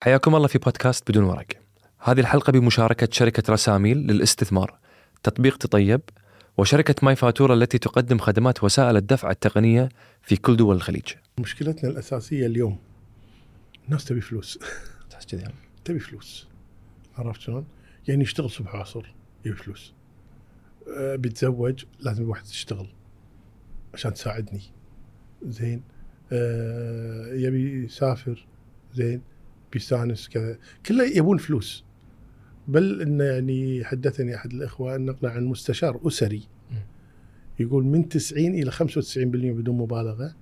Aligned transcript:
حياكم 0.00 0.36
الله 0.36 0.46
في 0.46 0.58
بودكاست 0.58 1.10
بدون 1.10 1.24
ورق. 1.24 1.46
هذه 1.98 2.20
الحلقة 2.20 2.52
بمشاركة 2.52 3.08
شركة 3.10 3.52
رساميل 3.52 3.98
للاستثمار، 3.98 4.78
تطبيق 5.22 5.56
تطيب، 5.56 6.00
وشركة 6.58 6.94
ماي 7.02 7.16
فاتورة 7.16 7.54
التي 7.54 7.78
تقدم 7.78 8.18
خدمات 8.18 8.64
وسائل 8.64 8.96
الدفع 8.96 9.30
التقنية 9.30 9.88
في 10.22 10.36
كل 10.36 10.56
دول 10.56 10.76
الخليج. 10.76 11.04
مشكلتنا 11.38 11.90
الأساسية 11.90 12.46
اليوم 12.46 12.78
الناس 13.86 14.04
تبي 14.04 14.20
فلوس 14.20 14.58
تحس 15.10 15.26
كذي 15.26 15.42
يعني؟ 15.42 15.54
تبي 15.84 15.98
فلوس 15.98 16.48
عرفت 17.16 17.40
شلون؟ 17.40 17.66
يعني 18.08 18.22
يشتغل 18.22 18.50
صبح 18.50 18.74
وعصر 18.74 19.14
يبي 19.44 19.56
فلوس 19.56 19.94
أه 20.98 21.16
بيتزوج 21.16 21.84
لازم 22.00 22.22
الواحد 22.22 22.44
تشتغل 22.44 22.88
عشان 23.94 24.14
تساعدني 24.14 24.62
زين 25.42 25.82
أه 26.32 27.32
يبي 27.34 27.84
يسافر 27.84 28.46
زين 28.94 29.22
بيستانس 29.72 30.28
كذا 30.28 30.58
كله 30.86 31.04
يبون 31.04 31.38
فلوس 31.38 31.84
بل 32.68 33.02
انه 33.02 33.24
يعني 33.24 33.84
حدثني 33.84 34.34
أحد 34.34 34.52
الإخوة 34.52 34.96
نقله 34.96 35.30
عن 35.30 35.44
مستشار 35.44 36.00
أسري 36.06 36.42
يقول 37.60 37.84
من 37.84 38.08
90 38.08 38.46
إلى 38.46 38.70
95% 38.70 38.82
بدون 39.16 39.78
مبالغة 39.78 40.34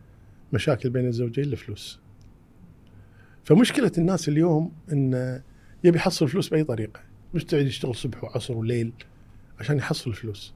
مشاكل 0.53 0.91
بين 0.91 1.07
الزوجين 1.07 1.45
لفلوس. 1.45 2.01
فمشكلة 3.45 3.93
الناس 3.99 4.29
اليوم 4.29 4.73
انه 4.93 5.43
يبي 5.85 5.99
يحصل 5.99 6.29
فلوس 6.29 6.49
بأي 6.49 6.65
طريقة، 6.65 7.01
مستعد 7.35 7.67
يشتغل 7.67 7.95
صبح 7.95 8.25
وعصر 8.25 8.57
وليل 8.57 8.93
عشان 9.61 9.77
يحصل 9.77 10.15
فلوس. 10.15 10.55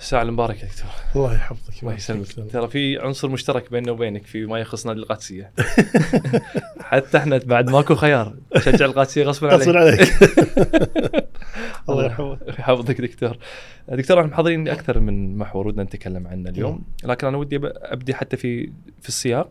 الساعة 0.00 0.22
المباركة 0.22 0.66
دكتور. 0.66 0.90
الله 1.16 1.34
يحفظك 1.34 1.82
الله 1.82 1.94
يسلمك. 1.94 2.26
ترى 2.52 2.68
في 2.68 2.98
عنصر 2.98 3.28
مشترك 3.28 3.70
بيننا 3.70 3.92
وبينك 3.92 4.26
في 4.26 4.46
ما 4.46 4.58
يخص 4.58 4.86
نادي 4.86 5.00
القادسية. 5.00 5.52
حتى 6.90 7.18
إحنا 7.18 7.40
بعد 7.46 7.70
ماكو 7.70 7.94
خيار 7.94 8.34
نشجع 8.56 8.86
القادسية 8.86 9.24
غصبا 9.24 9.52
عليك. 9.52 9.68
عليك 9.68 10.00
الله 11.88 12.06
يحفظك 12.06 12.58
يحفظك 12.58 13.00
دكتور. 13.00 13.38
دكتور 13.88 14.20
إحنا 14.20 14.30
محضرين 14.30 14.68
أكثر 14.68 15.00
من 15.00 15.38
محور 15.38 15.68
ودنا 15.68 15.82
نتكلم 15.82 16.26
عنه 16.26 16.50
اليوم، 16.50 16.84
لكن 17.04 17.26
أنا 17.26 17.36
ودي 17.36 17.60
أبدي 17.64 18.14
حتى 18.14 18.36
في 18.36 18.66
في 19.00 19.08
السياق. 19.08 19.50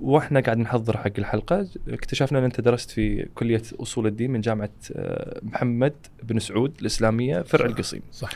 وإحنا 0.00 0.40
قاعد 0.40 0.58
نحضر 0.58 0.96
حق 0.96 1.12
الحلقة 1.18 1.68
اكتشفنا 1.88 2.38
أن 2.38 2.44
أنت 2.44 2.60
درست 2.60 2.90
في 2.90 3.28
كلية 3.34 3.62
أصول 3.80 4.06
الدين 4.06 4.30
من 4.30 4.40
جامعة 4.40 4.70
أه، 4.92 5.40
محمد 5.42 5.94
بن 6.22 6.38
سعود 6.38 6.74
الإسلامية 6.80 7.42
فرع. 7.42 7.66
القصيم. 7.66 8.02
صح 8.12 8.30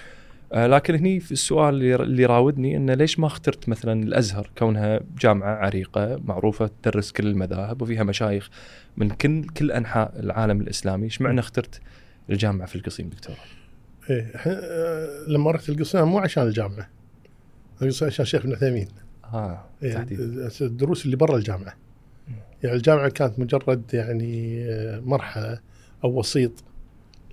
لكن 0.55 0.95
هني 0.95 1.21
في 1.21 1.33
السؤال 1.33 1.83
اللي 2.01 2.25
راودني 2.25 2.77
إنه 2.77 2.95
ليش 2.95 3.19
ما 3.19 3.27
اخترت 3.27 3.69
مثلا 3.69 4.03
الأزهر؟ 4.03 4.51
كونها 4.59 5.01
جامعة 5.21 5.55
عريقة 5.55 6.21
معروفة 6.25 6.71
تدرس 6.83 7.13
كل 7.13 7.27
المذاهب 7.27 7.83
وفيها 7.83 8.03
مشايخ 8.03 8.51
من 8.97 9.11
كل 9.11 9.45
كل 9.45 9.73
أنحاء 9.73 10.21
العالم 10.21 10.61
الإسلامي، 10.61 11.05
إيش 11.05 11.21
معنى 11.21 11.41
اخترت 11.41 11.81
الجامعة 12.31 12.67
في 12.67 12.77
القصيم 12.77 13.09
دكتور؟ 13.09 13.37
إيه 14.11 14.33
آه، 14.47 15.29
لما 15.29 15.51
رحت 15.51 15.69
القصيم 15.69 16.05
مو 16.05 16.19
عشان 16.19 16.43
الجامعة. 16.43 16.89
القصيم 17.83 18.09
عشان 18.09 18.25
شيخ 18.25 18.45
ابن 18.45 18.55
عثيمين. 18.55 18.89
آه 19.25 19.65
إيه، 19.83 20.07
الدروس 20.61 21.05
اللي 21.05 21.17
برا 21.17 21.37
الجامعة. 21.37 21.77
يعني 22.63 22.77
الجامعة 22.77 23.09
كانت 23.09 23.39
مجرد 23.39 23.83
يعني 23.95 24.65
آه، 24.65 25.01
مرحلة 25.01 25.61
أو 26.05 26.19
وسيط. 26.19 26.53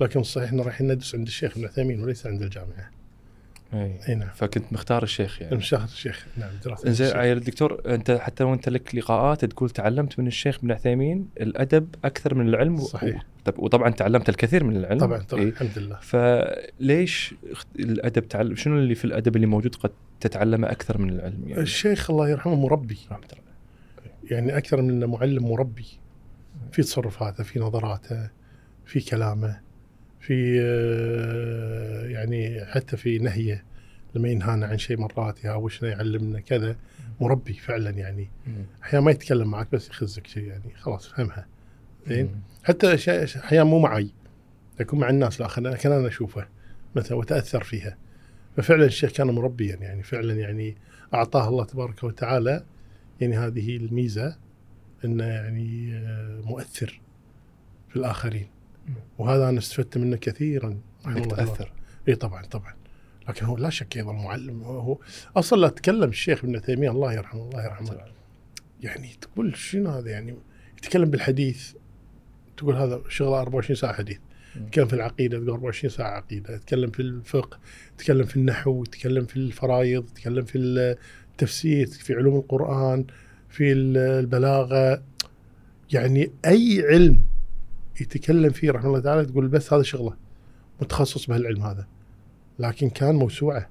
لكن 0.01 0.23
صحيح 0.23 0.47
إحنا 0.47 0.63
رايحين 0.63 0.91
ندرس 0.91 1.15
عند 1.15 1.27
الشيخ 1.27 1.57
ابن 1.57 1.65
عثيمين 1.65 2.03
وليس 2.03 2.27
عند 2.27 2.41
الجامعة. 2.41 2.96
أي. 3.73 3.99
أي 4.09 4.15
نعم. 4.15 4.29
فكنت 4.35 4.73
مختار 4.73 5.03
الشيخ 5.03 5.41
يعني. 5.41 5.53
المشاهد 5.53 5.83
الشيخ. 5.83 6.27
نعم 6.37 6.49
دراسه 6.65 6.91
زين 6.91 7.07
الشيخ. 7.07 7.19
عيل 7.19 7.37
الدكتور 7.37 7.81
أنت 7.85 8.11
حتى 8.11 8.43
وانت 8.43 8.69
لك 8.69 8.95
لقاءات 8.95 9.45
تقول 9.45 9.69
تعلمت 9.69 10.19
من 10.19 10.27
الشيخ 10.27 10.57
ابن 10.57 10.71
عثيمين 10.71 11.29
الأدب 11.41 11.95
أكثر 12.05 12.35
من 12.35 12.47
العلم 12.47 12.75
و- 12.75 12.79
صحيح. 12.85 13.25
طب 13.45 13.59
وطبعا 13.59 13.89
تعلمت 13.89 14.29
الكثير 14.29 14.63
من 14.63 14.75
العلم. 14.75 14.99
طبعا 14.99 15.17
طبعا 15.23 15.43
إيه. 15.43 15.49
الحمد 15.49 15.71
لله. 15.77 15.97
فليش 16.01 17.35
الأدب 17.79 18.27
تعلم 18.27 18.55
شنو 18.55 18.77
اللي 18.77 18.95
في 18.95 19.05
الأدب 19.05 19.35
اللي 19.35 19.47
موجود 19.47 19.75
قد 19.75 19.91
تتعلمه 20.19 20.71
أكثر 20.71 20.97
من 20.97 21.09
العلم 21.09 21.43
يعني؟ 21.47 21.61
الشيخ 21.61 22.11
الله 22.11 22.29
يرحمه 22.29 22.55
مربي. 22.55 22.97
رحمة 23.11 23.25
الله. 23.33 23.43
يعني 24.31 24.57
أكثر 24.57 24.81
من 24.81 25.05
معلم 25.05 25.43
مربي. 25.49 25.85
في 26.71 26.81
تصرفاته 26.81 27.43
في 27.43 27.59
نظراته 27.59 28.29
في 28.85 28.99
كلامه. 28.99 29.59
في 30.27 30.59
آه، 30.61 32.05
يعني 32.07 32.65
حتى 32.65 32.97
في 32.97 33.19
نهيه 33.19 33.63
لما 34.15 34.29
ينهانا 34.29 34.65
عن 34.67 34.77
شيء 34.77 34.99
مرات 34.99 35.43
يهاوشنا 35.43 35.89
يعلمنا 35.89 36.39
كذا 36.39 36.75
مربي 37.21 37.53
فعلا 37.53 37.89
يعني. 37.89 38.29
أحيانا 38.83 39.05
ما 39.05 39.11
يتكلم 39.11 39.51
معك 39.51 39.67
بس 39.71 39.89
يخزك 39.89 40.27
شيء 40.27 40.43
يعني 40.43 40.73
خلاص 40.75 41.07
فهمها. 41.07 41.47
زين. 42.07 42.41
حتى 42.63 42.95
أحيانا 43.37 43.63
مو 43.63 43.79
معي. 43.79 44.09
يكون 44.79 44.99
مع 44.99 45.09
الناس 45.09 45.39
الآخر 45.39 45.61
لكن 45.61 45.91
أنا 45.91 46.07
أشوفه 46.07 46.47
مثلا 46.95 47.17
وتاثر 47.17 47.63
فيها. 47.63 47.97
ففعلا 48.57 48.85
الشيخ 48.85 49.11
كان 49.11 49.27
مربيا 49.27 49.75
يعني 49.75 50.03
فعلا 50.03 50.33
يعني 50.33 50.77
أعطاه 51.13 51.49
الله 51.49 51.65
تبارك 51.65 52.03
وتعالى. 52.03 52.63
يعني 53.21 53.37
هذه 53.37 53.77
الميزة 53.77 54.37
إنه 55.05 55.23
يعني 55.23 55.93
آه، 55.93 56.41
مؤثر 56.45 57.01
في 57.89 57.95
الآخرين. 57.95 58.56
وهذا 59.17 59.49
أنا 59.49 59.59
استفدت 59.59 59.97
منه 59.97 60.17
كثيرا. 60.17 60.79
رحمه 61.05 61.17
انك 61.17 61.25
الله 61.25 61.35
تاثر 61.35 61.71
إي 62.07 62.15
طبعا 62.15 62.45
طبعا. 62.45 62.73
لكن 63.29 63.45
هو 63.45 63.57
لا 63.57 63.69
شك 63.69 63.97
أيضا 63.97 64.11
معلم. 64.11 64.63
هو, 64.63 64.99
أصلا 65.35 65.61
لا 65.61 65.67
تكلم 65.67 66.09
الشيخ 66.09 66.43
ابن 66.43 66.61
تيمية 66.61 66.89
الله 66.89 67.13
يرحمه 67.13 67.43
الله 67.43 67.63
يرحمه. 67.63 67.97
يعني 68.81 69.11
تقول 69.21 69.57
شنو 69.57 69.89
هذا؟ 69.89 70.09
يعني 70.09 70.35
يتكلم 70.77 71.09
بالحديث. 71.09 71.73
تقول 72.57 72.75
هذا 72.75 73.01
شغله 73.09 73.41
24 73.41 73.75
ساعة 73.75 73.93
حديث. 73.93 74.17
مم. 74.55 74.67
يتكلم 74.67 74.87
في 74.87 74.93
العقيدة 74.93 75.37
تقول 75.37 75.49
24 75.49 75.91
ساعة 75.91 76.17
عقيدة. 76.17 76.55
يتكلم 76.55 76.91
في 76.91 76.99
الفقه 76.99 77.59
يتكلم 77.93 78.25
في 78.25 78.35
النحو 78.35 78.83
يتكلم 78.83 79.25
في 79.25 79.35
الفرائض 79.35 80.09
يتكلم 80.09 80.45
في 80.45 80.57
التفسير 80.57 81.87
في 81.87 82.13
علوم 82.13 82.35
القرآن 82.35 83.05
في 83.49 83.71
البلاغة. 83.71 85.03
يعني 85.93 86.31
أي 86.45 86.85
علم 86.89 87.19
يتكلم 88.01 88.49
فيه 88.49 88.71
رحمه 88.71 88.87
الله 88.87 88.99
تعالى 88.99 89.25
تقول 89.25 89.47
بس 89.47 89.73
هذا 89.73 89.83
شغله 89.83 90.13
متخصص 90.81 91.25
بهالعلم 91.27 91.61
هذا 91.63 91.87
لكن 92.59 92.89
كان 92.89 93.15
موسوعة 93.15 93.69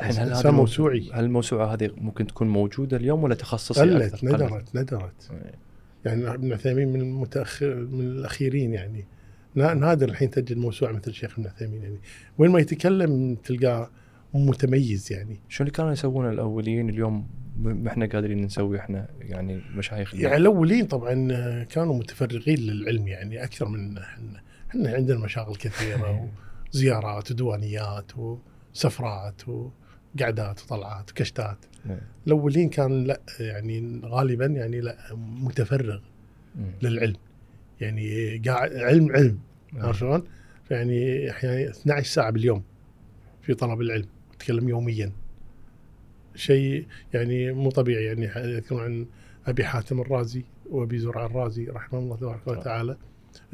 الحين 0.00 0.12
هل 0.18 0.32
هذه 0.32 0.50
موسوعي. 0.50 1.10
هل 1.12 1.24
الموسوعه 1.24 1.66
هذه 1.74 1.90
ممكن 1.96 2.26
تكون 2.26 2.48
موجودة 2.48 2.96
اليوم 2.96 3.22
ولا 3.24 3.34
تخصصي 3.34 3.80
قلت؟ 3.80 4.24
ندرت 4.24 4.76
ندرت. 4.76 5.30
يعني 6.04 6.34
ابن 6.34 6.52
عثيمين 6.52 6.88
من 6.92 7.00
المتأخر 7.00 7.74
من 7.74 8.00
الأخيرين 8.00 8.72
يعني 8.72 9.04
نا- 9.54 9.74
نادر 9.74 10.08
الحين 10.08 10.30
تجد 10.30 10.56
موسوعة 10.56 10.92
مثل 10.92 11.10
الشيخ 11.10 11.38
ابن 11.38 11.48
عثيمين 11.48 11.82
يعني 11.82 11.98
وين 12.38 12.50
ما 12.50 12.60
يتكلم 12.60 13.34
تلقاه 13.44 13.90
متميز 14.34 15.12
يعني 15.12 15.40
شو 15.48 15.62
اللي 15.62 15.70
كانوا 15.72 15.92
يسوونه 15.92 16.30
الأوليين 16.30 16.88
اليوم 16.88 17.26
ما 17.58 17.88
إحنا 17.90 18.06
قادرين 18.06 18.40
نسوي 18.40 18.78
إحنا 18.78 19.08
يعني 19.20 19.60
مشايخ 19.76 20.14
يعني 20.14 20.36
الأولين 20.36 20.86
طبعا 20.86 21.14
كانوا 21.64 21.98
متفرغين 21.98 22.58
للعلم 22.58 23.08
يعني 23.08 23.44
أكثر 23.44 23.68
من 23.68 23.98
إحنا 23.98 24.42
إحنا 24.70 24.90
عندنا 24.90 25.18
مشاغل 25.18 25.56
كثيرة 25.56 26.28
وزيارات 26.74 27.30
وديوانيات 27.30 28.12
وسفرات 28.16 29.42
وقعدات 29.48 30.62
وطلعات 30.62 31.10
وكشتات 31.10 31.58
إيه. 31.90 32.00
الأولين 32.26 32.68
كان 32.68 33.04
لا 33.04 33.20
يعني 33.40 34.00
غالبا 34.04 34.46
يعني 34.46 34.80
لا 34.80 34.96
متفرغ. 35.16 36.00
للعلم 36.82 37.16
يعني 37.80 38.38
قاعد 38.46 38.76
علم 38.76 39.12
علم. 39.12 39.38
عرفت 39.74 40.00
شلون؟ 40.00 40.24
يعني 40.70 41.30
أحيانا 41.30 41.70
12 41.70 42.06
ساعة 42.08 42.30
باليوم 42.30 42.62
في 43.42 43.54
طلب 43.54 43.80
العلم 43.80 44.06
أتكلم 44.34 44.68
يوميا 44.68 45.12
شيء 46.36 46.86
يعني 47.14 47.52
مو 47.52 47.70
طبيعي 47.70 48.04
يعني 48.04 48.24
يذكرون 48.36 48.82
عن 48.82 49.06
أبي 49.46 49.64
حاتم 49.64 50.00
الرازي 50.00 50.44
وأبي 50.70 50.98
زرع 50.98 51.26
الرازي 51.26 51.66
رحمه 51.66 51.98
الله 51.98 52.16
تبارك 52.16 52.46
وتعالى 52.46 52.96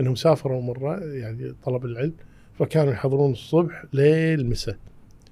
إنهم 0.01 0.15
سافروا 0.15 0.63
مرة 0.63 1.01
يعني 1.01 1.55
طلب 1.65 1.85
العلم 1.85 2.15
فكانوا 2.59 2.93
يحضرون 2.93 3.33
الصبح 3.33 3.85
ليل 3.93 4.51
مساء 4.51 4.77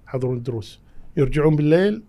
يحضرون 0.06 0.36
الدروس 0.36 0.80
يرجعون 1.16 1.56
بالليل 1.56 2.02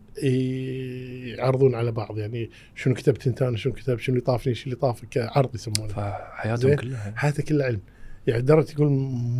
يعرضون 1.38 1.76
على 1.76 1.92
بعض 1.92 2.18
يعني 2.18 2.50
شنو 2.76 2.94
كتبت 2.94 3.28
أنت 3.28 3.42
أنا 3.42 3.58
شنو 3.58 3.74
كتبت 3.74 4.00
شنو 4.00 4.16
اللي 4.16 4.26
طافني 4.26 4.56
شنو 4.56 4.64
اللي 4.66 4.76
طافك 4.76 5.18
عرض 5.18 5.56
يسمونه. 5.56 5.94
فحياتهم. 5.94 6.76
كلها. 6.76 7.14
حياته 7.16 7.44
كلها 7.44 7.66
علم. 7.66 7.80
يعني 8.28 8.42
لدرجه 8.42 8.72
يقول 8.72 8.92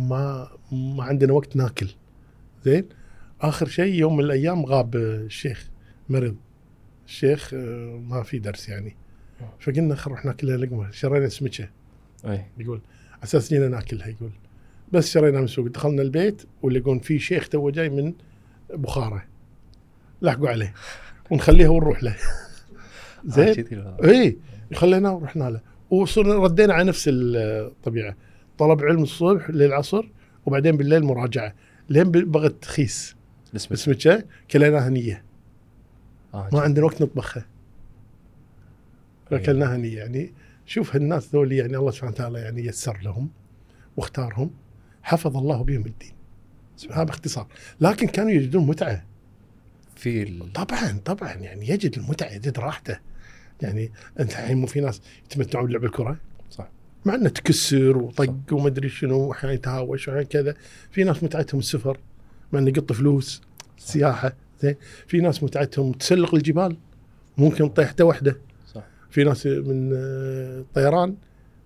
ما 0.08 0.48
ما 0.72 1.04
عندنا 1.04 1.32
وقت 1.32 1.56
ناكل. 1.56 1.88
زين؟ 2.64 2.84
آخر 3.40 3.66
شيء 3.66 3.94
يوم 3.94 4.16
من 4.16 4.24
الأيام 4.24 4.66
غاب 4.66 4.96
الشيخ. 4.96 5.70
مرض. 6.08 6.36
الشيخ 7.06 7.54
آه، 7.54 8.00
ما 8.08 8.22
في 8.22 8.38
درس 8.38 8.68
يعني. 8.68 8.96
فقلنا 9.60 9.94
خل 9.94 10.10
نروح 10.10 10.24
ناكل 10.24 10.46
لنا 10.46 10.56
لقمة. 10.56 10.90
شرينا 10.90 11.28
سمكة. 11.28 11.68
أي. 12.24 12.46
يقول 12.58 12.80
على 13.12 13.22
أساس 13.24 13.48
جينا 13.48 13.68
ناكلها. 13.68 14.08
يقول 14.08 14.30
بس 14.92 15.10
شرينا 15.10 15.38
من 15.38 15.44
السوق 15.44 15.66
دخلنا 15.66 16.02
البيت 16.02 16.42
ولقون 16.62 16.98
في 16.98 17.18
شيخ 17.18 17.48
تو 17.48 17.70
جاي 17.70 17.88
من 17.88 18.14
بخارى 18.74 19.22
لحقوا 20.22 20.48
عليه. 20.48 20.74
ونخليها 21.30 21.68
ونروح 21.68 22.02
له. 22.02 22.16
آه، 22.16 23.52
زين؟ 23.52 23.66
إي. 24.04 24.38
خليناه 24.74 25.14
ورحنا 25.14 25.44
له. 25.50 25.60
وصرنا 25.90 26.34
ردينا 26.34 26.74
على 26.74 26.84
نفس 26.84 27.04
الطبيعة. 27.12 28.16
طلب 28.58 28.82
علم 28.82 29.02
الصبح 29.02 29.50
للعصر 29.50 30.08
وبعدين 30.46 30.76
بالليل 30.76 31.04
مراجعة. 31.04 31.54
لين 31.88 32.10
بغت 32.10 32.62
تخيس. 32.62 33.16
اسمك 33.56 34.26
كليناها 34.50 34.88
نية. 34.88 35.31
آه 36.34 36.48
ما 36.52 36.60
عندنا 36.60 36.84
وقت 36.84 37.02
نطبخها. 37.02 37.46
فاكلناها 39.30 39.76
نيه 39.76 39.98
يعني. 39.98 40.32
شوف 40.66 40.94
هالناس 40.94 41.34
ذولي 41.34 41.56
يعني 41.56 41.76
الله 41.76 41.90
سبحانه 41.90 42.12
وتعالى 42.12 42.38
يعني 42.38 42.66
يسر 42.66 42.98
لهم 43.02 43.30
واختارهم. 43.96 44.50
حفظ 45.02 45.36
الله 45.36 45.62
بهم 45.62 45.86
الدين. 45.86 46.12
هذا 46.90 47.02
باختصار. 47.02 47.46
لكن 47.80 48.06
كانوا 48.06 48.30
يجدون 48.30 48.66
متعة. 48.66 49.04
في 49.96 50.22
ال... 50.22 50.52
طبعا 50.52 51.00
طبعا 51.04 51.32
يعني 51.32 51.68
يجد 51.68 51.98
المتعة 51.98 52.28
يجد 52.28 52.58
راحته. 52.58 52.98
يعني 53.62 53.92
أنت 54.20 54.30
الحين 54.30 54.56
مو 54.56 54.66
في 54.66 54.80
ناس 54.80 55.02
يتمتعون 55.24 55.66
بلعب 55.66 55.84
الكرة؟ 55.84 56.16
صح. 56.50 56.68
مع 57.04 57.14
إنه 57.14 57.28
تكسر 57.28 57.98
وطق 57.98 58.34
وما 58.52 58.68
ادري 58.68 58.88
شنو 58.88 59.18
واحيانا 59.18 59.54
يتهاوش 59.54 60.08
واحيانا 60.08 60.28
كذا. 60.28 60.54
في 60.90 61.04
ناس 61.04 61.22
متعتهم 61.24 61.58
السفر 61.58 61.98
مع 62.52 62.58
إنه 62.58 62.68
يقط 62.68 62.92
فلوس 62.92 63.42
سياحة. 63.78 64.32
زين 64.62 64.76
في 65.06 65.20
ناس 65.20 65.42
متعتهم 65.42 65.92
تسلق 65.92 66.34
الجبال 66.34 66.76
ممكن 67.38 67.68
طيحته 67.68 68.04
واحدة 68.04 68.38
صح. 68.74 68.82
في 69.10 69.24
ناس 69.24 69.46
من 69.46 69.92
آه، 69.94 70.64
طيران 70.74 71.16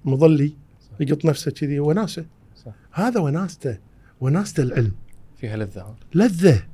مظلي. 0.05 0.53
يقط 1.01 1.25
نفسه 1.25 1.51
كذي 1.51 1.81
وناسه. 1.81 2.27
صح. 2.65 2.73
هذا 2.93 3.21
وناسته 3.21 3.79
وناسته 4.21 4.63
العلم. 4.63 4.93
فيها 5.37 5.57
لذة؟ 5.57 5.97
لذة. 6.15 6.67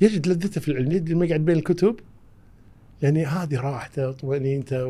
يجد 0.00 0.28
لذته 0.28 0.60
في 0.60 0.70
العلم 0.70 0.92
يجد 0.92 1.08
لما 1.08 1.26
يقعد 1.26 1.40
بين 1.40 1.56
الكتب. 1.56 1.96
يعني 3.02 3.26
هذه 3.26 3.60
راحته 3.60 4.08
وطمانينته 4.08 4.86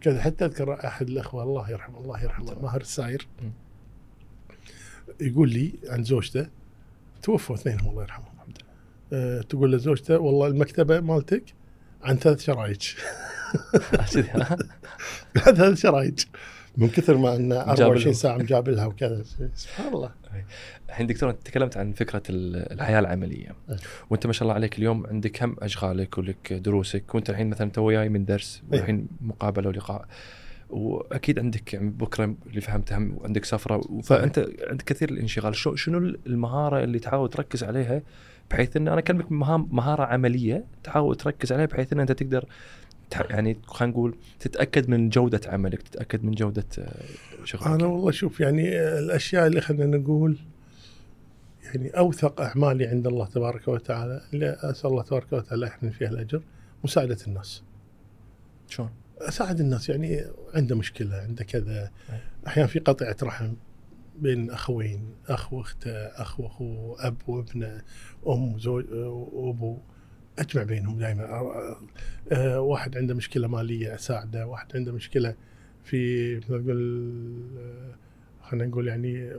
وكذا. 0.00 0.20
حتى 0.20 0.44
أذكر 0.44 0.86
أحد 0.86 1.08
الأخوة 1.08 1.42
الله 1.42 1.70
يرحمه 1.70 1.98
الله 1.98 2.22
يرحمه 2.22 2.62
ماهر 2.62 2.80
الساير. 2.80 3.26
يقول 5.20 5.50
لي 5.50 5.72
عن 5.88 6.04
زوجته 6.04 6.46
توفوا 7.22 7.56
اثنينهم 7.56 7.90
الله 7.90 8.02
يرحمهم. 8.02 8.37
تقول 9.48 9.72
لزوجته 9.72 10.18
والله 10.18 10.46
المكتبة 10.46 11.00
مالتك 11.00 11.42
عن 12.02 12.16
ثلاث 12.16 12.40
شرايج؟ 12.44 12.88
عن 15.46 15.54
ثلاث 15.54 15.78
شرايج. 15.78 16.20
من 16.76 16.88
كثر 16.88 17.16
ما 17.16 17.36
جاب 17.36 17.52
24 17.52 18.02
لهم. 18.04 18.12
ساعة 18.12 18.36
مجاب 18.36 18.68
لها 18.68 18.86
وكذا. 18.86 19.22
سبحان 19.54 19.94
الله. 19.94 20.10
الحين 20.88 21.06
دكتور 21.06 21.30
أنت 21.30 21.42
تكلمت 21.46 21.76
عن 21.76 21.92
فكرة 21.92 22.22
ال- 22.30 22.72
الحياة 22.72 22.98
العملية. 22.98 23.48
وأنت 24.10 24.26
ما 24.26 24.32
شاء 24.32 24.42
الله 24.42 24.54
عليك 24.54 24.78
اليوم 24.78 25.06
عندك 25.06 25.42
هم 25.42 25.56
أشغالك 25.62 26.18
ولك 26.18 26.52
دروسك؟ 26.52 27.14
وأنت 27.14 27.30
الحين 27.30 27.50
مثلا 27.50 27.70
تو 27.70 27.90
جاي 27.90 28.08
من 28.08 28.24
درس. 28.24 28.62
والحين 28.72 29.08
مقابلة 29.20 29.68
ولقاء. 29.68 30.06
وأكيد 30.70 31.38
عندك 31.38 31.74
يعني 31.74 31.90
بكرة 31.90 32.34
اللي 32.46 32.60
فهمته 32.60 32.96
هم 32.96 33.16
وعندك 33.18 33.44
سفرة. 33.44 34.00
فأنت 34.02 34.48
عندك 34.68 34.84
كثير 34.84 35.08
الانشغال 35.10 35.56
شنو 35.56 35.98
المهارة 36.26 36.84
اللي 36.84 36.98
تحاول 36.98 37.30
تركز 37.30 37.64
عليها 37.64 38.02
بحيث 38.50 38.76
إن 38.76 38.88
أنا 38.88 38.98
أكلمك 38.98 39.32
مهام 39.32 39.68
مهارة 39.70 40.02
عملية 40.02 40.64
تحاول 40.84 41.16
تركز 41.16 41.52
عليها 41.52 41.66
بحيث 41.66 41.92
إن 41.92 42.00
أنت 42.00 42.12
تقدر 42.12 42.44
يعني 43.30 43.58
خلينا 43.66 43.92
نقول 43.92 44.16
تتأكد 44.40 44.90
من 44.90 45.08
جودة 45.08 45.40
عملك 45.46 45.82
تتأكد 45.82 46.24
من 46.24 46.30
جودة 46.30 46.66
آه، 46.78 47.44
شغلك. 47.44 47.66
أنا 47.66 47.86
والله 47.86 48.10
شوف 48.10 48.40
يعني 48.40 48.78
آه، 48.78 48.98
الأشياء 48.98 49.46
اللي 49.46 49.60
خلينا 49.60 49.96
نقول 49.96 50.36
يعني 51.64 51.88
أوثق 51.90 52.40
أعمالي 52.40 52.86
عند 52.86 53.06
الله 53.06 53.26
تبارك 53.26 53.68
وتعالى 53.68 54.20
اللي 54.32 54.56
أسأل 54.60 54.90
الله 54.90 55.02
تبارك 55.02 55.32
وتعالى 55.32 55.66
يحمل 55.66 55.92
فيها 55.92 56.08
الأجر 56.08 56.42
مساعدة 56.84 57.16
الناس. 57.26 57.62
شلون؟ 58.68 58.90
أساعد 59.20 59.60
الناس 59.60 59.88
يعني 59.88 60.24
عنده 60.54 60.76
مشكلة 60.76 61.16
عنده 61.16 61.44
كذا. 61.44 61.90
أحيانا 62.46 62.68
في 62.68 62.78
قطيعة 62.78 63.16
رحم. 63.22 63.52
بين 64.22 64.50
أخوين 64.50 65.14
أخ 65.28 65.52
واخته 65.52 65.90
أخ 65.92 66.40
واخوه 66.40 67.06
أب 67.06 67.16
وابنه 67.28 67.82
أم 68.26 68.54
وزوج 68.54 68.84
وابو 68.92 69.78
أجمع 70.38 70.62
بينهم 70.62 70.98
دائما 70.98 71.76
واحد 72.56 72.96
عنده 72.96 73.14
مشكلة 73.14 73.48
مالية 73.48 73.94
اساعده 73.94 74.46
واحد 74.46 74.76
عنده 74.76 74.92
مشكلة 74.92 75.34
في 75.84 76.36
مثل 76.36 76.60
آه، 77.58 77.94
خلينا 78.42 78.66
نقول 78.66 78.88
يعني 78.88 79.32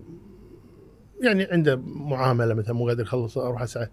يعني 1.21 1.43
عنده 1.43 1.75
معاملة 1.85 2.53
مثلا 2.53 2.73
مو 2.73 2.87
قادر 2.87 3.03
يخلص 3.03 3.37
أروح 3.37 3.61
أسعى 3.61 3.87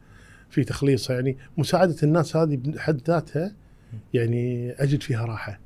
في 0.51 0.65
تخليصها. 0.65 1.15
يعني 1.15 1.37
مساعدة 1.59 1.97
الناس 2.03 2.37
هذه 2.37 2.57
بحد 2.57 3.01
ذاتها 3.07 3.55
يعني 4.15 4.73
أجد 4.73 5.03
فيها 5.03 5.25
راحة 5.25 5.61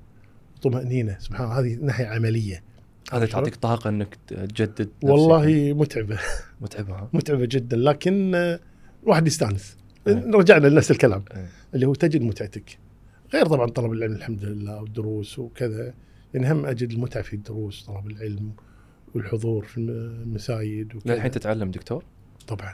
طمانينه 0.63 1.19
سبحان 1.19 1.45
الله. 1.47 1.61
هذه 1.61 1.75
ناحية 1.75 2.07
عملية. 2.07 2.63
هذا 3.13 3.27
تعطيك 3.27 3.57
طاقة 3.57 3.89
إنك 3.91 4.19
تجدد 4.27 4.81
نفسك. 4.81 5.05
والله 5.05 5.73
متعبة 5.75 6.19
متعبة 6.61 6.95
ها؟ 6.95 7.09
متعبة 7.13 7.45
جدا 7.51 7.77
لكن 7.77 8.35
آه، 8.35 8.61
واحد 9.03 9.27
يستانس 9.27 9.77
أي. 10.09 10.15
رجعنا 10.15 10.67
لنفس 10.67 10.91
الكلام 10.91 11.25
أي. 11.37 11.47
اللي 11.75 11.87
هو 11.87 11.95
تجد 11.95 12.23
متعتك 12.23 12.79
غير 13.35 13.47
طبعا 13.47 13.67
طلب 13.71 13.93
العلم 13.93 14.13
الحمد 14.13 14.45
لله 14.45 14.81
والدروس 14.83 15.39
وكذا 15.39 15.95
يعني 16.35 16.53
هم 16.53 16.67
أجد 16.67 16.93
المتعة 16.93 17.23
في 17.23 17.35
الدروس 17.37 17.83
طلب 17.85 18.07
العلم 18.07 18.53
والحضور 19.15 19.65
في 19.65 19.79
المسايد 19.81 20.95
وكذا 20.97 21.15
للحين 21.15 21.31
تتعلم 21.31 21.71
دكتور؟ 21.71 22.05
طبعا 22.49 22.69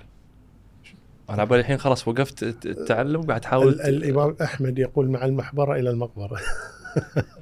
أنا 1.30 1.38
على 1.38 1.46
بالي 1.46 1.60
الحين 1.60 1.78
خلاص 1.78 2.08
وقفت 2.08 2.42
الت- 2.42 2.66
التعلم 2.66 3.20
وقاعد 3.20 3.40
تحاول 3.40 3.68
ال- 3.68 3.80
الإمام 3.80 4.36
أحمد 4.42 4.78
يقول 4.78 5.10
مع 5.10 5.24
المحبرة 5.24 5.76
إلى 5.80 5.90
المقبرة 5.90 6.38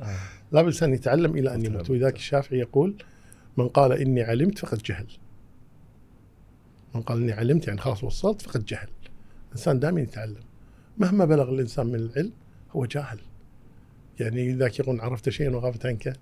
آه. 0.03 0.17
لا 0.55 0.63
بأس 0.63 0.83
ان 0.83 0.95
يتعلم 0.95 1.37
إلى 1.37 1.55
أن 1.55 1.61
يتعلم. 1.61 1.75
يموت 1.75 1.91
ولذلك 1.91 2.17
الشافعي 2.17 2.59
يقول 2.59 2.97
من 3.57 3.69
قال 3.69 3.93
إني 3.93 4.23
علمت 4.23 4.59
فقد 4.59 4.79
جهل. 4.79 5.07
من 6.95 7.03
قال 7.03 7.23
إني 7.23 7.33
علمت 7.33 7.67
يعني 7.67 7.81
خلاص 7.81 8.05
وصلت 8.05 8.43
فقد 8.43 8.65
جهل. 8.65 8.89
الإنسان 9.47 9.79
دائما 9.81 10.01
يتعلم. 10.01 10.43
مهما 10.99 11.25
بلغ 11.25 11.51
الإنسان 11.51 11.87
من 11.87 11.95
العلم 11.95 12.33
هو 12.73 12.85
جاهل. 12.85 13.19
يعني 14.21 14.53
ذاك 14.53 14.79
يقول 14.79 15.01
عرفت 15.01 15.29
شيئا 15.29 15.57
وغابت 15.57 15.87
عنك 15.87 16.17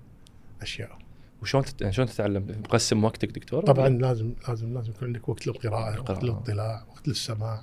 أشياء. 0.62 0.98
وشلون 1.42 1.64
تت... 1.64 1.90
شلون 1.90 2.08
تتعلم؟ 2.08 2.46
مقسم 2.64 3.04
وقتك 3.04 3.30
دكتور؟ 3.30 3.64
طبعا 3.64 3.88
لازم 3.88 4.32
لازم 4.48 4.74
لازم 4.74 4.90
يكون 4.90 5.08
عندك 5.08 5.28
وقت 5.28 5.46
للقراءة 5.46 5.90
وقت 5.90 6.10
القراءة. 6.10 6.24
للاطلاع 6.24 6.84
وقت 6.90 7.08
للسماع 7.08 7.62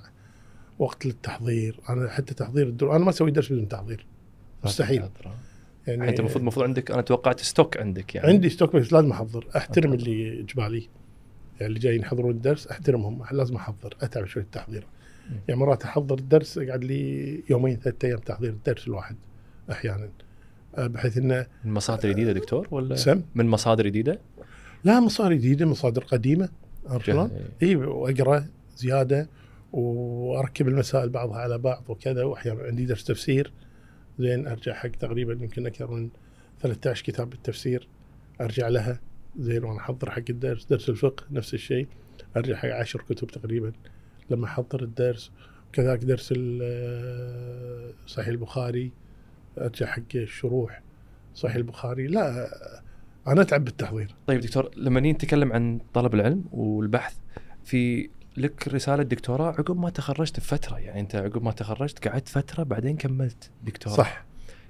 وقت 0.78 1.06
للتحضير. 1.06 1.80
أنا 1.88 2.08
حتى 2.08 2.34
تحضير 2.34 2.66
الدروس 2.66 2.94
أنا 2.94 3.04
ما 3.04 3.10
أسوي 3.10 3.30
درس 3.30 3.52
بدون 3.52 3.68
تحضير. 3.68 4.06
مستحيل. 4.64 5.08
يعني 5.86 6.08
انت 6.08 6.20
المفروض 6.20 6.40
المفروض 6.40 6.66
عندك 6.66 6.90
أنا 6.90 7.02
توقعت 7.02 7.40
stock 7.40 7.76
عندك 7.76 8.14
يعني. 8.14 8.28
عندي 8.28 8.48
stock 8.48 8.76
بس 8.76 8.92
لازم 8.92 9.10
أحضر. 9.10 9.46
أحترم 9.56 9.92
اللي 9.92 10.40
اجو 10.40 10.64
لي 10.64 10.88
يعني 11.60 11.66
اللي 11.66 11.78
جايين 11.78 12.00
يحضرون 12.00 12.30
الدرس 12.30 12.66
أحترمهم. 12.66 13.22
لازم 13.32 13.56
أحضر. 13.56 13.96
أتعب 14.00 14.26
شوي 14.26 14.42
التحضير. 14.42 14.86
يعني 15.48 15.60
مرات 15.60 15.84
أحضر 15.84 16.18
الدرس 16.18 16.58
أقعد 16.58 16.84
لي 16.84 17.42
يومين 17.50 17.76
ثلاثة 17.76 18.08
أيام 18.08 18.18
تحضير 18.18 18.50
الدرس 18.50 18.86
الواحد 18.86 19.16
أحيانا. 19.70 20.08
أه، 20.78 20.86
بحيث 20.86 21.18
إنه 21.18 21.46
من 21.64 21.72
مصادر 21.72 22.08
جديدة 22.08 22.32
دكتور 22.32 22.68
ولا؟ 22.70 22.96
سم؟ 22.96 23.22
من 23.34 23.46
مصادر 23.46 23.86
جديدة؟ 23.86 24.20
لا 24.84 25.00
مصادر 25.00 25.32
جديدة 25.32 25.66
مصادر 25.66 26.04
قديمة. 26.04 26.48
عرفت 26.86 27.06
شلون؟ 27.06 27.30
اي 27.62 27.76
وأقرأ 27.76 28.46
زيادة 28.76 29.28
وأركب 29.72 30.68
المسائل 30.68 31.08
بعضها 31.08 31.36
على 31.36 31.58
بعض 31.58 31.84
وكذا 31.88 32.24
وأحيانا 32.24 32.62
عندي 32.62 32.84
درس 32.84 33.04
تفسير. 33.04 33.52
زين 34.20 34.46
أرجع 34.46 34.72
حق 34.74 34.88
تقريبا 34.88 35.32
يمكن 35.32 35.66
أكثر 35.66 35.90
من 35.90 36.08
13 36.62 37.04
كتاب 37.04 37.30
بالتفسير 37.30 37.88
أرجع 38.40 38.68
لها 38.68 39.00
زين 39.38 39.64
وأنا 39.64 39.78
أحضر 39.78 40.10
حق 40.10 40.22
الدرس 40.30 40.64
درس 40.64 40.88
الفقه 40.88 41.24
نفس 41.30 41.54
الشيء 41.54 41.86
أرجع 42.36 42.56
حق 42.56 42.68
10 42.68 43.02
كتب 43.02 43.26
تقريبا 43.28 43.72
لما 44.30 44.44
أحضر 44.46 44.82
الدرس. 44.82 45.32
كذلك 45.72 46.04
درس 46.04 46.34
ال- 46.36 47.94
صحيح 48.06 48.28
البخاري 48.28 48.92
أرجع 49.58 49.86
حق 49.86 50.02
الشروح 50.14 50.82
صحيح 51.34 51.56
البخاري. 51.56 52.06
لا 52.06 52.48
أنا 53.26 53.42
أتعب 53.42 53.64
بالتحضير. 53.64 54.14
طيب 54.26 54.40
دكتور 54.40 54.70
لما 54.76 55.00
نتكلم 55.00 55.52
عن 55.52 55.80
طلب 55.94 56.14
العلم 56.14 56.44
والبحث 56.52 57.16
في 57.64 58.10
لك 58.40 58.68
رسالة 58.68 59.02
دكتوراه 59.02 59.46
عقب 59.48 59.76
ما 59.80 59.90
تخرجت 59.90 60.40
بفترة. 60.40 60.78
يعني 60.78 61.00
أنت 61.00 61.14
عقب 61.14 61.42
ما 61.44 61.50
تخرجت 61.52 62.08
قعدت 62.08 62.28
فترة 62.28 62.62
بعدين 62.62 62.96
كملت 62.96 63.50
دكتوراه. 63.64 63.96
صح. 63.96 64.24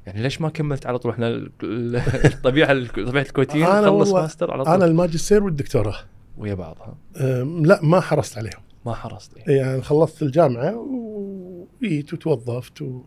يعني 0.06 0.22
ليش 0.22 0.40
ما 0.40 0.48
كملت 0.48 0.86
على 0.86 0.98
طول؟ 0.98 1.12
إحنا 1.12 1.28
ال- 1.28 1.50
ال- 1.62 1.96
الطبيعه 2.32 2.86
طبيعة 2.94 3.22
الكويتيين 3.22 3.66
والله- 3.66 4.20
ماستر 4.22 4.50
على 4.50 4.64
طول. 4.64 4.74
أنا 4.74 4.84
الماجستير 4.84 5.42
والدكتوراه. 5.44 5.96
ويا 6.38 6.54
بعض 6.54 6.76
ها 6.80 6.96
أم، 7.42 7.66
لا 7.66 7.80
ما 7.82 8.00
حرصت 8.00 8.38
عليهم. 8.38 8.62
ما 8.86 8.94
حرصت. 8.94 9.36
يعني. 9.36 9.52
يعني 9.54 9.82
خلصت 9.82 10.22
الجامعة 10.22 10.76
وجيت 10.76 12.12
وتوظفت 12.14 12.82
و... 12.82 13.02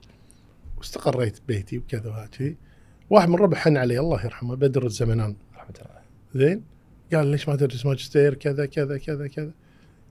واستقريت 0.78 1.40
ببيتي 1.42 1.78
وكذا 1.78 2.10
وهكذي 2.10 2.58
واحد 3.10 3.30
من 3.30 3.36
ربع 3.36 3.58
حن 3.58 3.78
علي 3.78 4.00
الله 4.00 4.26
يرحمه 4.26 4.56
بدر 4.56 4.86
الزمنان. 4.86 5.36
رحمة 5.56 5.76
الله. 5.82 6.02
زين؟ 6.46 6.64
قال 7.14 7.28
ليش 7.28 7.50
ما 7.50 7.56
تدرس 7.56 7.86
ماجستير؟ 7.86 8.34
كذا 8.34 8.66
كذا 8.66 8.98
كذا 8.98 9.28
كذا. 9.28 9.52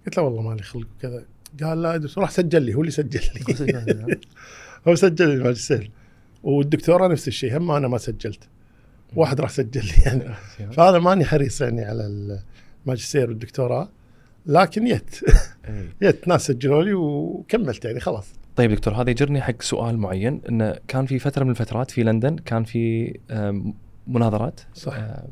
قلت 0.06 0.16
له 0.16 0.22
والله 0.22 0.42
مالي 0.42 0.62
خلق 0.62 0.86
وكذا. 0.98 1.24
قال 1.62 1.82
لا 1.82 1.94
ادرس 1.94 2.18
راح 2.18 2.30
سجل 2.30 2.62
لي 2.62 2.74
هو 2.74 2.80
اللي 2.80 2.90
سجل 2.90 3.20
لي. 3.34 4.16
هو 4.88 4.94
سجل 4.94 5.28
لي 5.28 5.34
الماجستير. 5.34 5.90
والدكتوراه 6.42 7.08
نفس 7.08 7.28
الشيء 7.28 7.56
هم 7.56 7.70
أنا 7.70 7.88
ما 7.88 7.98
سجلت. 7.98 8.48
واحد 9.16 9.40
راح 9.40 9.50
سجل 9.50 9.80
لي 9.84 9.92
يعني 10.06 10.34
فانا 10.72 10.98
ماني 10.98 11.24
حريص 11.24 11.60
يعني 11.60 11.84
على 11.84 12.38
الماجستير 12.86 13.28
والدكتوراه. 13.28 13.88
لكن 14.46 14.86
يت 14.86 15.20
إيه. 15.68 15.88
يت 16.08 16.28
ناس 16.28 16.46
سجلوا 16.46 16.82
لي 16.82 16.94
وكملت 16.94 17.84
يعني 17.84 18.00
خلاص. 18.00 18.26
طيب 18.56 18.70
دكتور 18.70 18.94
هذا 18.94 19.10
يجرني 19.10 19.40
حق 19.40 19.62
سؤال 19.62 19.98
معين. 19.98 20.40
إنه 20.48 20.76
كان 20.88 21.06
في 21.06 21.18
فترة 21.18 21.44
من 21.44 21.50
الفترات 21.50 21.90
في 21.90 22.02
لندن 22.02 22.36
كان 22.36 22.64
في 22.64 23.14
آم، 23.30 23.74
مناظرات. 24.06 24.60
صح. 24.74 24.94
آه، 24.94 25.26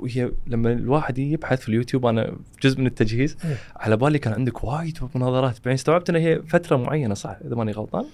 وهي 0.00 0.30
لما 0.46 0.72
الواحد 0.72 1.18
يبحث 1.18 1.60
في 1.60 1.68
اليوتيوب 1.68 2.06
أنا 2.06 2.36
جزء 2.62 2.80
من 2.80 2.86
التجهيز 2.86 3.36
إيه. 3.44 3.56
على 3.76 3.96
بالي 3.96 4.18
كان 4.18 4.32
عندك 4.32 4.64
وايد 4.64 4.98
مناظرات. 5.14 5.56
بعدين 5.56 5.72
استوعبت 5.72 6.10
إنها 6.10 6.20
هي 6.20 6.42
فترة 6.42 6.76
معينة 6.76 7.14
صح؟ 7.14 7.38
إذا 7.44 7.54
ماني 7.54 7.72
غلطان؟ 7.72 8.04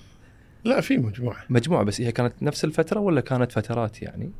لا 0.64 0.80
في 0.80 0.98
مجموعة. 0.98 1.44
مجموعة 1.50 1.84
بس 1.84 2.00
هي 2.00 2.12
كانت 2.12 2.32
نفس 2.42 2.64
الفترة 2.64 3.00
ولا 3.00 3.20
كانت 3.20 3.52
فترات 3.52 4.02
يعني؟ 4.02 4.30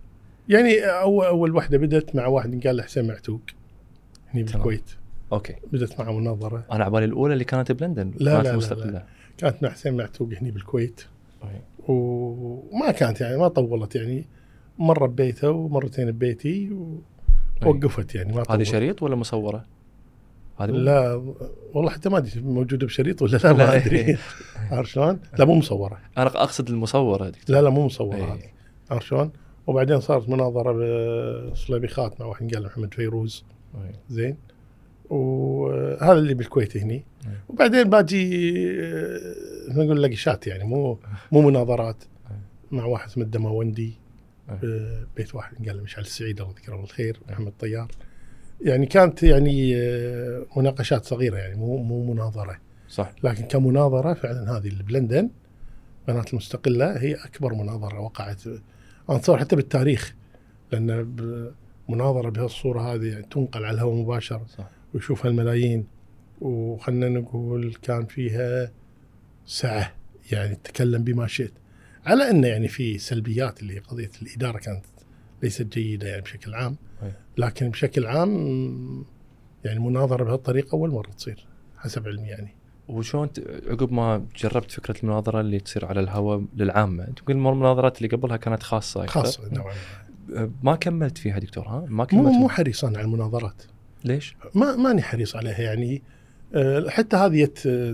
يعني 0.49 0.81
اول 0.81 1.27
أول 1.27 1.55
واحدة 1.55 1.79
بدأت 1.79 2.17
مع 2.17 2.27
واحد 2.27 2.67
قال 2.67 2.77
له 2.77 2.83
حسين 2.83 3.07
معتوق 3.07 3.41
هني. 4.35 4.43
بالكويت. 4.43 4.91
Okay. 5.33 5.55
بدأت 5.73 6.01
معه 6.01 6.13
مناظرة. 6.19 6.65
أنا 6.73 6.85
على 6.85 6.93
بالي 6.93 7.05
الأولى 7.05 7.33
اللي 7.33 7.45
كانت 7.45 7.73
بلندن. 7.73 8.13
لا، 8.17 8.33
كانت 8.33 8.47
لا، 8.47 8.51
لا، 8.51 8.57
مستقلة. 8.57 9.05
كانت 9.39 9.63
مع 9.63 9.69
حسين 9.69 9.97
معتوق 9.97 10.29
هني 10.41 10.51
بالكويت. 10.51 11.01
Okay. 11.43 11.61
وما 11.89 12.91
كانت 12.91 13.21
يعني 13.21 13.37
ما 13.37 13.49
طولت 13.49 13.95
يعني. 13.95 14.27
مرة 14.79 15.07
ببيته 15.07 15.51
ومرتين 15.51 16.11
ببيتي 16.11 16.49
أي. 16.49 16.71
ووقفت 17.67 18.15
يعني 18.15 18.33
ما 18.33 18.43
هذه 18.51 18.63
شريط 18.63 19.03
ولا 19.03 19.17
مصورة؟ 19.17 19.65
هذه 20.61 20.71
لا 20.71 21.15
والله 21.75 21.91
حتى 21.91 22.09
ما 22.09 22.19
أدري 22.19 22.41
موجودة 22.41 22.87
بشريط 22.87 23.23
ولا 23.23 23.37
لا 23.37 23.53
ما. 23.53 23.77
أدري 23.77 24.17
عارف 24.71 24.91
شلون؟ 24.91 25.21
لا 25.39 25.45
مو 25.45 25.55
مصورة 25.55 25.99
أنا 26.19 26.27
أقصد 26.27 26.71
المصورة 26.71 27.29
دكتور 27.29 27.57
لا 27.57 27.63
لا 27.63 27.71
مو 27.71 27.87
مصورة 27.87 28.17
إيه. 28.17 28.33
هذه 28.33 28.51
عارف 28.91 29.07
شلون؟ 29.07 29.31
وبعدين 29.67 30.01
صارت 30.01 30.29
مناظرة 30.29 30.73
بصليبيخات 31.51 32.21
مع 32.21 32.27
واحد 32.27 32.55
قال 32.55 32.65
محمد 32.65 32.95
فيروز 32.95 33.45
أي. 33.75 33.93
زين 34.11 34.37
وهذا 35.11 36.13
اللي 36.13 36.35
بالكويت 36.35 36.77
هني 36.77 36.95
أي. 37.27 37.31
وبعدين 37.49 37.91
باجي 37.91 38.51
آه، 38.81 39.21
نقول 39.69 40.03
لقشات 40.03 40.47
يعني 40.47 40.65
مو 40.65 40.99
مو 41.33 41.41
مناظرات. 41.41 42.05
مع 42.71 42.85
واحد 42.85 43.09
اسمه 43.09 43.25
الدماوندي 43.25 43.95
بيت 45.17 45.35
واحد. 45.35 45.69
قال 45.69 45.83
مشعل 45.83 46.05
السعيد 46.05 46.41
الله 46.41 46.53
يذكره 46.53 46.77
بالخير 46.77 47.21
محمد 47.29 47.53
طيار. 47.61 47.91
يعني 48.61 48.87
كانت 48.87 49.23
يعني 49.23 49.77
آه، 49.77 50.47
مناقشات 50.57 51.05
صغيرة 51.05 51.37
يعني 51.37 51.55
مو 51.55 51.77
مو 51.77 52.13
مناظرة. 52.15 52.59
صح. 52.89 53.13
لكن 53.25 53.45
كمناظرة 53.45 54.15
فعلا 54.15 54.59
هذه 54.59 54.69
اللي 54.69 54.83
بلندن 54.83 55.31
قناه 56.09 56.25
المستقلة 56.33 56.99
هي 56.99 57.15
أكبر 57.15 57.55
مناظرة 57.55 58.01
وقعت. 58.01 58.47
أنا 59.11 59.17
اتصور 59.17 59.39
حتى 59.39 59.57
بالتاريخ 59.57 60.15
لأن 60.73 61.07
مناظرة 61.89 62.31
بهالصورة 62.31 62.95
هذه 62.95 63.07
يعني 63.07 63.23
تنقل 63.23 63.65
على 63.65 63.75
الهواء 63.75 63.95
مباشره 63.95 64.47
صح. 64.49 64.71
ويشوفها 64.95 65.31
الملايين 65.31 65.87
وخلنا 66.41 67.09
نقول 67.09 67.75
كان 67.83 68.07
فيها 68.07 68.73
سعه 69.47 69.95
يعني 70.33 70.55
تتكلم 70.55 71.05
بما 71.05 71.27
شئت. 71.27 71.53
على 72.07 72.31
انه 72.31 72.47
يعني 72.47 72.69
في 72.69 72.99
سلبيات 72.99 73.63
اللي 73.63 73.75
هي 73.75 73.79
قضية 73.79 74.11
الإدارة 74.23 74.59
كانت 74.59 74.85
ليست 75.43 75.63
جيدة 75.63 76.09
يعني 76.09 76.23
بشكل 76.23 76.55
عام. 76.55 76.77
لكن 77.39 77.71
بشكل 77.71 78.07
عام 78.07 79.05
يعني 79.65 79.81
مناظرة 79.81 80.25
بهالطريقة 80.25 80.73
أول 80.73 80.91
مرة 80.91 81.11
تصير 81.11 81.47
حسب 81.77 82.09
علمي 82.09 82.29
يعني. 82.29 82.55
وشلون 82.89 83.29
عقب 83.67 83.93
ما 83.93 84.27
جربت 84.37 84.71
فكرة 84.71 85.01
المناظرة 85.03 85.41
اللي 85.41 85.61
تصير 85.61 85.85
على 85.85 86.01
الهواء 86.01 86.45
للعامه 86.57 87.05
تقول 87.05 87.37
المناظرات 87.37 87.99
اللي 87.99 88.09
قبلها 88.09 88.37
كانت 88.37 88.63
خاصة 88.63 89.05
أكثر. 89.05 89.21
خاصة 89.21 89.55
نوعا 89.55 89.75
ما 90.29 90.43
أه، 90.43 90.51
ما 90.63 90.77
كملت 90.77 91.19
فيها 91.19 91.39
دكتور 91.39 91.69
ها؟ 91.69 91.81
ما 91.81 91.89
مو 91.89 92.05
كملت 92.07 92.35
مو 92.35 92.49
حريص 92.49 92.85
أنا 92.85 92.99
على 92.99 93.05
المناظرات. 93.05 93.63
ليش؟ 94.05 94.37
ما 94.55 94.77
ماني 94.77 95.03
حريص 95.03 95.37
عليها 95.37 95.61
يعني. 95.61 96.03
آه، 96.55 96.89
حتى 96.89 97.17
هذه 97.17 97.45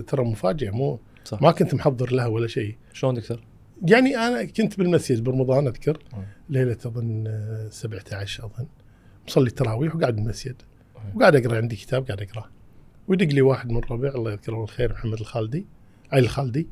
ترى 0.07 0.23
مفاجاه 0.23 0.71
مو 0.71 0.99
صح. 1.25 1.41
ما 1.41 1.51
كنت 1.51 1.73
محضر 1.73 2.11
لها 2.11 2.27
ولا 2.27 2.47
شيء. 2.47 2.75
شلون 2.93 3.13
دكتور؟ 3.13 3.39
يعني 3.87 4.17
أنا 4.17 4.43
كنت 4.43 4.77
بالمسجد 4.77 5.23
برمضان 5.23 5.67
أذكر 5.67 5.99
أي. 6.13 6.19
ليلة 6.49 6.77
أظن 6.85 7.27
آه، 7.27 7.69
17 7.69 8.45
أظن. 8.45 8.67
مصلي 9.27 9.47
التراويح 9.47 9.95
وقاعد 9.95 10.15
بالمسجد 10.15 10.55
أي. 10.95 11.01
وقاعد 11.15 11.35
أقرأ 11.35 11.57
عندي 11.57 11.75
كتاب 11.75 12.05
قاعد 12.05 12.21
أقرأه. 12.21 12.49
ويدق 13.07 13.27
لي 13.33 13.41
واحد 13.41 13.71
من 13.71 13.77
الربع 13.77 14.09
الله 14.09 14.31
يذكره 14.31 14.55
بالخير 14.55 14.93
محمد 14.93 15.19
الخالدي 15.19 15.65
علي 16.11 16.21
الخالدي 16.21 16.67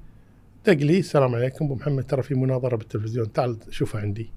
دق 0.66 0.74
لي 0.74 1.00
السلام 1.00 1.36
عليكم 1.36 1.66
أبو 1.66 1.76
محمد 1.76 2.04
ترى 2.04 2.24
في 2.24 2.36
مناظرة 2.36 2.76
بالتلفزيون 2.76 3.34
تعال 3.34 3.58
شوفها 3.70 4.02
عندي. 4.02 4.30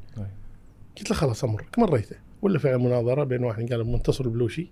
قلت 0.99 1.11
له 1.11 1.17
خلاص 1.17 1.45
أمرك 1.45 1.79
مريته 1.79 2.17
ولا 2.43 2.59
فعلا 2.59 2.77
مناظرة 2.77 3.25
بين 3.25 3.45
واحد 3.45 3.73
قال 3.73 3.87
منتصر 3.87 4.25
البلوشي 4.25 4.71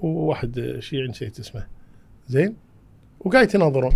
وواحد 0.00 0.76
شيعي 0.78 1.08
نسيت 1.08 1.40
اسمه. 1.40 1.66
زين؟ 2.28 2.56
وقاعد 3.20 3.44
يتناظرون 3.48 3.92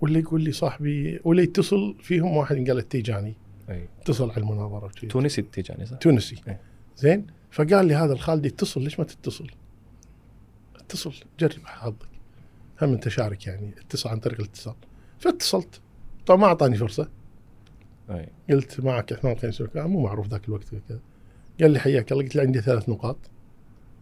واللي 0.00 0.18
يقول 0.18 0.42
لي 0.42 0.52
صاحبي 0.52 1.20
واللي 1.24 1.42
يتصل 1.42 1.96
فيهم 2.02 2.36
واحد 2.36 2.56
قال 2.56 2.78
التيجاني. 2.78 3.34
أي. 3.70 3.88
اتصل 4.00 4.30
على 4.30 4.40
المناظرة 4.40 4.84
وشي. 4.84 5.06
تونسي 5.06 5.42
تيجاني 5.42 5.86
صح؟ 5.86 5.96
تونسي. 5.96 6.36
إيه. 6.48 6.60
زين؟ 6.96 7.26
فقال 7.50 7.86
لي 7.86 7.94
هذا 7.94 8.12
الخالدي 8.12 8.48
اتصل 8.48 8.82
ليش 8.82 8.98
ما 8.98 9.04
تتصل؟ 9.04 9.46
اتصل 10.76 11.12
جرب 11.40 11.64
حظك. 11.64 12.08
هم 12.82 12.92
انت 12.92 13.08
شارك 13.08 13.46
يعني 13.46 13.74
اتصل 13.78 14.08
عن 14.08 14.18
طريق 14.18 14.40
الاتصال. 14.40 14.74
فاتصلت. 15.18 15.80
طبعا 16.26 16.40
ما 16.40 16.46
أعطاني 16.46 16.76
فرصة. 16.76 17.08
أي. 18.10 18.28
قلت 18.50 18.80
معك 18.80 19.12
عثمان 19.12 19.34
قيس 19.34 19.60
آه 19.60 19.86
مو 19.86 20.02
معروف 20.02 20.28
ذاك 20.28 20.48
الوقت 20.48 20.68
كذا. 20.68 21.00
قال 21.60 21.70
لي 21.70 21.78
حياك 21.78 22.12
الله 22.12 22.24
قلت 22.24 22.36
له 22.36 22.42
عندي 22.42 22.60
ثلاث 22.60 22.88
نقاط. 22.88 23.18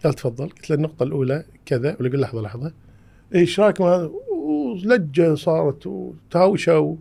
قال 0.05 0.15
تفضل. 0.15 0.49
قلت 0.49 0.71
له 0.71 0.77
النقطة 0.77 1.03
الأولى 1.03 1.45
كذا 1.67 1.97
ولا 2.01 2.09
يقول 2.09 2.21
لحظة 2.21 2.41
لحظة. 2.41 2.73
إيش 3.35 3.61
رايك 3.61 3.81
ما 3.81 4.11
ولجه 4.85 5.35
صارت 5.35 5.87
وتهاوشوا 5.87 6.97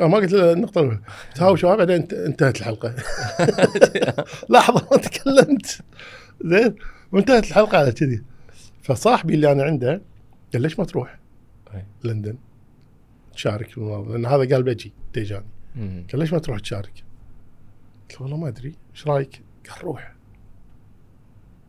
ما 0.00 0.16
قلت 0.16 0.32
له 0.32 0.52
الأولى. 0.52 1.00
تهاوشوا 1.34 1.74
بعدين 1.76 1.96
انت- 1.96 2.12
انتهت 2.12 2.56
الحلقة. 2.56 2.94
لحظه 4.50 4.88
ما 4.90 4.96
تكلمت. 4.96 5.80
زين؟ 6.44 6.74
وانتهت 7.12 7.44
الحلقة 7.44 7.78
على 7.78 7.92
كذي. 7.92 8.22
فصاحبي 8.82 9.34
اللي 9.34 9.52
أنا 9.52 9.62
عنده 9.62 10.02
قال 10.52 10.62
ليش 10.62 10.78
ما 10.78 10.84
تروح. 10.84 11.18
لندن؟ 12.04 12.36
تشارك 13.34 13.78
لأن 13.78 14.26
هذا 14.26 14.54
قال 14.54 14.62
بجي 14.62 14.92
تيجاني. 15.12 15.44
قال 16.12 16.18
ليش 16.20 16.32
ما 16.32 16.38
تروح 16.38 16.58
تشارك؟ 16.60 16.92
قلت 18.10 18.12
له 18.20 18.22
والله 18.22 18.36
ما 18.36 18.48
أدري. 18.48 18.74
إيش 18.94 19.06
رأيك؟ 19.06 19.40
قال 19.70 19.84
روح. 19.84 20.12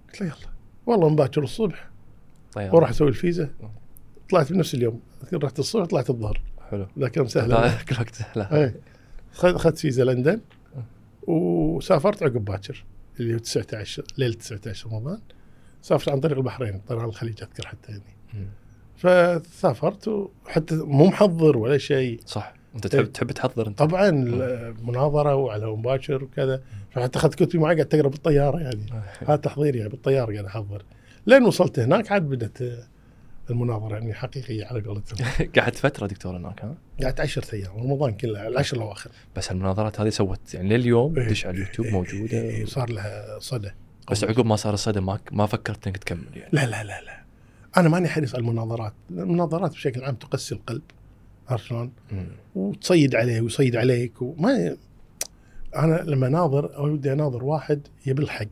قلت 0.10 0.22
له 0.22 0.28
يلا. 0.28 0.36
والله 0.86 1.10
من 1.10 1.16
باكر 1.16 1.44
الصبح. 1.44 1.90
طيب. 2.54 2.74
وأروح 2.74 2.90
أسوي 2.90 3.08
الفيزا. 3.08 3.50
طلعت 4.30 4.54
بنفس 4.54 4.74
اليوم. 4.74 5.00
أذكر 5.24 5.44
رحت 5.44 5.60
الصبح 5.60 5.86
طلعت 5.86 6.10
الظهر. 6.10 6.42
حلو. 6.72 6.88
ذاك 7.00 7.18
يوم 7.18 7.28
سهل. 7.28 7.50
لا 7.50 7.72
كل 7.90 7.96
وقت 8.00 8.22
لا 8.36 8.64
أي. 8.64 8.74
خذ- 9.34 9.56
اخذت 9.56 9.78
فيزا 9.78 10.04
لندن 10.04 10.40
وسافرت 11.28 12.24
عقب 12.24 12.46
باكر 12.46 12.84
اللي 13.20 13.34
هو 13.34 13.38
19 13.38 14.04
ليله 14.18 14.34
19 14.34 14.88
رمضان 14.90 15.20
سافرت 15.82 16.10
عن 16.10 16.20
طريق 16.20 16.38
البحرين 16.38 16.82
طيران 16.88 17.06
الخليج 17.06 17.42
أذكر 17.42 17.68
حتى 17.68 17.92
يعني. 17.92 18.48
فسافرت 18.96 20.08
وحتى 20.08 20.76
مو 20.76 21.06
محضر 21.06 21.58
ولا 21.58 21.78
شيء. 21.78 22.20
صح. 22.26 22.54
أنت 22.76 22.88
تحب 22.88 23.06
تحب 23.12 23.32
تحضر 23.32 23.68
أنت. 23.68 23.80
طبعا 23.80 24.12
مناظرة 24.84 25.36
وعلى 25.36 25.66
مباشر 25.68 26.24
وكذا. 26.24 26.62
فحتى 26.92 27.20
اخذت 27.20 27.36
كتبي 27.36 27.58
معي 27.58 27.76
قاعد 27.76 27.88
تقرا 27.88 28.08
بالطيارة 28.08 28.60
يعني. 28.60 28.86
هذا 29.20 29.36
تحضير 29.36 29.76
يعني 29.76 29.90
بالطيارة 29.90 30.32
قاعد 30.34 30.46
أحضر. 30.46 30.84
لين 31.28 31.44
وصلت 31.44 31.80
هناك 31.80 32.12
عاد 32.12 32.22
بدأت 32.30 32.62
آه، 32.62 32.88
المناظرة 33.50 33.94
يعني 33.94 34.14
حقيقية 34.14 34.66
على 34.66 34.82
قولتهم 34.82 35.28
قعدت 35.58 35.76
فترة 35.76 36.08
دكتور 36.08 36.38
هناك 36.38 36.62
ها؟ 36.62 36.76
قعدت 37.04 37.20
10 37.20 37.56
أيام 37.56 37.78
رمضان 37.78 38.14
كله 38.14 38.48
العشر 38.48 38.78
الأواخر. 38.78 39.12
بس 39.36 39.52
المناظرات 39.52 40.00
هذه 40.00 40.10
سوت 40.10 40.54
يعني 40.54 40.78
لليوم 40.78 41.20
إيه. 41.20 41.30
دش 41.30 41.46
على 41.46 41.56
اليوتيوب 41.56 41.88
إيه، 41.88 41.94
موجودة؟ 41.94 42.38
إيه، 42.38 42.66
صار 42.66 42.90
لها 42.90 43.40
صدى. 43.40 43.72
بس 44.12 44.24
عقب 44.24 44.46
ما 44.46 44.56
صار 44.56 44.74
الصدى 44.74 45.00
ما 45.00 45.20
ما 45.32 45.46
فكرت 45.46 45.88
إنك 45.88 45.98
تكمل 45.98 46.38
يعني؟ 46.38 46.50
لا 46.52 46.66
لا 46.66 46.84
لا 46.84 47.02
لا. 47.02 47.24
أنا 47.78 47.90
ماني 47.90 48.08
حريص 48.08 48.36
على 48.36 48.42
المناظرات. 48.42 48.94
المناظرات 49.12 49.72
بشكل 49.72 50.04
عام 50.04 50.16
تقسي 50.16 50.56
القلب 50.56 50.82
عرفت 51.50 51.66
شلون؟ 51.66 51.92
وتصيد 52.56 53.16
عليه 53.16 53.42
ويصيد 53.42 53.76
عليك 53.76 54.22
وما 54.22 54.78
أنا 55.76 56.04
لما 56.06 56.28
اناظر 56.28 56.76
أو 56.76 56.86
ودي 56.86 57.14
أناظر 57.14 57.44
واحد 57.44 57.88
يبي 58.06 58.24
الحق 58.24 58.46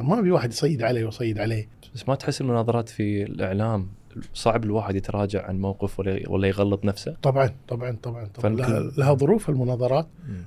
ما 0.00 0.18
ابي 0.18 0.30
واحد 0.30 0.52
يصيد 0.52 0.82
علي 0.82 1.04
ويصيد 1.04 1.38
عليه. 1.38 1.68
بس 1.94 2.08
ما 2.08 2.14
تحس 2.14 2.40
المناظرات 2.40 2.88
في 2.88 3.22
الإعلام 3.22 3.88
صعب 4.34 4.64
الواحد 4.64 4.96
يتراجع 4.96 5.46
عن 5.46 5.60
موقف 5.60 6.00
ولا 6.00 6.28
ولا 6.28 6.48
يغلط 6.48 6.84
نفسه؟ 6.84 7.16
طبعا 7.22 7.54
طبعا 7.68 7.96
طبعا, 8.02 8.24
طبعا. 8.26 8.54
لها, 8.54 8.92
لها 8.98 9.14
ظروف 9.14 9.48
المناظرات 9.48 10.06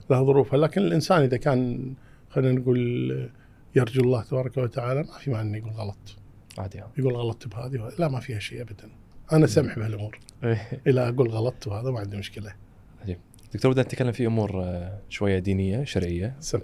لها 0.10 0.24
ظروفها. 0.24 0.60
لكن 0.60 0.82
الإنسان 0.82 1.22
إذا 1.22 1.38
كان 1.38 1.94
خلينا 2.30 2.60
نقول 2.60 3.30
يرجو 3.76 4.02
الله 4.02 4.24
تبارك 4.24 4.58
وتعالى 4.58 5.04
ما 5.04 5.18
في 5.18 5.32
معنى 5.32 5.50
انه 5.50 5.58
يقول 5.58 5.72
غلط. 5.72 6.18
عادي. 6.58 6.82
يقول 6.98 7.16
غلطت 7.16 7.48
بهذه 7.48 7.92
لا 8.00 8.08
ما 8.08 8.20
فيها 8.20 8.40
شيء 8.40 8.62
ابدا. 8.62 8.90
أنا 9.32 9.48
سمح 9.48 9.80
بهالأمور. 9.80 10.20
إيه. 10.44 10.82
إلى 10.88 11.10
أقول 11.10 11.30
غلطت 11.30 11.68
وهذا 11.68 11.92
ما 11.92 12.00
عندي 12.00 12.18
مشكلة. 12.18 12.54
عجيب. 13.02 13.18
دكتور 13.54 13.72
بدنا 13.72 13.84
نتكلم 13.84 14.12
في 14.12 14.26
أمور 14.26 14.64
آه، 14.64 15.00
شوية 15.10 15.40
دينية 15.40 15.84
شرعية. 15.84 16.36
سم. 16.40 16.60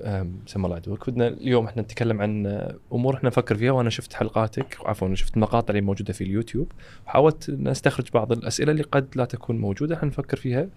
الله 0.56 0.76
عدوك 0.76 1.10
بدنا 1.10 1.28
اليوم 1.28 1.66
إحنا 1.66 1.82
نتكلم 1.82 2.22
عن 2.22 2.46
آه، 2.46 2.76
أمور 2.94 3.16
إحنا 3.16 3.30
نفكر 3.30 3.56
فيها 3.56 3.72
وأنا 3.72 3.90
شفت 3.90 4.14
حلقاتك 4.14 4.78
عفوا 4.86 5.16
شفت 5.16 5.36
المقاطع 5.36 5.72
اللي 5.72 5.82
موجودة 5.82 6.14
في 6.14 6.24
اليوتيوب. 6.24 6.72
وحاولت 7.08 7.50
ان 7.50 7.68
استخرج 7.68 8.12
بعض 8.14 8.32
الأسئلة 8.32 8.72
اللي 8.72 8.84
قد 8.84 9.08
لا 9.16 9.26
تكون 9.26 9.58
موجودة 9.58 9.96
إحنا 9.96 10.08
نفكر 10.08 10.38
فيها 10.38 10.68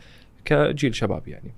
كجيل 0.44 0.94
شباب 0.94 1.28
يعني. 1.28 1.52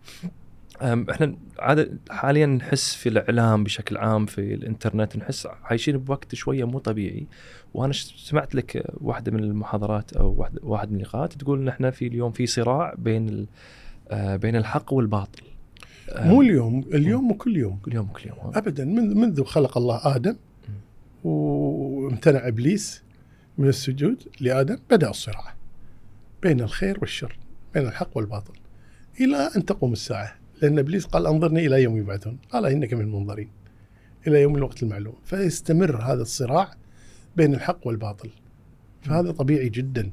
إحنا 0.82 1.36
عادة 1.58 1.98
حاليا 2.10 2.46
نحس 2.46 2.94
في 2.94 3.08
الإعلام 3.08 3.64
بشكل 3.64 3.96
عام 3.96 4.26
في 4.26 4.54
الإنترنت 4.54 5.16
نحس 5.16 5.48
عايشين 5.64 5.98
بوقت 5.98 6.34
شوية 6.34 6.64
مو 6.64 6.78
طبيعي. 6.78 7.26
وأنا 7.74 7.92
سمعت 7.92 8.54
لك 8.54 8.84
واحدة 9.00 9.32
من 9.32 9.44
المحاضرات 9.44 10.12
أو 10.12 10.34
واحد 10.38 10.58
واحد 10.62 10.90
من 10.90 10.96
اللقاءات 10.96 11.32
تقول 11.32 11.60
إن 11.60 11.68
إحنا 11.68 11.90
في 11.90 12.06
اليوم 12.06 12.32
في 12.32 12.46
صراع 12.46 12.94
بين 12.98 13.46
بين 14.12 14.56
الحق 14.56 14.92
والباطل. 14.92 15.42
أم، 16.12 16.28
مو 16.28 16.42
اليوم 16.42 16.84
اليوم 16.94 17.30
وكل 17.30 17.56
يوم. 17.56 17.78
كل 17.78 17.94
يوم 17.94 18.06
كل 18.06 18.28
يوم 18.28 18.38
ها؟ 18.38 18.58
ابدا. 18.58 18.84
منذ 18.84 19.14
منذ 19.14 19.44
خلق 19.44 19.78
الله 19.78 20.16
آدم 20.16 20.36
وامتنع 21.24 22.48
إبليس 22.48 23.02
من 23.58 23.68
السجود 23.68 24.22
لآدم 24.40 24.78
بدأ 24.90 25.10
الصراع 25.10 25.54
بين 26.42 26.60
الخير 26.60 26.98
والشر 27.00 27.38
بين 27.74 27.86
الحق 27.86 28.16
والباطل. 28.16 28.54
إلى 29.20 29.50
أن 29.56 29.64
تقوم 29.64 29.92
الساعة 29.92 30.34
لأن 30.62 30.78
إبليس 30.78 31.06
قال 31.06 31.26
أنظرني 31.26 31.66
إلى 31.66 31.82
يوم 31.82 31.96
يبعثون. 31.96 32.38
قال 32.50 32.66
إنك 32.66 32.94
من 32.94 33.00
المنظرين 33.00 33.48
إلى 34.26 34.42
يوم 34.42 34.56
الوقت 34.56 34.82
المعلوم. 34.82 35.14
فيستمر 35.24 36.02
هذا 36.02 36.22
الصراع 36.22 36.70
بين 37.36 37.54
الحق 37.54 37.86
والباطل. 37.86 38.30
فهذا 39.02 39.30
طبيعي 39.30 39.68
جدا. 39.68 40.10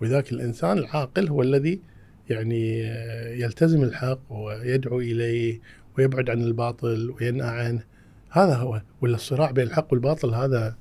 وذاك 0.00 0.32
الإنسان 0.32 0.78
العاقل 0.78 1.28
هو 1.28 1.42
الذي 1.42 1.80
يعني 2.32 2.80
يلتزم 3.40 3.82
الحق 3.82 4.20
ويدعو 4.30 5.00
إليه 5.00 5.60
ويبعد 5.98 6.30
عن 6.30 6.42
الباطل 6.42 7.14
وينأى 7.20 7.48
عنه. 7.48 7.82
هذا 8.30 8.54
هو 8.54 8.82
ولا 9.00 9.14
الصراع 9.14 9.50
بين 9.50 9.66
الحق 9.66 9.92
والباطل 9.92 10.34
هذا 10.34 10.76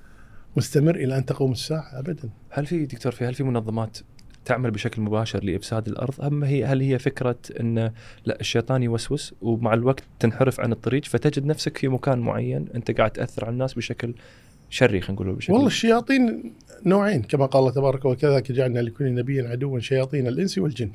مستمر 0.58 0.96
إلى 0.96 1.18
أن 1.18 1.26
تقوم 1.26 1.52
الساعة؟ 1.52 2.00
ابدا. 2.00 2.30
هل 2.50 2.66
في 2.66 2.86
دكتور 2.86 3.12
في 3.12 3.26
هل 3.26 3.34
في 3.34 3.44
منظمات 3.44 3.98
تعمل 4.46 4.72
بشكل 4.72 5.02
مباشر 5.02 5.44
لإفساد 5.44 5.88
الأرض؟ 5.88 6.22
أم 6.22 6.44
هي 6.44 6.66
هل 6.66 6.82
هي 6.82 7.00
فكرة 7.00 7.38
إن 7.60 7.92
لا 8.26 8.40
الشيطان 8.40 8.84
يوسوس 8.84 9.34
ومع 9.42 9.74
الوقت 9.74 10.04
تنحرف 10.20 10.60
عن 10.60 10.72
الطريق 10.72 11.06
فتجد 11.06 11.46
نفسك 11.46 11.78
في 11.78 11.88
مكان 11.88 12.20
معين 12.20 12.66
أنت 12.76 12.92
قاعد 12.92 13.12
تأثر 13.12 13.46
على 13.46 13.54
الناس 13.54 13.74
بشكل 13.74 14.14
شري 14.70 15.02
خلينا 15.02 15.22
نقول 15.22 15.36
بشكل 15.36 15.54
والله 15.54 15.68
الشياطين 15.68 16.54
نوعين 16.86 17.22
كما 17.22 17.46
قال 17.46 17.60
الله 17.60 17.72
تبارك 17.72 18.06
وكذلك 18.06 18.52
جعلنا 18.52 18.80
لكل 18.80 19.16
نبي 19.16 19.48
عدوا 19.48 19.80
شياطين 19.80 20.28
الإنس 20.28 20.58
والجن. 20.58 20.92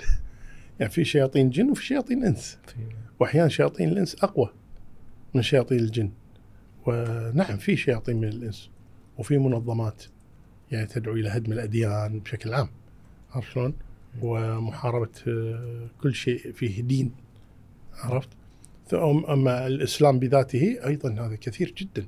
يعني 0.80 0.92
في 0.92 1.04
شياطين 1.04 1.50
جن 1.50 1.71
وفي 1.71 1.85
شياطين 1.87 2.25
إنس. 2.25 2.59
وأحيانا 3.21 3.49
شياطين 3.49 3.88
الإنس 3.88 4.25
أقوى 4.25 4.50
من 5.35 5.42
شياطين 5.42 5.78
الجن. 5.78 6.11
ونعم 6.87 7.56
في 7.56 7.76
شياطين 7.76 8.16
من 8.16 8.28
الإنس 8.28 8.71
وفي 9.18 9.38
منظمات 9.38 10.02
يعني 10.71 10.87
تدعو 10.87 11.14
إلى 11.14 11.28
هدم 11.28 11.52
الأديان 11.52 12.18
بشكل 12.18 12.54
عام. 12.54 12.68
عرفت 13.30 13.52
شلون؟ 13.52 13.75
ومحاربة 14.23 15.11
آه، 15.28 15.87
كل 16.00 16.14
شيء 16.14 16.52
فيه 16.52 16.83
دين. 16.83 17.12
عرفت؟ 17.95 18.28
أما 19.28 19.66
الإسلام 19.66 20.18
بذاته 20.18 20.78
أيضا 20.87 21.12
هذا 21.12 21.37
كثير 21.37 21.75
جدا. 21.76 22.06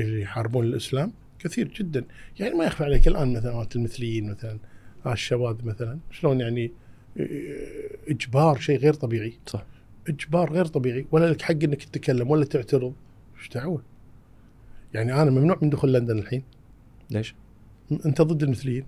اللي 0.00 0.22
يحاربون 0.22 0.64
الإسلام 0.64 1.12
كثير 1.38 1.68
جدا. 1.68 2.04
يعني 2.40 2.54
ما 2.54 2.64
يخفى 2.64 2.84
عليك 2.84 3.08
الآن 3.08 3.32
مثلا 3.32 3.66
المثليين 3.76 4.30
مثلا 4.30 4.58
الشواذ 5.06 5.64
مثلا. 5.64 5.98
شلون 6.10 6.40
يعني 6.40 6.72
إجبار 8.08 8.58
شيء 8.58 8.78
غير 8.78 8.94
طبيعي. 8.94 9.32
صح. 9.46 9.64
إجبار 10.08 10.52
غير 10.52 10.64
طبيعي. 10.66 11.06
ولا 11.12 11.26
لك 11.30 11.42
حق 11.42 11.50
إنك 11.62 11.84
تتكلم 11.84 12.30
ولا 12.30 12.44
تعترض. 12.44 12.92
إيش 13.38 13.48
دعوة؟ 13.48 13.82
يعني 14.94 15.22
أنا 15.22 15.30
ممنوع 15.30 15.58
من 15.62 15.70
دخول 15.70 15.92
لندن 15.94 16.18
الحين. 16.18 16.42
ليش؟ 17.10 17.34
م- 17.90 17.98
أنت 18.06 18.22
ضد 18.22 18.42
المثليين. 18.42 18.84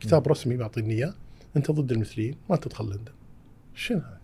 كتاب 0.00 0.28
رسمي 0.28 0.56
معطيني 0.56 0.94
إياه. 0.94 1.14
أنت 1.56 1.70
ضد 1.70 1.92
المثليين. 1.92 2.34
ما 2.50 2.56
تدخل 2.56 2.84
لندن. 2.84 3.12
شنو؟ 3.74 3.98
هذا؟ 3.98 4.18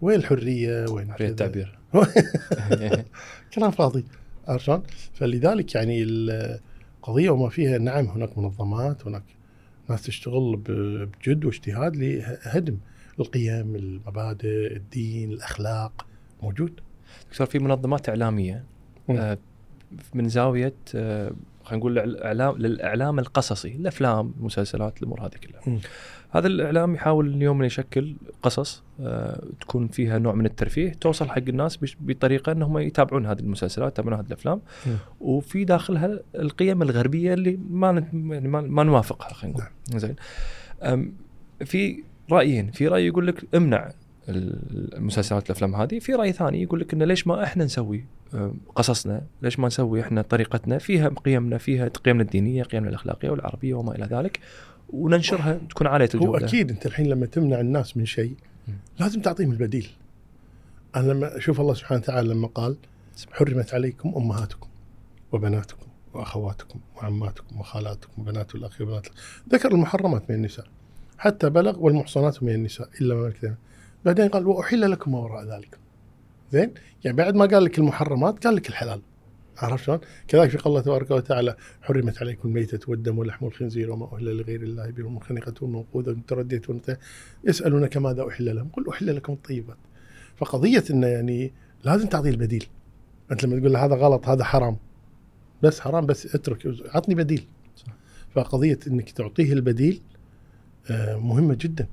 وين 0.00 0.16
الحرية؟ 0.18 0.86
وين 0.90 1.12
حرية؟ 1.12 1.28
التعبير. 1.28 1.78
كلام 3.54 3.70
فاضي. 3.70 4.04
عرفت 4.48 4.64
شلون؟ 4.64 4.82
فلذلك 5.14 5.74
يعني 5.74 6.02
القضية 6.02 7.30
وما 7.30 7.48
فيها 7.48 7.78
نعم 7.78 8.04
هناك 8.06 8.38
منظمات 8.38 9.06
هناك 9.06 9.22
ناس 9.88 10.02
تشتغل 10.02 10.56
بجد 10.56 11.44
واجتهاد 11.44 11.96
لهدم 11.96 12.78
القيم 13.20 13.76
المبادئ 13.76 14.76
الدين 14.76 15.32
الأخلاق 15.32 16.06
موجود 16.42 16.80
دكتور 17.30 17.46
في 17.46 17.58
منظمات 17.58 18.08
إعلامية 18.08 18.64
مم. 19.08 19.16
آه، 19.16 19.38
من 20.14 20.28
زاوية 20.28 20.74
آه، 20.94 21.32
خلينا 21.64 21.80
نقول 21.80 21.98
الإعلام 21.98 22.58
للإعلام 22.58 23.18
القصصي 23.18 23.68
الأفلام 23.68 24.34
المسلسلات 24.38 24.98
الأمور 24.98 25.20
هذه 25.20 25.36
كلها 25.46 25.60
مم. 25.66 25.78
هذا 26.30 26.46
الإعلام 26.46 26.94
يحاول 26.94 27.26
اليوم 27.34 27.56
إنه 27.56 27.66
يشكل 27.66 28.16
قصص 28.42 28.82
آه، 29.00 29.42
تكون 29.60 29.88
فيها 29.88 30.18
نوع 30.18 30.34
من 30.34 30.46
الترفيه 30.46 30.92
توصل 30.92 31.28
حق 31.28 31.38
الناس 31.48 31.78
بطريقة 32.00 32.52
إنهم 32.52 32.78
يتابعون 32.78 33.26
هذه 33.26 33.40
المسلسلات 33.40 33.92
يتابعون 33.92 34.14
هذه 34.18 34.26
الأفلام. 34.26 34.60
مم. 34.86 34.96
وفي 35.20 35.64
داخلها 35.64 36.18
القيم 36.34 36.82
الغربية 36.82 37.34
اللي 37.34 37.58
ما 37.70 38.06
يعني 38.12 38.48
ما, 38.48 38.84
نوافقها 38.84 39.32
خلينا 39.34 39.58
نقول. 39.58 40.00
زين. 40.00 40.16
أم، 40.82 41.12
في 41.64 42.02
رأيين 42.30 42.70
في 42.70 42.88
رأي 42.88 43.06
يقول 43.06 43.26
لك 43.26 43.54
امنع 43.54 43.92
المسلسلات 44.28 45.46
الأفلام 45.46 45.74
هذه. 45.74 45.98
في 45.98 46.14
رأي 46.14 46.32
ثاني 46.32 46.62
يقول 46.62 46.80
لك 46.80 46.94
إنه 46.94 47.04
ليش 47.04 47.26
ما 47.26 47.44
إحنا 47.44 47.64
نسوي 47.64 48.04
قصصنا؟ 48.74 49.22
ليش 49.42 49.58
ما 49.58 49.66
نسوي 49.66 50.00
إحنا 50.00 50.22
طريقتنا؟ 50.22 50.78
فيها 50.78 51.08
قيمنا 51.08 51.58
فيها 51.58 51.88
قيمنا 51.88 52.22
الدينية 52.22 52.62
قيمنا 52.62 52.88
الأخلاقية 52.88 53.30
والعربية 53.30 53.74
وما 53.74 53.94
إلى 53.94 54.04
ذلك. 54.04 54.40
وننشرها 54.88 55.60
تكون 55.70 55.86
عالية 55.86 56.08
هو 56.14 56.18
الجوده 56.18 56.46
أكيد 56.46 56.70
أنت 56.70 56.86
الحين 56.86 57.06
لما 57.06 57.26
تمنع 57.26 57.60
الناس 57.60 57.96
من 57.96 58.06
شيء. 58.06 58.34
لازم 59.00 59.20
تعطيهم 59.20 59.52
البديل 59.52 59.90
أنا 60.96 61.12
لما 61.12 61.36
أشوف 61.36 61.60
الله 61.60 61.74
سبحانه 61.74 62.00
وتعالى 62.00 62.28
لما 62.28 62.46
قال 62.46 62.76
حرمت 63.32 63.74
عليكم 63.74 64.12
أمهاتكم 64.16 64.68
وبناتكم 65.32 65.86
وأخواتكم 66.14 66.80
وعماتكم 66.96 67.60
وخالاتكم 67.60 68.22
وبنات 68.22 68.54
الأخ 68.54 68.80
وبنات 68.80 69.06
الأخ. 69.06 69.42
ذكر 69.52 69.72
المحرمات 69.72 70.30
من 70.30 70.36
النساء 70.36 70.66
حتى 71.18 71.50
بلغ 71.50 71.78
والمحصنات 71.78 72.42
من 72.42 72.54
النساء 72.54 72.88
إلا 73.00 73.14
ما 73.14 73.22
ملكت. 73.22 73.54
بعدين 74.04 74.28
قال 74.28 74.46
وأحل 74.46 74.90
لكم 74.90 75.12
ما 75.12 75.18
وراء 75.18 75.44
ذلك 75.44 75.78
زين 76.52 76.74
يعني 77.04 77.16
بعد 77.16 77.34
ما 77.34 77.46
قال 77.46 77.64
لك 77.64 77.78
المحرمات 77.78 78.46
قال 78.46 78.56
لك 78.56 78.68
الحلال 78.68 79.00
عرفت 79.62 79.84
شلون؟ 79.84 79.98
كذلك 80.28 80.50
في 80.50 80.58
قول 80.58 80.72
الله 80.72 80.80
تبارك 80.80 81.10
وتعالى 81.10 81.56
حرمت 81.82 82.22
عليكم 82.22 82.48
الميتة 82.48 82.90
والدم 82.90 83.18
ولحم 83.18 83.46
الخنزير 83.46 83.90
وما 83.90 84.16
أهل 84.16 84.36
لغير 84.36 84.62
الله 84.62 84.90
به 84.90 85.04
والمنخنقة 85.04 85.54
والموقوذة 85.60 86.08
والمتردية 86.08 86.62
يسألونك 87.44 87.96
ماذا 87.96 88.28
أحل 88.28 88.56
لهم؟ 88.56 88.68
قل 88.68 88.88
أحل 88.88 89.16
لكم 89.16 89.32
الطيبات. 89.32 89.76
فقضية 90.36 90.84
أنه 90.90 91.06
يعني 91.06 91.52
لازم 91.84 92.06
تعطيه 92.06 92.30
البديل. 92.30 92.66
أنت 93.32 93.44
لما 93.44 93.58
تقول 93.58 93.72
له 93.72 93.84
هذا 93.84 93.94
غلط 93.94 94.28
هذا 94.28 94.44
حرام. 94.44 94.76
بس 95.62 95.80
حرام 95.80 96.06
بس 96.06 96.34
اترك 96.34 96.74
عطني 96.94 97.14
بديل. 97.14 97.46
صح. 97.76 97.92
فقضية 98.30 98.78
أنك 98.86 99.10
تعطيه 99.10 99.52
البديل 99.52 100.00
آه، 100.90 101.16
مهمة 101.16 101.56
جدا. 101.60 101.88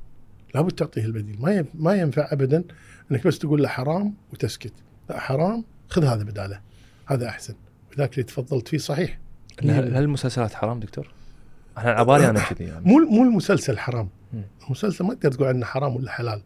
لابد 0.56 0.72
تعطيه 0.72 1.06
البديل. 1.06 1.42
ما 1.42 1.66
ما 1.74 1.96
ينفع 1.96 2.28
أبدا 2.32 2.64
أنك 3.12 3.28
بس 3.28 3.40
تقول 3.40 3.64
له 3.64 3.68
حرام 3.68 4.14
وتسكت. 4.34 4.74
لا 5.10 5.20
حرام 5.20 5.64
خذ 5.88 6.06
هذا 6.06 6.24
بداله. 6.24 6.60
هذا 7.06 7.30
أحسن. 7.30 7.56
وذاك 7.94 8.14
اللي 8.14 8.24
تفضلت 8.24 8.68
فيه 8.68 8.78
صحيح. 8.78 9.20
هل 9.62 9.98
المسلسلات 9.98 10.54
حرام 10.54 10.80
دكتور؟ 10.80 11.14
أنا 11.78 11.92
عبالي 11.92 12.30
أنا 12.30 12.40
كذي 12.40 12.64
يعني. 12.64 12.86
مو 12.86 12.98
مو 13.00 13.24
المسلسل 13.24 13.78
حرام. 13.78 14.10
المسلسل 14.66 15.06
ما 15.06 15.14
تقدر 15.14 15.32
تقول 15.32 15.48
عنه 15.48 15.66
حرام 15.66 15.96
ولا 15.96 16.12
حلال. 16.12 16.42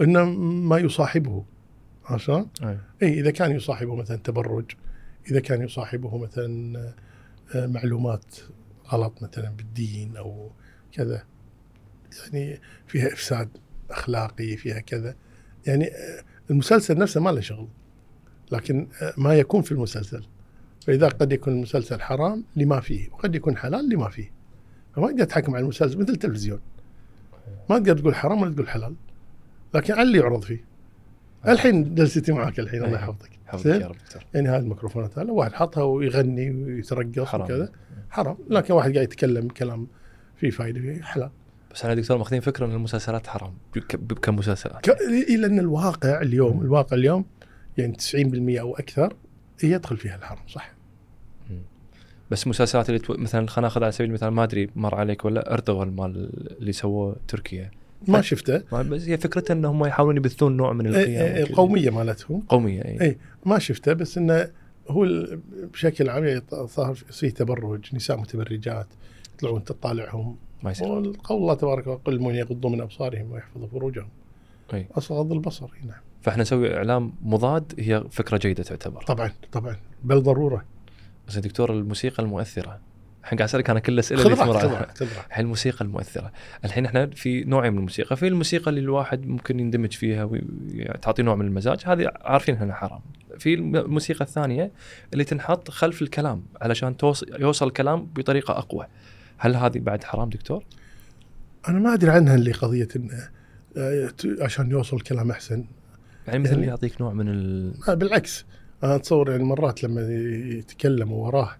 إنه 0.00 0.24
ما 0.24 0.78
يصاحبه. 0.78 1.44
عرفت 2.04 2.24
شلون؟ 2.24 2.48
أي. 2.62 2.78
إي 3.02 3.20
إذا 3.20 3.30
كان 3.30 3.50
يصاحبه 3.50 3.94
مثلا 3.94 4.16
تبرج 4.16 4.64
إذا 5.30 5.40
كان 5.40 5.62
يصاحبه 5.62 6.18
مثلا 6.18 6.78
آه، 7.54 7.66
معلومات 7.66 8.24
غلط 8.88 9.22
مثلا 9.22 9.50
بالدين 9.50 10.16
أو 10.16 10.50
كذا. 10.92 11.22
يعني 12.32 12.60
فيها 12.86 13.12
إفساد 13.12 13.48
أخلاقي 13.90 14.56
فيها 14.56 14.80
كذا. 14.80 15.14
يعني 15.66 15.86
آه، 15.86 16.22
المسلسل 16.50 16.98
نفسه 16.98 17.20
ما 17.20 17.30
له 17.30 17.40
شغل. 17.40 17.68
لكن 18.52 18.88
آه، 19.02 19.14
ما 19.16 19.34
يكون 19.34 19.62
في 19.62 19.72
المسلسل. 19.72 20.24
فإذا 20.86 21.08
قد 21.08 21.32
يكون 21.32 21.52
المسلسل 21.52 22.00
حرام 22.00 22.44
لما 22.56 22.80
فيه 22.80 23.08
وقد 23.12 23.34
يكون 23.34 23.56
حلال 23.56 23.88
لما 23.88 24.08
فيه. 24.08 24.30
فما 24.96 25.06
تقدر 25.06 25.24
تحكم 25.24 25.54
على 25.54 25.62
المسلسل 25.62 25.98
مثل 25.98 26.12
التلفزيون. 26.12 26.60
ما 27.70 27.78
تقدر 27.78 27.98
تقول 27.98 28.14
حرام 28.14 28.42
ولا 28.42 28.54
تقول 28.54 28.68
حلال. 28.68 28.94
لكن 29.74 29.92
على 29.94 30.02
اللي 30.02 30.18
يعرض 30.18 30.42
فيه. 30.42 30.64
الحين 31.48 31.94
جلستي 31.94 32.32
معك 32.32 32.58
الحين 32.58 32.84
الله 32.84 32.98
أي. 32.98 33.02
يحفظك. 33.02 33.30
حفظك؟ 33.46 33.66
يا 33.66 33.86
رب 33.86 33.96
دكتور. 34.06 34.22
يعني 34.34 34.48
هذه 34.48 34.58
الميكروفونات 34.58 35.18
هذا 35.18 35.30
واحد 35.30 35.52
حطها 35.52 35.82
ويغني 35.82 36.50
ويترقص 36.50 37.28
حرام. 37.28 37.44
وكذا. 37.44 37.72
حرام. 38.10 38.36
لكن 38.50 38.74
واحد 38.74 38.92
قاعد 38.92 39.04
يتكلم 39.04 39.48
كلام 39.48 39.86
فيه 40.36 40.50
فائده 40.50 40.80
فيه 40.80 41.02
حلال. 41.02 41.30
بس 41.74 41.82
إحنا 41.82 41.94
دكتور 41.94 42.18
ماخذين 42.18 42.40
فكرة 42.40 42.66
إن 42.66 42.72
المسلسلات 42.72 43.26
حرام 43.26 43.54
كمسلسلات. 44.22 44.88
إيه 44.88 45.36
لأن 45.36 45.58
الواقع 45.58 46.20
اليوم 46.20 46.62
الواقع 46.62 46.96
اليوم 46.96 47.24
يعني 47.78 47.96
90% 48.56 48.60
أو 48.60 48.76
أكثر 48.76 49.14
يدخل 49.62 49.96
فيها 49.96 50.16
الحرام 50.16 50.48
صح؟ 50.48 50.72
بس 52.30 52.46
مسلسلات 52.46 52.88
اللي 52.88 52.98
تو... 53.00 53.14
مثلا 53.18 53.46
خلينا 53.46 53.68
ناخذ 53.68 53.82
على 53.82 53.92
سبيل 53.92 54.08
المثال 54.08 54.28
ما 54.28 54.42
أدري 54.44 54.70
مر 54.76 54.94
عليك 54.94 55.24
ولا 55.24 55.52
اردوغان 55.54 55.96
مال 55.96 56.30
اللي 56.60 56.72
سووه 56.72 57.16
تركيا. 57.28 57.70
ما 58.08 58.20
شفته. 58.20 58.62
ما- 58.72 58.82
بس 58.82 59.08
هي 59.08 59.18
فكرته 59.18 59.52
انهم 59.52 59.84
يحاولون 59.84 60.16
يبثون 60.16 60.56
نوع 60.56 60.72
من 60.72 60.86
إيه، 60.86 61.02
القيم 61.02 61.14
إيه، 61.16 61.32
وكذا. 61.32 61.50
القوميه 61.50 61.90
مالتهم. 61.90 62.40
قومية 62.48 62.84
اي 62.84 63.00
إيه. 63.00 63.18
ما 63.46 63.58
شفته 63.58 63.92
بس 63.92 64.18
إنه 64.18 64.48
هو 64.88 65.06
بشكل 65.72 66.08
عام 66.08 66.24
يعني 66.24 66.42
صار 66.66 66.94
فيه 66.94 67.30
تبرج 67.30 67.94
نساء 67.94 68.20
متبرجات 68.20 68.86
يطلعون 69.34 69.64
تطالعهم. 69.64 70.36
ما 70.62 70.70
يصير. 70.70 70.88
والقول 70.88 71.38
الله 71.42 71.54
تبارك 71.54 71.86
وتعالى 71.86 72.00
قل 72.04 72.12
المؤمنين 72.12 72.40
يغضوا 72.40 72.70
من 72.70 72.80
أبصارهم 72.80 73.32
ويحفظوا 73.32 73.68
فروجهم. 73.68 74.08
أي. 74.74 74.86
اصل 74.92 75.14
غض 75.14 75.32
البصر 75.32 75.70
نعم. 75.86 76.00
فاحنا 76.26 76.42
نسوي 76.42 76.76
إعلام 76.76 77.12
مضاد 77.22 77.72
هي 77.78 78.04
فكرة 78.10 78.36
جيدة 78.36 78.62
تعتبر. 78.62 79.02
طبعا 79.02 79.32
طبعا. 79.52 79.76
بل 80.04 80.22
ضرورة. 80.22 80.64
بس 81.28 81.38
دكتور 81.38 81.72
الموسيقى 81.72 82.22
المؤثرة. 82.22 82.80
الحين 83.22 83.38
قاعد 83.38 83.48
أسألك 83.48 83.70
أنا 83.70 83.80
كل 83.80 83.92
الاسئله 83.92 84.22
اللي 84.22 84.36
تمر. 84.36 84.88
الحين 85.26 85.44
الموسيقى 85.44 85.84
المؤثرة. 85.84 86.32
الحين 86.64 86.86
إحنا 86.86 87.06
في 87.06 87.44
نوعين 87.44 87.72
من 87.72 87.78
الموسيقى. 87.78 88.16
في 88.16 88.28
الموسيقى 88.28 88.68
اللي 88.68 88.80
الواحد 88.80 89.26
ممكن 89.26 89.60
يندمج 89.60 89.92
فيها 89.92 90.24
وتعطي 90.24 91.22
نوع 91.22 91.34
من 91.34 91.46
المزاج 91.46 91.80
هذه 91.86 92.12
عارفين 92.20 92.56
إنها 92.56 92.74
حرام. 92.74 93.00
في 93.38 93.54
الموسيقى 93.54 94.24
الثانية 94.24 94.72
اللي 95.12 95.24
تنحط 95.24 95.70
خلف 95.70 96.02
الكلام 96.02 96.42
علشان 96.60 96.94
يوصل 97.38 97.66
الكلام 97.66 98.06
بطريقة 98.06 98.58
أقوى. 98.58 98.86
هل 99.38 99.56
هذه 99.56 99.78
بعد 99.78 100.04
حرام 100.04 100.28
دكتور؟ 100.28 100.64
أنا 101.68 101.78
ما 101.78 101.94
أدري 101.94 102.10
عنها 102.10 102.34
اللي 102.34 102.52
قضية 102.52 102.88
انه 102.96 103.28
آه، 103.76 104.08
عشان 104.40 104.70
يوصل 104.70 105.00
كلام 105.00 105.30
أحسن. 105.30 105.64
يعني 106.28 106.38
مثل 106.38 106.52
يعني- 106.52 106.66
يعطيك 106.66 107.00
نوع 107.00 107.12
من 107.12 107.28
ال... 107.28 107.74
آه، 107.88 107.94
بالعكس 107.94 108.44
أنا 108.84 108.96
أتصور 108.96 109.30
يعني 109.30 109.44
مرات 109.44 109.84
لما 109.84 110.00
يتكلموا 110.58 111.26
وراه 111.26 111.50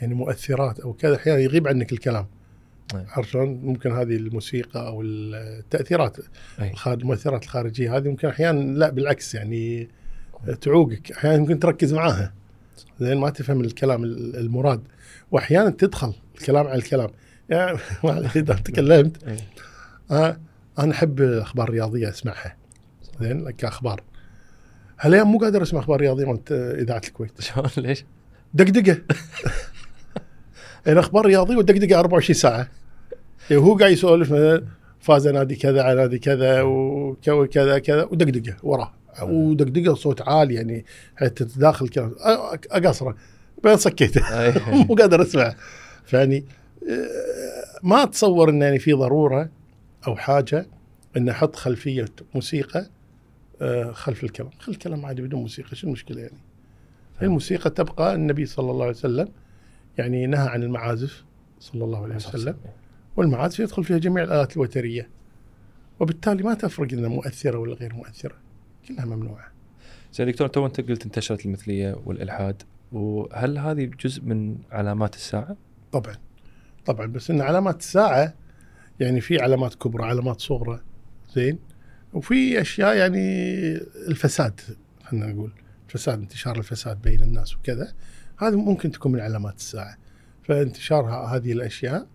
يعني 0.00 0.14
مؤثرات 0.14 0.80
أو 0.80 0.92
كذا 0.92 1.16
أحيانا 1.16 1.38
يغيب 1.40 1.68
عنك 1.68 1.92
الكلام. 1.92 2.26
عرفت 2.94 3.28
شلون؟ 3.30 3.48
ممكن 3.64 3.92
هذه 3.92 4.16
الموسيقى 4.16 4.86
أو 4.86 5.02
التأثيرات. 5.02 6.16
الخارج 6.60 7.00
المؤثرات 7.00 7.42
الخارجية 7.44 7.96
هذه 7.96 8.08
ممكن 8.08 8.28
أحيانا 8.28 8.78
لا 8.78 8.90
بالعكس 8.90 9.34
يعني 9.34 9.88
تعوقك 10.60 11.12
أحيانا 11.12 11.38
ممكن 11.38 11.58
تركز 11.60 11.94
معاها 11.94 12.32
زين 13.00 13.16
ما 13.18 13.30
تفهم 13.30 13.60
الكلام 13.60 14.04
ال- 14.04 14.36
المراد 14.36 14.82
واحيانا 15.30 15.70
تدخل 15.70 16.12
الكلام 16.34 16.66
على 16.66 16.78
الكلام 16.78 17.10
يعني 17.48 17.78
إذا 18.36 18.54
تكلمت. 18.64 19.16
آه 20.10 20.36
أنا 20.78 20.92
أحب 20.92 21.20
الاخبار 21.20 21.68
الرياضيه 21.68 22.08
أسمعها 22.08 22.56
زين 23.20 23.50
كاخبار 23.50 24.00
هالايام 25.00 25.26
مو 25.32 25.38
قادر 25.38 25.62
أسمع 25.62 25.80
أخبار 25.80 26.00
رياضية 26.00 26.24
مالت 26.24 26.52
إذاعة 26.52 27.02
الكويت. 27.08 27.40
شلون؟ 27.46 27.66
ليش؟ 27.76 28.04
دقدقة. 28.54 28.98
الاخبار 30.88 31.26
رياضية 31.26 31.56
ودقدقة 31.56 31.98
24 32.00 32.34
ساعة. 32.34 32.68
يعني 33.50 33.62
هو 33.62 33.76
قاعد 33.76 33.92
يسولف 33.92 34.32
مثلا 34.32 34.64
فاز 35.00 35.28
نادي 35.28 35.56
كذا 35.56 35.82
على 35.82 36.00
نادي 36.00 36.18
كذا 36.18 36.62
وكذا 36.62 37.78
كذا 37.78 38.02
ودقدقة 38.04 38.56
وراه 38.62 38.92
ودقدقة 39.22 39.94
صوت 39.94 40.22
عالي 40.28 40.54
يعني 40.54 40.84
حتى 41.16 41.44
تداخل 41.44 41.88
كلام 41.88 42.10
أ- 42.10 42.58
اقصره 42.70 43.16
بعدين 43.64 43.78
سكيته. 43.78 44.22
مو 44.88 44.94
قادر 44.94 45.22
أسمع. 45.22 45.54
فيعني 46.04 46.44
آه، 46.90 47.80
ما 47.82 48.02
أتصور 48.02 48.50
إن 48.50 48.62
يعني 48.62 48.78
في 48.78 48.92
ضرورة 48.92 49.48
أو 50.06 50.16
حاجة 50.16 50.66
إن 51.16 51.28
أحط 51.28 51.56
خلفية 51.56 52.04
موسيقى 52.34 52.78
آه، 52.80 52.86
خلف 53.92 54.24
الكلام، 54.24 54.50
خلف 54.58 54.68
الكلام 54.68 55.06
عادي 55.06 55.22
بدون 55.22 55.40
موسيقى. 55.40 55.76
شو 55.76 55.86
المشكلة 55.86 56.20
يعني؟ 56.20 56.38
الموسيقى 57.22 57.70
تبقى 57.70 58.14
النبي 58.14 58.46
صلى 58.46 58.70
الله 58.70 58.84
عليه 58.84 58.94
وسلم 58.94 59.28
يعني 59.98 60.26
نهى 60.26 60.48
عن 60.48 60.62
المعازف 60.62 61.24
صلى 61.60 61.84
الله 61.84 62.02
عليه 62.02 62.16
وسلم. 62.16 62.56
والمعازف 63.16 63.60
يدخل 63.60 63.84
فيها 63.84 63.98
جميع 63.98 64.24
الآلات 64.24 64.56
الوترية. 64.56 65.08
وبالتالي 66.00 66.42
ما 66.42 66.54
تفرق 66.54 66.92
إنها 66.92 67.08
مؤثرة 67.08 67.58
ولا 67.58 67.74
غير 67.74 67.94
مؤثرة. 67.94 68.34
كلها 68.88 69.04
ممنوعة. 69.04 69.52
زين 70.12 70.26
دكتور 70.26 70.48
تو 70.48 70.66
انت 70.66 70.80
قلت 70.80 71.04
انتشرت 71.04 71.46
المثلية 71.46 71.96
والإلحاد. 72.04 72.62
وهل 72.92 73.58
هذه 73.58 73.84
جزء 73.84 74.22
من 74.22 74.58
علامات 74.70 75.14
الساعة؟ 75.14 75.56
طبعا. 75.92 76.14
طبعا. 76.86 77.06
بس 77.06 77.30
إن 77.30 77.40
علامات 77.40 77.80
الساعة 77.80 78.34
يعني 79.00 79.20
في 79.20 79.40
علامات 79.40 79.74
كبرى 79.74 80.04
علامات 80.04 80.40
صغرى. 80.40 80.80
زين؟ 81.34 81.58
وفي 82.16 82.60
أشياء 82.60 82.96
يعني 82.96 83.76
الفساد 84.08 84.60
خلينا 85.04 85.26
نقول 85.26 85.52
فساد 85.88 86.18
انتشار 86.18 86.58
الفساد 86.58 87.02
بين 87.02 87.22
الناس 87.22 87.56
وكذا 87.56 87.92
هذه 88.38 88.56
ممكن 88.56 88.90
تكون 88.90 89.12
من 89.12 89.20
علامات 89.20 89.56
الساعة. 89.56 89.96
فانتشار 90.42 91.04
هذه 91.04 91.52
الأشياء 91.52 92.06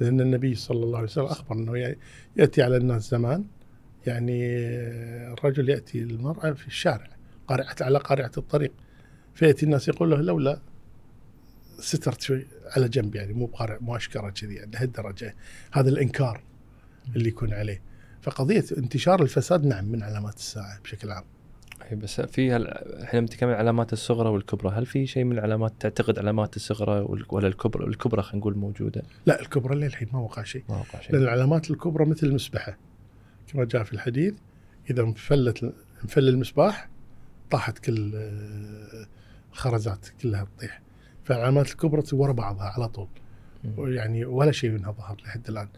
لأن 0.00 0.20
النبي 0.20 0.54
صلى 0.54 0.84
الله 0.84 0.98
عليه 0.98 1.08
وسلم 1.08 1.24
أخبر 1.24 1.56
إنه 1.56 1.96
يأتي 2.36 2.62
على 2.62 2.76
الناس 2.76 3.10
زمان 3.10 3.44
يعني 4.06 4.56
الرجل 5.32 5.68
يأتي 5.68 6.02
المراه 6.02 6.52
في 6.52 6.66
الشارع 6.66 7.08
قارعة 7.48 7.76
على 7.80 7.98
قارعة 7.98 8.32
الطريق. 8.38 8.72
فيأتي 9.34 9.66
الناس 9.66 9.88
يقول 9.88 10.10
له 10.10 10.16
لولا 10.16 10.60
سترت 11.78 12.20
شوي 12.20 12.46
على 12.76 12.88
جنب 12.88 13.14
يعني 13.14 13.32
مو 13.32 13.46
بقارع 13.46 13.78
مو 13.80 13.96
اشكره 13.96 14.30
كذي 14.30 14.54
يعني 14.54 14.70
لهالدرجة. 14.70 15.34
هذا 15.72 15.88
الإنكار 15.88 16.42
اللي 17.16 17.28
يكون 17.28 17.52
عليه. 17.52 17.85
فقضية 18.26 18.64
انتشار 18.78 19.22
الفساد 19.22 19.66
نعم 19.66 19.84
من 19.84 20.02
علامات 20.02 20.36
الساعة 20.36 20.80
بشكل 20.80 21.10
عام. 21.10 21.24
اي 21.90 21.96
بس 21.96 22.20
في 22.20 22.52
هل... 22.52 22.66
إحنا 23.02 23.20
بنتكلم 23.20 23.48
عن 23.48 23.54
العلامات 23.54 23.92
الصغرى 23.92 24.28
والكبرى، 24.28 24.74
هل 24.74 24.86
في 24.86 25.06
شيء 25.06 25.24
من 25.24 25.32
العلامات 25.32 25.72
تعتقد 25.80 26.18
علامات 26.18 26.56
الصغرى 26.56 27.00
وال- 27.00 27.26
ولا 27.28 27.48
الكبرى 27.48 27.86
الكبرى 27.86 28.22
خلينا 28.22 28.38
نقول 28.38 28.56
موجودة؟ 28.56 29.02
لا 29.26 29.40
الكبرى 29.40 29.76
للحين 29.76 30.08
ما 30.12 30.18
وقع 30.18 30.42
شيء. 30.42 30.64
ما 30.68 30.76
وقع 30.76 31.00
شيء. 31.00 31.12
لأن 31.12 31.22
العلامات 31.22 31.70
الكبرى 31.70 32.06
مثل 32.06 32.26
المسبحة. 32.26 32.78
كما 33.52 33.64
جاء 33.64 33.82
في 33.84 33.92
الحديث 33.92 34.34
إذا 34.90 35.02
انفلت 35.02 35.74
انفل 36.02 36.28
المصباح 36.28 36.88
طاحت 37.50 37.78
كل 37.78 38.12
الخرزات 39.52 40.08
كلها 40.22 40.46
تطيح. 40.56 40.82
فالعلامات 41.24 41.70
الكبرى 41.70 42.02
ورا 42.12 42.32
بعضها 42.32 42.66
على 42.76 42.88
طول. 42.88 43.08
مم. 43.64 43.78
ويعني 43.78 44.24
ولا 44.24 44.52
شيء 44.52 44.70
منها 44.70 44.92
ظهر 44.92 45.16
لحد 45.24 45.48
الآن. 45.48 45.68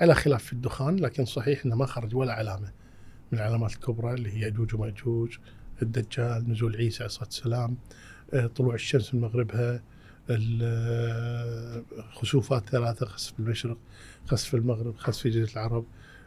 على 0.00 0.14
خلاف 0.14 0.44
في 0.44 0.52
الدخان 0.52 0.96
لكن 0.96 1.24
صحيح 1.24 1.64
إنه 1.64 1.76
ما 1.76 1.86
خرج 1.86 2.14
ولا 2.16 2.32
علامة 2.32 2.72
من 3.32 3.38
العلامات 3.38 3.72
الكبرى 3.72 4.14
اللي 4.14 4.32
هي 4.32 4.40
ياجوج 4.40 4.74
وماجوج 4.74 5.36
الدجال 5.82 6.50
نزول 6.50 6.76
عيسى 6.76 6.96
عليه 6.96 7.06
الصلاه 7.06 7.24
والسلام 7.28 7.76
آه، 8.34 8.46
طلوع 8.46 8.74
الشمس 8.74 9.14
من 9.14 9.20
مغربها 9.20 9.82
ال- 10.30 10.60
آه، 10.62 11.82
خسوفات 12.12 12.68
ثلاثة 12.70 13.06
خسف 13.06 13.32
في 13.32 13.40
المشرق 13.40 13.76
خسف 14.26 14.48
في 14.48 14.56
المغرب 14.56 14.96
خسف 14.96 15.22
في 15.22 15.30
جزيرة 15.30 15.52
العرب 15.52 15.84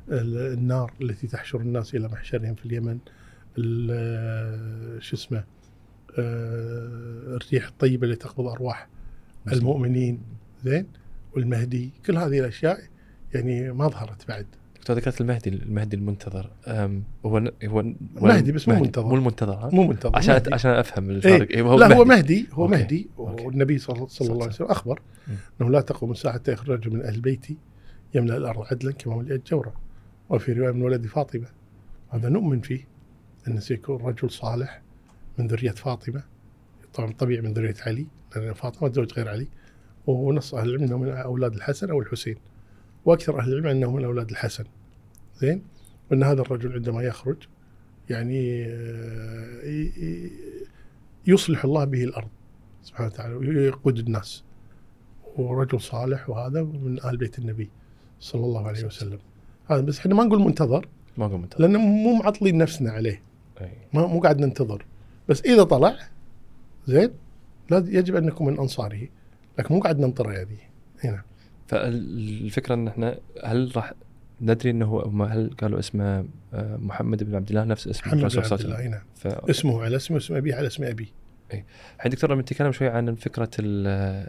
ال- 0.09 0.53
النار 0.53 0.93
التي 1.01 1.27
تحشر 1.27 1.61
الناس 1.61 1.95
إلى 1.95 2.07
محشرهم 2.07 2.55
في 2.55 2.65
اليمن 2.65 2.99
ال- 3.57 3.89
آه، 3.91 4.99
شو 4.99 5.15
اسمه 5.15 5.43
الريح 6.17 7.67
الطيبة 7.67 8.03
اللي 8.05 8.15
تقبض 8.15 8.47
أرواح 8.47 8.87
المؤمنين 9.51 10.21
زين 10.63 10.87
والمهدي 11.35 11.91
كل 12.05 12.17
هذه 12.17 12.39
الأشياء 12.39 12.81
يعني 13.33 13.71
ما 13.71 13.87
ظهرت 13.87 14.27
بعد 14.27 14.45
دكتور 14.75 14.95
ذكرت 14.95 15.21
المهدي 15.21 15.49
المهدي 15.49 15.95
المنتظر 15.95 16.51
هو 17.25 17.51
هو 17.65 17.83
مهدي 18.15 18.51
بس 18.51 18.67
مو 18.67 18.75
منتظر. 18.79 19.07
مو 19.07 19.15
المنتظر؟ 19.15 19.69
مو 19.73 19.87
منتظر 19.87 20.15
عشان 20.15 20.33
مهدي. 20.33 20.53
عشان 20.53 20.71
أفهم 20.71 21.09
الفرق 21.09 21.31
إيه. 21.31 21.49
إيه 21.49 21.61
هو 21.61 21.79
لا 21.79 21.97
هو 21.97 22.05
مهدي. 22.05 22.09
مهدي 22.09 22.47
هو 22.51 22.63
أوكي. 22.63 22.77
مهدي. 22.77 23.09
والنبي 23.17 23.77
صلى, 23.77 24.07
صلى 24.07 24.31
الله 24.31 24.43
عليه 24.43 24.53
وسلم 24.53 24.67
أخبر 24.67 25.01
مم. 25.27 25.35
أنه 25.61 25.69
لا 25.69 25.81
تقوم 25.81 26.11
الساعة 26.11 26.33
حتى 26.33 26.51
يخرج 26.51 26.71
رجل 26.71 26.93
من 26.93 27.01
أهل 27.01 27.21
بيتي 27.21 27.57
يملأ 28.15 28.37
الأرض 28.37 28.65
عدلا 28.71 28.91
كما 28.91 29.15
ملئت 29.15 29.49
جورا 29.49 29.73
وفي 30.29 30.53
رواية 30.53 30.71
من 30.71 30.81
ولد 30.81 31.05
فاطمة 31.07 31.47
هذا 32.09 32.29
نؤمن 32.29 32.61
فيه 32.61 32.87
انه 33.47 33.59
سيكون 33.59 34.01
رجل 34.01 34.31
صالح 34.31 34.81
من 35.37 35.47
ذرية 35.47 35.71
فاطمة 35.71 36.23
طبعا 36.93 37.11
طبيعي 37.11 37.41
من 37.41 37.53
ذرية 37.53 37.75
علي 37.85 38.07
لأن 38.35 38.53
فاطمة 38.53 38.89
تزوج 38.89 39.13
غير 39.13 39.29
علي 39.29 39.47
ونص 40.07 40.55
أهل 40.55 40.69
العلم 40.75 41.01
من 41.01 41.09
أولاد 41.09 41.53
الحسن 41.53 41.89
أو 41.89 42.01
الحسين 42.01 42.35
وأكثر 43.05 43.39
أهل 43.39 43.53
العلم 43.53 43.67
انه 43.67 43.91
من 43.91 44.03
أولاد 44.05 44.29
الحسن. 44.29 44.65
زين؟ 45.37 45.63
وأن 46.11 46.23
هذا 46.23 46.41
الرجل 46.41 46.73
عندما 46.73 47.03
يخرج 47.03 47.37
يعني 48.09 48.65
آه، 48.65 50.29
يصلح 51.27 51.65
الله 51.65 51.83
به 51.85 52.03
الأرض 52.03 52.29
سبحانه 52.83 53.09
وتعالى 53.09 53.33
ويقود 53.35 53.99
الناس. 53.99 54.43
ورجل 55.37 55.81
صالح 55.81 56.29
وهذا 56.29 56.63
من 56.63 57.05
آل 57.05 57.17
بيت 57.17 57.39
النبي 57.39 57.69
صلى 58.19 58.45
الله 58.45 58.67
عليه 58.67 58.85
وسلم. 58.85 59.19
هذا 59.67 59.81
بس 59.81 59.99
إحنا 59.99 60.15
ما 60.15 60.23
نقول 60.23 60.39
منتظر 60.39 60.87
ما 61.17 61.25
أقول 61.25 61.39
منتظر. 61.39 61.61
لأن 61.61 61.77
مو 61.77 62.15
معطلين 62.15 62.57
نفسنا 62.57 62.91
عليه. 62.91 63.21
ما 63.93 64.07
مو 64.07 64.19
قاعد 64.19 64.39
ننتظر. 64.39 64.85
بس 65.29 65.41
إذا 65.41 65.63
طلع 65.63 65.97
زين 66.87 67.11
لا 67.69 67.77
يجب 67.77 68.15
ان 68.15 68.25
نكون 68.25 68.47
من 68.47 68.59
أنصاره 68.59 69.07
لكن 69.59 69.75
مو 69.75 69.81
قاعد 69.81 69.99
ننطره 69.99 70.41
هذه. 70.41 70.57
هنا. 71.03 71.23
فالفكرة 71.71 72.73
إن 72.75 72.87
إحنا 72.87 73.17
هل 73.43 73.71
راح 73.75 73.93
ندري 74.41 74.69
إنه 74.69 74.85
هو 74.85 75.23
هل 75.23 75.49
قالوا 75.61 75.79
اسمه 75.79 76.25
آه، 76.53 76.77
محمد 76.77 77.23
بن 77.23 77.35
عبد 77.35 77.49
الله 77.49 77.63
نفس 77.63 77.87
اسم 77.87 78.01
محمد 78.07 78.31
بن 78.35 78.43
عبد 78.51 78.61
الله 78.61 78.87
نعم. 78.87 79.01
ف- 79.15 79.27
اسمه 79.27 79.83
على 79.83 79.95
اسمه 79.95 80.17
اسم 80.17 80.35
أبي 80.35 80.53
على 80.53 80.67
اسم 80.67 80.83
أبي. 80.83 81.13
الحين 81.95 82.11
دكتور 82.11 82.31
لما 82.31 82.41
نتكلم 82.41 82.71
شوي 82.71 82.87
عن 82.87 83.15
فكرة 83.15 83.49
ال- 83.59 84.27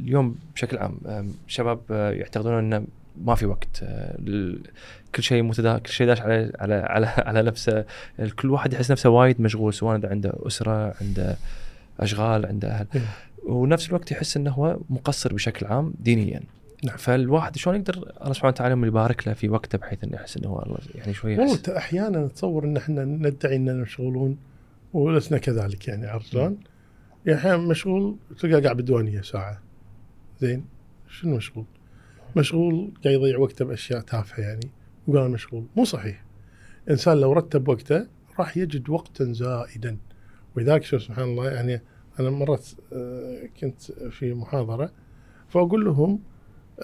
اليوم 0.00 0.36
بشكل 0.54 0.78
عام 0.78 0.98
شباب 1.46 1.80
آه، 1.90 2.10
يعتقدون 2.10 2.52
إنه 2.58 2.86
ما 3.24 3.34
في 3.34 3.46
وقت 3.46 3.80
آه، 3.82 4.18
كل 5.14 5.22
شيء 5.22 5.42
متدا 5.42 5.78
كل 5.78 5.90
شيء 5.92 6.06
داش 6.06 6.20
على 6.20 6.52
على 6.58 6.74
على 6.74 7.06
على 7.06 7.42
نفسه. 7.42 7.84
كل 8.40 8.50
واحد 8.50 8.72
يحس 8.72 8.90
نفسه 8.90 9.10
وايد 9.10 9.40
مشغول 9.40 9.74
سواء 9.74 10.06
عنده 10.06 10.32
أسرة 10.46 10.94
عنده 11.00 11.36
أشغال 12.00 12.46
عنده 12.46 12.68
أهل. 12.68 12.86
إيه. 12.94 13.00
ونفس 13.46 13.88
الوقت 13.88 14.12
يحس 14.12 14.36
إنه 14.36 14.50
هو 14.50 14.78
مقصر 14.90 15.34
بشكل 15.34 15.66
عام 15.66 15.94
دينيا. 16.00 16.40
نعم. 16.84 16.96
فالواحد 16.96 17.56
شلون 17.56 17.76
يقدر 17.76 17.94
الله 17.94 18.32
سبحانه 18.32 18.48
وتعالى 18.52 18.86
يبارك 18.86 19.28
له 19.28 19.34
في 19.34 19.48
وقته 19.48 19.78
بحيث 19.78 20.04
إنه 20.04 20.14
يحس 20.14 20.36
إنه 20.36 20.48
هو 20.48 20.62
الله 20.62 20.78
يعني 20.94 21.14
شوي 21.14 21.38
والله 21.38 21.52
يحس 21.52 21.68
أحيانا 21.68 22.26
تصور 22.26 22.64
إن 22.64 22.76
إحنا 22.76 23.04
ندعي 23.04 23.56
إننا 23.56 23.82
مشغولون 23.82 24.38
ولسنا 24.92 25.38
كذلك 25.38 25.88
يعني 25.88 26.06
عرفت 26.06 26.26
شلون؟ 26.26 26.58
يعني 27.26 27.38
أحيانا 27.38 27.56
مشغول 27.56 28.16
تلقى 28.38 28.60
قاعد 28.60 28.76
بالديوانية 28.76 29.20
ساعة. 29.20 29.62
زين؟ 30.40 30.64
شنو 31.08 31.36
مشغول؟ 31.36 31.64
مشغول 32.36 32.92
قاعد 33.04 33.14
يضيع 33.14 33.38
وقته 33.38 33.64
بأشياء 33.64 34.00
تافهة 34.00 34.42
يعني. 34.42 34.70
يقول 35.08 35.20
أنا 35.20 35.28
مشغول. 35.28 35.64
مو 35.76 35.84
صحيح. 35.84 36.24
إنسان 36.90 37.20
لو 37.20 37.32
رتب 37.32 37.68
وقته 37.68 38.06
راح 38.38 38.56
يجد 38.56 38.90
وقتا 38.90 39.32
زائدا. 39.32 39.96
ولذلك 40.56 40.82
شوف 40.82 41.02
سبحان 41.02 41.24
الله 41.24 41.50
يعني 41.50 41.80
أنا 42.28 42.36
مرات 42.36 42.66
آه، 42.92 43.48
كنت 43.60 43.82
في 43.92 44.34
محاضرة 44.34 44.92
فأقول 45.48 45.84
لهم 45.84 46.20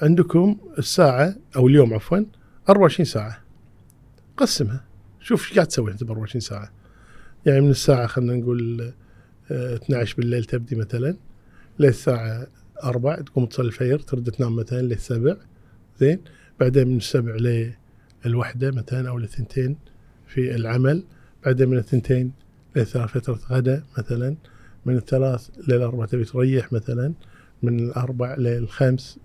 عندكم 0.02 0.56
الساعة 0.78 1.36
أو 1.56 1.68
اليوم 1.68 1.94
عفوا 1.94 2.18
24 2.68 3.04
ساعة. 3.04 3.42
قسمها 4.36 4.84
شوف 5.20 5.48
إيش 5.48 5.54
قاعد 5.54 5.66
تسوي 5.66 5.92
أنت 5.92 6.04
ب 6.04 6.10
24 6.10 6.40
ساعة. 6.40 6.72
يعني 7.46 7.60
من 7.60 7.70
الساعة 7.70 8.06
خلينا 8.06 8.34
نقول 8.34 8.92
آه، 9.50 9.74
12 9.74 10.16
بالليل 10.16 10.44
تبدي 10.44 10.76
مثلا 10.76 11.16
للساعه 11.78 12.46
4 12.84 13.20
تقوم 13.20 13.46
تصلي 13.46 13.66
الفجر 13.66 13.98
ترد 13.98 14.30
تنام 14.30 14.56
مثلا 14.56 14.82
للسبع 14.82 15.36
زين؟ 16.00 16.20
بعدين 16.60 16.88
من 16.88 16.96
السبع 16.96 17.62
للوحدة 18.24 18.70
مثلا 18.70 19.08
أو 19.08 19.18
للثنتين 19.18 19.76
في 20.26 20.54
العمل 20.54 21.04
بعدين 21.44 21.68
من 21.68 21.78
الثنتين 21.78 22.32
للثلاث 22.76 23.10
فترة 23.10 23.40
غدا 23.50 23.84
مثلا. 23.98 24.36
من 24.88 24.96
الثلاث 24.96 25.50
للاربع 25.68 26.06
تبي 26.06 26.24
تريح 26.24 26.72
مثلا 26.72 27.12
من 27.62 27.80
الأربع 27.80 28.34
للخمس 28.34 29.18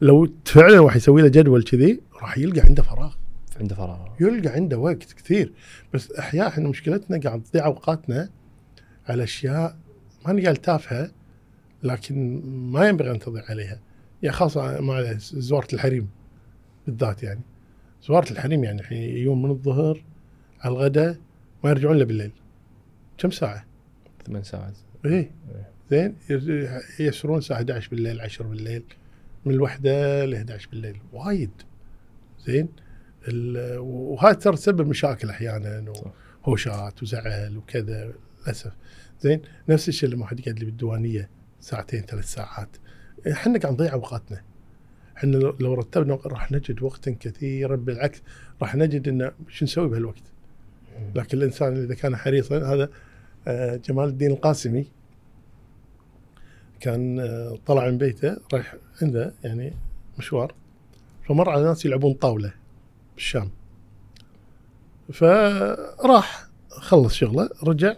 لو 0.00 0.32
فعلا 0.44 0.80
واحد 0.80 0.96
يسوي 0.96 1.22
له 1.22 1.28
جدول 1.28 1.62
كذي 1.62 2.00
راح 2.22 2.38
يلقى 2.38 2.60
عنده 2.60 2.82
فراغ. 2.82 3.14
عنده 3.60 3.74
فراغ. 3.74 4.08
يلقى 4.20 4.48
عنده 4.48 4.78
وقت 4.78 5.12
كثير. 5.12 5.52
بس 5.94 6.12
أحيانا 6.12 6.48
إحنا 6.48 6.68
مشكلتنا 6.68 7.20
قاعد 7.20 7.42
تضيع 7.42 7.66
أوقاتنا 7.66 8.30
على 9.06 9.22
أشياء 9.22 9.76
ما 10.26 10.32
نقال 10.32 10.56
تافهه 10.56 11.10
لكن 11.82 12.42
ما 12.46 12.88
ينبغي 12.88 13.10
أن 13.10 13.18
تضيع 13.18 13.44
عليها. 13.48 13.80
يعني 14.22 14.36
خاصة 14.36 14.80
مع 14.80 15.12
زوارة 15.18 15.68
الحريم 15.72 16.08
بالذات 16.86 17.22
يعني. 17.22 17.40
زوارة 18.02 18.30
الحريم 18.30 18.64
يعني 18.64 18.80
الحين 18.80 19.16
يوم 19.16 19.42
من 19.42 19.50
الظهر 19.50 20.04
على 20.60 20.74
الغداء 20.74 21.16
ما 21.64 21.70
يرجعون 21.70 21.96
إلا 21.96 22.04
بالليل. 22.04 22.32
كم 23.18 23.30
ساعة؟ 23.30 23.71
ثمان 24.26 24.42
ساعات. 24.42 24.74
إيه. 25.04 25.30
زين 25.90 26.16
ير- 26.30 26.80
يسرون 27.00 27.38
الساعة 27.38 27.56
11 27.56 27.90
بالليل 27.90 28.20
10 28.20 28.44
بالليل. 28.46 28.82
من 29.44 29.54
الوحدة 29.54 30.24
ل 30.24 30.34
11 30.34 30.68
بالليل. 30.70 31.00
وايد. 31.12 31.50
زين. 32.46 32.68
وهذا 33.78 34.32
ترى 34.32 34.56
تسبب 34.56 34.86
مشاكل 34.88 35.30
أحيانا. 35.30 35.92
وهوشات 36.44 37.02
وزعل 37.02 37.56
وكذا 37.56 38.12
للأسف. 38.44 38.72
زين. 39.20 39.42
نفس 39.68 39.88
الشيء 39.88 40.08
لما 40.08 40.22
واحد 40.22 40.40
يقعد 40.40 40.58
لي 40.58 40.64
بالديوانية 40.64 41.30
ساعتين 41.60 42.00
ثلاث 42.02 42.24
ساعات. 42.24 42.76
إحنا 43.32 43.58
قاعد 43.58 43.72
نضيع 43.74 43.92
أوقاتنا. 43.92 44.42
إحنا 45.16 45.36
لو- 45.36 45.74
رتبنا 45.74 46.18
راح 46.26 46.52
نجد 46.52 46.82
وقتا 46.82 47.16
كثيرا. 47.20 47.76
بالعكس 47.76 48.22
راح 48.62 48.76
نجد 48.76 49.08
إنه 49.08 49.32
شو 49.48 49.64
نسوي 49.64 49.88
بهالوقت؟ 49.88 50.22
لكن 51.14 51.38
الإنسان 51.38 51.84
إذا 51.84 51.94
كان 51.94 52.16
حريصا 52.16 52.58
هذا 52.74 52.90
جمال 53.88 54.08
الدين 54.08 54.30
القاسمي 54.30 54.86
كان 56.80 57.20
آه، 57.20 57.58
طلع 57.66 57.86
من 57.90 57.98
بيته 57.98 58.36
رايح 58.52 58.74
عنده 59.02 59.32
يعني 59.44 59.72
مشوار 60.18 60.54
فمر 61.28 61.48
على 61.50 61.64
ناس 61.64 61.84
يلعبون 61.84 62.12
طاولة 62.14 62.52
بالشام. 63.14 63.50
فراح 65.12 66.46
خلص 66.70 67.14
شغله 67.14 67.50
رجع 67.62 67.94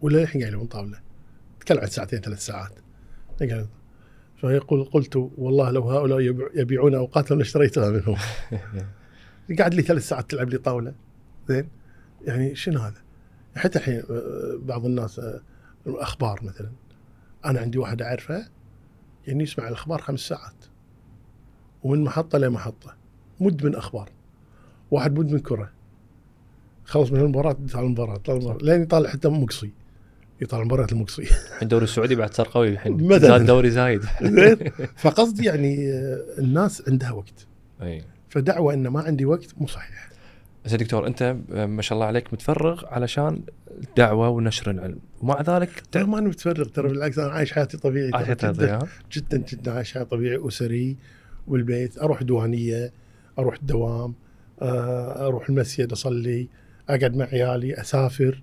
ولا 0.00 0.22
الحين 0.22 0.40
قاعد 0.40 0.52
يلعبون 0.52 0.68
طاولة. 0.68 0.98
تكلم 1.60 1.78
عن 1.80 1.86
ساعتين 1.86 2.20
ثلاث 2.20 2.46
ساعات. 2.46 2.70
فيقول 4.36 4.84
قلت 4.84 5.16
والله 5.16 5.70
لو 5.70 5.90
هؤلاء 5.90 6.20
يبيع- 6.20 6.50
يبيعون 6.54 6.94
أوقاتهم 6.94 7.38
لاشتريتها 7.38 7.90
منهم. 7.90 8.16
قاعد 9.58 9.74
لي 9.74 9.82
ثلاث 9.82 10.08
ساعات 10.08 10.30
تلعب 10.30 10.48
لي 10.48 10.58
طاولة. 10.58 10.94
زين؟ 11.48 11.68
يعني 12.26 12.54
شنو 12.54 12.80
هذا؟ 12.80 13.02
حتى 13.56 13.78
الحين 13.78 14.02
آه، 14.10 14.58
بعض 14.62 14.86
الناس 14.86 15.18
آه، 15.18 15.40
أخبار 15.86 16.40
مثلا 16.42 16.70
أنا 17.44 17.60
عندي 17.60 17.78
واحد 17.78 18.02
أعرفه 18.02 18.48
يعني 19.26 19.42
يسمع 19.42 19.68
الأخبار 19.68 20.02
خمس 20.02 20.20
ساعات 20.20 20.64
ومن 21.82 22.04
محطة 22.04 22.38
لمحطه 22.38 22.94
مدمن 23.40 23.74
أخبار 23.74 24.08
واحد 24.90 25.18
مدمن 25.18 25.38
كرة 25.38 25.70
خلص 26.84 27.12
من 27.12 27.20
المباراة 27.20 27.56
يطالع 27.64 27.84
المباراة 27.84 28.14
يطالع 28.14 28.38
المباراة 28.38 28.58
لين 28.62 28.82
يطالع 28.82 29.10
حتى 29.10 29.28
مقصي 29.28 29.70
يطالع 30.42 30.64
مباراه 30.64 30.86
المقصي. 30.92 31.26
الدوري 31.62 31.84
السعودي 31.84 32.14
بعد 32.14 32.34
صار 32.34 32.48
قوي 32.48 32.68
الحين. 32.68 33.08
زاد 33.18 33.46
دوري 33.46 33.70
زايد. 33.70 34.02
فقصدي 35.02 35.44
يعني 35.44 35.92
آه، 35.92 36.24
الناس 36.38 36.82
عندها 36.88 37.10
وقت. 37.10 37.46
أي. 37.82 38.04
فدعوة 38.28 38.74
إن 38.74 38.88
ما 38.88 39.00
عندي 39.00 39.24
وقت 39.24 39.54
مو 39.56 39.66
صحيح. 39.66 40.11
يا 40.70 40.76
دكتور 40.76 41.06
انت 41.06 41.36
آه، 41.52 41.66
ما 41.66 41.82
شاء 41.82 41.96
الله 41.96 42.06
عليك 42.06 42.32
متفرغ 42.32 42.84
علشان 42.86 43.42
الدعوه 43.70 44.28
ونشر 44.28 44.70
العلم. 44.70 44.98
ومع 45.20 45.42
ذلك 45.42 45.82
ترى 45.92 46.04
ما 46.04 46.18
أنا 46.18 46.28
متفرغ 46.28 46.64
ترى 46.68 46.88
بالعكس 46.88 47.18
أنا 47.18 47.32
عايش 47.32 47.52
حياتي 47.52 47.76
طبيعي 47.76 48.10
ترى 48.10 48.18
عاشت 48.20 48.44
جداً- 48.46 48.86
جدا 49.12 49.36
جدا 49.52 49.72
عايش 49.72 49.94
حياه 49.94 50.02
طبيعي 50.02 50.48
أسري 50.48 50.96
والبيت 51.46 51.98
أروح 51.98 52.22
ديوانيه 52.22 52.92
أروح 53.38 53.54
الدوام 53.54 54.14
آه، 54.62 55.26
أروح 55.26 55.48
المسجد 55.48 55.92
أصلي 55.92 56.48
أقعد 56.88 57.16
مع 57.16 57.24
عيالي 57.24 57.80
أسافر. 57.80 58.42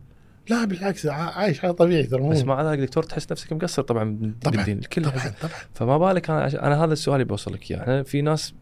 لا 0.49 0.65
بالعكس 0.65 1.05
عايش 1.05 1.60
حياه 1.60 1.71
طبيعي 1.71 2.03
ترى 2.03 2.29
بس 2.29 2.43
مع 2.43 2.71
ذلك 2.73 2.79
دكتور 2.79 3.03
تحس 3.03 3.32
نفسك 3.32 3.53
مقصر 3.53 3.82
طبعا 3.82 4.34
طبعاً، 4.41 4.55
بالدين 4.55 4.77
الكل 4.77 5.01
طبعا 5.05 5.34
طبعا. 5.41 5.53
فما 5.73 5.97
بالك 5.97 6.29
أنا 6.29 6.67
أنا 6.67 6.84
هذا 6.84 6.93
السؤال 6.93 7.15
اللي 7.15 7.25
بوصل 7.25 7.53
لك 7.53 7.71
إياه. 7.71 7.79
إحنا 7.82 8.03
في 8.03 8.21
ناس 8.21 8.53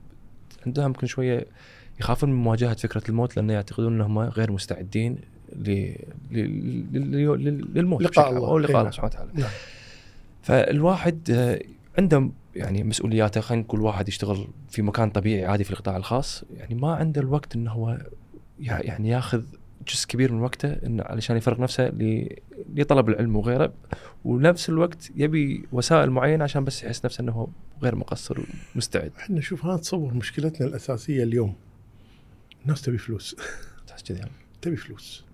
عندهم 0.65 0.85
يمكن 0.85 1.07
شوية 1.07 1.45
يخافون 1.99 2.29
من 2.29 2.35
مواجهة 2.35 2.73
فكرة 2.75 3.03
الموت 3.09 3.35
لأن 3.37 3.49
يعتقدون 3.49 3.93
إنهم 3.93 4.19
غير 4.19 4.51
مستعدين. 4.51 5.17
للموت 6.31 8.01
لقاء 8.01 8.29
الله. 8.29 8.47
أو 8.47 8.57
لقاء 8.57 8.75
إيه. 8.75 8.79
الله 8.81 8.91
سبحانه 8.91 9.11
وتعالى 9.13 9.31
نعم. 9.33 9.49
فالواحد 10.41 11.29
آه، 11.31 11.59
عنده 11.97 12.29
يعني 12.55 12.83
مسؤولياته 12.83 13.41
خلينا 13.41 13.63
نقول 13.63 13.81
واحد 13.81 14.07
يشتغل 14.07 14.47
في 14.69 14.81
مكان 14.81 15.09
طبيعي 15.09 15.45
عادي 15.45 15.63
في 15.63 15.71
القطاع 15.71 15.97
الخاص 15.97 16.43
يعني 16.57 16.75
ما 16.75 16.95
عنده 16.95 17.21
الوقت 17.21 17.55
إنه 17.55 17.71
هو 17.71 17.97
يع- 18.59 18.81
يعني 18.81 19.09
ياخذ 19.09 19.43
جزء 19.87 20.07
كبير 20.07 20.31
من 20.33 20.41
وقته 20.41 20.73
إنه 20.85 21.03
علشان 21.03 21.37
يفرغ 21.37 21.61
نفسه 21.61 21.91
لطلب 22.75 23.09
العلم 23.09 23.35
وغيره 23.35 23.73
ونفس 24.25 24.69
الوقت 24.69 25.11
يبي 25.15 25.65
وسائل 25.71 26.09
معينة 26.11 26.43
عشان 26.43 26.63
بس 26.63 26.83
يحس 26.83 27.05
نفسه 27.05 27.21
إنه 27.21 27.31
هو 27.31 27.47
غير 27.83 27.95
مقصر 27.95 28.37
ومستعد 28.75 29.11
إحنا 29.17 29.41
شوف 29.41 29.65
هذا 29.65 29.77
تصور 29.77 30.13
مشكلتنا 30.13 30.67
الأساسية 30.67 31.23
اليوم 31.23 31.55
الناس 32.67 32.81
تبي 32.81 32.97
فلوس. 32.97 33.35
تحس 33.87 34.03
كذي. 34.03 34.19
يعني. 34.19 34.31
تبي 34.61 34.75
فلوس. 34.75 35.25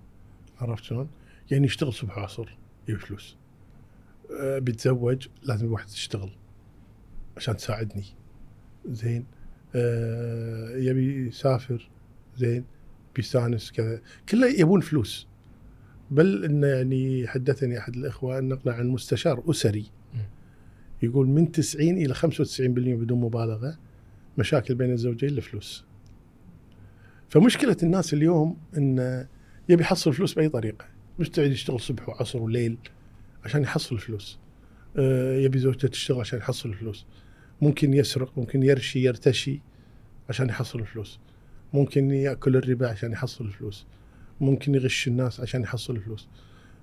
عرفت 0.62 0.84
شلون؟ 0.84 1.10
يعني 1.52 1.65
يشتغل 1.65 1.93
صبح 1.93 2.17
وعصر 2.17 2.58
يبي 2.88 3.00
فلوس. 3.00 3.38
أه 4.41 4.60
بيتزوج 4.60 5.28
لازم 5.43 5.65
الواحد 5.65 5.88
تشتغل 5.88 6.30
عشان 7.38 7.58
تساعدني. 7.58 8.06
زين. 8.86 9.26
أه 9.76 10.78
يبي 10.78 11.28
يسافر 11.28 11.89
زين. 12.38 12.65
بيستانس 13.15 13.72
كذا. 13.72 14.02
كله 14.30 14.48
يبون 14.60 14.82
فلوس. 14.82 15.28
بل 16.12 16.46
إنه 16.46 16.67
يعني 16.67 17.28
حدثني 17.28 17.78
أحد 17.78 17.96
الإخوة 17.96 18.39
نقل 18.39 18.72
عن 18.72 18.88
مستشار 18.88 19.43
أسري. 19.50 19.86
يقول 21.04 21.28
من 21.28 21.52
90 21.52 21.98
إلى 21.98 22.13
95% 22.13 22.26
بدون 22.96 23.22
مبالغة 23.22 23.78
مشاكل 24.38 24.76
بين 24.76 24.91
الزوجين 24.91 25.30
لفلوس. 25.30 25.86
فمشكلة 27.34 27.78
الناس 27.84 28.13
اليوم 28.13 28.58
انه 28.78 29.28
يبي 29.69 29.84
يحصل 29.84 30.13
فلوس 30.13 30.34
بأي 30.34 30.50
طريقة. 30.50 30.86
مستعد 31.19 31.52
يشتغل 31.52 31.80
صبح 31.80 32.10
وعصر 32.10 32.41
وليل 32.41 32.78
عشان 33.46 33.62
يحصل 33.62 34.00
فلوس 34.00 34.39
آه، 34.98 35.38
يبي 35.38 35.60
زوجته 35.60 35.88
تشتغل 35.88 36.19
عشان 36.19 36.39
يحصل 36.39 36.74
فلوس 36.74 37.06
ممكن 37.62 37.93
يسرق 37.93 38.38
ممكن 38.38 38.63
يرشي 38.63 39.04
يرتشي 39.04 39.62
عشان 40.30 40.50
يحصل 40.50 40.80
الفلوس. 40.80 41.19
ممكن 41.74 42.12
يأكل 42.12 42.56
الربا 42.56 42.88
عشان 42.88 43.12
يحصل 43.12 43.46
الفلوس. 43.46 43.86
ممكن 44.41 44.76
يغش 44.76 45.08
الناس 45.08 45.39
عشان 45.39 45.62
يحصل 45.62 45.96
الفلوس. 45.96 46.28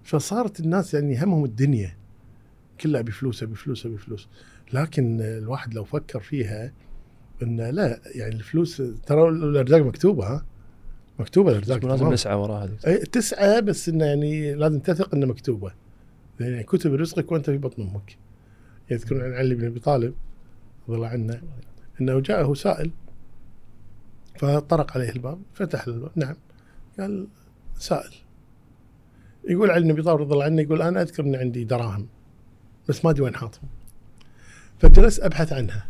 فصارت 0.04 0.60
الناس 0.60 0.94
يعني 0.94 1.24
همهم 1.24 1.44
الدنيا. 1.44 1.96
كلها 2.80 3.02
بفلوسها 3.02 3.46
بفلوسها 3.46 3.92
بفلوس. 3.92 4.28
لكن 4.72 5.20
الواحد 5.20 5.74
لو 5.74 5.84
فكر 5.84 6.20
فيها 6.20 6.72
انه 7.42 7.70
لا 7.70 8.00
يعني 8.14 8.35
الفلوس 8.35 8.83
ترى 9.07 9.29
الأرزاق 9.29 9.81
مكتوبة 9.81 10.26
ها؟ 10.26 10.44
مكتوبة 11.18 11.50
الأرزاق 11.50 11.85
لازم. 11.85 12.12
نسعى 12.12 12.35
وراها 12.35 12.70
أي 12.87 12.96
تسعى 12.96 13.62
بس 13.62 13.88
إنه 13.88 14.05
يعني 14.05 14.55
لازم 14.55 14.79
تثق 14.79 15.14
انه 15.14 15.26
مكتوبة. 15.26 15.72
يعني 16.40 16.62
كتب 16.62 16.94
رزقك 16.94 17.33
وأنت 17.33 17.50
في 17.50 17.59
بطن 17.59 17.83
أمك. 17.83 18.16
يذكرون 18.90 19.22
عن 19.22 19.33
علي 19.33 19.55
بن 19.55 19.66
أبي 19.66 19.81
طالب 19.81 20.14
رضي 20.88 20.96
الله 20.96 21.09
عنه 21.09 21.42
إنه 22.00 22.20
جاءه 22.20 22.55
سائل 22.55 22.90
فطرق 24.38 24.96
عليه 24.96 25.11
الباب 25.11 25.38
فتح 25.55 25.88
له 25.88 25.94
الباب 25.94 26.11
نعم 26.16 26.37
قال 27.00 27.26
سائل. 27.79 28.14
يقول 29.48 29.70
علي 29.70 29.85
بن 29.85 29.90
أبي 29.90 30.03
طالب 30.03 30.20
رضي 30.20 30.33
الله 30.33 30.44
عنه 30.44 30.62
يقول 30.62 30.83
أنا 30.83 31.03
أذكر 31.03 31.22
ان 31.22 31.37
عندي 31.37 31.64
دراهم 31.64 32.07
بس 32.88 33.05
ما 33.05 33.11
أدري 33.11 33.22
وين 33.22 33.35
حاطهم. 33.35 33.68
فجلست 34.79 35.20
أبحث 35.20 35.53
عنها. 35.53 35.87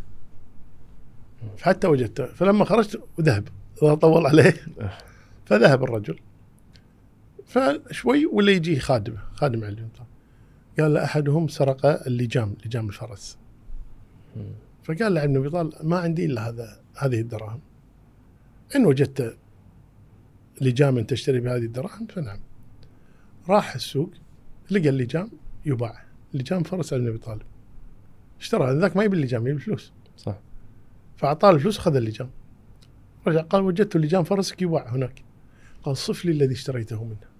فحتى 1.57 1.87
وجدتها 1.87 2.25
فلما 2.25 2.65
خرجت 2.65 3.03
وذهب 3.17 3.47
الله 3.83 3.95
طول 3.95 4.25
عليه. 4.25 4.53
فذهب 5.47 5.83
الرجل. 5.83 6.19
فشوي 7.45 8.25
ولا 8.25 8.51
يجي 8.51 8.79
خادم 8.79 9.15
خادم 9.33 9.63
علي. 9.63 9.87
قال 10.79 10.93
له 10.93 11.03
أحدهم 11.03 11.47
سرق 11.47 12.07
اللجام 12.07 12.55
لجام 12.65 12.87
الفرس. 12.87 13.37
فقال 14.83 15.13
له 15.13 15.23
ابن 15.23 15.37
ابي 15.37 15.49
طالب 15.49 15.73
ما 15.83 15.99
عندي 15.99 16.25
إلا 16.25 16.49
هذا 16.49 16.79
هذه 16.97 17.19
الدراهم. 17.21 17.59
إن 18.75 18.85
وجدت 18.85 19.37
لجاما 20.61 21.01
تشتري 21.01 21.39
بهذه 21.39 21.63
الدراهم 21.63 22.07
فنعم. 22.07 22.39
راح 23.49 23.75
السوق 23.75 24.11
لقى 24.71 24.89
اللجام 24.89 25.31
يباع. 25.65 26.03
لجام 26.33 26.63
فرس 26.63 26.93
علي 26.93 27.01
بن 27.01 27.09
أبي 27.09 27.17
طالب. 27.17 27.41
اشترى 28.39 28.73
ذاك 28.73 28.97
ما 28.97 29.03
يبي 29.03 29.17
اللجام 29.17 29.41
يبي 29.41 29.51
الفلوس 29.51 29.91
صح. 30.17 30.37
فأعطاه 31.21 31.51
الفلوس 31.51 31.77
اخذ 31.77 31.95
اللجام 31.95 32.29
رجع 33.27 33.41
قال 33.41 33.61
وجدت 33.61 33.97
لجام 33.97 34.23
فرسك 34.23 34.61
يباع 34.61 34.89
هناك. 34.89 35.23
قال 35.83 35.97
صف 35.97 36.25
لي 36.25 36.31
الذي 36.31 36.53
اشتريته 36.53 37.03
منه. 37.03 37.31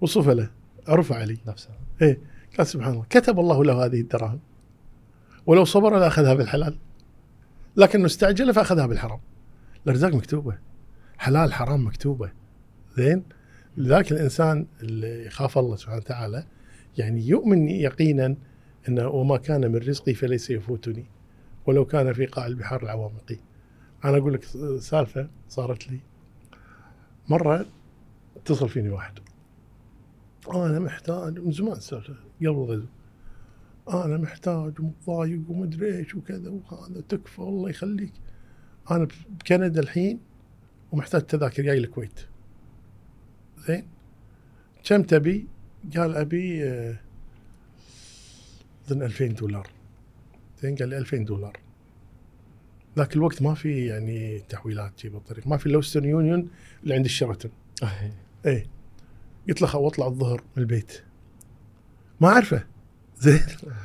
وصف 0.00 0.28
له. 0.28 0.50
عرف 0.88 1.12
علي 1.12 1.38
نفسها 1.46 1.78
إيه. 2.02 2.20
قال 2.58 2.66
سبحان 2.66 2.92
الله. 2.92 3.04
كتب 3.10 3.40
الله 3.40 3.64
له 3.64 3.84
هذه 3.84 4.00
الدراهم. 4.00 4.40
ولو 5.46 5.64
صبر 5.64 5.98
لاخذها 5.98 6.34
بالحلال. 6.34 6.78
لكنه 7.76 8.06
استعجل 8.06 8.54
فأخذها 8.54 8.86
بالحرام. 8.86 9.20
الأرزاق 9.84 10.14
مكتوبة. 10.14 10.58
حلال 11.18 11.52
حرام 11.52 11.86
مكتوبة. 11.86 12.32
زين؟ 12.96 13.22
لذلك 13.76 14.12
الإنسان 14.12 14.66
اللي 14.82 15.26
يخاف 15.26 15.58
الله 15.58 15.76
سبحانه 15.76 15.98
وتعالى 15.98 16.46
يعني 16.98 17.28
يؤمن 17.28 17.68
يقينا 17.68 18.36
إنه 18.88 19.08
وما 19.08 19.36
كان 19.36 19.72
من 19.72 19.76
رزقي 19.76 20.14
فليس 20.14 20.50
يفوتني. 20.50 21.06
ولو 21.66 21.84
كان 21.84 22.12
في 22.12 22.26
قاع 22.26 22.46
البحار 22.46 22.82
العوامق 22.82 23.38
أنا 24.04 24.16
أقول 24.16 24.34
لك 24.34 24.44
سالفة 24.80 25.28
صارت 25.48 25.88
لي. 25.88 26.00
مرة 27.28 27.66
اتصل 28.36 28.68
فيني 28.68 28.88
واحد. 28.88 29.18
أنا 30.54 30.78
محتاج 30.78 31.38
من 31.38 31.52
زمان 31.52 31.72
السالفه 31.72 32.14
قبل 32.40 32.48
الغزو. 32.48 32.86
أنا 33.88 34.16
محتاج 34.16 34.80
ومتضايق 34.80 35.40
ومدري 35.48 35.96
إيش 35.96 36.14
وكذا 36.14 36.50
وهذا 36.50 37.00
تكفى 37.08 37.38
الله 37.38 37.70
يخليك. 37.70 38.12
أنا 38.90 39.08
بكندا 39.28 39.80
الحين 39.80 40.20
ومحتاج 40.92 41.22
تذاكر 41.22 41.62
جاي 41.62 41.78
الكويت. 41.78 42.20
زين؟ 43.58 43.86
كم 44.84 45.02
تبي؟ 45.02 45.46
قال 45.96 46.16
أبي 46.16 46.64
آه، 46.64 46.96
أظن 48.86 49.02
2000 49.02 49.26
دولار. 49.26 49.81
زين 50.62 50.74
قال 50.74 50.88
لي 50.88 50.98
2000 50.98 51.16
دولار. 51.16 51.56
ذاك 52.96 53.16
الوقت 53.16 53.42
ما 53.42 53.54
في 53.54 53.86
يعني 53.86 54.38
تحويلات 54.48 54.98
شي 54.98 55.08
بالطريق 55.08 55.46
ما 55.46 55.56
في 55.56 55.66
الوسترن 55.66 56.04
يونيون 56.04 56.48
اللي 56.82 56.94
عند 56.94 57.04
الشيراتون. 57.04 57.50
إيه. 58.46 58.66
قلت 59.48 59.62
له 59.62 59.68
خل 59.68 59.78
واطلع 59.78 60.06
الظهر 60.06 60.42
من 60.56 60.62
البيت. 60.62 61.02
ما 62.20 62.28
أعرفه. 62.28 62.64
زين. 63.18 63.40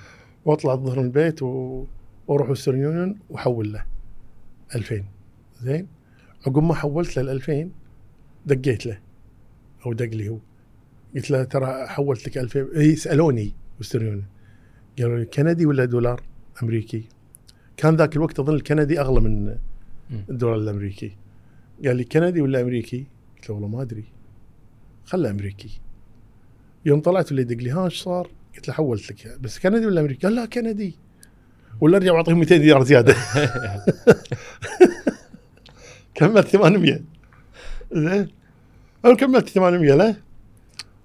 واطلع 0.45 0.73
الظهر 0.73 0.99
من 0.99 1.05
البيت 1.05 1.41
و... 1.43 1.85
وأروح 2.27 2.49
وسترن 2.49 2.79
يونيون 2.79 3.19
وأحول 3.29 3.73
له 3.73 3.85
2000 4.75 5.03
زين. 5.61 5.87
عقب 6.47 6.63
ما 6.63 6.73
حولت 6.73 7.17
له 7.17 7.23
ال 7.23 7.29
2000 7.29 7.69
دقيت 8.45 8.85
له. 8.85 8.99
أو 9.85 9.93
دق 9.93 10.05
لي 10.05 10.29
هو. 10.29 10.37
قلت 11.15 11.31
له 11.31 11.43
ترى 11.43 11.87
حولت 11.87 12.27
لك 12.27 12.37
2000 12.37 12.67
اي 12.75 12.95
سألوني 12.95 13.53
وسترن 13.79 14.05
يونيون 14.05 14.25
قالوا 14.99 15.17
لي 15.17 15.25
كندي 15.25 15.65
ولا 15.65 15.85
دولار؟ 15.85 16.36
أمريكي. 16.63 17.03
كان 17.77 17.95
ذاك 17.95 18.15
الوقت 18.15 18.39
أظن 18.39 18.55
الكندي 18.55 18.99
أغلى 18.99 19.21
من. 19.21 19.57
الدولار 20.29 20.55
الأمريكي. 20.55 21.17
قال 21.85 21.95
لي 21.95 22.03
كندي 22.03 22.41
ولا 22.41 22.61
أمريكي؟ 22.61 23.05
قلت 23.35 23.49
له 23.49 23.55
والله 23.55 23.67
ما 23.67 23.81
أدري. 23.81 24.05
خله 25.05 25.29
أمريكي. 25.29 25.79
يوم 26.85 27.01
طلعت 27.01 27.31
اللي 27.31 27.41
يدق 27.41 27.63
لي 27.63 27.71
ها 27.71 27.85
إيش 27.85 28.01
صار؟ 28.01 28.29
قلت 28.55 28.67
له 28.67 28.73
حولت 28.73 29.11
لك. 29.11 29.39
بس 29.41 29.59
كندي 29.59 29.85
ولا 29.85 30.01
أمريكي؟ 30.01 30.27
قال 30.27 30.35
لا 30.35 30.45
كندي. 30.45 30.95
ولا 31.81 31.97
أرجع 31.97 32.13
واعطيهم 32.13 32.39
200 32.39 32.57
دينار 32.57 32.83
زيادة. 32.83 33.15
كملت 36.15 36.47
800 36.47 37.01
زين. 37.93 38.27
أنا 39.05 39.15
كملت 39.15 39.49
800 39.49 39.93
له. 39.95 40.15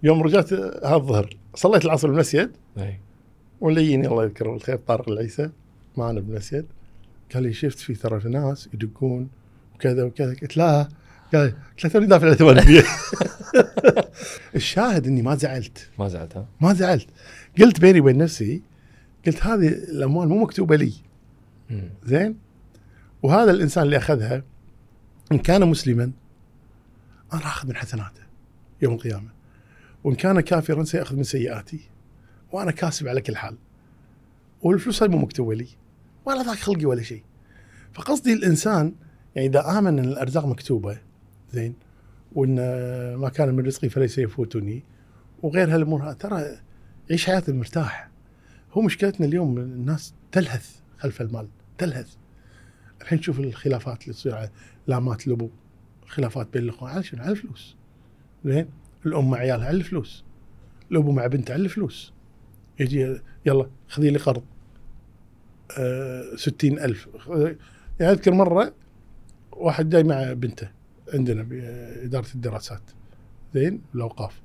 يوم 0.02 0.22
رجعت 0.22 0.52
هالظهر 0.52 1.36
صليت 1.54 1.84
العصر 1.84 2.08
بالمسجد. 2.08 2.50
إي. 2.78 3.00
وليني 3.62 4.06
الله 4.06 4.24
يذكره 4.24 4.50
بالخير 4.50 4.76
طارق 4.76 5.08
العيسى 5.08 5.50
معنا 5.96 6.20
بالمسجد 6.20 6.66
قال 7.34 7.42
لي 7.42 7.52
شفت 7.52 7.78
في 7.78 7.94
ترى 7.94 8.20
في 8.20 8.28
ناس 8.28 8.68
يدقون 8.74 9.28
وكذا 9.74 10.02
وكذا. 10.02 10.34
قلت 10.34 10.56
لا. 10.56 10.88
قال 11.34 11.54
قلت 11.72 11.84
له 11.84 11.90
توني 11.90 12.06
دافع 12.06 12.34
800 12.34 12.84
الشاهد 14.54 15.06
إني 15.06 15.22
ما 15.22 15.34
زعلت. 15.34 15.88
ما 15.98 16.08
زعلت 16.08 16.36
ها؟ 16.36 16.46
ما 16.60 16.72
زعلت. 16.74 17.06
قلت 17.58 17.80
بيني 17.80 18.00
وبين 18.00 18.18
نفسي 18.18 18.62
قلت 19.26 19.46
هذه 19.46 19.68
الأموال 19.68 20.28
مو 20.28 20.42
مكتوبة 20.42 20.76
لي. 20.76 20.92
زين؟ 22.04 22.36
وهذا 23.22 23.50
الإنسان 23.50 23.84
اللي 23.84 23.96
أخذها 23.96 24.42
إن 25.32 25.38
كان 25.38 25.68
مسلما 25.68 26.12
أنا 27.32 27.46
آخذ 27.46 27.68
من 27.68 27.76
حسناته 27.76 28.22
يوم 28.82 28.94
القيامة. 28.94 29.28
وإن 30.04 30.14
كان 30.14 30.40
كافرا 30.40 30.84
سيأخذ 30.84 31.16
من 31.16 31.22
سيئاتي. 31.22 31.80
وأنا 32.52 32.70
كاسب 32.70 33.08
على 33.08 33.20
كل 33.20 33.36
حال. 33.36 33.56
والفلوس 34.62 35.02
هاي 35.02 35.08
مو 35.08 35.18
مكتوبة 35.18 35.54
لي. 35.54 35.68
ولا 36.24 36.42
ذاك 36.42 36.58
خلقي 36.58 36.84
ولا 36.84 37.02
شيء. 37.02 37.22
فقصدي 37.92 38.32
الإنسان 38.32 38.94
يعني 39.34 39.48
إذا 39.48 39.78
آمن 39.78 39.98
إن 39.98 40.04
الأرزاق 40.04 40.46
مكتوبة 40.46 40.98
زين 41.52 41.74
وإن 42.32 42.56
ما 43.14 43.28
كان 43.28 43.54
من 43.54 43.66
رزقي 43.66 43.88
فليس 43.88 44.18
يفوتني 44.18 44.82
وغير 45.42 45.74
هالأمور 45.74 46.12
ترى 46.12 46.58
يعيش 47.10 47.26
حياته 47.26 47.52
مرتاح. 47.52 48.10
هو 48.72 48.82
مشكلتنا 48.82 49.26
اليوم 49.26 49.58
الناس 49.58 50.14
تلهث 50.32 50.70
خلف 50.98 51.22
المال 51.22 51.48
تلهث. 51.78 52.14
الحين 53.00 53.22
شوف 53.22 53.40
الخلافات 53.40 54.02
اللي 54.02 54.12
تصير 54.12 54.34
على 54.34 54.50
لامات 54.86 55.26
الابو 55.26 55.50
خلافات 56.06 56.52
بين 56.52 56.62
الإخوان 56.62 56.92
على 56.92 57.02
شنو؟ 57.02 57.22
على 57.22 57.30
الفلوس. 57.30 57.76
زين 58.44 58.68
الأم 59.06 59.30
مع 59.30 59.38
عيالها 59.38 59.66
على 59.66 59.76
الفلوس. 59.76 60.24
الأبو 60.90 61.12
مع 61.12 61.26
بنته 61.26 61.52
على 61.52 61.62
الفلوس. 61.62 62.12
يجي 62.82 63.20
يلا 63.46 63.66
خذي 63.88 64.10
لي 64.10 64.18
قرض. 64.18 64.42
آه 65.78 66.36
ستين 66.36 66.78
ألف. 66.78 67.08
يعني 68.00 68.12
أذكر 68.12 68.32
مرة 68.32 68.74
واحد 69.52 69.88
جاي 69.88 70.02
مع 70.02 70.32
بنته 70.32 70.70
عندنا 71.14 71.42
بإدارة 71.42 72.34
الدراسات. 72.34 72.82
زين 73.54 73.82
الأوقاف. 73.94 74.42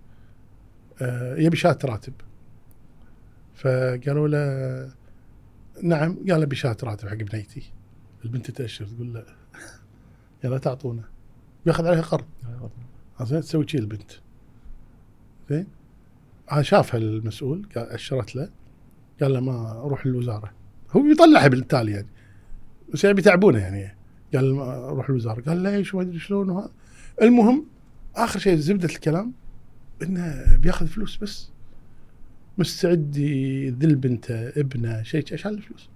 آه 1.01 1.35
يبي 1.35 1.57
شهادة 1.57 1.89
راتب. 1.89 2.13
فقالوا 3.55 4.27
له 4.27 4.93
نعم. 5.83 6.17
قال 6.29 6.41
أبي 6.41 6.55
شهاده 6.55 6.87
راتب 6.87 7.07
حق 7.07 7.15
بنيتي. 7.15 7.71
البنت 8.25 8.51
تأشر 8.51 8.85
تقول 8.85 9.13
له 9.13 9.25
يلا 10.43 10.57
تعطونا. 10.57 11.03
بياخذ 11.65 11.87
عليها 11.87 12.01
قرض. 12.01 12.25
زين 13.21 13.41
تسوي 13.41 13.67
شيء 13.67 13.79
البنت. 13.79 14.11
زين؟ 15.49 15.67
شافها 16.61 16.97
المسؤول 16.99 17.67
أشرت 17.75 18.35
له. 18.35 18.49
قال 19.21 19.33
له 19.33 19.39
ما 19.39 19.73
روح 19.73 20.07
للوزاره 20.07 20.51
هو 20.91 21.01
بيطلعها 21.01 21.47
بالتالي 21.47 21.91
يعني. 21.91 22.07
بس 22.93 23.03
يعني 23.03 23.15
بيتعبونه 23.15 23.59
يعني. 23.59 23.95
قال 24.33 24.57
روح 24.97 25.09
الوزارة. 25.09 25.41
قال 25.41 25.57
ليش 25.57 25.95
ما 25.95 26.01
ادري 26.01 26.19
شلون 26.19 26.49
وهذا 26.49 26.71
المهم 27.21 27.65
آخر 28.15 28.39
شيء 28.39 28.55
زبدة 28.57 28.85
الكلام 28.85 29.33
إنه 30.01 30.55
بيأخذ 30.57 30.87
فلوس 30.87 31.17
بس. 31.17 31.49
مستعد 32.57 33.17
يذل 33.17 33.95
بنته 33.95 34.47
ابنه 34.49 35.03
شيء 35.03 35.23
عشان 35.33 35.53
الفلوس. 35.53 35.89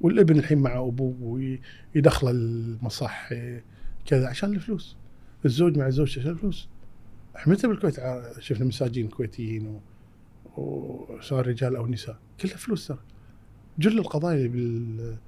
والابن 0.00 0.38
الحين 0.38 0.58
مع 0.58 0.78
أبوه 0.78 1.16
ويدخله 1.94 2.30
المصح 2.30 3.30
كذا 4.06 4.28
عشان 4.28 4.52
الفلوس. 4.54 4.96
الزوج 5.44 5.78
مع 5.78 5.88
زوجته 5.90 6.20
عشان 6.20 6.30
الفلوس. 6.30 6.68
إحنا 7.36 7.52
متى 7.52 7.68
بالكويت؟ 7.68 7.98
ع- 8.00 8.40
شفنا 8.40 8.64
مساجين 8.66 9.08
كويتيين 9.08 9.80
وصار 10.56 11.46
رجال 11.46 11.76
أو 11.76 11.86
نساء 11.86 12.18
كلها 12.40 12.56
فلوس 12.56 12.86
ترى. 12.86 12.98
جل 13.78 13.98
القضايا 13.98 14.46
اللي 14.46 15.18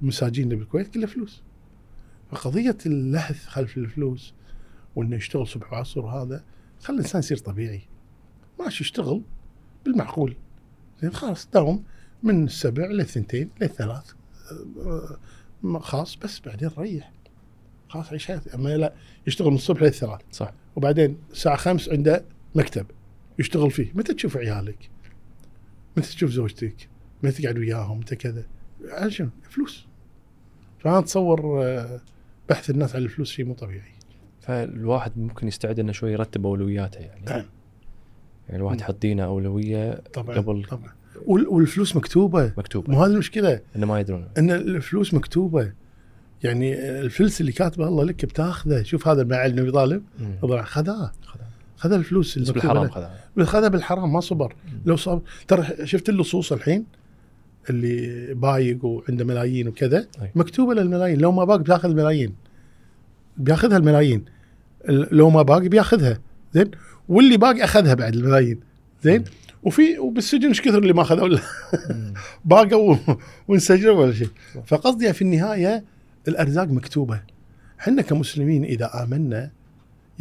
بالمساجين 0.00 0.44
اللي 0.44 0.56
بالكويت 0.56 0.94
كلها 0.94 1.06
فلوس. 1.06 1.42
فقضية 2.30 2.78
اللهث 2.86 3.46
خلف 3.46 3.76
الفلوس 3.76 4.34
وإنه 4.96 5.16
يشتغل 5.16 5.46
صبح 5.46 5.72
وعصر 5.72 6.00
وهذا 6.00 6.44
خلي 6.80 6.94
الإنسان 6.96 7.18
يصير 7.18 7.36
طبيعي. 7.36 7.82
ماشي 8.60 8.84
يشتغل 8.84 9.22
بالمعقول. 9.84 10.36
زين 11.02 11.12
خلاص 11.12 11.48
داوم 11.50 11.84
من 12.22 12.44
السبع 12.44 12.86
للثنتين 12.86 13.50
للثلاث 13.60 14.12
أه، 14.52 15.18
أه، 15.64 15.78
خلاص 15.78 16.16
بس 16.16 16.40
بعدين 16.40 16.70
ريح. 16.78 17.12
خلاص 17.88 18.12
عيش 18.12 18.26
حياتي. 18.26 18.54
أما 18.54 18.76
لا 18.76 18.94
يشتغل 19.26 19.48
من 19.48 19.54
الصبح 19.54 19.82
للثلاث. 19.82 20.20
صح. 20.32 20.52
وبعدين 20.76 21.16
الساعة 21.30 21.56
خمس 21.56 21.88
عنده 21.88 22.24
مكتب. 22.54 22.86
يشتغل 23.38 23.70
فيه. 23.70 23.92
متى 23.94 24.14
تشوف 24.14 24.36
عيالك؟ 24.36 24.90
متى 25.96 26.08
تشوف 26.08 26.30
زوجتك؟ 26.30 26.88
متى 27.22 27.42
تقعد 27.42 27.58
وياهم؟ 27.58 27.98
متى 27.98 28.16
كذا؟ 28.16 28.44
على 28.88 29.10
شنو؟ 29.10 29.28
فلوس. 29.50 29.86
فأنا 30.78 30.98
أتصور 30.98 31.62
آه، 31.64 32.00
بحث 32.48 32.70
الناس 32.70 32.96
عن 32.96 33.02
الفلوس 33.02 33.30
شيء 33.30 33.44
مو 33.44 33.54
طبيعي. 33.54 33.92
فالواحد 34.40 35.18
ممكن 35.18 35.48
يستعد 35.48 35.78
إنه 35.78 35.92
شوي 35.92 36.12
يرتب 36.12 36.46
أولوياته 36.46 36.98
يعني. 36.98 37.24
نعم. 37.26 37.44
يعني 38.48 38.56
الواحد. 38.60 38.80
يحط 38.80 38.96
دينا 39.02 39.24
أولوية 39.24 39.94
طبعا 39.94 40.36
قبل 40.36 40.64
طبعا. 40.64 40.92
وال- 41.26 41.48
والفلوس 41.48 41.96
مكتوبة. 41.96 42.52
مكتوب 42.56 42.90
مو 42.90 43.02
هذه 43.04 43.10
المشكلة. 43.10 43.60
إنه 43.76 43.86
ما 43.86 44.00
يدرون. 44.00 44.28
إن 44.38 44.50
الفلوس 44.50 45.14
مكتوبة. 45.14 45.72
يعني 46.44 46.74
الفلس 47.00 47.40
اللي 47.40 47.52
كاتبه 47.52 47.88
الله 47.88 48.04
لك 48.04 48.24
بتاخذه. 48.24 48.82
شوف 48.82 49.08
هذا 49.08 49.22
المعلم 49.22 49.58
اللي. 49.58 50.02
طبعا 50.42 50.62
خذاه 50.62 51.12
خذها. 51.22 51.50
خذ 51.82 51.92
الفلوس 51.92 52.36
المكتوبة 52.36 52.60
بالحرام. 52.60 52.88
خذها. 52.88 53.44
خذها 53.44 53.68
بالحرام 53.68 54.12
ما 54.12 54.20
صبر. 54.20 54.54
لو 54.86 54.96
صبر. 54.96 55.20
ترى 55.48 55.66
شفت 55.86 56.08
اللصوص 56.08 56.52
الحين؟ 56.52 56.84
اللي 57.70 58.34
بايق 58.34 58.84
وعنده 58.84 59.24
ملايين 59.24 59.68
وكذا. 59.68 60.06
مكتوبة 60.34 60.74
للملايين. 60.74 61.20
لو 61.20 61.32
ما 61.32 61.44
باق 61.44 61.56
بياخذ 61.56 61.88
الملايين. 61.88 62.34
بياخذها 63.36 63.76
الملايين. 63.76 64.24
ال- 64.88 65.08
لو 65.16 65.30
ما 65.30 65.42
باق 65.42 65.58
بياخذها. 65.58 66.18
زين؟ 66.54 66.70
واللي 67.08 67.36
باقي 67.36 67.64
أخذها 67.64 67.94
بعد 67.94 68.14
الملايين. 68.14 68.60
زين. 69.02 69.24
وفي 69.62 69.98
وبالسجن 69.98 70.48
إيش 70.48 70.60
كثر 70.60 70.78
اللي 70.78 70.92
ما 70.92 71.02
اخذوا. 71.02 71.38
باقوا 72.44 72.96
وانسجنوا 73.48 73.92
ولا 73.94 74.12
شيء. 74.12 74.28
فقصدي 74.66 75.12
في 75.12 75.22
النهاية 75.22 75.84
الأرزاق 76.28 76.68
مكتوبة. 76.68 77.20
إحنا 77.80 78.02
كمسلمين 78.02 78.64
إذا 78.64 79.02
آمنا 79.02 79.50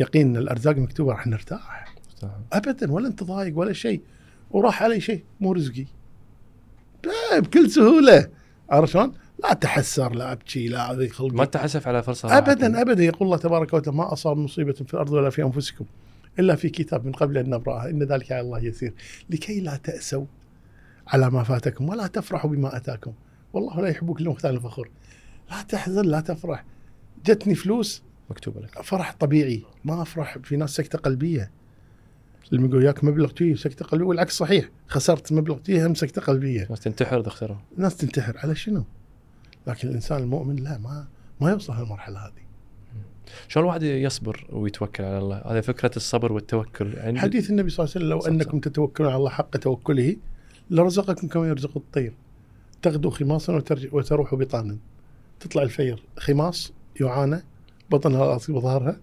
يقين 0.02 0.28
إن 0.28 0.38
الأرزاق 0.38 0.76
مكتوبة 0.78 1.12
راح 1.12 1.28
نرتاح. 1.28 1.96
ابدا 2.54 2.92
ولا 2.92 3.08
أنت 3.08 3.24
ضايق 3.24 3.58
ولا 3.58 3.74
شيء 3.74 4.02
وراح 4.52 4.84
علي 4.84 5.00
شيء 5.02 5.24
مو 5.40 5.54
رزقي. 5.54 5.86
ب- 7.04 7.42
بكل 7.44 7.70
سهولة. 7.72 8.30
عرفت 8.70 8.94
شلون؟ 8.94 9.14
لا 9.44 9.54
تحسر 9.54 10.16
لا 10.16 10.32
ابكي 10.32 10.68
لا 10.68 10.94
ذي 10.94 11.10
خلقي. 11.10 11.36
ما 11.36 11.46
تحسف 11.46 11.88
على 11.88 12.04
فرصة 12.04 12.38
ابدا 12.38 12.82
ابدا. 12.82 13.04
يقول 13.04 13.26
الله 13.26 13.38
تبارك 13.38 13.74
وتعالى 13.74 13.98
ما 13.98 14.14
أصاب 14.14 14.38
مصيبة 14.38 14.74
في 14.74 14.94
الأرض 14.94 15.12
ولا 15.12 15.30
في 15.30 15.44
أنفسكم 15.44 15.86
إلا 16.40 16.56
في 16.56 16.70
كتاب 16.70 17.06
من 17.06 17.12
قبل 17.12 17.38
أن 17.38 17.50
نبرأها. 17.50 17.90
إن 17.90 18.04
ذلك 18.04 18.32
على 18.32 18.42
الله 18.42 18.60
يسير. 18.60 18.94
لكي 19.30 19.60
لا 19.60 19.76
تأسوا 19.76 20.26
على 21.08 21.30
ما 21.30 21.44
فاتكم 21.44 21.90
ولا 21.90 22.08
تفرحوا 22.08 22.50
بما 22.50 22.78
أتاكم. 22.78 23.14
والله 23.54 23.82
لا 23.82 23.88
يحب 23.88 24.14
كل 24.14 24.30
مختال 24.30 24.62
فخور 24.62 24.90
لا 25.52 25.62
تحزن 25.62 26.06
لا 26.06 26.20
تفرح. 26.22 26.66
جتني 27.26 27.56
فلوس 27.56 28.04
مكتوبة 28.30 28.62
لك. 28.62 28.82
فرح 28.82 29.16
طبيعي. 29.20 29.64
ما 29.86 30.02
افرح 30.02 30.38
في 30.38 30.56
ناس 30.56 30.70
سكتة 30.70 31.00
قلبية. 31.00 31.52
اللي 32.54 32.68
يقول 32.68 32.84
ياك 32.84 33.04
مبلغ 33.04 33.32
جي 33.34 33.56
سكتة 33.56 33.86
قلبية 33.86 34.06
والعكس 34.06 34.38
صحيح. 34.38 34.70
خسرت 34.88 35.34
مبلغ 35.34 35.60
جي 35.60 35.86
هم 35.86 35.96
سكتة 35.96 36.22
قلبية. 36.22 36.68
ناس 36.70 36.80
تنتحر 36.80 37.28
اختاروا 37.28 37.58
الناس 37.78 37.98
تنتحر. 37.98 38.38
على 38.38 38.56
شنو؟ 38.56 38.84
لكن 39.68 39.88
الإنسان 39.88 40.24
المؤمن 40.24 40.56
لا 40.56 40.78
ما 40.78 41.08
ما 41.42 41.52
يوصل 41.52 41.74
هالمرحلة 41.74 42.20
هذه. 42.20 42.42
شلون 43.48 43.66
الواحد 43.66 43.84
يصبر 43.84 44.48
ويتوكل 44.50 45.04
على 45.04 45.18
الله؟ 45.18 45.38
هذه 45.38 45.62
فكرة 45.62 45.92
الصبر 45.96 46.34
والتوكل. 46.34 46.94
يعني 46.94 47.20
حديث 47.20 47.50
النبي 47.50 47.70
صلى 47.70 47.84
الله 47.84 47.94
عليه 47.96 48.06
وسلم 48.06 48.10
لو 48.10 48.20
صح 48.20 48.28
أنكم 48.28 48.60
تتوكلون 48.60 49.10
على 49.10 49.18
الله 49.18 49.30
حق 49.30 49.58
توكله 49.58 50.16
لرزقكم 50.70 51.28
كما 51.28 51.48
يرزق 51.48 51.78
الطير. 51.78 52.14
تغدو 52.82 53.10
خماصا 53.10 53.64
وتروح 53.92 54.36
بطانا. 54.36 54.78
تطلع 55.40 55.64
الفير 55.64 56.04
خماص 56.18 56.74
يعانى 57.02 57.44
بطنها 57.92 58.26
راسي 58.26 58.52
وظهرها 58.52 58.98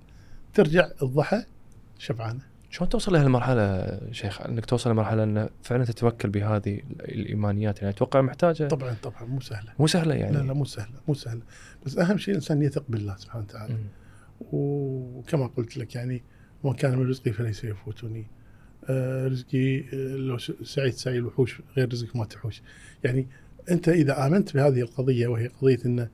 ترجع 0.54 0.88
الضحى 1.02 1.44
شبعانة. 1.98 2.40
شلون 2.70 2.88
توصل 2.88 3.12
لهالمرحله 3.12 4.00
شيخ؟ 4.12 4.42
إنك 4.42 4.66
توصل 4.66 4.90
لمرحلة 4.90 5.24
انه 5.24 5.48
فعلا 5.62 5.84
تتوكل 5.84 6.28
بهذه 6.30 6.80
الإيمانيات 7.00 7.78
يعني 7.78 7.94
أتوقع 7.94 8.20
محتاجة. 8.20 8.68
طبعا 8.68 8.94
طبعا 9.02 9.24
مو 9.24 9.40
سهلة. 9.40 9.72
مو 9.78 9.86
سهلة 9.86 10.14
يعني. 10.14 10.36
لا 10.36 10.42
لا 10.42 10.52
مو 10.52 10.64
سهلة 10.64 10.94
مو 11.08 11.14
سهلة. 11.14 11.40
بس 11.86 11.98
أهم 11.98 12.18
شيء 12.18 12.32
الإنسان 12.34 12.62
يثق 12.62 12.84
بالله 12.88 13.16
سبحانه 13.16 13.44
وتعالى. 13.44 13.76
وكما 14.52 15.46
قلت 15.46 15.76
لك 15.76 15.94
يعني 15.94 16.22
وما 16.62 16.74
كان 16.74 16.98
من 16.98 17.08
رزقي 17.08 17.32
فليس 17.32 17.64
يفوتني. 17.64 18.26
آه، 18.90 19.26
رزقي 19.28 19.78
آه، 19.80 20.16
لو 20.16 20.38
سعيت 20.62 20.94
سعي 20.94 21.18
الوحوش 21.18 21.60
غير 21.76 21.92
رزقك 21.92 22.16
ما 22.16 22.24
تحوش. 22.24 22.62
يعني 23.04 23.26
أنت 23.70 23.88
إذا 23.88 24.26
آمنت 24.26 24.54
بهذه 24.54 24.80
القضية 24.80 25.26
وهي 25.26 25.46
قضية 25.46 25.78
إن 25.86 25.98
ال- 26.00 26.08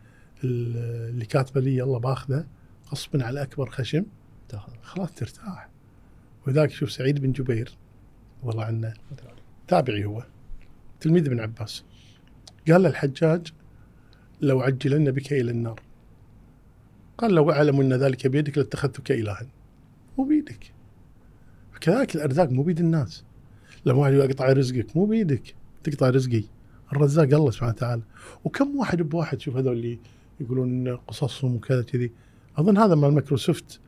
اللي 1.10 1.24
كاتبة 1.26 1.60
لي 1.60 1.82
الله 1.82 1.98
باخذه 1.98 2.46
غصبا 2.94 3.24
على 3.24 3.42
أكبر 3.42 3.70
خشم. 3.70 4.04
خلاص 4.82 5.12
ترتاح. 5.12 5.68
ولذلك 6.46 6.70
شوف 6.70 6.92
سعيد 6.92 7.18
بن 7.18 7.32
جبير. 7.32 7.76
رضي 8.42 8.52
الله 8.52 8.64
عنه. 8.64 8.94
تابعي 9.68 10.04
هو. 10.04 10.24
تلميذ 11.00 11.26
ابن 11.26 11.40
عباس. 11.40 11.84
قال 12.68 12.82
للحجاج 12.82 13.52
لو 14.40 14.60
عجلن 14.60 15.10
بك 15.10 15.32
إلى 15.32 15.50
النار. 15.50 15.80
قال 17.18 17.34
لو 17.34 17.50
اعلم 17.50 17.80
أن 17.80 17.92
ذلك 17.92 18.26
بيدك 18.26 18.58
لاتخذتك 18.58 19.12
الها. 19.12 19.46
مو 20.18 20.24
بيدك. 20.24 20.72
كذلك 21.80 22.14
الأرزاق 22.14 22.50
مو 22.50 22.62
بيد 22.62 22.80
الناس. 22.80 23.24
لما 23.86 23.98
واحد 23.98 24.12
يقول 24.12 24.30
اقطع 24.30 24.52
رزقك 24.52 24.96
مو 24.96 25.04
بيدك. 25.06 25.54
تقطع 25.84 26.10
رزقي. 26.10 26.44
الرزاق 26.92 27.24
الله 27.24 27.50
سبحانه 27.50 27.72
وتعالى. 27.72 28.02
وكم 28.44 28.76
واحد 28.76 29.02
بواحد 29.02 29.40
شوف 29.40 29.56
هذول 29.56 29.72
اللي 29.72 29.98
يقولون 30.40 30.96
قصصهم 30.96 31.54
وكذا 31.54 31.82
كذي. 31.82 32.12
أظن 32.56 32.78
هذا 32.78 32.94
مال 32.94 33.12
مايكروسوفت. 33.12 33.80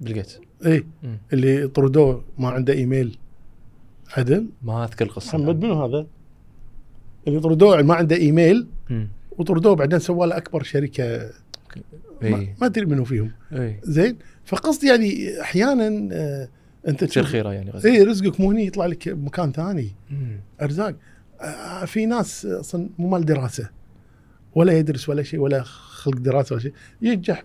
بلقيت 0.00 0.32
إيه. 0.66 0.86
مم. 1.02 1.18
اللي 1.32 1.68
طردوه 1.68 2.24
ما 2.38 2.48
عنده 2.48 2.72
إيميل. 2.72 3.18
عدل. 4.16 4.46
ما 4.62 4.84
أذكر 4.84 5.04
القصة. 5.04 5.38
محمد 5.38 5.64
منو 5.64 5.84
هذا؟ 5.84 6.06
اللي 7.28 7.40
طردوه 7.40 7.82
ما 7.82 7.94
عنده 7.94 8.16
إيميل. 8.16 8.66
مم. 8.90 9.08
وطردوه 9.38 9.74
بعدين 9.74 9.98
سوى 9.98 10.26
له 10.26 10.36
أكبر 10.36 10.62
شركة. 10.62 11.30
ما, 12.22 12.38
اي 12.38 12.54
ما 12.60 12.66
أدري 12.66 12.86
منو 12.86 13.04
فيهم. 13.04 13.30
اي 13.52 13.80
زين. 13.82 14.16
فقصدي 14.44 14.88
يعني 14.88 15.40
أحيانا 15.40 16.08
آه 16.12 16.48
أنت 16.88 17.04
تصير 17.04 17.22
تشوف 17.22 17.26
خيرة 17.26 17.52
يعني 17.52 17.70
غزة. 17.70 17.90
اي 17.90 18.02
رزقك 18.02 18.40
مو 18.40 18.50
هني 18.50 18.66
يطلع 18.66 18.86
لك 18.86 19.08
بمكان 19.08 19.52
ثاني. 19.52 19.92
مم. 20.10 20.40
أرزاق. 20.62 20.94
آه 21.40 21.84
في 21.84 22.06
ناس 22.06 22.46
أصلا 22.46 22.88
مو 22.98 23.08
مال 23.08 23.24
دراسة. 23.24 23.70
ولا 24.54 24.78
يدرس 24.78 25.08
ولا 25.08 25.22
شيء 25.22 25.40
ولا 25.40 25.62
خلق 25.62 26.16
دراسة 26.16 26.52
ولا 26.52 26.62
شيء. 26.62 26.72
ينجح 27.02 27.42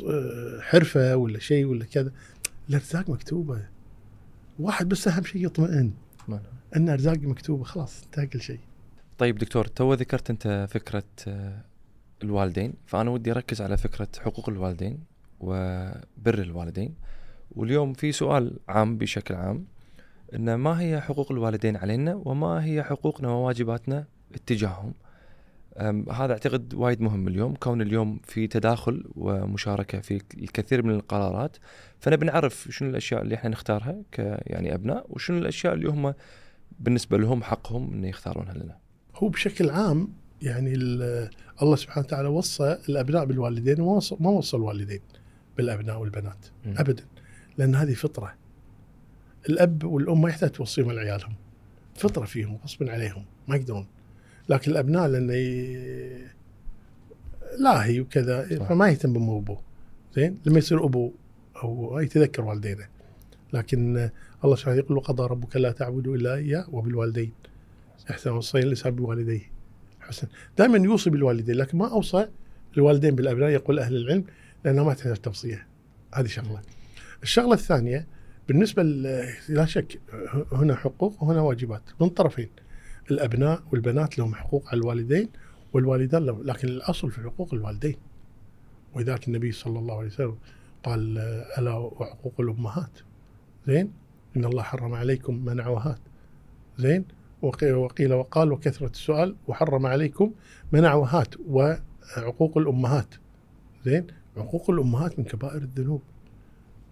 بحرفه 0.00 1.16
ولا 1.16 1.38
شيء 1.38 1.64
ولا 1.64 1.84
كذا. 1.84 2.12
الأرزاق 2.68 3.10
مكتوبة. 3.10 3.66
واحد 4.58 4.88
بس 4.88 5.08
أهم 5.08 5.24
شيء 5.24 5.46
يطمئن. 5.46 5.92
ما- 6.28 6.42
أن 6.76 6.88
أرزاقي 6.88 7.26
مكتوبة 7.26 7.64
خلاص 7.64 8.02
انتهى 8.04 8.26
كل 8.26 8.40
شيء. 8.40 8.58
طيب 9.18 9.38
دكتور 9.38 9.66
تو 9.66 9.94
ذكرت 9.94 10.30
أنت 10.30 10.66
فكرة 10.70 11.04
آه، 11.28 11.64
الوالدين 12.22 12.72
فأنا 12.86 13.10
ودي 13.10 13.30
أركز 13.30 13.62
على 13.62 13.76
فكرة 13.76 14.08
حقوق 14.20 14.48
الوالدين 14.48 14.98
وبر 15.40 16.38
الوالدين. 16.38 16.94
واليوم 17.50 17.92
في 17.92 18.12
سؤال 18.12 18.58
عام 18.68 18.98
بشكل 18.98 19.34
عام 19.34 19.64
إن 20.34 20.54
ما 20.54 20.80
هي 20.80 21.00
حقوق 21.00 21.32
الوالدين 21.32 21.76
علينا 21.76 22.14
وما 22.14 22.64
هي 22.64 22.82
حقوقنا 22.82 23.28
وواجباتنا 23.28 24.04
اتجاههم؟ 24.34 24.94
هذا 26.12 26.32
أعتقد 26.32 26.74
وايد 26.74 27.00
مهم 27.00 27.28
اليوم 27.28 27.54
كون 27.54 27.82
اليوم 27.82 28.20
في 28.24 28.46
تداخل 28.46 29.04
ومشاركة 29.16 30.00
في 30.00 30.20
الكثير 30.34 30.82
من 30.82 30.94
القرارات 30.94 31.56
فنبي 32.00 32.26
نعرف 32.26 32.68
شنو 32.70 32.90
الأشياء 32.90 33.22
اللي 33.22 33.34
إحنا 33.34 33.50
نختارها 33.50 34.02
ك 34.12 34.18
يعني 34.46 34.74
أبناء 34.74 35.06
وشنو 35.10 35.38
الأشياء 35.38 35.74
اللي 35.74 35.88
هم 35.88 36.14
بالنسبة 36.80 37.18
لهم 37.18 37.42
حقهم 37.42 37.92
إنه 37.92 38.08
يختارونها 38.08 38.54
لنا. 38.54 38.76
هو 39.16 39.28
بشكل 39.28 39.70
عام 39.70 40.08
يعني 40.42 40.74
ال- 40.74 41.30
الله 41.62 41.76
سبحانه 41.76 42.06
وتعالى 42.06 42.28
وصى 42.28 42.78
الأبناء 42.88 43.24
بالوالدين 43.24 43.80
وما 43.80 43.92
وصى, 43.96 44.16
ما 44.20 44.30
وصى 44.30 44.56
الوالدين 44.56 45.00
بالأبناء 45.56 45.98
والبنات 46.00 46.46
مم. 46.66 46.74
ابدا 46.78 47.04
لأن 47.58 47.74
هذه 47.74 47.94
فطرة 47.94 48.34
الأب 49.48 49.84
والأم 49.84 50.22
ما 50.22 50.28
يحتاج 50.28 50.50
توصيهم 50.50 50.88
على 50.90 51.00
عيالهم 51.00 51.34
فطرة 51.94 52.24
فيهم 52.24 52.58
غصبا 52.64 52.92
عليهم 52.92 53.24
ما 53.48 53.56
يقدرون 53.56 53.86
لكن 54.50 54.70
الأبناء 54.70 55.08
لأنه 55.08 55.34
ي- 55.34 56.26
لاهي 57.58 58.00
وكذا 58.00 58.58
صح. 58.58 58.68
فما 58.68 58.88
يهتم 58.88 59.28
وأبوه. 59.28 59.60
زين؟ 60.14 60.38
لما 60.46 60.58
يصير 60.58 60.84
أبو 60.84 61.12
أو 61.62 61.98
يتذكر 61.98 62.44
والدينه. 62.44 62.86
لكن 63.52 64.10
الله 64.44 64.56
سبحانه 64.56 64.76
يقول 64.76 64.96
وقضى 64.96 65.22
ربك 65.26 65.56
لا 65.56 65.72
تعبدوا 65.72 66.16
إلا 66.16 66.34
إياه 66.34 66.66
وبالوالدين. 66.72 67.32
أحسن 68.10 68.30
وصي 68.30 68.58
الانسان 68.58 68.94
بوالديه 68.94 69.50
حسن 70.00 70.28
دائما 70.58 70.78
يوصي 70.78 71.10
بالوالدين 71.10 71.54
لكن 71.54 71.78
ما 71.78 71.92
أوصى 71.92 72.28
الوالدين 72.76 73.14
بالأبناء 73.14 73.48
يقول 73.48 73.78
أهل 73.78 73.96
العلم 73.96 74.24
لانها 74.64 74.84
ما 74.84 74.94
تحتاج 74.94 75.16
توصية. 75.16 75.66
هذه 76.14 76.26
شغلة. 76.26 76.60
الشغلة 77.22 77.54
الثانية 77.54 78.06
بالنسبة 78.48 78.82
لا 79.48 79.64
شك 79.66 80.00
هنا 80.52 80.74
حقوق 80.74 81.22
وهنا 81.22 81.40
واجبات. 81.40 81.82
من 82.00 82.08
طرفين. 82.08 82.48
الأبناء 83.10 83.62
والبنات 83.72 84.18
لهم 84.18 84.34
حقوق 84.34 84.68
على 84.68 84.80
الوالدين 84.80 85.28
والوالدان 85.72 86.26
لهم 86.26 86.42
لكن 86.42 86.68
الأصل 86.68 87.10
في 87.10 87.20
حقوق 87.22 87.54
الوالدين. 87.54 87.96
ولذلك 88.94 89.28
النبي 89.28 89.52
صلى 89.52 89.78
الله 89.78 89.96
عليه 89.96 90.06
وسلم 90.06 90.38
قال 90.84 91.18
ألا 91.58 91.74
وحقوق 91.74 92.34
الأمهات؟ 92.40 92.90
زين؟ 93.66 93.92
إن 94.36 94.44
الله 94.44 94.62
حرم 94.62 94.94
عليكم 94.94 95.44
منع 95.44 95.68
وهات. 95.68 95.98
زين؟ 96.78 97.04
وقي- 97.42 97.72
وقيل 97.72 98.12
وقال 98.14 98.52
وكثرة 98.52 98.90
السؤال 98.90 99.36
وحرم 99.48 99.86
عليكم 99.86 100.32
منع 100.72 100.94
وهات 100.94 101.34
وعقوق 101.48 102.58
الأمهات. 102.58 103.14
زين؟ 103.84 104.06
عقوق 104.36 104.70
الأمهات 104.70 105.18
من 105.18 105.24
كبائر 105.24 105.62
الذنوب. 105.62 106.02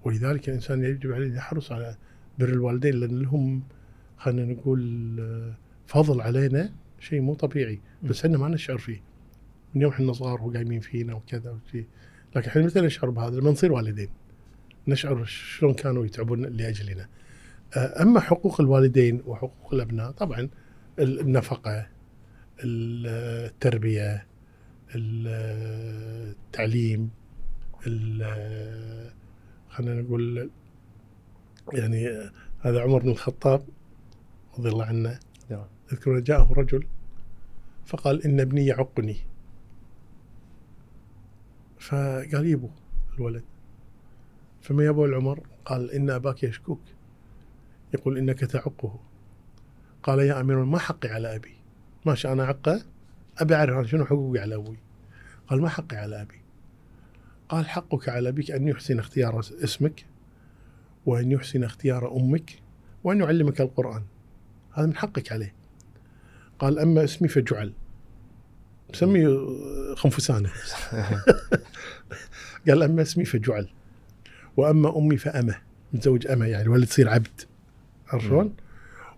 ولذلك 0.05 0.49
الإنسان 0.49 0.85
يجب 0.85 1.13
عليه 1.13 1.27
أن 1.27 1.35
يحرص 1.37 1.73
على 1.73 1.97
بر 2.39 2.49
الوالدين 2.49 2.95
لأن 2.95 3.19
لهم 3.23 3.63
خلينا 4.19 4.53
نقول 4.53 4.81
فضل 5.89 6.21
علينا 6.21 6.73
شيء 7.01 7.21
مو 7.21 7.35
طبيعي 7.35 7.81
بس 8.03 8.25
إحنا 8.25 8.39
ما 8.39 8.49
نشعر 8.49 8.79
فيه. 8.79 9.01
من 9.75 9.83
يوم 9.83 9.93
إحنا 9.93 10.13
صغار 10.13 10.43
وقايمين 10.43 10.81
فينا 10.81 11.15
وكذا 11.15 11.51
وشي. 11.51 11.85
لكن 12.37 12.49
إحنا 12.49 12.63
متى 12.63 12.81
نشعر 12.81 13.11
بهذا؟ 13.11 13.37
لما 13.41 13.51
نصير 13.51 13.73
والدين. 13.73 14.09
نشعر 14.89 15.25
شلون 15.25 15.75
كانوا 15.75 16.07
يتعبون 16.07 16.43
لأجلنا. 16.47 17.09
أما 17.77 18.21
حقوق 18.21 18.61
الوالدين 18.61 19.23
وحقوق 19.27 19.75
الأبناء 19.75 20.11
طبعا 20.11 20.49
ال- 20.99 21.21
النفقة 21.21 21.87
ال- 22.65 23.07
التربية 23.47 24.27
ال- 24.95 25.29
التعليم 26.47 27.11
ال- 27.87 29.11
خلينا 29.71 30.03
نقول 30.03 30.51
يعني 31.73 32.09
هذا 32.61 32.81
عمر 32.81 33.03
بن 33.03 33.11
الخطاب 33.11 33.63
رضي 34.59 34.69
الله 34.69 34.85
عنه 34.85 35.19
أذكر 35.93 36.19
جاءه 36.19 36.53
رجل 36.53 36.87
فقال 37.87 38.25
إن 38.25 38.41
ابني 38.41 38.67
يعقني. 38.67 39.17
فقال 41.79 42.47
يبو 42.47 42.69
الولد. 43.15 43.45
فما 44.63 44.85
يبو 44.85 45.05
العمر؟ 45.05 45.41
قال 45.65 45.91
إن 45.91 46.11
أباك 46.11 46.43
يشكوك. 46.43 46.81
يقول 47.95 48.19
إنك 48.19 48.41
تعقه. 48.41 49.01
قال 50.03 50.19
يا 50.19 50.41
أمير 50.41 50.65
ما 50.65 50.79
حقي 50.79 51.09
على 51.09 51.37
أبي. 51.37 51.55
ماشي 52.07 52.33
أنا 52.33 52.45
عقة؟ 52.45 52.83
أبي 53.39 53.55
أعرف 53.55 53.79
أنا 53.79 53.87
شنو 53.87 54.05
حقوقي 54.05 54.41
على 54.41 54.55
أبوي. 54.55 54.79
قال 55.49 55.61
ما 55.61 55.69
حقي 55.69 55.97
على 55.97 56.23
أبي. 56.23 56.41
قال 57.49 57.69
حقك 57.69 58.09
على 58.09 58.29
أبيك 58.29 58.51
أن 58.51 58.69
يحسن 58.69 58.99
اختيار 58.99 59.41
اسمك 59.41 60.07
وأن 61.07 61.33
يحسن 61.33 61.65
اختيار 61.65 62.17
أمك 62.17 62.63
وأن 63.05 63.21
يعلمك 63.21 63.61
القرآن. 63.61 64.05
هذا 64.73 64.87
من 64.87 64.97
حقك 64.97 65.33
عليه. 65.33 65.58
قال 66.59 66.79
أما 66.79 67.05
اسمي 67.05 67.29
فجعل. 67.29 67.73
مسمي 68.91 69.27
خنفسانة. 69.97 70.51
قال 72.69 72.83
أما 72.83 73.03
اسمي 73.03 73.25
فجعل. 73.25 73.69
وأما 74.57 74.99
أمي 74.99 75.17
فأمة. 75.17 75.57
متزوج 75.93 76.27
أمة 76.27 76.47
يعني 76.47 76.63
الولد 76.63 76.87
تصير 76.87 77.09
عبد. 77.09 77.41
عرفت 78.09 78.27
شلون؟ 78.27 78.55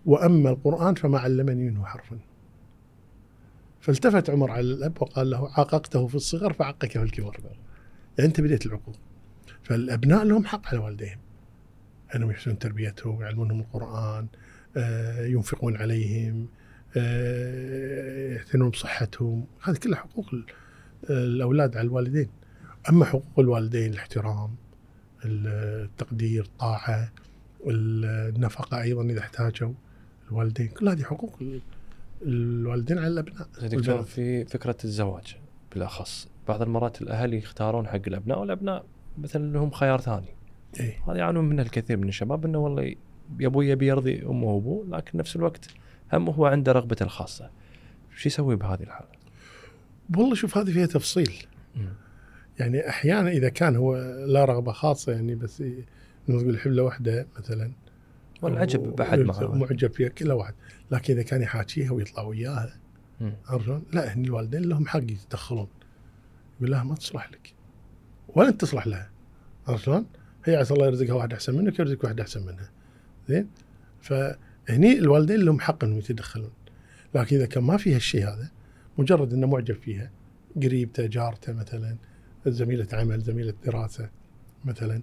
وأما 0.05 0.49
القرآن 0.49 0.95
فما 0.95 1.19
علمني 1.19 1.69
منه 1.69 1.85
حرفا 1.85 2.19
فالتفت 3.81 4.29
عمر 4.29 4.51
على 4.51 4.61
الأب 4.61 5.01
وقال 5.01 5.29
له 5.29 5.49
عاققته 5.51 6.07
في 6.07 6.15
الصغر 6.15 6.53
فعقك 6.53 6.91
في 6.91 7.03
الكبر 7.03 7.37
يعني 8.17 8.29
أنت 8.29 8.41
بديت 8.41 8.65
العقوق 8.65 8.95
فالأبناء 9.63 10.23
لهم 10.23 10.45
حق 10.45 10.67
على 10.67 10.77
والديهم. 10.77 11.19
أنهم 12.15 12.31
يحسنون 12.31 12.59
تربيتهم 12.59 13.21
يعلمونهم 13.21 13.59
القرآن 13.59 14.27
آه، 14.77 15.25
ينفقون 15.25 15.77
عليهم 15.77 16.47
آه، 16.97 18.33
يعتنون 18.35 18.69
بصحتهم. 18.69 19.45
هذه 19.63 19.75
كلها 19.77 19.99
حقوق 19.99 20.33
ال- 20.33 20.45
الأولاد 21.09 21.77
على 21.77 21.87
الوالدين. 21.87 22.29
أما 22.89 23.05
حقوق 23.05 23.39
الوالدين 23.39 23.93
الاحترام 23.93 24.55
التقدير 25.25 26.43
الطاعة 26.43 27.11
النفقة 27.67 28.81
أيضا 28.81 29.03
إذا 29.03 29.19
احتاجوا 29.19 29.73
الوالدين. 30.31 30.67
كل 30.67 30.89
هذه 30.89 31.03
حقوق 31.03 31.37
ال- 31.41 31.61
الوالدين 32.21 32.97
على 32.97 33.07
الأبناء 33.07 33.47
زين 33.59 33.69
دكتور. 33.69 34.03
في 34.03 34.45
فكرة 34.45 34.77
الزواج 34.83 35.35
بالأخص. 35.73 36.27
بعض 36.47 36.61
المرات 36.61 37.01
الأهالي 37.01 37.37
يختارون 37.37 37.87
حق 37.87 38.01
الأبناء 38.07 38.39
والأبناء 38.39 38.85
مثلا 39.17 39.53
لهم 39.53 39.71
خيار 39.71 40.01
ثاني. 40.01 40.27
إيه. 40.79 40.97
هذا 41.07 41.17
يعانون 41.17 41.45
منه 41.49 41.61
الكثير 41.61 41.97
من 41.97 42.07
الشباب 42.07 42.45
إنه 42.45 42.57
والله 42.57 42.83
ي- 42.83 42.97
أبوي 43.41 43.69
يبي 43.69 43.87
يرضي 43.87 44.25
أمه 44.25 44.47
وأبوه 44.47 44.85
لكن 44.97 45.17
نفس 45.17 45.35
الوقت 45.35 45.67
هم 46.13 46.29
هو 46.29 46.45
عنده 46.45 46.71
رغبته 46.71 47.03
الخاصة 47.03 47.49
شو 48.15 48.29
يسوي 48.29 48.55
بهذه 48.55 48.83
الحالة؟ 48.83 49.07
والله 50.17 50.35
شوف 50.35 50.57
هذه 50.57 50.71
فيها 50.71 50.85
تفصيل 50.85 51.33
يعني 52.59 52.89
أحيانا 52.89 53.29
إذا 53.31 53.49
كان 53.49 53.75
هو 53.75 53.95
لا 54.27 54.45
رغبة 54.45 54.71
خاصة 54.71 55.11
يعني 55.11 55.35
بس 55.35 55.61
ي- 55.61 55.85
نقول 56.29 56.55
يحب 56.55 56.71
له 56.71 56.83
واحدة 56.83 57.27
مثلا 57.39 57.71
والعجب 58.41 58.95
معه. 59.23 59.35
معجب 59.59 59.91
فيها 59.93 60.09
كل 60.09 60.31
واحد 60.31 60.53
لكن 60.91 61.13
إذا 61.13 61.23
كان 61.23 61.41
يحاكيها 61.41 61.91
ويطلع 61.91 62.23
وياها. 62.23 62.77
عرفت؟ 63.47 63.81
لا 63.93 64.13
هني 64.13 64.27
الوالدين 64.27 64.61
لهم 64.61 64.87
حق 64.87 64.99
يتدخلون 65.01 65.67
يقول 66.59 66.71
لها 66.71 66.83
ما 66.83 66.95
تصلح 66.95 67.31
لك 67.31 67.53
ولا 68.35 68.49
أنت 68.49 68.61
تصلح 68.61 68.87
لها 68.87 69.09
عرفت 69.67 69.83
شلون؟ 69.83 70.05
هي 70.45 70.55
عسى 70.55 70.73
الله 70.73 70.85
يرزقها 70.85 71.13
واحد 71.13 71.33
أحسن 71.33 71.55
منك 71.55 71.79
يرزقك 71.79 72.03
واحد 72.03 72.19
أحسن 72.19 72.45
منها 72.45 72.69
زين 73.27 73.47
فهني 74.67 74.99
الوالدين 74.99 75.39
لهم 75.39 75.59
حق 75.59 75.83
إنهم 75.83 75.97
يتدخلون. 75.97 76.51
لكن 77.15 77.35
إذا 77.35 77.45
كان 77.45 77.63
ما 77.63 77.77
فيها 77.77 77.97
الشيء 77.97 78.27
هذا 78.27 78.51
مجرد 78.97 79.33
إنه 79.33 79.47
معجب 79.47 79.75
فيها 79.75 80.11
قريبته 80.55 81.05
جارته 81.05 81.53
مثلا 81.53 81.97
زميلة 82.47 82.87
عمل 82.93 83.21
زميلة 83.21 83.53
دراسة 83.65 84.09
مثلا 84.65 85.01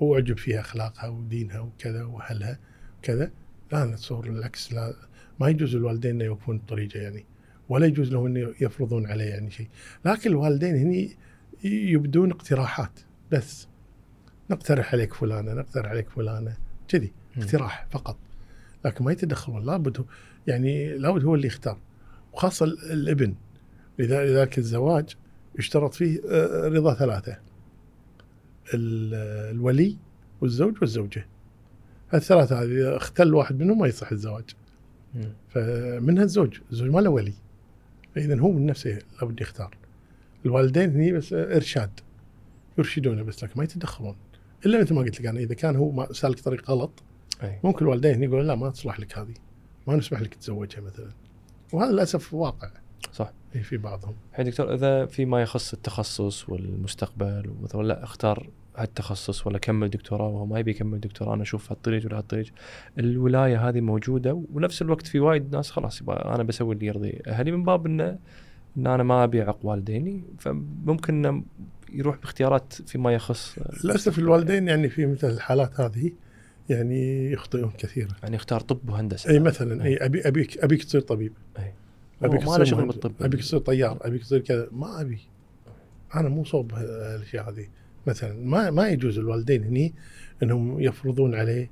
واعجب 0.00 0.38
فيها 0.38 0.60
أخلاقها 0.60 1.08
ودينها 1.08 1.60
وكذا 1.60 2.04
وأهلها 2.04 2.58
كذا 3.02 3.30
لا 3.72 3.84
نتصور 3.84 4.26
العكس 4.26 4.72
لا 4.72 4.94
ما 5.40 5.48
يجوز 5.48 5.76
الوالدين 5.76 6.10
إنه 6.10 6.24
يوقفون 6.24 6.56
الطريقة 6.56 7.00
يعني 7.00 7.24
ولا 7.68 7.86
يجوز 7.86 8.12
لهم 8.12 8.26
إنه 8.26 8.54
يفرضون 8.60 9.06
عليه 9.06 9.24
يعني 9.24 9.50
شيء. 9.50 9.68
لكن 10.04 10.30
الوالدين 10.30 10.76
هني 10.76 11.16
يبدون 11.64 12.30
اقتراحات 12.30 13.00
بس. 13.32 13.68
نقترح 14.50 14.92
عليك 14.92 15.14
فلانة 15.14 15.54
نقترح 15.54 15.90
عليك 15.90 16.10
فلانة 16.10 16.56
كذي. 16.88 17.12
اقتراح 17.36 17.86
فقط. 17.90 18.18
لكن 18.84 19.04
ما 19.04 19.12
يتدخلون 19.12 19.64
لابد 19.66 19.98
هو 19.98 20.04
يعني 20.46 20.98
لابد 20.98 21.24
هو 21.24 21.34
اللي 21.34 21.46
يختار 21.46 21.78
وخاصة 22.32 22.64
ال- 22.66 22.92
الابن. 22.92 23.34
لذلك 23.98 24.58
الزواج 24.58 25.16
يشترط 25.58 25.94
فيه 25.94 26.20
آه، 26.30 26.68
رضا 26.68 26.94
ثلاثة 26.94 27.38
ال- 28.74 29.54
الولي 29.56 29.96
والزوج 30.40 30.76
والزوجة. 30.80 31.26
الثلاثة 32.14 32.62
هذه 32.62 32.96
اختل 32.96 33.34
واحد 33.34 33.58
منهم 33.60 33.78
ما 33.78 33.86
يصح 33.86 34.12
الزواج. 34.12 34.44
فمنها 35.48 36.24
الزوج 36.24 36.58
الزوج 36.72 36.90
ما 36.90 37.00
له 37.00 37.10
ولي. 37.10 37.32
فإذا 38.14 38.40
هو 38.40 38.52
من 38.52 38.66
نفسه 38.66 38.98
لابد 39.22 39.40
يختار. 39.40 39.76
الوالدين 40.46 40.90
هني 40.90 41.12
بس 41.12 41.32
إرشاد. 41.32 41.90
يرشدونه 42.78 43.22
بس 43.22 43.44
لكن 43.44 43.52
ما 43.56 43.64
يتدخلون. 43.64 44.16
إلا 44.66 44.80
مثل 44.80 44.94
ما 44.94 45.00
قلت 45.00 45.20
لك 45.20 45.26
أنا 45.26 45.40
إذا 45.40 45.54
كان 45.54 45.76
هو 45.76 46.08
سالك 46.12 46.40
طريق 46.40 46.70
غلط 46.70 47.02
أي. 47.42 47.58
ممكن 47.64 47.84
الوالدين 47.84 48.22
يقولون 48.22 48.46
لا 48.46 48.54
ما 48.54 48.70
تصلح 48.70 49.00
لك 49.00 49.18
هذه. 49.18 49.34
ما 49.86 49.96
نسمح 49.96 50.20
لك 50.20 50.34
تتزوجها 50.34 50.80
مثلا. 50.80 51.10
وهذا 51.72 51.92
للأسف 51.92 52.34
واقع. 52.34 52.70
صح. 53.12 53.32
إيه 53.54 53.62
في 53.62 53.76
بعضهم. 53.76 54.14
الحين 54.30 54.46
دكتور 54.46 54.74
إذا 54.74 55.06
فيما 55.06 55.42
يخص 55.42 55.72
التخصص 55.72 56.48
والمستقبل 56.48 57.50
ومثلا 57.50 57.82
لا 57.82 58.04
اختار 58.04 58.50
هالتخصص 58.76 59.46
ولا 59.46 59.58
كمل 59.58 59.90
دكتوراه 59.90 60.28
وهو 60.28 60.46
ما 60.46 60.58
يبي 60.58 60.70
يكمل 60.70 61.00
دكتوراه 61.00 61.34
أنا 61.34 61.42
أشوف 61.42 61.72
هالطريق 61.72 62.06
ولا 62.06 62.18
هالطريق. 62.18 62.46
الولاية 62.98 63.68
هذه 63.68 63.80
موجودة 63.80 64.42
ونفس 64.52 64.82
الوقت 64.82 65.06
في 65.06 65.20
وايد 65.20 65.56
ناس 65.56 65.70
خلاص 65.70 66.00
يبقى 66.00 66.34
أنا 66.34 66.42
بسوي 66.42 66.74
اللي 66.74 66.86
يرضي 66.86 67.22
أهلي 67.26 67.52
من 67.52 67.64
باب 67.64 67.86
إنه 67.86 68.18
إن 68.76 68.86
أنا 68.86 69.02
ما 69.02 69.24
ابي 69.24 69.42
اعق 69.42 69.58
والديني 69.62 70.24
فممكن 70.38 71.26
إنه 71.26 71.42
يروح 71.92 72.16
باختيارات 72.16 72.72
فيما 72.72 73.12
يخص 73.12 73.58
للأسف 73.84 74.18
الوالدين 74.18 74.68
يعني 74.68 74.88
في 74.88 75.06
مثل 75.06 75.30
الحالات 75.30 75.80
هذه 75.80 76.12
يعني 76.68 77.32
يخطئون 77.32 77.70
كثيرا. 77.78 78.14
يعني 78.22 78.36
اختار 78.36 78.60
طب 78.60 78.88
وهندسة. 78.88 79.30
أي 79.30 79.38
مثلا. 79.38 79.84
أي 79.84 79.96
أبي 79.96 80.28
أبيك 80.28 80.58
أبيك 80.58 80.84
تصير 80.84 81.00
طبيب. 81.00 81.32
أي. 81.58 81.72
أبيك 82.22 82.48
ما 82.48 82.56
له 82.56 82.64
شغل 82.64 82.86
بالطب. 82.86 83.12
أبيك 83.20 83.40
تصير 83.40 83.58
طيار 83.58 83.98
أبيك 84.00 84.22
تصير 84.22 84.40
كذا. 84.40 84.68
ما 84.72 85.00
أبي. 85.00 85.20
أنا 86.14 86.28
مو 86.28 86.44
صوب 86.44 86.72
الاشياء 86.74 87.50
هذه. 87.50 87.68
مثلا 88.06 88.32
ما 88.44 88.70
ما 88.70 88.88
يجوز 88.88 89.18
الوالدين 89.18 89.64
هني 89.64 89.94
إنهم 90.42 90.80
يفرضون 90.80 91.34
عليه 91.34 91.70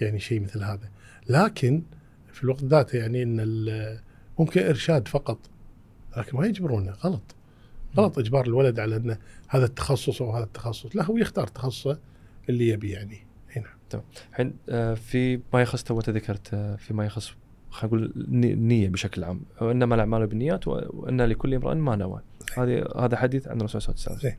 يعني 0.00 0.20
شيء 0.20 0.40
مثل 0.40 0.62
هذا. 0.62 0.90
لكن 1.28 1.82
في 2.32 2.44
الوقت 2.44 2.64
ذاته 2.64 2.96
يعني 2.96 3.22
إن 3.22 3.98
ممكن 4.38 4.62
إرشاد 4.62 5.08
فقط. 5.08 5.38
لكن 6.16 6.38
ما 6.38 6.46
يجبرونه. 6.46 6.92
غلط. 6.92 7.34
غلط 7.96 8.18
إجبار 8.18 8.46
الولد 8.46 8.80
على 8.80 8.96
إنه 8.96 9.18
هذا 9.48 9.64
التخصص 9.64 10.22
أو 10.22 10.30
هذا 10.30 10.44
التخصص. 10.44 10.96
لا 10.96 11.04
هو 11.04 11.16
يختار 11.16 11.46
تخصصه 11.46 11.98
اللي 12.48 12.68
يبي 12.68 12.90
يعني. 12.90 13.25
هنا 13.94 14.02
الحين 14.30 14.52
آه، 14.68 14.94
في 14.94 15.40
ما 15.52 15.62
يخص 15.62 15.82
تو 15.82 15.98
ذكرت 16.00 16.54
آه، 16.54 16.76
في 16.76 16.94
ما 16.94 17.06
يخص 17.06 17.32
خلينا 17.70 17.96
نقول 17.96 18.12
الني- 18.16 18.52
النيه 18.52 18.88
بشكل 18.88 19.24
عام. 19.24 19.40
وانما 19.60 19.94
الأعمال 19.94 20.26
بالنيات 20.26 20.68
و- 20.68 20.80
وإن 20.90 21.20
لكل 21.22 21.54
امرئ 21.54 21.74
ما 21.74 21.96
نوى. 21.96 22.20
هذه 22.58 22.88
هذا 22.98 23.16
حديث 23.16 23.48
عن 23.48 23.56
الرسول 23.60 23.82
صلى 23.82 23.94
الله 23.94 24.06
عليه 24.08 24.18
وسلم. 24.18 24.36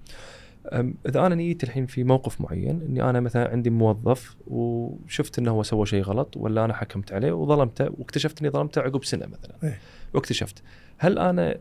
إذا 1.08 1.26
أنا 1.26 1.36
نيتي 1.36 1.66
الحين 1.66 1.86
في 1.86 2.04
موقف 2.04 2.42
معين 2.42 2.82
إني 2.82 3.10
أنا 3.10 3.20
مثلا 3.20 3.50
عندي 3.52 3.70
موظف 3.70 4.36
وشفت 4.48 5.40
إنه 5.40 5.52
هو 5.52 5.64
سوى 5.64 5.86
شيء 5.86 6.02
غلط 6.04 6.38
ولا 6.38 6.66
أنا 6.66 6.74
حكمت 6.74 7.14
عليه 7.14 7.32
وظلمته 7.32 7.86
واكتشفت 7.98 8.42
إني 8.42 8.50
ظلمته 8.50 8.82
عقب 8.82 9.04
سنة 9.04 9.26
مثلا. 9.26 9.74
واكتشفت. 10.14 10.64
هل 10.98 11.20
أنا 11.20 11.58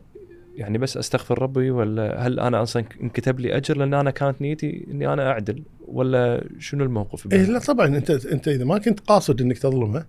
يعني 0.57 0.77
بس 0.77 0.97
أستغفر 0.97 1.41
ربي 1.41 1.71
ولا 1.71 2.27
هل 2.27 2.39
أنا 2.39 2.63
أصلا 2.63 2.85
انكتب 3.01 3.39
لي 3.39 3.57
أجر 3.57 3.77
لأن 3.77 3.93
أنا 3.93 4.11
كانت 4.11 4.41
نيتي 4.41 4.87
إني 4.91 5.13
أنا 5.13 5.31
أعدل 5.31 5.63
ولا 5.87 6.47
شنو 6.59 6.83
الموقف؟ 6.83 7.33
إيه 7.33 7.43
لا 7.43 7.59
طبعا 7.59 7.87
أنت 7.87 8.11
أنت 8.11 8.47
إذا 8.47 8.65
ما 8.65 8.77
كنت 8.77 8.99
قاصد 8.99 9.41
إنك 9.41 9.57
تظلمه 9.57 10.05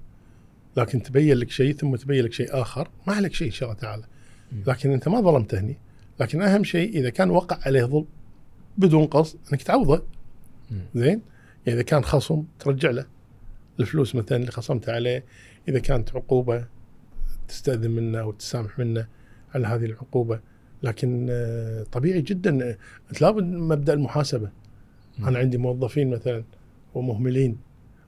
لكن 0.76 1.02
تبين 1.02 1.36
لك 1.36 1.50
شيء 1.50 1.74
ثم 1.74 1.96
تبين 1.96 2.24
لك 2.24 2.32
شيء 2.32 2.60
آخر 2.62 2.88
ما 3.06 3.14
عليك 3.14 3.34
شيء 3.34 3.46
إن 3.46 3.52
شاء 3.52 3.68
الله 3.68 3.80
تعالى. 3.80 4.04
لكن 4.66 4.90
أنت 4.90 5.08
ما 5.08 5.20
ظلمته 5.20 5.60
هني 5.60 5.78
لكن 6.20 6.42
أهم 6.42 6.64
شيء 6.64 6.98
إذا 6.98 7.10
كان 7.10 7.30
وقع 7.30 7.58
عليه 7.66 7.84
ظلم 7.84 8.06
بدون 8.78 9.06
قصد 9.06 9.38
إنك 9.52 9.62
تعوضه. 9.62 10.02
زين 10.94 11.06
يعني 11.06 11.22
إذا 11.66 11.82
كان 11.82 12.04
خصم 12.04 12.44
ترجع 12.58 12.90
له 12.90 13.06
الفلوس 13.80 14.14
مثلا 14.14 14.38
اللي 14.38 14.50
خصمتها 14.50 14.94
عليه 14.94 15.24
إذا 15.68 15.78
كانت 15.78 16.16
عقوبة 16.16 16.66
تستأذن 17.48 17.90
منه 17.90 18.20
أو 18.20 18.32
تسامح 18.32 18.78
منه 18.78 19.06
على 19.54 19.66
هذه 19.66 19.84
العقوبة. 19.84 20.40
لكن 20.82 21.26
آه، 21.30 21.82
طبيعي 21.82 22.20
جدا 22.20 22.64
آه، 22.64 22.76
لابد 23.20 23.44
مبدأ 23.44 23.92
المحاسبة. 23.92 24.50
أنا 25.18 25.38
عندي 25.38 25.58
موظفين 25.58 26.10
مثلا 26.10 26.44
ومهملين 26.94 27.58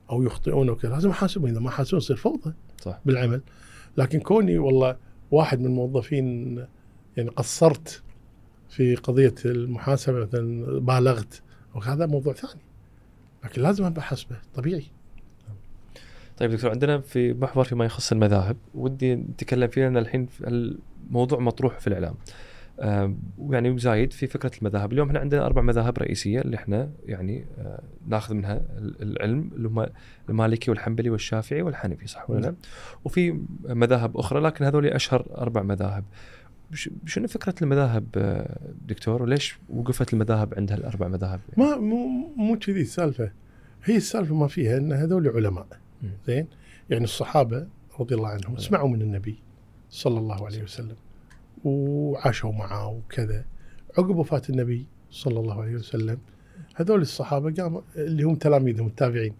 أو 0.09 0.23
يخطئون 0.23 0.69
وكذا 0.69 0.91
لازم 0.91 1.09
أحاسبهم. 1.09 1.47
إذا 1.47 1.59
ما 1.59 1.69
حاسبهم 1.69 1.97
يصير 1.97 2.15
فوضى 2.15 2.53
صح. 2.81 2.99
بالعمل. 3.05 3.41
لكن 3.97 4.19
كوني 4.19 4.57
والله 4.57 4.97
واحد 5.31 5.59
من 5.59 5.65
الموظفين 5.65 6.55
يعني 7.17 7.29
قصرت 7.29 8.03
في 8.69 8.95
قضية 8.95 9.35
المحاسبة 9.45 10.19
مثلا 10.19 10.79
بالغت 10.79 11.41
وهذا 11.75 12.05
موضوع 12.05 12.33
ثاني. 12.33 12.61
لكن 13.43 13.61
لازم 13.61 13.83
ابقى 13.83 14.01
حسبه 14.01 14.35
طبيعي. 14.55 14.85
طيب 16.37 16.51
دكتور 16.51 16.71
عندنا 16.71 16.99
في 16.99 17.33
محور 17.33 17.63
فيما 17.63 17.85
يخص 17.85 18.11
المذاهب 18.11 18.57
ودي 18.75 19.15
نتكلم 19.15 19.67
فيه 19.67 19.81
لأن 19.81 19.97
الحين 19.97 20.27
الموضوع 21.11 21.39
مطروح 21.39 21.79
في 21.79 21.87
الإعلام. 21.87 22.15
ويعني 23.37 23.77
زايد 23.79 24.13
في 24.13 24.27
فكرة 24.27 24.51
المذاهب. 24.61 24.93
اليوم 24.93 25.07
إحنا 25.07 25.19
عندنا 25.19 25.45
أربع 25.45 25.61
مذاهب 25.61 25.97
رئيسية 25.97 26.41
اللي 26.41 26.55
إحنا 26.55 26.89
يعني 27.05 27.45
آه، 27.57 27.81
ناخذ 28.07 28.33
منها 28.33 28.53
ال- 28.77 29.01
العلم 29.01 29.51
اللي 29.55 29.67
هم 29.67 29.85
المالكي 30.29 30.71
والحنبلي 30.71 31.09
والشافعي 31.09 31.61
والحنفي 31.61 32.07
صح 32.07 32.29
ولا 32.29 32.39
لا؟ 32.39 32.45
نعم. 32.45 32.55
وفي 33.05 33.39
مذاهب 33.63 34.17
أخرى 34.17 34.39
لكن 34.41 34.65
هذول 34.65 34.85
أشهر 34.87 35.25
أربع 35.37 35.61
مذاهب. 35.61 36.03
شنو 37.05 37.27
فكرة 37.27 37.55
المذاهب 37.61 38.05
آه، 38.17 38.57
دكتور؟ 38.87 39.23
وليش 39.23 39.59
وقفت 39.69 40.13
المذاهب 40.13 40.53
عند 40.57 40.71
هالأربع 40.71 41.07
مذاهب؟ 41.07 41.39
ما 41.57 41.77
مو 41.77 42.07
مو 42.37 42.59
كذي 42.59 42.81
السالفة. 42.81 43.31
هي 43.83 43.97
السالفة 43.97 44.35
ما 44.35 44.47
فيها 44.47 44.77
إن 44.77 44.91
هذول 44.93 45.27
علماء. 45.27 45.67
زين؟ 46.27 46.47
يعني 46.89 47.03
الصحابة 47.03 47.67
رضي 47.99 48.15
الله 48.15 48.29
عنهم 48.29 48.57
سمعوا 48.57 48.89
من 48.89 49.01
النبي. 49.01 49.39
صلى 49.91 50.19
الله 50.19 50.45
عليه 50.45 50.63
وسلم. 50.63 50.95
وعاشوا 51.63 52.51
معه 52.51 52.87
وكذا. 52.87 53.45
عقب 53.97 54.15
وفاة 54.15 54.41
النبي 54.49 54.85
صلى 55.11 55.39
الله 55.39 55.61
عليه 55.61 55.75
وسلم 55.75 56.17
هذول 56.75 57.01
الصحابة 57.01 57.63
قاموا 57.63 57.81
اللي 57.95 58.23
هم 58.23 58.35
تلاميذهم 58.35 58.87
التابعين 58.87 59.33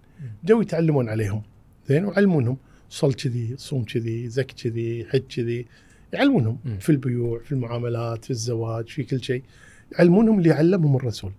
جو 0.44 0.62
يتعلمون 0.62 1.10
عليهم. 1.10 1.42
زين 1.88 2.06
ويعلمونهم 2.06 2.58
صل 2.90 3.14
كذي 3.14 3.56
صوم 3.58 3.84
كذي 3.84 4.30
زك 4.30 4.52
كذي 4.52 5.06
حج 5.06 5.22
كذي. 5.36 5.66
يعلمونهم. 6.14 6.58
في 6.80 6.90
البيوع 6.90 7.40
في 7.40 7.52
المعاملات 7.52 8.26
في 8.26 8.32
الزواج 8.32 8.88
في 8.88 9.04
كل 9.04 9.24
شيء. 9.24 9.44
يعلمونهم 9.92 10.40
اللي 10.40 10.52
علمهم 10.52 10.96
الرسول 10.96 11.32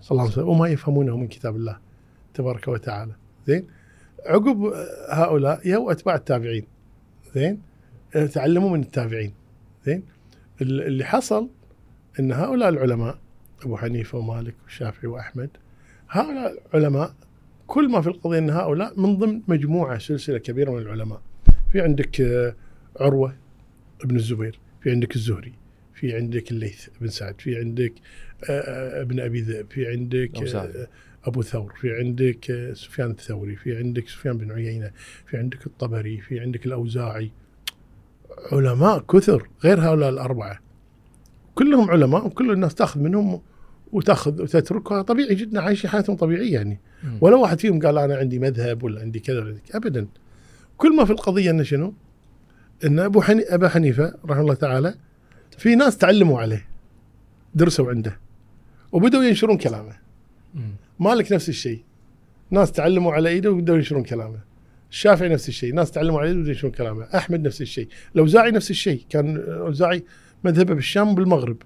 صلى 0.00 0.10
الله 0.10 0.22
عليه 0.22 0.32
وسلم. 0.32 0.48
وما 0.48 0.68
يفهمونه 0.68 1.16
من 1.16 1.28
كتاب 1.28 1.56
الله 1.56 1.78
تبارك 2.34 2.68
وتعالى. 2.68 3.12
زين 3.46 3.66
عقب 4.26 4.72
هؤلاء 5.10 5.68
يو 5.68 5.90
أتباع 5.90 6.14
التابعين. 6.14 6.64
زين 7.34 7.60
تعلموا 8.34 8.70
من 8.70 8.80
التابعين. 8.80 9.32
زين؟ 9.86 10.02
ال- 10.62 10.82
اللي 10.82 11.04
حصل 11.04 11.48
إن 12.20 12.32
هؤلاء 12.32 12.68
العلماء 12.68 13.18
أبو 13.62 13.76
حنيفة 13.76 14.18
ومالك 14.18 14.54
والشافعي 14.64 15.06
وأحمد 15.08 15.50
هؤلاء 16.10 16.62
العلماء 16.74 17.14
كل 17.66 17.88
ما 17.90 18.00
في 18.00 18.06
القضية 18.08 18.38
إن 18.38 18.50
هؤلاء 18.50 19.00
من 19.00 19.16
ضمن 19.18 19.40
مجموعة 19.48 19.98
سلسلة 19.98 20.38
كبيرة 20.38 20.70
من 20.70 20.78
العلماء. 20.78 21.22
في 21.72 21.80
عندك 21.80 22.20
آه، 22.20 22.54
عروة 23.00 23.36
ابن 24.04 24.16
الزبير 24.16 24.58
في 24.82 24.90
عندك 24.90 25.16
الزهري 25.16 25.52
في 25.94 26.16
عندك 26.16 26.50
الليث 26.50 26.88
بن 27.00 27.08
سعد 27.08 27.40
في 27.40 27.58
عندك 27.58 27.92
آه، 28.50 28.52
آه، 28.60 29.02
ابن 29.02 29.20
أبي 29.20 29.40
ذئب 29.40 29.70
في 29.70 29.86
عندك 29.88 30.30
أبو 31.24 31.42
ثور 31.42 31.72
في 31.80 31.96
عندك 31.96 32.70
سفيان 32.72 33.10
الثوري 33.10 33.56
في 33.56 33.76
عندك 33.78 34.08
سفيان 34.08 34.38
بن 34.38 34.52
عيينة 34.52 34.90
في 35.26 35.36
عندك 35.36 35.66
الطبري 35.66 36.20
في 36.20 36.40
عندك 36.40 36.66
الأوزاعي 36.66 37.30
علماء 38.52 38.98
كثر 38.98 39.48
غير 39.64 39.80
هؤلاء 39.80 40.08
الأربعة. 40.10 40.58
كلهم 41.54 41.90
علماء 41.90 42.26
وكل 42.26 42.50
الناس 42.50 42.74
تأخذ 42.74 43.00
منهم 43.00 43.40
وتأخذ 43.92 44.42
وتتركها. 44.42 45.02
طبيعي 45.02 45.34
جدا 45.34 45.60
عايشين 45.60 45.90
حياتهم 45.90 46.16
طبيعية 46.16 46.54
يعني. 46.54 46.80
مم. 47.04 47.18
ولا 47.20 47.36
واحد 47.36 47.60
فيهم 47.60 47.80
قال 47.80 47.98
أنا 47.98 48.16
عندي 48.16 48.38
مذهب 48.38 48.82
ولا 48.82 49.00
عندي 49.00 49.20
كذا 49.20 49.40
ولا 49.40 49.56
ابدا. 49.74 50.06
كل 50.76 50.96
ما 50.96 51.04
في 51.04 51.10
القضية 51.10 51.50
إنه 51.50 51.62
شنو؟ 51.62 51.94
إن 52.84 52.98
أبو 52.98 53.22
حني 53.22 53.42
أبا 53.42 53.68
حنيفة 53.68 54.14
رحمه 54.24 54.40
الله 54.40 54.54
تعالى 54.54 54.94
في 55.58 55.74
ناس 55.74 55.98
تعلموا 55.98 56.40
عليه. 56.40 56.66
درسوا 57.54 57.90
عنده. 57.90 58.18
وبدأوا 58.92 59.24
ينشرون 59.24 59.58
كلامه. 59.58 59.96
مالك 61.00 61.32
نفس 61.32 61.48
الشيء. 61.48 61.82
ناس 62.50 62.72
تعلموا 62.72 63.12
على 63.12 63.28
إيده 63.28 63.50
وبدأوا 63.50 63.76
ينشرون 63.76 64.02
كلامه. 64.02 64.38
الشافعي 64.94 65.28
نفس 65.28 65.48
الشيء 65.48 65.74
ناس 65.74 65.90
تعلموا 65.90 66.20
وبداوا 66.22 66.46
ينشرون 66.48 66.72
كلامه 66.72 67.06
أحمد 67.14 67.46
نفس 67.46 67.60
الشيء 67.60 67.88
الأوزاعي 68.14 68.50
نفس 68.50 68.70
الشيء 68.70 69.02
كان 69.10 69.36
الأوزاعي 69.36 70.04
مذهبه 70.44 70.74
بالشام 70.74 71.08
وبالمغرب 71.10 71.56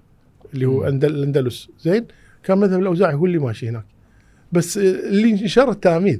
اللي 0.53 0.65
هو. 0.65 0.83
أندل- 0.83 1.03
الأندلس 1.03 1.69
زين؟ 1.79 2.05
كان 2.43 2.57
مذهب 2.57 2.79
الأوزاعي 2.79 3.13
هو 3.13 3.25
اللي 3.25 3.37
ماشي 3.37 3.69
هناك. 3.69 3.85
بس 4.51 4.77
اللي 4.77 5.31
انشر 5.31 5.71
التلاميذ 5.71 6.19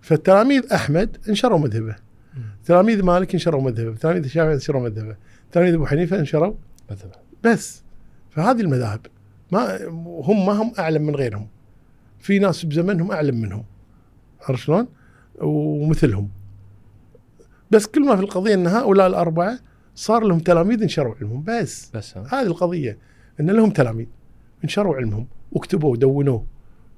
فالتلاميذ 0.00 0.72
أحمد 0.72 1.16
انشروا 1.28 1.58
مذهبه. 1.58 1.96
تلاميذ 2.64 3.02
مالك 3.02 3.34
انشروا 3.34 3.62
مذهبه 3.62 3.94
تلاميذ 3.96 4.24
الشافعي 4.24 4.54
انشروا 4.54 4.82
مذهبه 4.82 5.16
تلاميذ 5.52 5.74
أبو 5.74 5.86
حنيفة 5.86 6.18
انشروا 6.18 6.54
مثلا 6.90 7.12
بس. 7.44 7.82
فهذه 8.30 8.60
المذاهب 8.60 9.06
ما 9.52 9.86
هم 10.00 10.46
ما 10.46 10.52
هم 10.52 10.72
أعلم 10.78 11.02
من 11.02 11.16
غيرهم. 11.16 11.48
في 12.18 12.38
ناس 12.38 12.64
بزمنهم 12.64 13.12
أعلم 13.12 13.40
منهم. 13.40 13.64
عرفت 14.48 14.62
شلون؟ 14.64 14.86
ومثلهم. 15.40 16.28
بس 17.70 17.86
كل 17.86 18.06
ما 18.06 18.16
في 18.16 18.22
القضية 18.22 18.54
إن 18.54 18.66
هؤلاء 18.66 19.06
الأربعة 19.06 19.58
صار 19.94 20.24
لهم 20.24 20.38
تلاميذ 20.38 20.82
انشروا 20.82 21.14
علمهم. 21.20 21.44
بس. 21.46 21.90
بس؟ 21.94 22.16
هذه 22.16 22.42
القضية 22.42 22.98
إن 23.40 23.50
لهم 23.50 23.70
تلاميذ 23.70 24.06
انشروا 24.64 24.96
علمهم 24.96 25.26
وكتبوه 25.52 25.90
ودونوه 25.90 26.46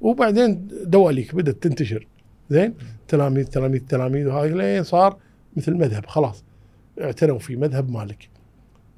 وبعدين 0.01 0.68
دواليك 0.84 1.34
بدأت 1.34 1.62
تنتشر. 1.62 2.07
زين؟ 2.51 2.74
تلاميذ 3.09 3.45
تلاميذ 3.45 3.80
تلاميذ. 3.86 4.26
وهذا 4.26 4.55
لين 4.55 4.82
صار 4.82 5.16
مثل 5.57 5.74
مذهب. 5.74 6.07
خلاص. 6.07 6.45
اعتنوا 7.01 7.38
في 7.38 7.57
مذهب 7.57 7.90
مالك 7.90 8.28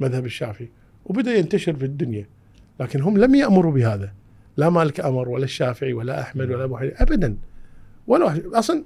مذهب 0.00 0.24
الشافعي. 0.24 0.70
وبدأ 1.04 1.34
ينتشر 1.34 1.76
في 1.76 1.84
الدنيا. 1.84 2.26
لكن 2.80 3.02
هم 3.02 3.18
لم 3.18 3.34
يأمروا 3.34 3.72
بهذا. 3.72 4.12
لا 4.56 4.70
مالك 4.70 5.00
أمر 5.00 5.28
ولا 5.28 5.44
الشافعي 5.44 5.92
ولا 5.92 6.20
أحمد 6.20 6.50
ولا 6.50 6.64
ابو 6.64 6.76
حنيفه 6.76 7.02
ابدا. 7.02 7.36
ولا 8.06 8.58
أصلا 8.58 8.84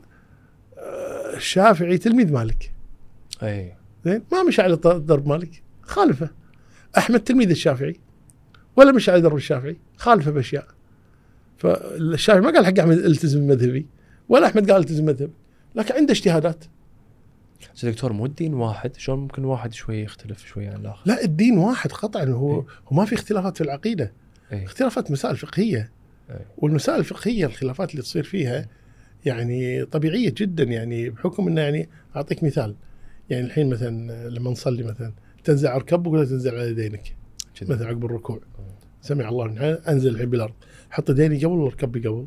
الشافعي 1.38 1.98
تلميذ 1.98 2.32
مالك. 2.32 2.72
اي. 3.42 3.74
زين؟ 4.04 4.22
ما 4.32 4.42
مشى 4.42 4.62
على 4.62 4.76
درب 4.76 5.28
مالك. 5.28 5.62
خالفه. 5.82 6.30
أحمد 6.98 7.20
تلميذ 7.20 7.50
الشافعي. 7.50 8.00
ولا 8.76 8.92
مشى 8.92 9.10
على 9.10 9.20
درب 9.20 9.36
الشافعي. 9.36 9.76
خالفه 9.96 10.30
بأشياء. 10.30 10.66
فالشافعي 11.56 12.40
ما 12.40 12.50
قال 12.50 12.66
حق 12.66 12.78
أحمد 12.78 12.98
التزم 12.98 13.46
مذهبي. 13.46 13.86
ولا 14.28 14.46
أحمد 14.46 14.70
قال 14.70 14.80
التزم 14.80 15.04
مذهبي. 15.04 15.32
لكن 15.74 15.94
عنده 15.94 16.12
اجتهادات. 16.12 16.64
بس 17.74 17.84
دكتور 17.84 18.12
مو 18.12 18.26
الدين 18.26 18.54
واحد؟ 18.54 18.96
شلون 18.96 19.18
ممكن 19.18 19.44
واحد 19.44 19.72
شوي 19.72 20.02
يختلف 20.02 20.46
شوي 20.46 20.66
عن 20.66 20.80
الآخر؟ 20.80 21.02
لا 21.06 21.24
الدين 21.24 21.58
واحد 21.58 21.92
قطعا. 21.92 22.24
هو 22.24 22.60
إيه. 22.60 22.66
هو 22.88 22.96
ما 22.96 23.04
في 23.04 23.14
اختلافات 23.14 23.56
في 23.56 23.64
العقيدة. 23.64 24.12
اي 24.52 24.64
اختلافات 24.64 25.10
مسائل 25.10 25.36
فقهية. 25.36 25.90
إيه. 26.30 26.46
والمسائل 26.58 26.98
الفقهية 26.98 27.46
الخلافات 27.46 27.90
اللي 27.90 28.02
تصير 28.02 28.22
فيها 28.22 28.68
يعني 29.28 29.84
طبيعية 29.84 30.34
جدا 30.36 30.64
يعني 30.64 31.10
بحكم 31.10 31.48
إنه 31.48 31.60
يعني 31.60 31.88
أعطيك 32.16 32.44
مثال. 32.44 32.74
يعني 33.30 33.46
الحين 33.46 33.70
مثلا 33.70 34.28
لما 34.28 34.50
نصلي 34.50 34.82
مثلا 34.82 35.12
تنزل 35.44 35.68
على 35.68 35.78
ركبك 35.78 36.12
ولا 36.12 36.24
تنزل 36.24 36.54
على 36.54 36.70
يدينك. 36.70 37.16
مثلا 37.62 37.86
عقب 37.86 38.04
الركوع. 38.04 38.40
سمع 39.00 39.28
الله 39.28 39.48
حمده، 39.48 39.74
أنزل 39.88 40.10
الحين 40.10 40.30
بالأرض. 40.30 40.54
حط 40.90 41.10
يديني 41.10 41.44
قبل 41.44 41.46
ولا 41.46 41.70
ركبي 41.70 42.08
قبل. 42.08 42.26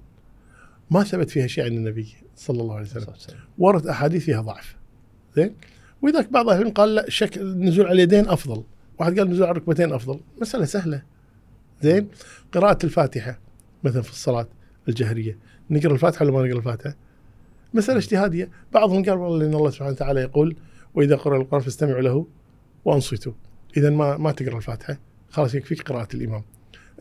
ما 0.92 1.04
ثبت 1.04 1.30
فيها 1.30 1.48
شيء 1.48 1.64
عن 1.64 1.72
النبي 1.72 2.08
صلى 2.36 2.62
الله 2.62 2.76
عليه 2.76 2.86
وسلم. 2.86 3.14
ورد 3.58 3.88
أحاديث 3.88 4.26
فيها 4.26 4.42
ضعف. 4.42 4.76
زين؟ 5.36 5.56
وذاك 6.02 6.32
بعض 6.32 6.50
أهل 6.50 6.74
قال 6.74 6.96
لا 6.96 7.10
شكل 7.10 7.42
النزول 7.42 7.86
على 7.86 7.94
اليدين 7.94 8.28
أفضل. 8.28 8.64
واحد 9.00 9.20
قال 9.20 9.28
النزول 9.28 9.44
على 9.44 9.52
الركبتين 9.52 9.94
أفضل. 9.94 10.20
مسألة 10.42 10.66
سهلة. 10.66 11.04
زين؟ 11.82 12.08
قراءة 12.52 12.86
الفاتحة 12.86 13.40
مثلا 13.84 14.02
في 14.02 14.10
الصلاة 14.10 14.48
الجهرية. 14.88 15.38
نقرأ 15.72 15.94
الفاتحة 15.94 16.26
ولا 16.26 16.34
ما 16.34 16.48
نقرأ 16.48 16.58
الفاتحة؟ 16.58 16.96
مسألة 17.74 17.98
اجتهادية. 17.98 18.50
بعضهم 18.74 19.06
قال 19.06 19.18
والله 19.18 19.46
إن 19.46 19.54
الله 19.54 19.70
سبحانه 19.70 19.92
وتعالى 19.92 20.22
يقول 20.22 20.56
وإذا 20.96 21.16
قرأ 21.16 21.38
القرآن 21.38 21.62
فاستمعوا 21.62 22.02
له 22.02 22.28
وأنصتوا. 22.86 23.34
اذا 23.78 23.90
ما 23.90 24.18
ما 24.18 24.32
تقرأ 24.32 24.58
الفاتحة. 24.58 25.00
خلاص 25.30 25.56
يكفيك 25.56 25.82
قراءة 25.82 26.08
الإمام. 26.14 26.44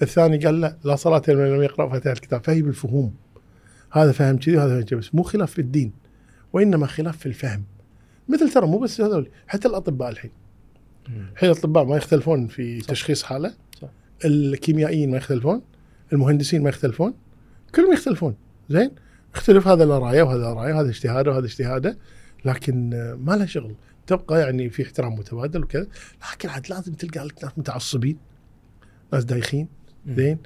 الثاني 0.03 0.39
قال 0.39 0.61
لا 0.61 0.77
لا 0.85 0.97
صلاة 0.97 1.23
لمن 1.29 1.57
لم 1.57 1.63
يقرأ 1.63 1.89
فاتحة 1.89 2.13
الكتاب. 2.13 2.45
فهي 2.45 2.63
بالفهوم. 2.63 3.15
هذا 3.93 4.13
فهم 4.13 4.39
كذي 4.39 4.57
وهذا 4.57 4.75
فهم 4.75 4.83
كذي 4.83 5.01
بس 5.01 5.15
مو 5.15 5.23
خلاف 5.23 5.53
في 5.53 5.59
الدين 5.59 5.93
وإنما 6.53 6.87
خلاف 6.87 7.17
في 7.17 7.27
الفهم. 7.27 7.65
مثل 8.29 8.53
ترى 8.53 8.67
مو 8.67 8.79
بس 8.79 9.01
هذول 9.01 9.31
حتى 9.47 9.69
الأطباء 9.69 10.11
الحين. 10.11 10.31
الحين 11.33 11.51
الأطباء 11.51 11.85
ما 11.85 11.97
يختلفون 11.97 12.47
في 12.47 12.81
صح. 12.81 12.91
تشخيص 12.91 13.23
حالة. 13.23 13.55
صح. 13.81 13.89
الكيميائيين 14.25 15.11
ما 15.11 15.17
يختلفون. 15.17 15.63
المهندسين 16.13 16.63
ما 16.63 16.69
يختلفون. 16.69 17.15
كلهم 17.75 17.93
يختلفون. 17.93 18.35
زين؟ 18.71 18.91
يختلف 19.35 19.69
هذا 19.69 19.85
له 19.85 19.99
رايه 19.99 20.23
وهذا 20.23 20.53
رايه 20.53 20.81
هذا 20.81 20.89
اجتهاده 20.89 21.31
وهذا 21.31 21.47
اجتهاده 21.47 21.99
لكن 22.45 22.91
ما 23.19 23.33
له 23.33 23.47
شغل. 23.47 23.75
تبقى 24.07 24.41
يعني 24.41 24.71
في 24.71 24.83
احترام 24.83 25.15
متبادل 25.15 25.63
وكذا. 25.63 25.87
لكن 26.33 26.49
عاد 26.49 26.71
لازم 26.71 26.93
تلقى 26.93 27.25
لك 27.25 27.45
ناس 27.45 27.59
متعصبين 27.59 28.19
ناس 29.13 29.25
دايخين. 29.25 29.69
زين؟ 30.07 30.39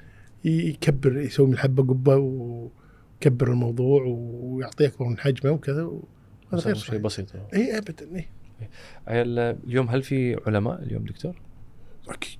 يكبر 0.45 1.18
يسوي 1.18 1.47
من 1.47 1.53
الحبه 1.53 1.83
قبة 1.83 2.16
ويكبر 2.16 3.51
الموضوع 3.53 4.03
ويعطي 4.07 4.87
اكبر 4.87 5.07
من 5.07 5.18
حجمه 5.18 5.53
وكذا 5.53 5.83
وهذا 5.83 6.64
غير 6.64 6.75
شيء 6.75 6.99
بسيط. 6.99 7.27
إي 7.55 7.79
ابدا 7.79 8.16
إي. 8.16 8.29
اليوم 9.09 9.89
هل 9.89 10.03
في 10.03 10.41
علماء 10.47 10.83
اليوم 10.83 11.05
دكتور؟ 11.05 11.41
أكيد. 12.09 12.39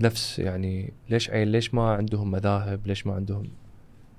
نفس 0.00 0.38
يعني 0.38 0.92
ليش 1.10 1.30
عيل 1.30 1.48
ليش 1.48 1.74
ما 1.74 1.90
عندهم 1.90 2.30
مذاهب؟ 2.30 2.86
ليش 2.86 3.06
ما 3.06 3.14
عندهم 3.14 3.50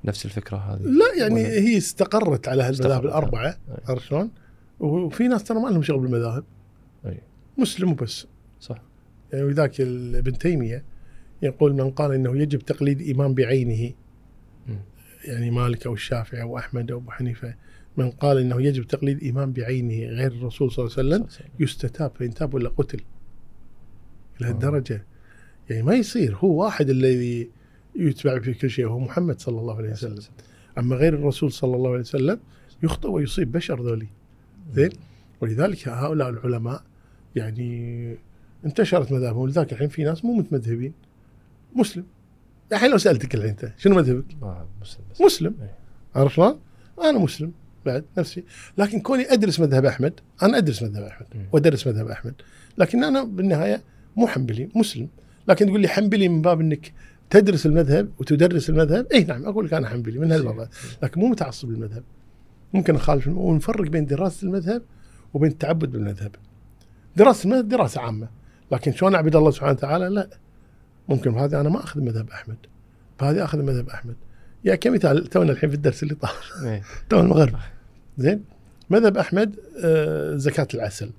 نفس 0.05 0.25
الفكرة 0.25 0.57
هذه؟ 0.57 0.81
لا 0.81 1.05
يعني 1.17 1.33
ولا- 1.35 1.49
هي 1.51 1.77
استقرت 1.77 2.47
على 2.47 2.63
هالمذاهب. 2.63 3.05
الأربعة. 3.05 3.57
عرفت 3.85 4.05
شلون؟ 4.05 4.31
وفي 4.79 5.27
ناس 5.27 5.43
ترى 5.43 5.59
ما 5.59 5.69
لهم 5.69 5.81
شغل 5.83 5.99
بالمذاهب 5.99 6.43
أي. 7.05 7.17
مسلم 7.57 7.91
وبس 7.91 8.27
صح 8.59 8.81
يعني 9.33 9.45
وذاك 9.45 9.81
ابن 9.81 10.37
تيمية 10.37 10.83
يقول 11.41 11.73
من 11.73 11.91
قال 11.91 12.11
إنه 12.11 12.37
يجب 12.41 12.59
تقليد 12.59 13.09
إمام 13.15 13.33
بعينه 13.33 13.93
مم. 14.67 14.79
يعني 15.25 15.51
مالك 15.51 15.85
أو 15.87 15.93
الشافعي 15.93 16.41
أو 16.41 16.57
أحمد 16.57 16.91
أو 16.91 16.97
أبو 16.97 17.11
حنيفة 17.11 17.55
من 17.97 18.11
قال 18.11 18.37
إنه 18.37 18.61
يجب 18.61 18.83
تقليد 18.87 19.23
إمام 19.23 19.51
بعينه 19.53 20.09
غير 20.15 20.31
الرسول 20.31 20.71
صلى 20.71 20.85
الله 20.85 20.97
عليه 21.15 21.25
وسلم. 21.25 21.45
يستتاب 21.59 22.11
فإن 22.19 22.33
تاب 22.33 22.53
ولا 22.53 22.69
قتل 22.69 22.99
آه. 22.99 24.43
لهالدرجه 24.43 25.05
يعني 25.69 25.83
ما 25.83 25.93
يصير 25.95 26.35
هو 26.35 26.63
واحد 26.63 26.89
الذي 26.89 27.49
يتبع 27.95 28.39
في 28.39 28.53
كل 28.53 28.69
شيء 28.69 28.85
وهو 28.85 28.99
محمد 28.99 29.39
صلى 29.39 29.59
الله 29.59 29.77
عليه 29.77 29.91
وسلم. 29.91 30.23
أما 30.77 30.95
غير 30.95 31.13
الرسول 31.13 31.51
صلى 31.51 31.75
الله 31.75 31.89
عليه 31.89 31.99
وسلم 31.99 32.39
يخطئ 32.83 33.09
ويصيب 33.09 33.51
بشر 33.51 33.81
ذولي. 33.81 34.07
زين؟ 34.73 34.89
ولذلك 35.41 35.87
هؤلاء 35.87 36.29
العلماء 36.29 36.83
يعني 37.35 38.17
انتشرت 38.65 39.11
مذاهبهم. 39.11 39.41
ولذلك 39.41 39.73
الحين 39.73 39.87
في 39.87 40.03
ناس 40.03 40.25
مو 40.25 40.33
متمذهبين. 40.33 40.93
مسلم. 41.75 42.05
الحين 42.71 42.91
لو 42.91 42.97
سألتك 42.97 43.35
الحين 43.35 43.49
أنت 43.49 43.73
شنو 43.77 43.95
مذهبك؟ 43.95 44.25
مسلم 44.81 45.03
مسلم. 45.21 45.55
إيه. 45.61 45.75
عرفت 46.15 46.35
شلون؟ 46.35 46.59
أنا 47.01 47.19
مسلم 47.19 47.51
بعد 47.85 48.05
نفسي. 48.17 48.43
لكن 48.77 48.99
كوني 48.99 49.33
أدرس 49.33 49.59
مذهب 49.59 49.85
أحمد 49.85 50.19
أنا 50.43 50.57
أدرس 50.57 50.83
مذهب 50.83 51.03
أحمد 51.03 51.27
مم. 51.35 51.45
وأدرس 51.51 51.87
مذهب 51.87 52.07
أحمد. 52.07 52.33
لكن 52.77 53.03
أنا 53.03 53.23
بالنهاية 53.23 53.81
مو 54.15 54.27
حنبلي 54.27 54.69
مسلم. 54.75 55.09
لكن 55.47 55.65
تقول 55.65 55.81
لي 55.81 55.87
حنبلي 55.87 56.29
من 56.29 56.41
باب 56.41 56.61
إنك 56.61 56.93
تدرس 57.31 57.65
المذهب 57.65 58.09
وتدرس 58.19 58.69
المذهب؟ 58.69 59.07
اي 59.13 59.23
نعم 59.23 59.45
أقول 59.45 59.65
لك 59.65 59.73
أنا 59.73 59.89
حنبلي 59.89 60.19
من 60.19 60.31
هالباب 60.31 60.69
لكن 61.03 61.21
مو 61.21 61.27
متعصب 61.27 61.69
للمذهب. 61.71 62.03
ممكن 62.73 62.95
أخالف 62.95 63.27
الم- 63.27 63.37
ونفرق 63.37 63.89
بين 63.89 64.05
دراسة 64.05 64.45
المذهب 64.47 64.81
وبين 65.33 65.51
التعبد 65.51 65.91
بالمذهب. 65.91 66.31
دراسة 67.15 67.45
المذهب 67.47 67.67
دراسة 67.69 68.01
عامة 68.01 68.27
لكن 68.71 68.93
شلون 68.93 69.15
أعبد 69.15 69.35
الله 69.35 69.51
سبحانه 69.51 69.71
وتعالى؟ 69.71 70.09
لا. 70.09 70.27
ممكن 71.09 71.31
بهذه 71.31 71.61
أنا 71.61 71.69
ما 71.69 71.83
أخذ 71.83 72.01
مذهب 72.01 72.29
أحمد. 72.29 72.57
بهذه 73.21 73.43
أخذ 73.43 73.61
مذهب 73.61 73.89
أحمد. 73.89 74.15
يا 74.65 74.75
كمثال 74.75 75.27
تونا 75.27 75.51
الحين 75.51 75.69
في 75.69 75.75
الدرس 75.75 76.03
اللي 76.03 76.15
طاف. 76.15 76.51
إيه. 76.63 76.81
تو 77.09 77.19
المغرب. 77.19 77.55
زين. 78.17 78.43
مذهب 78.89 79.17
أحمد 79.17 79.55
آه، 79.83 80.35
زكاة 80.35 80.67
العسل. 80.73 81.09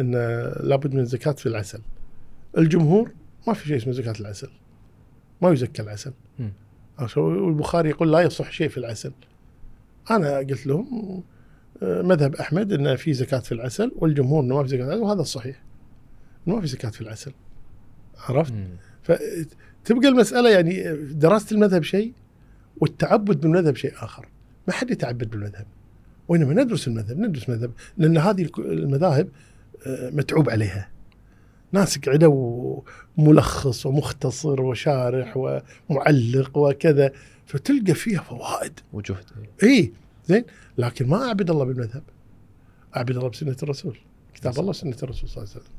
إن 0.00 0.14
آه، 0.14 0.62
لابد 0.62 0.94
من 0.94 1.04
زكاة 1.04 1.32
في 1.32 1.46
العسل. 1.46 1.80
الجمهور 2.58 3.10
ما 3.46 3.54
في 3.54 3.68
شيء 3.68 3.76
اسمه 3.76 3.92
زكاة 3.92 4.14
العسل. 4.20 4.48
ما 5.44 5.52
يزكى 5.52 5.82
العسل؟ 5.82 6.12
والبخاري 7.16 7.88
يقول 7.88 8.12
لا 8.12 8.20
يصح 8.20 8.50
شيء 8.50 8.68
في 8.68 8.78
العسل 8.78 9.12
أنا 10.10 10.38
قلت 10.38 10.66
لهم 10.66 11.22
آه، 11.82 12.02
مذهب 12.02 12.34
أحمد 12.34 12.72
إن 12.72 12.96
في 12.96 13.12
زكاة 13.12 13.38
في 13.38 13.52
العسل 13.52 13.92
والجمهور 13.96 14.42
إنه 14.42 14.56
ما 14.56 14.62
في 14.62 14.68
زكاة 14.68 14.84
في 14.84 14.88
العسل 14.88 15.02
وهذا 15.02 15.20
الصحيح 15.20 15.62
ما 16.46 16.60
في 16.60 16.66
زكاة 16.66 16.88
في 16.88 17.00
العسل 17.00 17.32
عرفت؟ 18.18 18.52
مم. 18.52 18.68
فتبقى 19.02 20.08
المسألة 20.08 20.50
يعني 20.50 20.96
دراسه 21.12 21.54
المذهب 21.54 21.82
شيء 21.82 22.12
والتعبد 22.76 23.40
بالمذهب 23.40 23.76
شيء 23.76 23.92
آخر 23.94 24.28
ما 24.68 24.74
حد 24.74 24.90
يتعبد 24.90 25.30
بالمذهب 25.30 25.66
وإنما 26.28 26.62
ندرس 26.62 26.88
المذهب 26.88 27.18
ندرس 27.18 27.48
مذهب 27.48 27.70
لأن 27.96 28.18
هذه 28.18 28.48
المذاهب 28.58 29.28
آه، 29.86 30.10
متعوب 30.10 30.50
عليها 30.50 30.88
ناس 31.74 31.98
قعدوا 31.98 32.80
ملخص 33.16 33.86
ومختصر 33.86 34.62
وشارح 34.62 35.36
ومعلق 35.90 36.58
وكذا 36.58 37.12
فتلقى 37.46 37.94
فيها 37.94 38.22
فوائد. 38.22 38.80
وجهد. 38.92 39.24
إيه. 39.62 39.68
إي 39.68 39.92
زين. 40.26 40.44
لكن 40.78 41.06
ما 41.06 41.24
أعبد 41.28 41.50
الله 41.50 41.64
بالمذهب. 41.64 42.02
أعبد 42.96 43.16
الله 43.16 43.28
بسنة 43.28 43.56
الرسول. 43.62 43.98
كتاب 44.34 44.58
الله 44.58 44.68
وسنه 44.68 44.96
الرسول 45.02 45.28
صلى 45.28 45.42
الله 45.42 45.54
عليه 45.54 45.64
وسلم. 45.64 45.74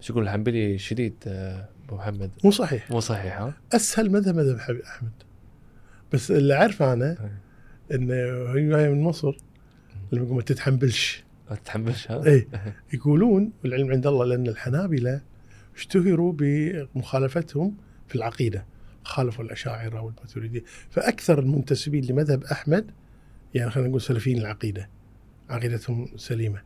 بس 0.00 0.10
يقول 0.10 0.22
الحنبلي 0.22 0.78
شديد 0.78 1.14
آه، 1.26 1.68
أبو 1.86 1.96
محمد؟ 1.96 2.30
مو 2.44 2.50
صحيح. 2.50 2.90
مو 2.90 3.00
صحيح 3.00 3.40
ها؟ 3.40 3.54
أسهل 3.72 4.10
مذهب 4.10 4.34
مذهب 4.34 4.80
أحمد. 4.86 5.12
بس 6.12 6.30
اللي 6.30 6.54
أعرفه 6.54 6.92
أنا 6.92 7.30
انه 7.92 8.14
هي 8.78 8.90
من 8.90 9.02
مصر. 9.02 9.36
لما 10.12 10.24
يقول 10.24 10.36
ما 10.36 10.42
تتحملش 10.42 11.24
ما 11.50 11.56
تتحملش 11.56 12.10
ها؟ 12.10 12.26
إيه. 12.26 12.48
يقولون 12.94 13.52
والعلم 13.64 13.90
عند 13.90 14.06
الله 14.06 14.24
لأن 14.24 14.46
الحنابلة 14.46 15.33
اشتهروا 15.76 16.32
بمخالفتهم 16.36 17.76
في 18.08 18.14
العقيدة 18.14 18.64
خالفوا 19.04 19.44
الأشاعرة 19.44 20.00
والماتريدية. 20.00 20.62
فأكثر 20.90 21.38
المنتسبين 21.38 22.04
لمذهب 22.04 22.44
أحمد 22.44 22.90
يعني 23.54 23.70
خلينا 23.70 23.88
نقول 23.88 24.00
سلفيين 24.00 24.38
العقيده 24.38 24.88
عقيدتهم 25.50 26.08
سليمة. 26.16 26.62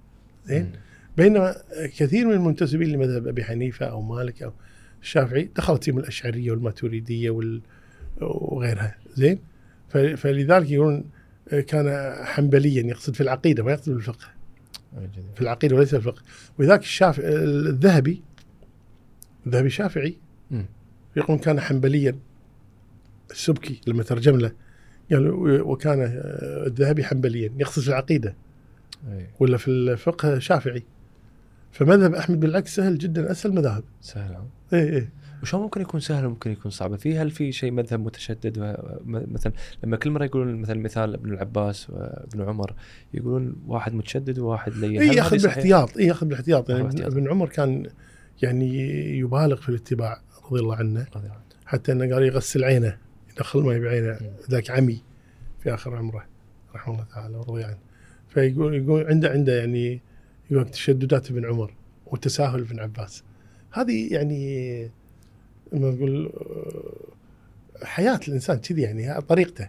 زين. 0.47 0.73
بينما 1.17 1.57
كثير 1.97 2.27
من 2.27 2.33
المنتسبين 2.33 2.89
لمذهب 2.89 3.29
أبي 3.29 3.45
حنيفة 3.45 3.87
أو 3.87 4.03
مالك 4.03 4.43
أو 4.43 4.53
الشافعي 5.03 5.51
دخلت 5.57 5.85
فيهم 5.85 5.99
الأشعرية 5.99 6.51
والماتريدية 6.51 7.31
وال... 7.31 7.61
وغيرها. 8.21 8.97
زين؟ 9.15 9.39
فلذلك 9.89 10.71
يقولون 10.71 11.05
كان 11.67 12.15
حنبليا 12.25 12.83
يقصد 12.83 13.15
في 13.15 13.21
العقيدة 13.21 13.65
ما 13.65 13.73
يقصد 13.73 14.03
أي 14.99 15.07
جديد. 15.07 15.25
في 15.35 15.41
العقيدة 15.41 15.77
وليس 15.77 15.89
في 15.89 15.97
الفقه. 15.97 16.23
ولذلك 16.59 16.81
الشافعي 16.81 17.29
الذهبي 17.35 18.23
الذهبي 19.47 19.71
شافعي 19.71 20.17
مم. 20.51 20.67
يقولون 21.17 21.39
كان 21.39 21.61
حنبليا 21.61 22.19
السبكي 23.31 23.81
لما 23.87 24.03
ترجم 24.03 24.37
له 24.37 24.53
قال 25.13 25.31
وكان 25.61 26.21
الذهبي 26.67 27.05
حنبليا 27.05 27.53
يقصد 27.59 27.89
العقيدة 27.89 28.35
أي. 29.13 29.27
ولا 29.41 29.57
في 29.57 29.69
الفقه 29.69 30.39
شافعي 30.39 30.83
فمذهب 31.73 32.15
أحمد 32.15 32.41
بالعكس 32.41 32.77
سهل 32.77 32.99
جدا 32.99 33.31
أسهل 33.31 33.55
مذاهب 33.55 33.85
سهل؟ 34.01 34.37
اي 34.73 34.97
اي 34.97 35.09
وشو 35.43 35.63
ممكن 35.63 35.81
يكون 35.81 36.01
سهل 36.01 36.27
وممكن 36.27 36.51
يكون 36.51 36.71
صعب 36.71 36.97
في 36.97 37.19
هل 37.19 37.31
في 37.31 37.53
شيء 37.53 37.71
مذهب 37.71 38.01
متشدد 38.01 38.77
مثلا 39.05 39.53
لما 39.85 39.97
كل 39.97 40.11
مرة 40.11 40.25
يقولون 40.25 40.57
مثلا 40.57 40.79
مثال 40.81 41.15
ابن 41.15 41.33
العباس 41.33 41.91
وابن 41.91 42.43
عمر 42.43 42.75
يقولون 43.15 43.57
واحد 43.67 43.95
متشدد 43.95 44.39
وواحد 44.39 44.73
لين 44.73 45.01
اي 45.01 45.17
يأخذ؟ 45.17 45.37
بالاحتياط 45.37 45.97
اي 45.97 46.07
يأخذ 46.07 46.27
بالاحتياط 46.27 46.71
يعني. 46.71 47.07
ابن 47.07 47.29
عمر 47.29 47.49
كان 47.49 47.87
يعني 48.43 48.79
يبالغ 49.19 49.57
في 49.57 49.69
الاتباع 49.69 50.21
رضي 50.51 50.61
الله 50.61 50.77
عنه. 50.77 51.07
حتى 51.67 51.93
إنه 51.93 52.15
قال 52.15 52.23
يغسل 52.23 52.65
عينه 52.65 52.99
يدخل 53.31 53.61
ماء 53.61 53.79
بعينه. 53.79 54.19
ذاك 54.51 54.71
عمي 54.71 55.03
في 55.63 55.75
آخر 55.75 55.97
عمره 55.97 56.27
رحمه 56.75 56.95
الله 56.95 57.07
تعالى 57.15 57.37
ورضي 57.37 57.65
عنه. 57.65 57.79
فيقول 58.29 58.75
يقول 58.75 59.07
عنده 59.07 59.31
عنده 59.31 59.59
يعني 59.59 60.01
يقول 60.51 60.71
تشددات 60.71 61.31
ابن 61.31 61.47
عمر 61.47 61.75
وتساهل 62.07 62.61
ابن 62.61 62.81
عباس. 62.81 63.23
هذه 63.71 64.13
يعني 64.13 64.83
ما 65.73 65.91
نقول 65.91 66.27
آه، 66.27 67.85
حياة 67.85 68.21
الإنسان 68.29 68.59
كذي 68.59 68.83
يعني 68.83 69.21
طريقته. 69.21 69.69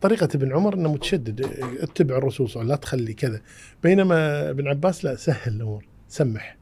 طريقة 0.00 0.28
ابن 0.34 0.52
عمر 0.52 0.74
إنه 0.74 0.92
متشدد 0.92 1.40
اتبع 1.80 2.16
الرسول 2.16 2.48
صلى 2.48 2.62
الله 2.62 2.74
عليه 2.74 2.80
وسلم 2.82 2.98
لا 2.98 3.04
تخلي 3.04 3.14
كذا. 3.14 3.40
بينما 3.82 4.50
ابن 4.50 4.68
عباس 4.68 5.04
لا 5.04 5.14
سهل 5.14 5.52
الأمور 5.52 5.84
سمح. 6.08 6.57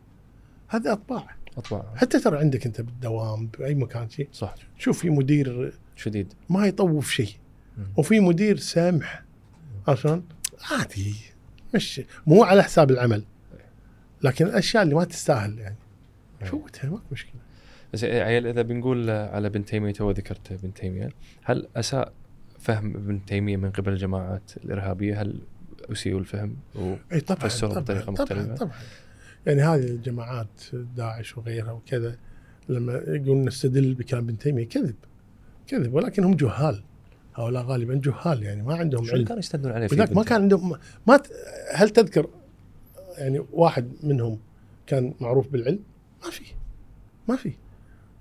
هذه 0.69 0.93
أطباع. 0.93 1.37
أطباع. 1.57 1.93
حتى 1.97 2.21
ترى 2.21 2.39
عندك 2.39 2.67
أنت 2.67 2.81
بالدوام 2.81 3.47
بأي 3.47 3.75
مكان 3.75 4.09
شيء. 4.09 4.29
صح. 4.33 4.55
شوف 4.79 4.99
في 4.99 5.11
مدير 5.11 5.73
شديد. 5.97 6.33
ما 6.49 6.67
يطوف 6.67 7.11
شيء. 7.11 7.31
وفي 7.97 8.21
مدير 8.21 8.57
سامح. 8.57 9.23
شلون؟ 9.95 10.25
عادي. 10.71 11.15
مش 11.75 12.01
مو 12.27 12.45
على 12.45 12.63
حساب 12.63 12.91
العمل. 12.91 13.25
لكن 14.23 14.47
الأشياء 14.47 14.83
اللي 14.83 14.95
ما 14.95 15.05
تستاهل 15.05 15.59
يعني. 15.59 15.77
فوتها 16.45 16.91
ماكو 16.91 17.03
مشكلة. 17.13 17.41
بس 17.93 18.05
عيل 18.05 18.47
إذا 18.47 18.63
بنقول 18.63 19.11
على 19.11 19.47
ابن 19.47 19.65
تيمية 19.65 19.93
تو 19.93 20.11
ذكرت 20.11 20.53
ابن 20.53 20.75
تيمية. 20.75 21.09
هل 21.43 21.69
أساء 21.77 22.13
فهم 22.59 22.95
ابن 22.97 23.25
تيمية 23.25 23.57
من 23.57 23.71
قبل 23.71 23.93
الجماعات 23.93 24.51
الإرهابية؟ 24.65 25.23
هل 25.23 25.41
اسيئوا 25.93 26.21
الفهم؟ 26.21 26.57
و... 26.75 26.95
إي 27.13 27.21
طبعا 27.21 27.49
طبعا 27.49 27.81
طبعا, 27.81 28.11
مختلفة. 28.11 28.55
طبعا. 28.55 28.73
يعني 29.47 29.63
هذه 29.63 29.85
الجماعات 29.87 30.49
داعش 30.97 31.39
وغيرها 31.39 31.73
وكذا 31.73 32.17
لما 32.69 32.93
يقولون 32.93 33.45
نستدل 33.45 33.95
بكلام 33.95 34.25
ابن 34.25 34.39
تيمية 34.39 34.69
كذب 34.69 34.95
كذب 35.67 35.95
ولكن 35.95 36.25
هم 36.25 36.35
جهال. 36.35 36.83
هؤلاء 37.35 37.63
غالبا 37.63 38.01
جهال 38.05 38.43
يعني 38.43 38.63
ما 38.63 38.75
عندهم 38.75 39.05
شو 39.05 39.13
علم. 39.13 39.25
كانوا 39.25 39.39
يستندون 39.39 39.73
عليه 39.73 39.87
في 39.87 39.95
وذاك 39.95 40.13
ما 40.13 40.23
كان 40.25 40.43
عندهم 40.43 40.77
ما 41.07 41.17
ت- 41.17 41.31
هل 41.75 41.91
تذكر 41.91 42.29
يعني 43.19 43.43
واحد 43.53 43.93
منهم 44.03 44.39
كان 44.87 45.15
معروف 45.21 45.49
بالعلم؟ 45.49 45.79
ما 46.25 46.31
في 46.31 46.43
ما 47.29 47.37
في. 47.37 47.53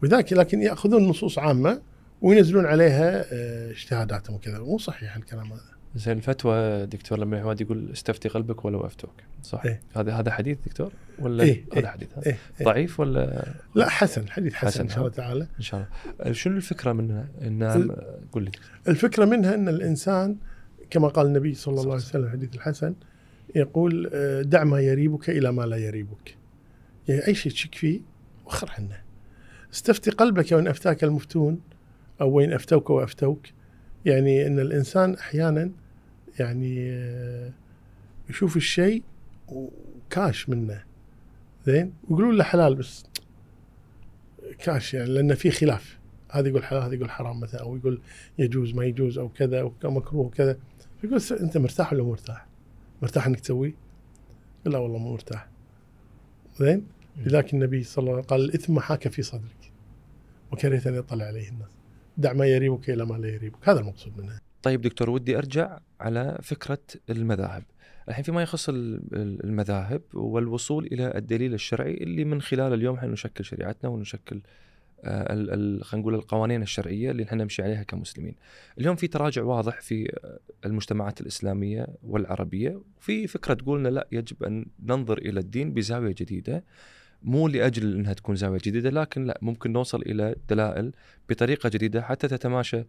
وذاك 0.03 0.33
لكن 0.33 0.61
يأخذون 0.61 1.07
نصوص 1.07 1.39
عامة 1.39 1.81
وينزلون 2.21 2.65
عليها 2.65 3.25
آه، 3.33 3.71
اجتهاداتهم 3.71 4.35
وكذا. 4.35 4.59
مو 4.59 4.77
صحيح 4.77 5.15
الكلام 5.15 5.51
هذا. 5.53 5.74
زي 5.95 6.11
الفتوى 6.11 6.85
دكتور 6.85 7.19
لما 7.19 7.37
العواد 7.37 7.61
يقول 7.61 7.91
استفتي 7.91 8.29
قلبك 8.29 8.65
ولو 8.65 8.85
أفتوك. 8.85 9.13
صح. 9.43 9.65
إيه. 9.65 9.81
هذا 9.95 10.13
هذا 10.13 10.31
حديث 10.31 10.57
دكتور؟ 10.65 10.91
ولا 11.19 11.43
إيه، 11.43 11.65
هذا 11.73 11.79
إيه، 11.79 11.87
حديث؟ 11.87 12.09
ها؟ 12.17 12.25
إيه 12.25 12.37
إيه. 12.59 12.65
ضعيف 12.65 12.99
ولا؟ 12.99 13.45
لا 13.75 13.89
حسن 13.89 14.21
الحديث 14.21 14.53
حسن, 14.53 14.67
حسن، 14.67 14.81
إن 14.81 14.89
شاء 14.89 14.99
الله. 14.99 15.09
تعالى. 15.09 15.47
إن 15.57 15.61
شاء 15.61 15.87
الله. 16.19 16.33
شنو 16.33 16.57
الفكرة 16.57 16.93
منها؟ 16.93 17.27
إن 17.41 17.91
قول 18.31 18.43
لي. 18.43 18.51
الفكرة 18.87 19.25
منها 19.25 19.55
إن 19.55 19.69
الإنسان 19.69 20.37
كما 20.89 21.07
قال 21.07 21.25
النبي 21.25 21.53
صلى 21.53 21.81
الله 21.81 21.93
عليه 21.93 22.03
وسلم 22.03 22.21
في 22.21 22.27
الحديث 22.27 22.55
الحسن 22.55 22.95
يقول 23.55 24.09
آه، 24.13 24.41
دع 24.41 24.63
ما 24.63 24.79
يريبك 24.79 25.29
إلى 25.29 25.51
ما 25.51 25.61
لا 25.61 25.77
يريبك. 25.77 26.35
يعني 27.07 27.27
أي 27.27 27.35
شيء 27.35 27.51
تشك 27.51 27.75
فيه 27.75 28.01
وخر 28.45 28.71
عنه. 28.77 29.01
استفتي 29.73 30.11
قلبك 30.11 30.51
وإن 30.51 30.67
أفتاك 30.67 31.03
المفتون 31.03 31.61
أو 32.21 32.31
وين 32.31 32.53
أفتوك 32.53 32.89
وأفتوك. 32.89 33.45
يعني 34.05 34.47
إن 34.47 34.59
الإنسان 34.59 35.13
أحيانا 35.13 35.71
يعني 36.39 36.89
آه، 36.91 37.51
يشوف 38.29 38.57
الشيء 38.57 39.03
وكاش 39.47 40.49
منه 40.49 40.83
زين 41.65 41.93
ويقولون 42.09 42.35
له 42.37 42.43
حلال 42.43 42.75
بس 42.75 43.03
كاش 44.59 44.93
يعني 44.93 45.09
لأن 45.09 45.33
في 45.35 45.51
خلاف 45.51 45.99
هذا 46.31 46.47
يقول 46.47 46.63
حلال 46.63 46.83
هذا 46.83 46.93
يقول 46.93 47.09
حرام 47.11 47.39
مثلا 47.39 47.61
أو 47.61 47.77
يقول 47.77 48.01
يجوز 48.39 48.73
ما 48.73 48.85
يجوز 48.85 49.17
أو 49.17 49.29
كذا 49.29 49.61
أو 49.61 49.73
مكروه 49.83 50.25
وكذا 50.25 50.57
يقول 51.03 51.21
س- 51.21 51.31
أنت 51.31 51.57
مرتاح 51.57 51.93
ولا 51.93 52.03
مو 52.03 52.09
مرتاح؟ 52.09 52.47
مرتاح 53.01 53.27
إنك 53.27 53.39
تسويه؟ 53.39 53.73
لا 54.65 54.77
والله 54.77 54.97
مو 54.97 55.11
مرتاح. 55.13 55.47
زين؟ 56.59 56.87
لذلك 57.17 57.53
النبي 57.53 57.83
صلى 57.83 58.01
الله 58.01 58.11
عليه 58.11 58.19
وسلم 58.23 58.29
قال 58.37 58.41
الإثم 58.49 58.73
ما 58.75 58.81
حاك 58.81 59.07
في 59.07 59.21
صدرك 59.21 59.71
وكرهت 60.51 60.87
أن 60.87 60.95
يطلع 60.95 61.25
عليه 61.25 61.49
الناس. 61.49 61.69
دع 62.17 62.33
ما 62.33 62.45
يريبك 62.45 62.89
إلى 62.89 63.05
ما 63.05 63.13
لا 63.15 63.27
يريبك، 63.27 63.69
هذا 63.69 63.79
المقصود 63.79 64.17
منه. 64.17 64.39
طيب 64.65 64.81
دكتور 64.81 65.09
ودي 65.09 65.37
أرجع 65.37 65.79
على 65.99 66.37
فكرة 66.41 66.79
المذاهب 67.09 67.63
الحين 68.09 68.23
فيما 68.23 68.41
يخص 68.41 68.69
ال- 68.69 69.01
ال- 69.13 69.43
المذاهب 69.43 70.01
والوصول 70.13 70.85
إلى 70.91 71.17
الدليل 71.17 71.53
الشرعي 71.53 71.93
اللي 71.93 72.25
من 72.25 72.41
خلال 72.41 72.73
اليوم 72.73 72.95
إحنا 72.95 73.09
نشكل 73.09 73.45
شريعتنا 73.45 73.89
ونشكل 73.89 74.41
آه، 75.03 75.27
خلينا 75.81 75.81
نقول 75.93 76.15
القوانين 76.15 76.61
الشرعية 76.61 77.11
اللي 77.11 77.23
إحنا 77.23 77.43
نمشي 77.43 77.63
عليها 77.63 77.83
كمسلمين. 77.83 78.35
اليوم 78.79 78.95
في 78.95 79.07
تراجع 79.07 79.43
واضح 79.43 79.81
في 79.81 80.11
آه، 80.23 80.39
المجتمعات 80.65 81.21
الإسلامية 81.21 81.87
والعربية 82.03 82.81
وفي 82.97 83.27
فكرة 83.27 83.53
تقول 83.53 83.83
لا 83.83 84.07
يجب 84.11 84.43
أن 84.43 84.65
ننظر 84.83 85.17
إلى 85.17 85.39
الدين 85.39 85.73
بزاوية 85.73 86.15
جديدة 86.17 86.63
مو 87.23 87.47
لأجل 87.47 87.93
إنها 87.95 88.13
تكون 88.13 88.35
زاوية 88.35 88.59
جديدة 88.63 88.89
لكن 88.89 89.25
لا 89.25 89.39
ممكن 89.41 89.71
نوصل 89.73 90.01
إلى 90.01 90.35
دلائل 90.49 90.91
بطريقة 91.29 91.69
جديدة 91.69 92.01
حتى 92.01 92.27
تتماشى 92.27 92.83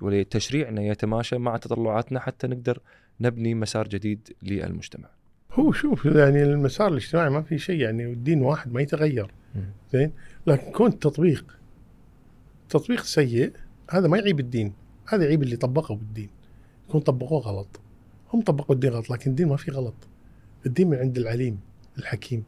ولتشريعنا 0.00 0.82
يتماشى 0.82 1.38
مع 1.38 1.56
تطلعاتنا 1.56 2.20
حتى 2.20 2.46
نقدر 2.46 2.80
نبني 3.20 3.54
مسار 3.54 3.88
جديد 3.88 4.36
للمجتمع. 4.42 5.08
هو 5.52 5.72
شوف 5.72 6.04
يعني 6.04 6.42
المسار 6.42 6.88
الاجتماعي 6.88 7.30
ما 7.30 7.42
في 7.42 7.58
شيء 7.58 7.80
يعني 7.80 8.04
الدين 8.04 8.42
واحد 8.42 8.72
ما 8.72 8.80
يتغير. 8.82 9.30
زين؟ 9.92 10.12
لكن 10.46 10.72
كون 10.72 10.90
التطبيق 10.90 11.58
تطبيق 12.68 13.02
سيء 13.02 13.52
هذا 13.90 14.08
ما 14.08 14.18
يعيب 14.18 14.40
الدين. 14.40 14.72
هذا 15.08 15.24
يعيب 15.24 15.42
اللي 15.42 15.56
طبقوا 15.56 15.96
بالدين. 15.96 16.30
يكون 16.88 17.00
طبقوه 17.00 17.40
غلط. 17.40 17.80
هم 18.32 18.40
طبقوا 18.40 18.74
الدين 18.74 18.90
غلط 18.90 19.10
لكن 19.10 19.30
الدين 19.30 19.48
ما 19.48 19.56
في 19.56 19.70
غلط. 19.70 19.94
الدين 20.66 20.90
من 20.90 20.96
عند 20.96 21.18
العليم 21.18 21.60
الحكيم 21.98 22.44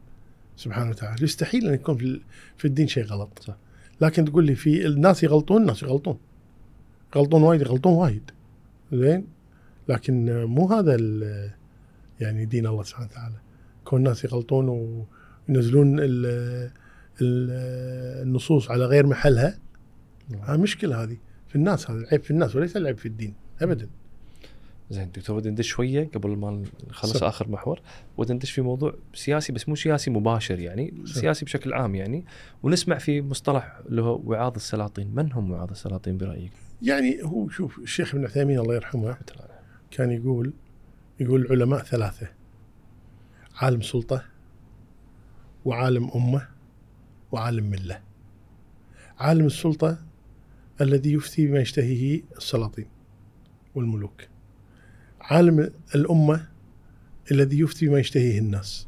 سبحانه 0.55 0.89
وتعالى. 0.89 1.23
يستحيل 1.23 1.67
أن 1.67 1.73
يكون 1.73 1.97
في 2.57 2.65
الدين 2.65 2.87
شيء 2.87 3.03
غلط. 3.03 3.39
صح. 3.39 3.57
لكن 4.01 4.25
تقول 4.25 4.45
لي 4.45 4.55
في 4.55 4.87
الناس 4.87 5.23
يغلطون 5.23 5.61
الناس 5.61 5.83
يغلطون. 5.83 6.17
يغلطون 7.15 7.43
وايد 7.43 7.61
يغلطون 7.61 7.93
وايد. 7.93 8.31
زين؟ 8.93 9.27
لكن 9.87 10.43
مو 10.43 10.67
هذا 10.67 10.95
يعني 12.19 12.45
دين 12.45 12.67
الله 12.67 12.83
سبحانه 12.83 13.07
وتعالى. 13.11 13.35
كون 13.85 13.99
الناس 13.99 14.23
يغلطون 14.23 14.69
وينزلون 15.49 15.99
ال- 15.99 16.71
ال- 17.21 18.21
النصوص 18.27 18.71
على 18.71 18.85
غير 18.85 19.07
محلها 19.07 19.59
هذه 20.43 20.57
مشكلة 20.57 21.03
هذه. 21.03 21.17
في 21.47 21.55
الناس 21.55 21.91
هذا 21.91 21.99
العيب 21.99 22.23
في 22.23 22.31
الناس 22.31 22.55
وليس 22.55 22.77
العيب 22.77 22.97
في 22.97 23.05
الدين 23.05 23.33
ابدا. 23.61 23.89
زين 24.91 25.11
دكتور 25.11 25.35
ودي 25.35 25.49
ندش 25.49 25.67
شوية 25.67 26.09
قبل 26.15 26.29
ما 26.29 26.63
نخلص 26.89 27.17
صح. 27.17 27.27
آخر 27.27 27.49
محور. 27.49 27.81
ودي 28.17 28.33
ندش 28.33 28.51
في 28.51 28.61
موضوع 28.61 28.93
سياسي 29.13 29.53
بس 29.53 29.69
مو 29.69 29.75
سياسي 29.75 30.11
مباشر 30.11 30.59
يعني 30.59 30.93
صح. 31.05 31.13
سياسي 31.21 31.45
بشكل 31.45 31.73
عام 31.73 31.95
يعني. 31.95 32.25
ونسمع 32.63 32.97
في 32.97 33.21
مصطلح 33.21 33.79
اللي 33.85 34.01
هو 34.01 34.21
وعاظ 34.25 34.55
السلاطين. 34.55 35.15
من 35.15 35.31
هم 35.33 35.51
وعاظ 35.51 35.69
السلاطين 35.71 36.17
برأيك؟ 36.17 36.51
يعني 36.81 37.23
هو 37.23 37.49
شوف 37.49 37.79
الشيخ 37.79 38.15
ابن 38.15 38.25
عثيمين 38.25 38.59
الله 38.59 38.75
يرحمه. 38.75 39.17
كان 39.91 40.11
يقول 40.11 40.53
يقول 41.19 41.41
العلماء 41.41 41.83
ثلاثة 41.83 42.27
عالم 43.55 43.81
سلطة 43.81 44.25
وعالم 45.65 46.11
أمة 46.15 46.47
وعالم 47.31 47.69
ملة. 47.69 48.01
عالم 49.17 49.45
السلطة 49.45 50.05
الذي 50.81 51.13
يفتي 51.13 51.47
بما 51.47 51.59
يشتهيه 51.59 52.21
السلاطين 52.37 52.87
والملوك. 53.75 54.21
عالم 55.21 55.71
الأمة 55.95 56.47
الذي 57.31 57.59
يفتي 57.59 57.87
بما 57.87 57.99
يشتهيه 57.99 58.39
الناس. 58.39 58.87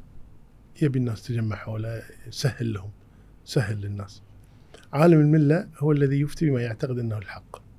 يبي 0.82 1.00
الناس 1.00 1.24
تجمع 1.24 1.56
حوله 1.56 2.04
سهل 2.30 2.74
لهم 2.74 2.92
سهل 3.46 3.82
للناس. 3.82 4.22
عالم 4.94 5.20
الملة 5.20 5.70
هو 5.78 5.92
الذي 5.92 6.20
يفتي 6.20 6.50
بما 6.50 6.62
يعتقد 6.62 7.00
إنه 7.00 7.18
الحق. 7.18 7.71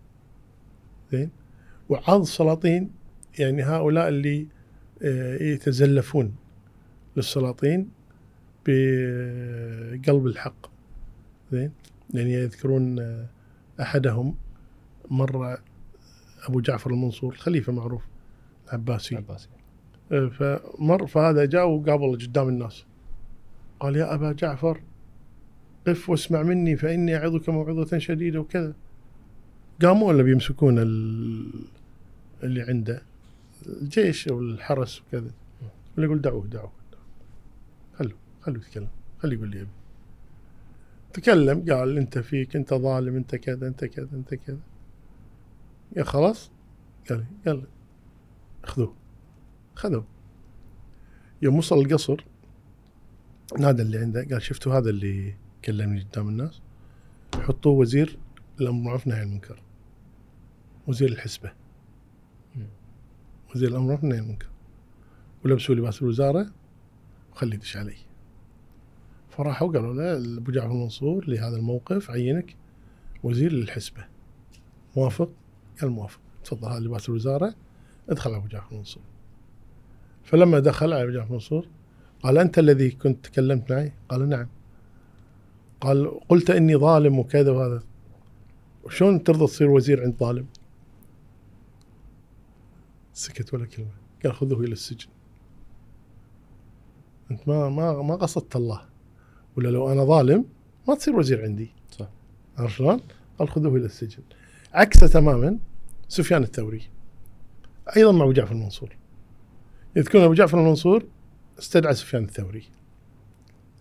زين 1.13 1.31
وعاض 1.89 2.21
السلاطين 2.21 2.91
يعني 3.39 3.63
هؤلاء 3.63 4.09
اللي 4.09 4.47
آه، 5.03 5.43
يتزلفون 5.43 6.35
للسلاطين 7.17 7.89
بقلب 8.67 10.27
الحق. 10.27 10.67
زين؟ 11.53 11.73
يعني 12.15 12.33
يذكرون 12.33 12.99
آه، 12.99 13.27
أحدهم 13.81 14.35
مرة 15.11 15.59
أبو 16.49 16.61
جعفر 16.61 16.91
المنصور 16.91 17.35
خليفة 17.35 17.73
معروف 17.73 18.07
العباسي. 18.69 19.17
عباسي 19.17 19.49
آه، 20.13 20.29
فمر 20.29 21.07
فهذا 21.07 21.45
جاء 21.45 21.69
وقابل 21.69 22.19
قدام 22.19 22.49
الناس. 22.49 22.85
قال 23.81 23.97
يا 23.97 24.15
أبا 24.15 24.33
جعفر 24.33 24.81
قف 25.87 26.11
واسمع 26.11 26.43
مني 26.43 26.77
فإني 26.77 27.17
أعظك 27.17 27.49
موعظة 27.49 27.99
شديدة. 27.99 28.41
وكذا. 28.41 28.75
قاموا 29.85 30.09
ولا 30.09 30.23
بيمسكون 30.23 30.79
ال- 30.79 31.65
اللي 32.43 32.63
عنده؟ 32.63 33.03
الجيش 33.67 34.29
أو 34.29 34.41
الحرس 34.41 35.01
وكذا. 35.01 35.31
ولا 35.99 36.07
يقول 36.07 36.21
دعوه 36.21 36.47
دعوه 36.47 36.73
خلوه 37.99 38.15
خلوه 38.41 38.59
يتكلم. 38.63 38.89
خليه 39.19 39.37
يقول 39.37 39.51
لي 39.51 39.61
ابي 39.61 39.71
تكلم 41.13 41.65
قال 41.71 41.99
أنت 41.99 42.19
فيك 42.19 42.57
أنت 42.57 42.75
ظالم 42.75 43.17
أنت 43.17 43.35
كذا 43.37 43.69
أنت 43.69 43.85
كذا 43.85 44.09
أنت 44.13 44.35
كذا. 44.35 44.59
يا 45.97 46.05
خلاص؟ 46.05 46.51
قال 47.11 47.25
يلا. 47.47 47.63
خذوه. 48.65 48.95
خذوه. 49.75 50.05
يوم 51.43 51.57
وصل 51.59 51.79
القصر 51.79 52.25
نادى 53.59 53.83
اللي 53.83 53.99
عنده 53.99 54.25
قال 54.31 54.43
شفتوا 54.43 54.75
هذا 54.79 54.91
اللي 54.91 55.35
كلمني 55.65 56.01
قدام 56.01 56.29
الناس؟ 56.29 56.61
حطوه 57.35 57.73
وزير 57.73 58.19
الأمر 58.61 58.77
بالمعروف 58.79 59.07
والنهي 59.07 59.21
عن 59.21 59.27
المنكر. 59.27 59.63
وزير 60.87 61.09
الحسبة. 61.09 61.53
وزير 63.55 63.69
الأمر 63.69 63.99
عن 64.03 64.13
المنكر 64.13 64.49
ولبسوا 65.45 65.75
لباس 65.75 66.03
الوزارة 66.03 66.47
وخليه 67.33 67.55
يدش 67.55 67.77
علي 67.77 67.97
فراحوا 69.31 69.73
قالوا 69.73 69.95
له 69.95 70.39
أبو 70.39 70.53
جعفر 70.53 70.71
المنصور 70.71 71.29
لهذا 71.29 71.57
الموقف 71.57 72.11
عينك 72.11 72.57
وزير 73.23 73.53
للحسبة 73.53 74.05
موافق؟ 74.97 75.31
قال 75.81 75.91
موافق 75.91 76.21
تفضل 76.45 76.69
هذا 76.69 76.81
لباس 76.81 77.09
الوزارة 77.09 77.55
ادخل 78.09 78.35
أبو 78.35 78.47
جعفر 78.47 78.73
المنصور 78.73 79.03
فلما 80.25 80.59
دخل 80.59 80.93
على 80.93 81.03
أبو 81.03 81.13
جعفر 81.13 81.29
المنصور 81.29 81.67
قال 82.23 82.39
أنت 82.39 82.59
الذي 82.59 82.91
كنت 82.91 83.27
تكلمت 83.27 83.73
معي؟ 83.73 83.93
قال 84.09 84.29
نعم 84.29 84.47
قال 85.81 86.21
قلت 86.29 86.51
إني 86.51 86.77
ظالم 86.77 87.19
وكذا 87.19 87.51
وهذا 87.51 87.83
شلون 88.89 89.25
ترضى 89.25 89.47
تصير 89.47 89.71
وزير 89.71 90.03
عند 90.03 90.15
ظالم؟ 90.17 90.47
سكت 93.13 93.55
ولا 93.55 93.67
كلمة. 93.67 93.91
قال 94.25 94.35
خذوه 94.35 94.61
إلى 94.61 94.73
السجن. 94.73 95.09
أنت 97.31 97.49
ما 97.49 97.69
ما 97.69 98.03
ما 98.03 98.15
قصدت 98.15 98.57
الله. 98.57 98.89
ولا 99.57 99.69
لو 99.69 99.93
أنا 99.93 100.05
ظالم 100.05 100.45
ما 100.89 100.95
تصير 100.95 101.17
وزير 101.17 101.43
عندي. 101.43 101.71
صح. 101.91 102.09
عرفت 102.59 102.75
شلون؟ 102.75 103.01
قال 103.39 103.49
خذوه 103.49 103.77
إلى 103.77 103.87
السجن. 103.87 104.23
عكسه 104.73 105.07
تماما 105.07 105.59
سفيان 106.09 106.43
الثوري. 106.43 106.83
أيضا 107.97 108.13
مع 108.13 108.25
أبو 108.25 108.33
جعفر 108.33 108.53
المنصور. 108.53 108.97
يذكرون 109.97 110.25
أبو 110.25 110.35
جعفر 110.35 110.61
المنصور 110.61 111.07
استدعى 111.59 111.95
سفيان 111.95 112.25
الثوري. 112.25 112.65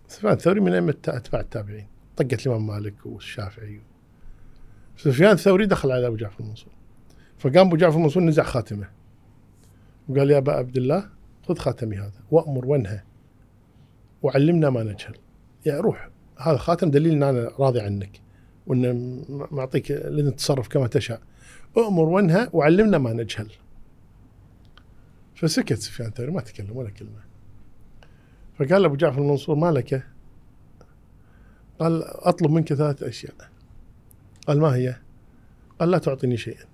سفيان 0.08 0.32
الثوري 0.32 0.60
من 0.60 0.72
أئمة 0.72 0.94
أتباع 1.08 1.40
التابعين. 1.40 1.86
طقت 2.16 2.46
الإمام 2.46 2.66
مالك 2.66 3.06
والشافعي. 3.06 3.80
سفيان 4.96 5.32
الثوري 5.32 5.66
دخل 5.66 5.90
على 5.90 6.06
أبو 6.06 6.16
جعفر 6.16 6.44
المنصور. 6.44 6.72
فقام 7.38 7.66
أبو 7.66 7.76
جعفر 7.76 7.96
المنصور 7.96 8.22
نزع 8.22 8.42
خاتمه. 8.42 8.88
وقال 10.08 10.30
يا 10.30 10.38
أبا 10.38 10.52
عبد 10.52 10.76
الله 10.76 11.08
خذ 11.48 11.58
خاتمي 11.58 11.96
هذا 11.96 12.20
وأمر 12.30 12.66
وانهى. 12.66 13.02
وعلمنا 14.22 14.70
ما 14.70 14.82
نجهل. 14.82 15.16
يا 15.66 15.80
روح 15.80 16.10
هذا 16.38 16.56
خاتم 16.56 16.90
دليل 16.90 17.12
إن 17.12 17.22
أنا 17.22 17.50
راضي 17.58 17.80
عنك 17.80 18.20
وإن 18.66 18.92
م- 18.92 19.46
معطيك 19.50 19.90
لازم 19.90 20.30
تتصرف 20.30 20.68
كما 20.68 20.86
تشاء. 20.86 21.20
أمر 21.78 22.02
وانهى 22.02 22.48
وعلمنا 22.52 22.98
ما 22.98 23.12
نجهل. 23.12 23.52
فسكت 25.34 25.78
سفيان 25.78 26.08
الثوري 26.08 26.30
ما 26.30 26.40
تكلم 26.40 26.76
ولا 26.76 26.90
كلمة. 26.90 27.22
فقال 28.58 28.84
أبو 28.84 28.96
جعفر 28.96 29.18
المنصور 29.18 29.56
ما 29.56 29.72
لك؟ 29.72 30.06
قال 31.78 32.02
أطلب 32.04 32.50
منك 32.50 32.74
ثلاث 32.74 33.02
أشياء. 33.02 33.34
قال 34.46 34.60
ما 34.60 34.74
هي؟ 34.76 34.96
قال 35.80 35.90
لا 35.90 35.98
تعطيني 35.98 36.36
شيئا. 36.36 36.64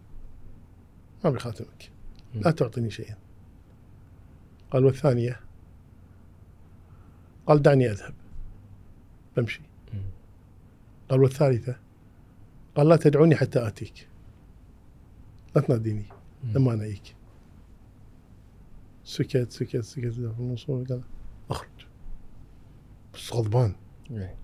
ما 1.24 1.30
بخاتمك 1.30 1.90
لا 2.34 2.50
تعطيني 2.50 2.90
شيئا. 2.90 3.16
قال 4.70 4.84
والثانية 4.84 5.40
قال 7.46 7.62
دعني 7.62 7.90
أذهب. 7.90 8.14
بمشي. 9.36 9.60
قال 11.08 11.22
والثالثة 11.22 11.76
قال 12.74 12.88
لا 12.88 12.96
تدعوني 12.96 13.36
حتى 13.36 13.66
آتيك. 13.66 14.08
لا 15.56 15.60
تناديني. 15.62 16.04
لما 16.44 16.74
أنا 16.74 16.84
اجيك 16.84 17.16
سكت 19.04 19.52
سكت 19.52 19.80
سكت 19.80 20.06
في 20.06 20.84
قال 20.88 21.02
أخرج. 21.50 21.86
بس 23.14 23.32
غضبان. 23.32 23.74
إيه. 24.10 24.34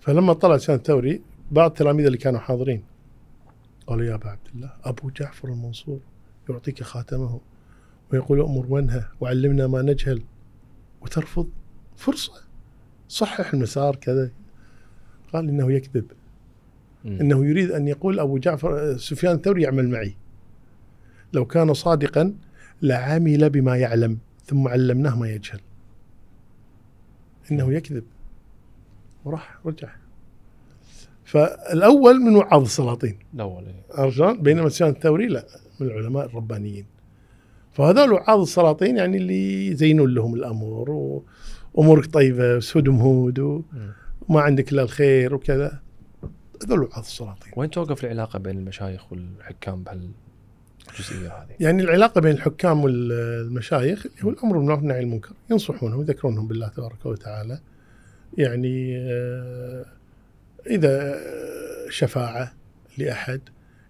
فلما 0.00 0.32
طلع 0.32 0.56
سفيان 0.56 0.78
الثوري 0.78 1.22
بعض 1.50 1.70
التلاميذ 1.70 2.06
اللي 2.06 2.18
كانوا 2.18 2.40
حاضرين 2.40 2.84
قالوا 3.86 4.04
يا 4.04 4.14
أبا 4.14 4.30
عبد 4.30 4.48
الله 4.54 4.72
أبو 4.84 5.10
جعفر 5.10 5.48
المنصور. 5.48 6.00
يعطيك 6.48 6.82
خاتمه 6.82 7.40
ويقول 8.12 8.40
أمر 8.40 8.66
وانهى 8.68 9.04
وعلمنا 9.20 9.66
ما 9.66 9.82
نجهل 9.82 10.22
وترفض 11.00 11.48
فرصة. 11.96 12.32
صحح 13.08 13.54
المسار 13.54 13.96
كذا. 13.96 14.30
قال 15.32 15.48
إنه 15.48 15.72
يكذب. 15.72 16.04
إنه 17.04 17.46
يريد 17.46 17.70
أن 17.70 17.88
يقول 17.88 18.20
أبو 18.20 18.38
جعفر 18.38 18.96
سفيان 18.96 19.34
الثوري 19.34 19.62
يعمل 19.62 19.88
معي. 19.88 20.16
لو 21.32 21.44
كان 21.44 21.74
صادقا 21.74 22.34
لعمل 22.82 23.50
بما 23.50 23.76
يعلم 23.76 24.18
ثم 24.44 24.68
علمناه 24.68 25.18
ما 25.18 25.28
يجهل. 25.28 25.60
إنه 27.50 27.72
يكذب. 27.72 28.04
وراح 29.24 29.60
رجع. 29.66 29.88
فالأول 31.24 32.20
من 32.20 32.36
وعاظ 32.36 32.62
السلاطين 32.62 33.18
الأول 33.34 33.66
إيه. 33.66 33.82
عرفت 33.90 34.16
شلون؟ 34.16 34.42
بينما 34.42 34.68
سفيان 34.68 34.90
الثوري 34.90 35.26
لا. 35.26 35.46
من 35.80 35.86
العلماء 35.86 36.26
الربانيين. 36.26 36.86
فهذول 37.72 38.12
وعاظ 38.12 38.40
السلاطين 38.40 38.96
يعني 38.96 39.16
اللي 39.16 39.66
يزينون 39.66 40.14
لهم 40.14 40.34
الأمور 40.34 40.90
وامورك 41.74 42.06
طيبة 42.06 42.60
سود 42.60 42.88
مهود. 42.88 43.38
وما 44.28 44.40
عندك 44.40 44.72
إلا 44.72 44.82
الخير 44.82 45.34
وكذا. 45.34 45.80
هذول 46.64 46.80
وعاظ 46.80 47.04
السلاطين. 47.04 47.52
وين 47.56 47.70
توقف 47.70 48.04
العلاقة 48.04 48.38
بين 48.38 48.58
المشايخ 48.58 49.12
والحكام 49.12 49.82
بهالجزئية 49.82 51.28
هذه؟ 51.28 51.54
يعني 51.60 51.82
العلاقة 51.82 52.20
بين 52.20 52.32
الحكام 52.32 52.84
والمشايخ 52.84 54.06
هو 54.22 54.30
الأمر 54.30 54.58
بالمعروف 54.58 54.80
والنهي 54.80 54.96
عن 54.96 55.02
المنكر. 55.02 55.32
ينصحونهم 55.50 55.98
ويذكرونهم 55.98 56.48
بالله 56.48 56.68
تبارك 56.68 57.06
وتعالى. 57.06 57.60
يعني 58.38 58.96
آه، 58.98 59.84
إذا 60.66 61.20
شفاعة 61.90 62.52
لأحد 62.98 63.40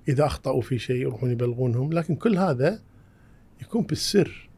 إذا 0.09 0.27
أخطأوا 0.27 0.61
في 0.61 0.79
شيء 0.79 0.97
يروحون 0.97 1.31
يبلغونهم 1.31 1.93
لكن 1.93 2.15
كل 2.17 2.37
هذا 2.39 2.81
يكون 3.63 3.83
بالسر 3.83 4.49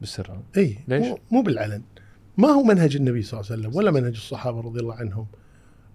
بالسر؟ 0.00 0.40
إي 0.56 0.78
ليش؟ 0.88 1.06
مو, 1.30 1.42
بالعلن 1.42 1.82
ما 2.38 2.48
هو 2.48 2.62
منهج 2.62 2.96
النبي 2.96 3.22
صلى 3.22 3.40
الله 3.40 3.52
عليه 3.52 3.62
وسلم 3.62 3.76
ولا 3.76 3.90
منهج 3.90 4.12
الصحابة 4.14 4.60
رضي 4.60 4.80
الله 4.80 4.94
عنهم 4.94 5.26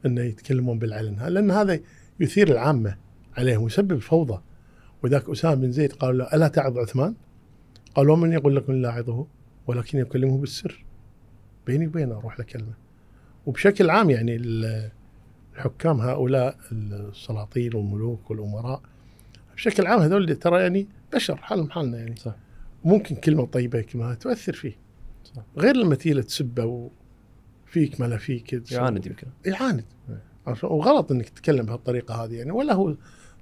انه 0.06 0.22
يتكلمون 0.22 0.80
بالعلن 0.80 1.24
لأن 1.28 1.52
هذا 1.52 1.80
يثير 2.20 2.52
العامة 2.52 2.98
عليهم 3.38 3.64
ويسبب 3.64 3.98
فوضى 4.00 4.42
وذاك 5.04 5.30
أسامة 5.30 5.56
بن 5.56 5.72
زيد 5.72 5.94
قالوا 5.94 6.18
له 6.18 6.34
ألا 6.34 6.48
تعظ 6.48 6.78
عثمان؟ 6.78 7.16
قال 7.96 8.10
ومن 8.10 8.32
يقول 8.34 8.56
لكم 8.56 8.74
لا 8.74 8.90
اعظه 8.90 9.28
ولكن 9.68 9.98
يكلمه 9.98 10.38
بالسر 10.38 10.86
بيني 11.68 11.88
وبينه 11.88 12.16
أروح 12.18 12.40
له 12.40 12.46
كلمه 12.46 12.74
وبشكل 13.46 13.90
عام 13.90 14.10
يعني 14.10 14.36
ال- 14.36 14.92
الحكام 15.56 16.02
هؤلاء 16.02 16.58
السلاطين 16.72 17.76
والملوك 17.76 18.32
والأمراء 18.32 18.82
بشكل 19.62 19.88
عام 19.88 20.00
هذول 20.00 20.36
ترى 20.36 20.62
يعني 20.62 20.88
بشر 21.14 21.36
حالهم 21.36 21.72
حالنا 21.72 21.98
يعني. 21.98 22.16
صح. 22.16 22.36
ممكن 22.84 23.16
كلمة 23.16 23.46
طيبة 23.46 23.82
كلمة 23.82 24.14
تؤثر 24.14 24.54
فيه. 24.54 24.76
صح. 25.24 25.42
غير 25.58 25.76
لما 25.76 25.96
تيجي 25.96 26.22
تسبه 26.22 26.90
وفيك 27.68 28.02
ما 28.02 28.06
لا 28.06 28.18
فيك 28.18 28.72
يعاند 28.72 29.06
يمكن. 29.06 29.28
يعاند. 29.46 29.86
إيه. 30.10 30.56
وغلط 30.64 31.12
إنك 31.12 31.30
تتكلم 31.30 31.66
بهالطريقة 31.66 32.24
هذه 32.24 32.34
يعني. 32.34 32.52
ولا 32.52 32.74
هو 32.74 32.96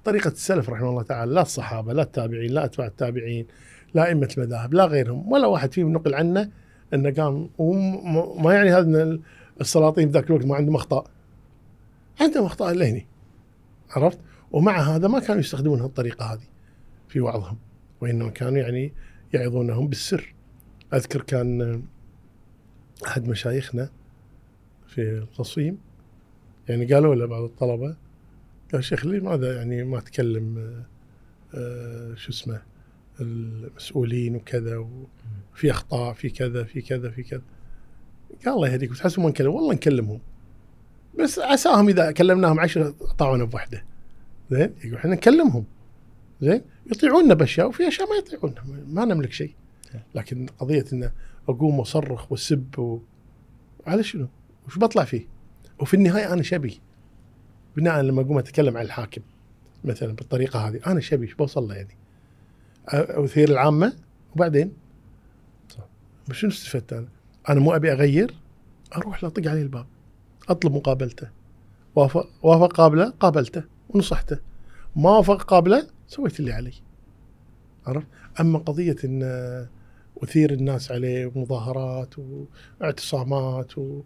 طريقة 0.04 0.28
السلف 0.28 0.70
رحمه 0.70 0.90
الله 0.90 1.02
تعالى 1.02 1.34
لا 1.34 1.42
الصحابة 1.42 1.92
لا 1.92 2.02
التابعين 2.02 2.50
لا 2.50 2.64
أتباع 2.64 2.86
التابعين 2.86 3.46
لا 3.94 4.06
أئمة 4.06 4.34
المذاهب 4.38 4.74
لا 4.74 4.84
غيرهم. 4.84 5.32
ولا 5.32 5.46
واحد 5.46 5.72
فيهم 5.72 5.92
نقل 5.92 6.14
عنه 6.14 6.50
إنه 6.94 7.10
قام 7.10 7.50
وما 7.58 8.54
يعني 8.54 8.70
هذا 8.70 9.18
السلاطين 9.60 10.06
في 10.08 10.12
ذاك 10.12 10.26
الوقت 10.26 10.46
ما 10.46 10.56
عندهم 10.56 10.74
أخطاء. 10.74 11.06
عندهم 12.20 12.44
أخطاء 12.44 12.72
لهني. 12.74 13.06
عرفت؟ 13.90 14.18
ومع 14.52 14.80
هذا 14.80 15.08
ما 15.08 15.20
كانوا 15.20 15.40
يستخدمون 15.40 15.80
هالطريقه 15.80 16.32
هذه 16.32 16.48
في 17.08 17.20
وعظهم 17.20 17.58
وإنما 18.00 18.30
كانوا 18.30 18.58
يعني 18.58 18.92
يعظونهم 19.32 19.88
بالسر. 19.88 20.34
أذكر 20.94 21.22
كان 21.22 21.82
أحد 23.06 23.28
مشايخنا 23.28 23.90
في 24.86 25.18
القصيم 25.18 25.78
يعني 26.68 26.94
قالوا 26.94 27.14
له 27.14 27.26
بعض 27.26 27.42
الطلبة 27.42 27.96
قال 28.72 28.84
شيخ 28.84 29.06
لي 29.06 29.20
ماذا 29.20 29.56
يعني 29.56 29.84
ما 29.84 30.00
تكلم 30.00 30.74
آه، 31.54 32.14
شو 32.14 32.30
اسمه 32.30 32.62
المسؤولين 33.20 34.36
وكذا 34.36 34.76
وفي 34.76 35.70
أخطاء 35.70 36.12
في 36.12 36.30
كذا 36.30 36.64
في 36.64 36.82
كذا 36.82 37.10
في 37.10 37.22
كذا. 37.22 37.42
قال 38.44 38.54
الله 38.54 38.68
يهديك 38.68 38.90
بتحسوا 38.90 39.22
ما 39.22 39.28
نكلم 39.28 39.54
والله 39.54 39.74
نكلمهم. 39.74 40.20
بس 41.18 41.38
عساهم 41.38 41.88
إذا 41.88 42.12
كلمناهم 42.12 42.60
عشرة 42.60 42.94
طاعونا 43.18 43.44
بوحدة. 43.44 43.84
زين؟ 44.50 44.74
يقول 44.84 44.96
إحنا 44.96 45.14
نكلمهم. 45.14 45.64
زين؟ 46.40 46.62
يطيعوننا 46.86 47.34
بأشياء 47.34 47.68
وفي 47.68 47.88
أشياء 47.88 48.08
ما 48.08 48.16
يطيعوننا 48.16 48.84
ما 48.88 49.04
نملك 49.04 49.32
شيء. 49.32 49.54
لكن 50.14 50.46
قضية 50.58 50.84
إنه 50.92 51.12
أقوم 51.48 51.78
وأصرخ 51.78 52.32
وأسب 52.32 52.78
و... 52.78 52.98
على 53.86 54.02
شنو؟ 54.02 54.28
وش 54.66 54.78
بطلع 54.78 55.04
فيه؟ 55.04 55.26
وفي 55.78 55.94
النهاية 55.94 56.32
أنا 56.32 56.42
شبي. 56.42 56.80
بناء 57.76 58.00
لما 58.00 58.22
أقوم 58.22 58.38
أتكلم 58.38 58.76
عن 58.76 58.84
الحاكم 58.84 59.22
مثلا 59.84 60.12
بالطريقة 60.12 60.68
هذه 60.68 60.80
أنا 60.86 61.00
شبي 61.00 61.26
إيش 61.26 61.34
بوصل 61.34 61.68
له 61.68 61.74
يعني؟ 61.74 61.96
أثير 62.88 63.50
العامة 63.50 63.92
وبعدين؟ 64.34 64.72
شنو 66.32 66.50
استفدت 66.50 66.92
أنا؟ 66.92 67.08
أنا 67.48 67.60
مو 67.60 67.76
أبي 67.76 67.92
أغير 67.92 68.34
أروح 68.96 69.22
له 69.22 69.28
اطق 69.28 69.50
عليه 69.50 69.62
الباب. 69.62 69.86
أطلب 70.48 70.72
مقابلته. 70.72 71.28
وافق 71.94 72.28
وافق 72.42 72.72
قابله 72.72 73.10
قابلته. 73.10 73.62
ونصحته. 73.94 74.38
ما 74.96 75.10
وافق 75.10 75.42
قابله 75.42 75.86
سويت 76.08 76.40
اللي 76.40 76.52
علي. 76.52 76.72
عرفت؟ 77.86 78.06
أما 78.40 78.58
قضية 78.58 78.96
إن 79.04 79.22
أثير 80.22 80.52
الناس 80.52 80.92
عليه 80.92 81.32
مظاهرات 81.34 82.14
واعتصامات 82.80 83.78
و... 83.78 84.00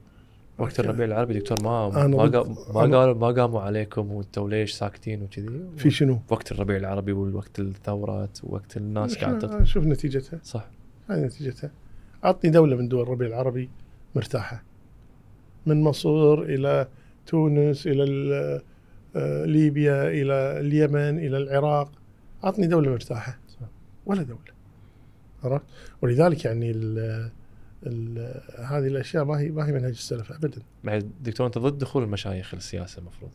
وقت 0.59 0.81
الربيع 0.81 1.05
العربي 1.07 1.39
دكتور 1.39 1.63
ما 1.63 1.89
ما 1.89 2.23
قام- 2.23 2.49
ما 2.75 2.87
أنا- 2.87 2.95
قالوا 2.95 3.15
ما 3.15 3.27
قاموا 3.27 3.61
عليكم 3.61 4.13
وانتوا 4.13 4.51
ليش 4.51 4.73
ساكتين 4.73 5.23
وكذي؟ 5.23 5.61
في 5.77 5.91
شنو؟ 5.91 6.19
وقت 6.31 6.53
الربيع 6.53 6.77
العربي 6.77 7.13
والوقت 7.13 7.59
الثورات 7.61 8.39
وقت 8.43 8.77
الناس 8.77 9.19
قاعدة 9.19 9.65
شوف- 9.65 9.85
نتيجتها. 9.85 10.41
صح. 10.43 10.67
هذه 11.11 11.21
نتيجتها. 11.25 11.71
أعطني 12.25 12.51
دولة 12.51 12.77
من 12.77 12.89
دول 12.89 13.03
الربيع 13.03 13.29
العربي 13.29 13.69
مرتاحة. 14.17 14.63
من 15.67 15.83
مصر 15.83 16.43
إلى 16.43 16.89
تونس 17.27 17.87
إلى 17.87 18.03
ال- 18.05 18.33
آه، 18.33 18.63
ليبيا 19.47 20.09
إلى 20.09 20.61
اليمن 20.61 21.19
إلى 21.19 21.39
العراق. 21.39 21.93
أعطني 22.45 22.67
دولة 22.67 22.91
مرتاحة. 22.91 23.39
ولا 24.07 24.23
دولة. 24.23 24.55
عرفت؟ 25.45 25.65
ولذلك 26.03 26.45
يعني 26.45 26.71
ال 26.71 27.31
ال 27.87 28.19
هذه 28.59 28.87
الأشياء 28.87 29.25
ما 29.25 29.41
هي 29.41 29.51
ما 29.51 29.67
هي 29.69 29.73
منهج 29.73 29.91
السلف 29.91 30.33
ابدا. 30.33 30.63
دكتور 31.21 31.47
أنت 31.47 31.59
ضد 31.59 31.79
دخول 31.79 32.03
المشايخ 32.03 32.55
للسياسة 32.55 33.01
المفروض 33.01 33.31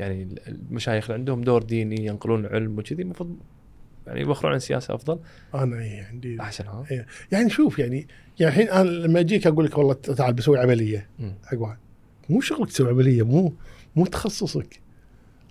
يعني. 0.00 0.20
يعني 0.20 0.34
المشايخ 0.48 1.04
اللي 1.04 1.18
عندهم 1.18 1.40
دور 1.40 1.62
ديني 1.62 2.06
ينقلون 2.06 2.46
علم 2.46 2.78
وكذي 2.78 3.02
المفروض 3.02 3.36
يعني 4.06 4.20
يوخرون 4.20 4.52
عن 4.52 4.56
السياسة 4.56 4.94
أفضل؟ 4.94 5.18
أنا 5.54 5.78
إيه 5.78 6.04
عندي 6.04 6.40
أحسن 6.40 6.66
ها؟ 6.66 6.84
يعني 7.32 7.50
شوف 7.50 7.78
يعني 7.78 8.06
يعني 8.40 8.52
الحين 8.54 8.68
أنا 8.68 8.88
لما 8.88 9.20
أجيك 9.20 9.46
أقول 9.46 9.64
لك 9.64 9.78
والله 9.78 9.94
تعال 9.94 10.34
بسوي 10.34 10.58
عملية. 10.58 11.08
حق 11.44 11.58
واحد 11.58 11.78
مو 12.30 12.40
شغلك 12.40 12.68
تسوي 12.68 12.88
عملية 12.88 13.22
مو 13.22 13.52
مو 13.96 14.06
تخصصك 14.06 14.80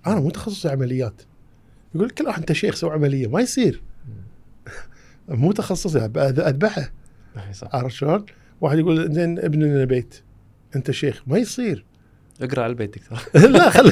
أنا 0.08 0.20
مو 0.20 0.30
تخصصي 0.30 0.70
عمليات. 0.70 1.22
يقول 1.96 2.08
لك 2.08 2.22
لا 2.22 2.38
أنت 2.38 2.52
شيخ 2.52 2.76
سوي 2.76 2.92
عملية. 2.92 3.28
ما 3.28 3.42
يصير. 3.42 3.82
مو 5.28 5.52
تخصصي 5.62 6.00
أذبحه. 6.00 6.92
عرفت 7.64 7.96
شلون؟ 7.96 8.26
واحد 8.62 8.78
يقول 8.78 9.14
زين 9.14 9.40
ابن 9.40 9.86
بيت. 9.86 10.22
أنت 10.76 10.92
شيخ. 10.92 11.24
ما 11.28 11.38
يصير. 11.38 11.86
اقرأ 12.42 12.64
على 12.64 12.70
البيت 12.70 12.96
دكتور. 12.98 13.20
لا 13.50 13.70
خل 13.70 13.92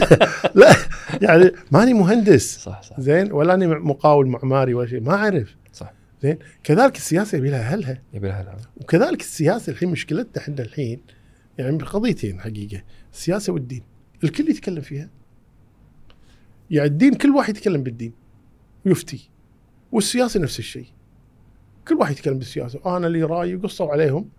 لا. 0.55 0.75
يعني 1.21 1.51
ماني 1.71 1.93
مهندس. 1.93 2.57
صح 2.59 2.81
صح. 2.81 2.99
زين 2.99 3.31
ولا 3.31 3.53
أني 3.53 3.67
مقاول 3.67 4.27
معماري 4.27 4.73
ولا 4.73 4.87
شيء. 4.87 5.01
ما 5.01 5.15
أعرف. 5.15 5.55
صح. 5.73 5.93
زين 6.23 6.37
كذلك 6.63 6.95
السياسة 6.95 7.37
يبي 7.37 7.49
لها 7.49 7.59
اهلها 7.73 8.01
يبي 8.13 8.27
لها 8.27 8.41
العام. 8.41 8.57
وكذلك 8.77 9.21
السياسة 9.21 9.71
الحين 9.71 9.89
مشكلتنا 9.89 10.43
إحنا 10.43 10.61
الحين 10.61 11.01
يعني 11.57 11.77
بقضيتين 11.77 12.39
حقيقة. 12.39 12.83
السياسة 13.13 13.53
والدين. 13.53 13.90
الكل 14.23 14.49
يتكلم 14.49 14.81
فيها. 14.81 15.09
يعني 16.71 16.87
الدين 16.87 17.13
كل 17.13 17.29
واحد 17.29 17.57
يتكلم 17.57 17.83
بالدين. 17.83 18.13
ويفتي 18.85 19.29
والسياسة 19.91 20.39
نفس 20.39 20.59
الشيء. 20.59 20.87
كل 21.87 21.95
واحد 21.95 22.11
يتكلم 22.11 22.37
بالسياسة. 22.37 22.97
أنا 22.97 23.07
لي 23.07 23.23
رايي 23.23 23.55
وقصوا 23.55 23.91
عليهم. 23.91 24.29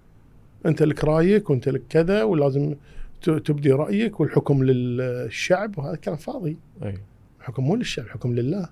أنت 0.67 0.83
لك 0.83 1.05
رأيك 1.05 1.51
وأنت 1.51 1.69
لك 1.69 1.83
كذا 1.89 2.23
ولازم 2.23 2.75
تبدي 3.23 3.73
رأيك 3.73 4.21
والحكم 4.21 4.65
للشعب. 4.65 5.79
وهذا 5.79 5.97
كلام 5.97 6.17
فاضي. 6.17 6.57
أي. 6.83 6.99
الحكم 7.41 7.65
مو 7.65 7.77
للشعب 7.77 8.07
الحكم 8.07 8.35
لله. 8.35 8.69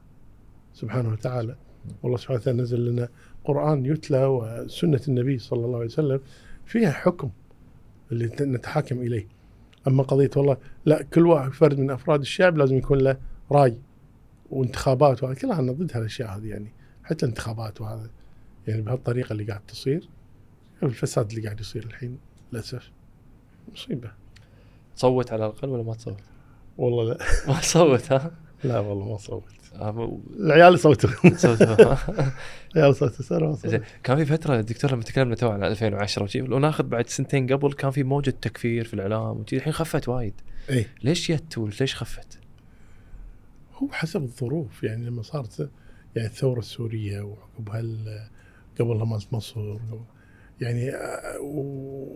سبحانه 0.75 1.13
وتعالى. 1.13 1.57
والله 2.03 2.19
سبحانه 2.19 2.41
وتعالى 2.41 2.63
نزل 2.63 2.91
لنا 2.91 3.09
قرآن 3.45 3.87
يتلى 3.87 4.27
وسنة 4.27 5.01
النبي 5.09 5.39
صلى 5.39 5.65
الله 5.65 5.77
عليه 5.77 5.87
وسلم. 5.87 6.21
فيها 6.67 6.91
حكم 6.91 7.31
اللي 8.13 8.27
نتحاكم 8.41 9.01
إليه. 9.01 9.40
أما 9.89 10.03
قضية 10.03 10.31
والله 10.37 10.57
لا 10.85 11.03
كل 11.03 11.27
واحد 11.27 11.51
فرد 11.51 11.79
من 11.79 11.91
أفراد 11.91 12.21
الشعب 12.21 12.57
لازم 12.57 12.77
يكون 12.77 12.99
له 12.99 13.17
رأي 13.53 13.79
وانتخابات 14.51 15.23
وهذا 15.23 15.35
كلها 15.35 15.61
أنا 15.61 15.73
ضد 15.73 15.97
هالأشياء 15.97 16.39
هذه 16.39 16.47
يعني 16.47 16.73
حتى 17.05 17.27
الانتخابات 17.27 17.81
وهذا 17.81 18.11
يعني 18.67 18.83
بهالطريقة 18.83 19.33
اللي 19.33 19.45
قاعد 19.45 19.61
تصير 19.69 20.09
الفساد 20.83 21.31
اللي 21.31 21.45
قاعد 21.45 21.61
يصير 21.61 21.85
الحين 21.85 22.19
للأسف 22.53 22.91
مصيبة 23.73 24.13
تصوت 24.97 25.33
على 25.33 25.47
الأقل 25.47 25.69
ولا 25.69 25.83
ما 25.83 25.95
تصوت؟ 25.95 26.17
والله 26.79 27.05
لا 27.05 27.19
ما 27.49 27.61
تصوت 27.61 28.13
ها؟ 28.13 28.31
لا 28.65 28.79
والله 28.79 29.09
ما 29.09 29.17
صوت. 29.17 29.45
آه، 29.75 30.19
العيال 30.37 30.79
صوتوا. 30.79 31.11
تصوت 31.31 31.63
ها؟ 31.63 32.33
العيال 32.77 32.97
صوتوا 32.97 33.25
صوتوا 33.25 33.55
زين 33.71 33.81
كان 34.03 34.17
في 34.17 34.25
فترة 34.25 34.61
دكتور 34.61 34.93
لما 34.93 35.03
تكلمنا 35.03 35.35
تو 35.35 35.49
عن 35.49 35.65
2010 35.65 36.23
وشي 36.23 36.41
لو 36.41 36.59
ناخذ 36.59 36.85
بعد 36.85 37.09
سنتين 37.09 37.47
قبل 37.53 37.73
كان 37.73 37.91
في 37.91 38.03
موجة 38.03 38.31
تكفير 38.31 38.85
في 38.85 38.95
الإعلام 38.95 39.41
وشي 39.41 39.57
الحين 39.57 39.73
خفت 39.73 40.09
وايد. 40.09 40.35
إي. 40.71 40.87
ليش 41.03 41.33
جت 41.33 41.59
وليش 41.59 41.97
خفت؟ 41.97 42.39
هو 43.75 43.89
حسب 43.93 44.23
الظروف 44.23 44.83
يعني 44.83 45.07
لما 45.07 45.23
صارت 45.23 45.71
يعني 46.17 46.29
الثورة 46.29 46.59
السورية 46.59 47.21
وعقبها 47.21 48.31
قبلها 48.81 49.05
مالت 49.05 49.33
مصر 49.33 49.77
يعني 50.61 50.91
آه، 50.91 52.11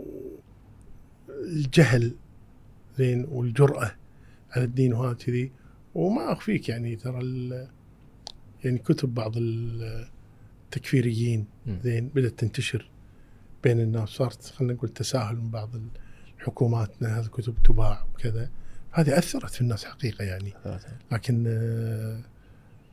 الجهل 1.44 2.14
زين 2.98 3.26
والجرأة 3.30 3.94
على 4.50 4.64
الدين 4.64 4.94
وهذا 4.94 5.14
كذي 5.14 5.52
وما 5.94 6.32
أخفيك 6.32 6.68
يعني 6.68 6.96
ترى 6.96 7.20
ال- 7.20 7.68
يعني 8.64 8.78
كتب 8.78 9.14
بعض 9.14 9.32
التكفيريين. 10.66 11.46
زين 11.82 12.08
بدأت 12.08 12.38
تنتشر 12.40 12.90
بين 13.64 13.80
الناس 13.80 14.08
صارت 14.08 14.44
خلينا 14.44 14.74
نقول 14.74 14.88
تساهل 14.90 15.36
من 15.36 15.50
بعض 15.50 15.70
الحكومات 16.38 16.90
ان 17.02 17.06
هذه 17.06 17.24
الكتب 17.24 17.54
تباع 17.64 18.06
وكذا. 18.14 18.50
هذه 18.90 19.18
أثرت 19.18 19.50
في 19.50 19.60
الناس 19.60 19.84
حقيقة 19.84 20.24
يعني. 20.24 20.52
لكن 21.12 21.44
آه، 21.48 22.20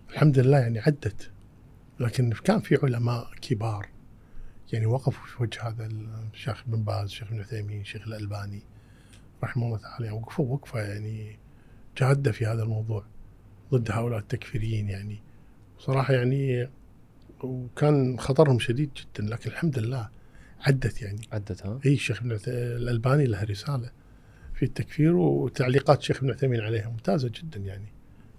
الحمد 0.09 0.39
لله 0.39 0.57
يعني 0.57 0.79
عدت. 0.79 1.31
لكن 1.99 2.29
كان 2.31 2.59
في 2.59 2.79
علماء 2.83 3.31
كبار 3.41 3.87
يعني 4.73 4.85
وقفوا 4.85 5.27
في 5.27 5.43
وجه 5.43 5.67
هذا 5.67 5.85
الشيخ 6.33 6.63
بن 6.67 6.83
باز 6.83 7.03
الشيخ 7.03 7.27
ابن 7.27 7.39
عثيمين 7.39 7.81
الشيخ 7.81 8.07
الألباني 8.07 8.63
رحمه 9.43 9.65
الله 9.65 9.77
تعالى 9.77 10.05
يعني 10.05 10.17
وقفوا 10.17 10.53
وقفة 10.53 10.79
يعني 10.81 11.39
جادة 11.97 12.31
في 12.31 12.45
هذا 12.45 12.63
الموضوع 12.63 13.03
ضد 13.73 13.91
هؤلاء 13.91 14.19
التكفيريين 14.19 14.89
يعني 14.89 15.19
صراحة 15.79 16.13
يعني 16.13 16.69
وكان 17.43 18.19
خطرهم 18.19 18.59
شديد 18.59 18.89
جدا 18.95 19.29
لكن 19.29 19.49
الحمد 19.49 19.79
لله 19.79 20.09
عدت 20.61 21.01
يعني 21.01 21.21
عدت 21.31 21.65
ها؟ 21.65 21.79
إي 21.85 21.93
الشيخ 21.93 22.19
ابن 22.21 22.37
عث- 22.37 22.47
الألباني 22.47 23.25
له 23.25 23.43
رسالة 23.43 23.89
في 24.53 24.63
التكفير 24.65 25.15
وتعليقات 25.15 25.99
الشيخ 25.99 26.17
ابن 26.17 26.31
عثيمين 26.31 26.61
عليها 26.61 26.89
ممتازة 26.89 27.31
جدا 27.35 27.59
يعني 27.59 27.85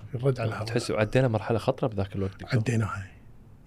في 0.09 0.15
الرد 0.15 0.41
على 0.41 0.51
هؤلاء 0.51 0.65
تحس 0.65 0.91
عدينا 0.91 1.29
مرحلة 1.29 1.59
خطرة 1.59 1.89
بذاك 1.89 2.17
الوقت 2.17 2.33
دكتور؟ 2.41 2.61
عديناها 2.61 3.07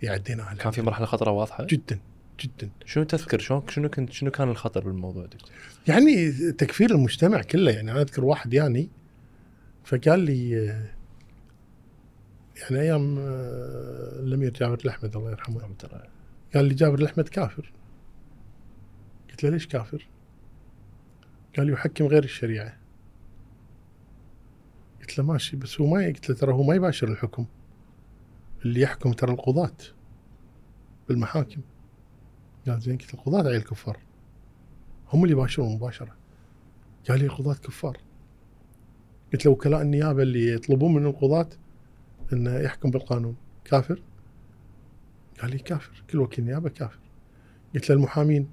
إي 0.04 0.10
عديناها 0.10 0.54
كان 0.54 0.72
في 0.72 0.82
مرحلة 0.82 1.06
خطرة 1.06 1.32
واضحة؟ 1.32 1.68
جدا 1.70 2.00
جدا 2.40 2.70
شنو 2.86 3.04
تذكر 3.04 3.40
شلون 3.40 3.62
شنو 3.70 3.90
كنت 3.90 4.12
شنو 4.12 4.32
كان 4.32 4.50
الخطر 4.50 4.84
بالموضوع 4.84 5.26
دكتور؟ 5.26 5.50
يعني 5.88 6.32
تكفير 6.52 6.92
المجتمع 6.92 7.42
كله 7.42 7.72
يعني 7.72 7.92
أنا 7.92 8.02
أذكر 8.02 8.26
واحد 8.26 8.54
يعني 8.54 8.90
فقال 9.86 10.20
لي 10.20 10.70
آه، 10.70 10.96
يعني 12.62 12.82
أيام 12.82 13.18
آه، 13.20 14.20
الامير 14.20 14.54
جابر 14.54 14.80
الأحمد 14.86 15.16
الله 15.16 15.32
يرحمه. 15.32 15.76
قال 16.56 16.66
لي 16.66 16.74
جابر 16.74 17.00
الأحمد 17.00 17.28
كافر. 17.28 17.72
قلت 19.30 19.44
له 19.44 19.50
ليش 19.50 19.68
كافر؟ 19.68 20.08
قال 21.58 21.68
لي 21.68 21.74
يحكم 21.74 22.06
غير 22.06 22.24
الشريعة. 22.24 22.78
قلت 25.00 25.18
له 25.18 25.24
ماشي 25.24 25.58
بس 25.58 25.82
هو 25.82 25.88
ما 25.88 26.06
قلت 26.06 26.30
له 26.30 26.36
ترى 26.36 26.54
هو 26.54 26.64
ما 26.64 26.76
يباشر 26.76 27.08
الحكم. 27.08 27.46
اللي 28.66 28.82
يحكم 28.82 29.12
ترى 29.12 29.32
القضاة 29.32 29.78
بالمحاكم. 31.10 31.62
قال 32.68 32.82
زين 32.82 32.98
قلت 32.98 33.14
القضاة 33.14 33.50
عيل 33.50 33.62
كفار. 33.62 34.00
هم 35.14 35.24
اللي 35.24 35.36
يباشرون 35.36 35.76
مباشرة. 35.76 36.16
قال 37.10 37.20
لي 37.20 37.26
القضاة 37.26 37.54
كفار. 37.54 37.98
قلت 39.36 39.46
له 39.46 39.52
وكلاء 39.52 39.82
النيابة 39.82 40.24
اللي 40.24 40.54
يطلبون 40.54 40.94
من 40.94 41.06
القضاة 41.06 41.50
إنه 42.34 42.56
يحكم 42.60 42.92
بالقانون. 42.92 43.36
كافر؟ 43.66 44.02
قال 45.42 45.52
لي 45.52 45.58
كافر 45.58 46.04
كل 46.10 46.20
وكيل 46.20 46.46
نيابة 46.46 46.70
كافر. 46.70 47.00
قلت 47.74 47.90
له 47.90 47.96
المحامين 47.96 48.50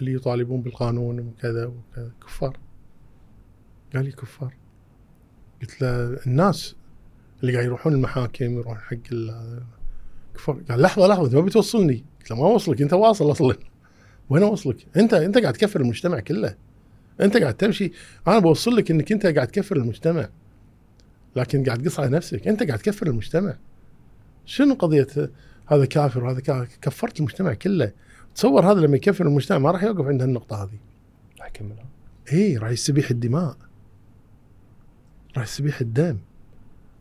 اللي 0.00 0.14
يطالبون 0.14 0.62
بالقانون 0.62 1.20
وكذا 1.20 1.66
وكذا 1.66 2.12
كفار. 2.26 2.58
قال 3.94 4.04
لي 4.04 4.12
كفار. 4.12 4.54
قلت 5.60 5.82
له 5.82 6.18
الناس 6.26 6.76
اللي 7.40 7.52
قاعد 7.52 7.64
يروحون 7.64 7.92
المحاكم 7.92 8.44
يروحون 8.44 8.78
حق 8.78 8.96
كفار. 10.34 10.62
قال 10.70 10.80
لحظة 10.80 11.06
لحظة 11.06 11.24
انت 11.24 11.34
ما 11.34 11.40
بتوصلني 11.40 12.04
قلت 12.20 12.30
له 12.30 12.36
ما 12.36 12.46
اوصلك 12.46 12.82
أنت 12.82 12.92
واصل 12.92 13.30
أصلا. 13.30 13.56
وين 14.30 14.42
اوصلك؟ 14.42 14.86
أنت 14.96 15.14
أنت 15.14 15.38
قاعد 15.38 15.52
تكفر 15.52 15.80
المجتمع 15.80 16.20
كله. 16.20 16.56
انت 17.22 17.36
قاعد 17.36 17.54
تمشي. 17.54 17.92
أنا 18.28 18.38
بوصل 18.38 18.76
لك 18.76 18.90
انك 18.90 19.12
انت 19.12 19.26
قاعد 19.26 19.48
تكفر 19.48 19.76
المجتمع. 19.76 20.28
لكن 21.36 21.64
قاعد 21.64 21.82
تقص 21.82 22.00
على 22.00 22.10
نفسك. 22.10 22.48
انت 22.48 22.62
قاعد 22.62 22.78
تكفر 22.78 23.06
المجتمع. 23.06 23.56
شنو 24.44 24.74
قضية 24.74 25.06
هذا 25.66 25.84
كافر 25.84 26.24
وهذا 26.24 26.40
كافر 26.40 26.68
كفرت 26.82 27.18
المجتمع 27.18 27.54
كله؟ 27.54 27.92
تصور 28.34 28.72
هذا 28.72 28.80
لما 28.80 28.96
يكفر 28.96 29.26
المجتمع 29.26 29.58
ما 29.58 29.70
راح 29.70 29.82
يوقف 29.82 30.06
عند 30.06 30.22
هالنقطة 30.22 30.62
هذه. 30.62 30.78
اكملها 31.40 31.86
اي 32.32 32.56
راح 32.56 32.70
يستبيح 32.70 33.10
الدماء. 33.10 33.56
راح 35.36 35.44
يستبيح 35.44 35.80
الدم. 35.80 36.18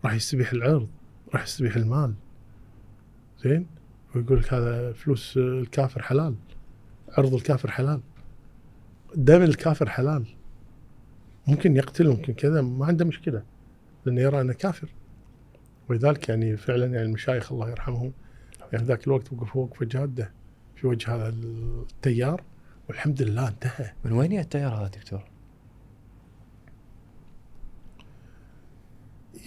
راح 0.05 0.13
يستبيح 0.13 0.51
العرض. 0.51 0.87
راح 1.33 1.43
يستبيح 1.43 1.75
المال. 1.75 2.13
زين؟ 3.43 3.67
ويقول 4.15 4.39
لك 4.39 4.53
هذا 4.53 4.91
فلوس 4.91 5.37
الكافر 5.37 6.01
حلال. 6.01 6.35
عرض 7.17 7.33
الكافر 7.33 7.71
حلال. 7.71 8.01
دم 9.15 9.41
الكافر 9.41 9.90
حلال 9.90 10.26
ممكن 11.48 11.76
يقتل 11.76 12.07
ممكن 12.07 12.34
كذا 12.34 12.61
ما 12.61 12.86
عنده 12.86 13.06
مشكلة 13.06 13.44
لأنه 14.06 14.22
يرى 14.22 14.41
أنه 14.41 14.53
كافر. 14.53 14.90
ولذلك 15.90 16.30
يعني 16.30 16.57
فعلا 16.57 16.86
يعني 16.86 17.02
المشايخ 17.02 17.52
الله 17.52 17.69
يرحمهم 17.69 18.14
يعني 18.73 18.86
ذاك 18.86 19.07
الوقت 19.07 19.34
وقفوا 19.34 19.64
وقفه 19.64 19.86
جادة 19.86 20.31
في 20.76 20.88
وجه 20.88 21.15
هذا 21.15 21.30
التيار 21.30 22.44
والحمد 22.90 23.22
لله 23.22 23.48
انتهى. 23.48 23.94
من 24.06 24.11
وين 24.11 24.31
يا 24.31 24.41
التيار 24.41 24.73
هذا 24.73 24.88
دكتور؟ 24.88 25.23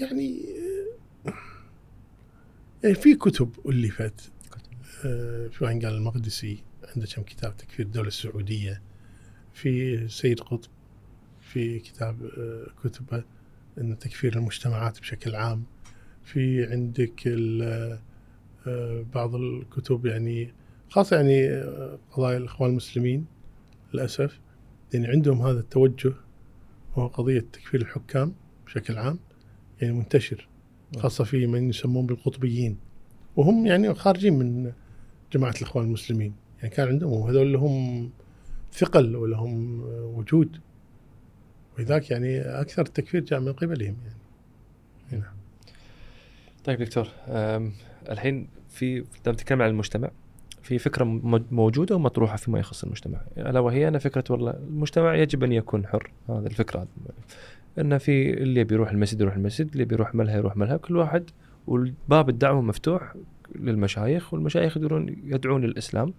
يعني 0.00 0.44
يعني 2.84 2.94
في 2.94 3.14
كتب 3.14 3.50
ألفت 3.68 4.32
آه، 5.04 5.48
في 5.48 5.64
واحد 5.64 5.84
قال 5.84 5.94
المقدسي 5.94 6.64
عنده 6.94 7.06
كم 7.06 7.22
كتاب 7.22 7.56
تكفير 7.56 7.86
الدولة 7.86 8.08
السعودية. 8.08 8.82
في 9.52 10.08
سيد 10.08 10.40
قطب 10.40 10.70
في 11.40 11.78
كتاب 11.78 12.22
آه، 12.38 12.66
كتبه 12.84 13.24
إن 13.78 13.98
تكفير 13.98 14.36
المجتمعات 14.36 15.00
بشكل 15.00 15.34
عام. 15.34 15.64
في 16.24 16.64
عندك 16.64 17.28
آه، 18.66 19.04
بعض 19.14 19.34
الكتب 19.34 20.06
يعني 20.06 20.52
خاصة 20.88 21.16
يعني 21.16 21.48
آه، 21.48 21.98
قضايا 22.12 22.36
الإخوان 22.36 22.70
المسلمين 22.70 23.26
للأسف 23.94 24.40
يعني 24.94 25.08
عندهم 25.08 25.42
هذا 25.42 25.60
التوجه 25.60 26.12
وهو 26.96 27.06
قضية 27.06 27.40
تكفير 27.40 27.80
الحكام 27.80 28.34
بشكل 28.66 28.98
عام 28.98 29.18
يعني 29.80 29.92
منتشر 29.92 30.48
خاصة 30.96 31.24
في 31.24 31.46
من 31.46 31.68
يسمون 31.68 32.06
بالقطبيين. 32.06 32.78
وهم 33.36 33.66
يعني 33.66 33.94
خارجين 33.94 34.38
من 34.38 34.72
جماعة 35.32 35.54
الإخوان 35.56 35.84
المسلمين. 35.84 36.34
يعني 36.58 36.74
كان 36.74 36.88
عندهم 36.88 37.12
وهذول 37.12 37.52
لهم 37.52 38.10
ثقل 38.72 39.16
ولهم 39.16 39.80
وجود. 40.16 40.60
ولذلك 41.78 42.10
يعني 42.10 42.40
أكثر 42.40 42.82
التكفير 42.82 43.20
جاء 43.20 43.40
من 43.40 43.52
قبلهم 43.52 43.96
يعني. 44.06 45.22
نعم. 45.22 45.34
طيب 46.64 46.78
دكتور 46.78 47.08
الحين 48.10 48.48
في 48.68 49.04
لما 49.26 49.36
تتكلم 49.36 49.62
عن 49.62 49.70
المجتمع 49.70 50.10
في 50.62 50.78
فكرة 50.78 51.04
موجودة 51.50 51.96
ومطروحة 51.96 52.36
فيما 52.36 52.58
يخص 52.58 52.84
المجتمع. 52.84 53.20
ألا 53.38 53.60
وهي 53.60 53.88
أن 53.88 53.98
فكرة 53.98 54.24
والله 54.30 54.50
المجتمع 54.50 55.14
يجب 55.14 55.44
أن 55.44 55.52
يكون 55.52 55.86
حر. 55.86 56.10
هذا 56.28 56.46
الفكرة. 56.46 56.86
أن 57.78 57.98
في 57.98 58.30
اللي 58.30 58.64
بيروح 58.64 58.90
المسجد 58.90 59.20
يروح 59.20 59.34
المسجد 59.34 59.72
اللي 59.72 59.84
بيروح 59.84 60.14
ملهى 60.14 60.36
يروح 60.36 60.56
ملهى. 60.56 60.78
كل 60.78 60.96
واحد 60.96 61.30
والباب 61.66 62.28
الدعوة 62.28 62.60
مفتوح 62.60 63.14
للمشايخ 63.54 64.34
والمشايخ 64.34 64.76
يدرون 64.76 65.08
يدعون 65.08 65.64
للاسلام 65.64 66.14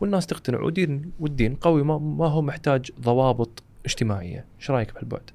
والناس 0.00 0.26
تقتنع 0.26 0.60
ودين 0.60 1.12
والدين 1.20 1.54
قوي 1.54 1.82
ما, 1.82 1.98
ما 1.98 2.26
هو 2.26 2.42
محتاج 2.42 2.90
ضوابط 3.00 3.62
اجتماعية. 3.84 4.44
إيش 4.60 4.70
رأيك 4.70 4.94
بهالبعد؟ 4.94 5.30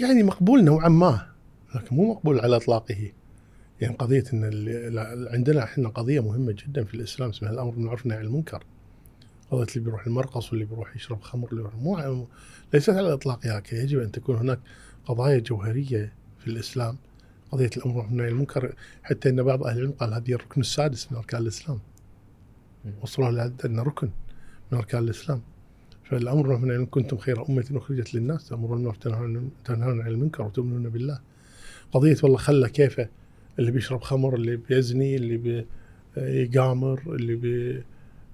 يعني 0.00 0.22
مقبول 0.22 0.64
نوعا 0.64 0.88
ما 0.88 1.26
لكن 1.74 1.96
مو 1.96 2.10
مقبول 2.12 2.40
على 2.40 2.56
إطلاقه. 2.56 3.12
يعني 3.80 3.94
اللي 4.48 4.90
لا- 4.90 5.28
عندنا 5.32 5.64
إحنا 5.64 5.88
قضية 5.88 6.20
مهمة 6.20 6.52
جدا 6.52 6.84
في 6.84 6.94
الإسلام 6.94 7.28
اسمها 7.30 7.50
الأمر 7.50 7.70
بالمعروف 7.70 8.00
والنهي 8.00 8.18
عن 8.18 8.24
المنكر. 8.24 8.64
قضية 9.50 9.66
اللي 9.76 9.84
بيروح 9.84 10.06
المرقص 10.06 10.50
واللي 10.50 10.64
بيروح 10.64 10.96
يشرب 10.96 11.20
خمر 11.22 11.44
واللي 11.44 11.62
بيروح 11.62 11.74
مو 11.74 12.26
ليست 12.74 12.90
على 12.90 13.00
الإطلاق 13.08 13.46
هكذا 13.46 13.82
يجب 13.82 13.98
أن 14.00 14.12
تكون 14.12 14.36
هناك 14.36 14.58
قضايا 15.06 15.38
جوهرية 15.38 16.12
في 16.38 16.46
الإسلام. 16.46 16.96
قضية 17.52 17.70
الأمر 17.76 17.92
بالمعروف 17.92 18.08
والنهي 18.10 18.26
عن 18.26 18.32
المنكر 18.32 18.74
حتى 19.02 19.28
أن 19.28 19.42
بعض 19.42 19.62
أهل 19.64 19.76
العلم 19.78 19.92
قال 19.92 20.14
هذه 20.14 20.32
الركن 20.32 20.60
السادس 20.60 21.12
من 21.12 21.18
أركان 21.18 21.42
الإسلام. 21.42 21.78
لهذا 23.30 23.54
أنه 23.64 23.82
ركن 23.82 24.10
من 24.72 24.78
أركان 24.78 25.02
الإسلام. 25.04 25.42
فالأمر 26.04 26.54
عن 26.54 26.70
المنكر 26.70 26.90
كنتم 26.90 27.16
خير 27.16 27.48
أمة 27.48 27.64
أخرجت 27.74 28.14
للناس؟ 28.14 28.48
تأمرون 28.48 28.76
بالمعروف 28.76 28.98
تنهون 29.64 30.00
عن 30.00 30.06
المنكر 30.06 30.42
وتؤمنون 30.42 30.88
بالله. 30.88 31.20
قضية 31.92 32.16
والله 32.22 32.38
خلى 32.38 32.68
كيفه 32.68 33.08
اللي 33.58 33.70
بيشرب 33.70 34.02
خمر 34.02 34.34
اللي 34.34 34.56
بيزني 34.56 35.16
اللي 35.16 35.64
بيقامر 36.16 37.02
اللي 37.06 37.34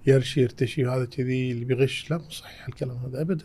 بيرشي 0.07 0.41
يرتشي 0.41 0.87
هذا 0.87 1.05
كذي 1.05 1.53
اللي 1.53 1.65
بيغش. 1.65 2.11
لا 2.11 2.19
مو 2.19 2.31
صحيح 2.31 2.69
الكلام 2.69 2.97
هذا 2.97 3.21
ابدا. 3.21 3.45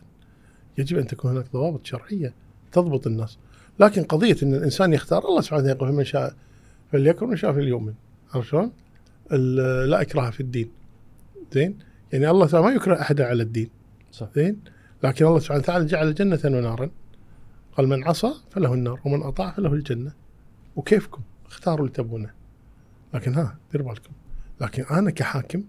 يجب 0.77 0.97
أن 0.97 1.07
تكون 1.07 1.31
هناك 1.31 1.45
ضوابط 1.53 1.85
شرعية 1.85 2.33
تضبط 2.71 3.07
الناس. 3.07 3.37
لكن 3.79 4.03
قضية 4.03 4.35
إن 4.43 4.53
الإنسان 4.53 4.93
يختار 4.93 5.27
الله 5.27 5.41
سبحانه 5.41 5.63
وتعالى 5.63 5.77
يقول 5.77 5.91
من 5.91 6.03
شاء 6.05 6.35
فليكن 6.91 7.25
ومن 7.25 7.35
شاء 7.35 7.53
فليؤمن. 7.53 7.93
عرفت 8.33 8.49
شلون؟ 8.49 8.71
لا 9.89 10.01
إكراه 10.01 10.29
في 10.29 10.39
الدين. 10.39 10.69
زين؟ 11.53 11.79
يعني 12.13 12.29
الله 12.29 12.47
تعالى 12.47 12.65
ما 12.67 12.73
يكره 12.73 13.01
احدا 13.01 13.25
على 13.25 13.43
الدين 13.43 13.69
صح. 14.11 14.29
زين؟ 14.35 14.59
لكن 15.03 15.25
الله 15.25 15.39
سبحانه 15.39 15.59
وتعالى 15.59 15.85
جعل 15.85 16.13
جنة 16.13 16.39
ونارا 16.45 16.89
قال 17.77 17.87
من 17.87 18.03
عصى 18.03 18.33
فله 18.51 18.73
النار 18.73 18.99
ومن 19.05 19.23
أطاع 19.23 19.51
فله 19.51 19.73
الجنة. 19.73 20.13
وكيفكم؟ 20.75 21.21
اختاروا 21.45 21.79
اللي 21.79 21.91
تبونه. 21.91 22.31
لكن 23.13 23.33
ها 23.33 23.57
دير 23.71 23.81
بالكم. 23.81 24.11
لكن 24.61 24.83
أنا 24.83 25.11
كحاكم 25.11 25.63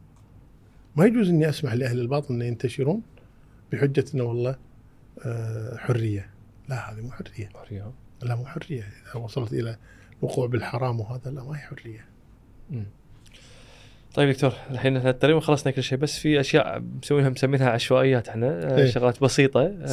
ما 0.97 1.05
يجوز 1.05 1.29
أني 1.29 1.49
أسمح 1.49 1.73
لأهل 1.73 2.01
الباطل 2.01 2.35
أن 2.35 2.43
ينتشرون 2.43 3.03
بحجة 3.73 4.05
أنه 4.15 4.25
والله 4.25 4.57
آه، 5.25 5.77
حرية. 5.77 6.31
لا 6.69 6.93
هذه 6.93 7.01
مو 7.01 7.11
حرية. 7.11 7.49
حرية. 7.55 7.93
لا 8.23 8.35
مو 8.35 8.47
حرية. 8.47 8.83
إذا 8.83 9.21
وصلت 9.21 9.53
إلى 9.53 9.77
وقوع 10.23 10.47
بالحرام 10.47 11.01
وهذا 11.01 11.31
لا 11.31 11.45
ما 11.45 11.57
هي 11.57 11.61
حرية. 11.61 12.07
مم. 12.71 12.87
طيب 14.15 14.29
دكتور 14.29 14.53
الحين 14.71 14.97
إحنا 14.97 15.13
تقريبا 15.13 15.41
خلصنا 15.41 15.73
كل 15.73 15.83
شيء 15.83 15.99
بس 15.99 16.19
في 16.19 16.41
أشياء 16.41 16.83
مسوينها 17.03 17.29
مسمينها 17.29 17.71
عشوائيات 17.71 18.29
إحنا 18.29 18.77
إيه. 18.79 18.87
شغلات 18.87 19.23
بسيطة 19.23 19.87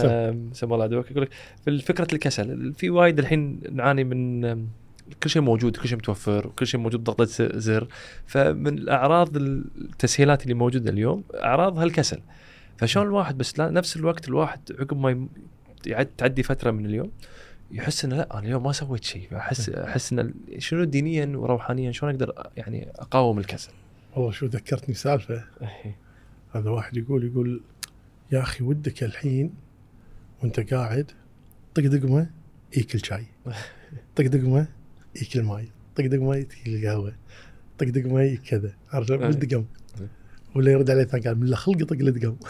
سم. 0.53 0.73
الله 0.73 0.83
عدوك 0.83 1.11
يقول 1.11 1.23
لك 1.23 1.29
في 1.65 1.79
فكرة 1.79 2.07
الكسل 2.13 2.73
في 2.73 2.89
وايد 2.89 3.19
الحين 3.19 3.59
نعاني 3.71 4.03
من 4.03 4.41
كل 5.23 5.29
شيء 5.29 5.41
موجود 5.41 5.77
كل 5.77 5.87
شيء 5.87 5.97
متوفر 5.97 6.47
وكل 6.47 6.67
شيء 6.67 6.79
موجود 6.79 7.03
ضغطة 7.03 7.25
زر. 7.59 7.87
فمن 8.25 8.67
الأعراض 8.67 9.37
التسهيلات 9.37 10.43
اللي 10.43 10.53
موجودة 10.53 10.91
اليوم 10.91 11.23
أعراض 11.33 11.79
هالكسل. 11.79 12.19
فشلون 12.77 13.07
الواحد 13.07 13.37
بس 13.37 13.59
لا 13.59 13.69
نفس 13.69 13.97
الوقت 13.97 14.27
الواحد 14.27 14.59
عقب 14.79 14.97
ما 14.99 15.27
يعد 15.87 16.09
تعدي 16.17 16.43
فترة 16.43 16.71
من 16.71 16.85
اليوم 16.85 17.11
يحس 17.71 18.05
إنه 18.05 18.15
لا 18.15 18.33
أنا 18.33 18.39
اليوم 18.39 18.63
ما 18.63 18.71
سويت 18.71 19.03
شيء. 19.03 19.27
احس 19.37 19.69
أحس 19.69 20.13
إن 20.13 20.33
شنو 20.57 20.83
دينيا 20.83 21.31
وروحانيا 21.35 21.91
شلون 21.91 22.11
أقدر 22.11 22.47
يعني 22.57 22.87
أقاوم 22.95 23.39
الكسل؟ 23.39 23.71
والله 24.15 24.31
شو 24.31 24.45
ذكرتني 24.45 24.95
سالفة؟ 24.95 25.43
هذا 26.55 26.69
واحد 26.69 26.97
يقول 26.97 27.23
يقول 27.23 27.61
يا 28.31 28.41
أخي 28.41 28.63
ودك 28.63 29.03
الحين 29.03 29.53
وأنت 30.43 30.73
قاعد 30.73 31.11
طق 31.75 31.83
دقمة 31.83 32.29
يأكل 32.77 33.05
شاي 33.05 33.25
طق 34.15 34.23
دقمة 34.23 34.67
يأكل 35.15 35.43
ماي 35.43 35.69
طق 35.95 36.05
دقمة 36.05 36.35
يأكل 36.35 36.87
قهوة 36.87 37.13
طق 37.77 37.85
دقمة 37.85 38.35
كذا 38.35 38.73
عرفت. 38.91 39.11
بالدقم 39.11 39.65
أي. 40.01 40.07
ولا 40.55 40.71
يرد 40.71 40.89
عليه 40.89 41.03
ثاني 41.03 41.23
قال 41.23 41.39
من 41.39 41.55
خلقي 41.55 41.85
طق 41.85 41.93
الدقم 41.93 42.35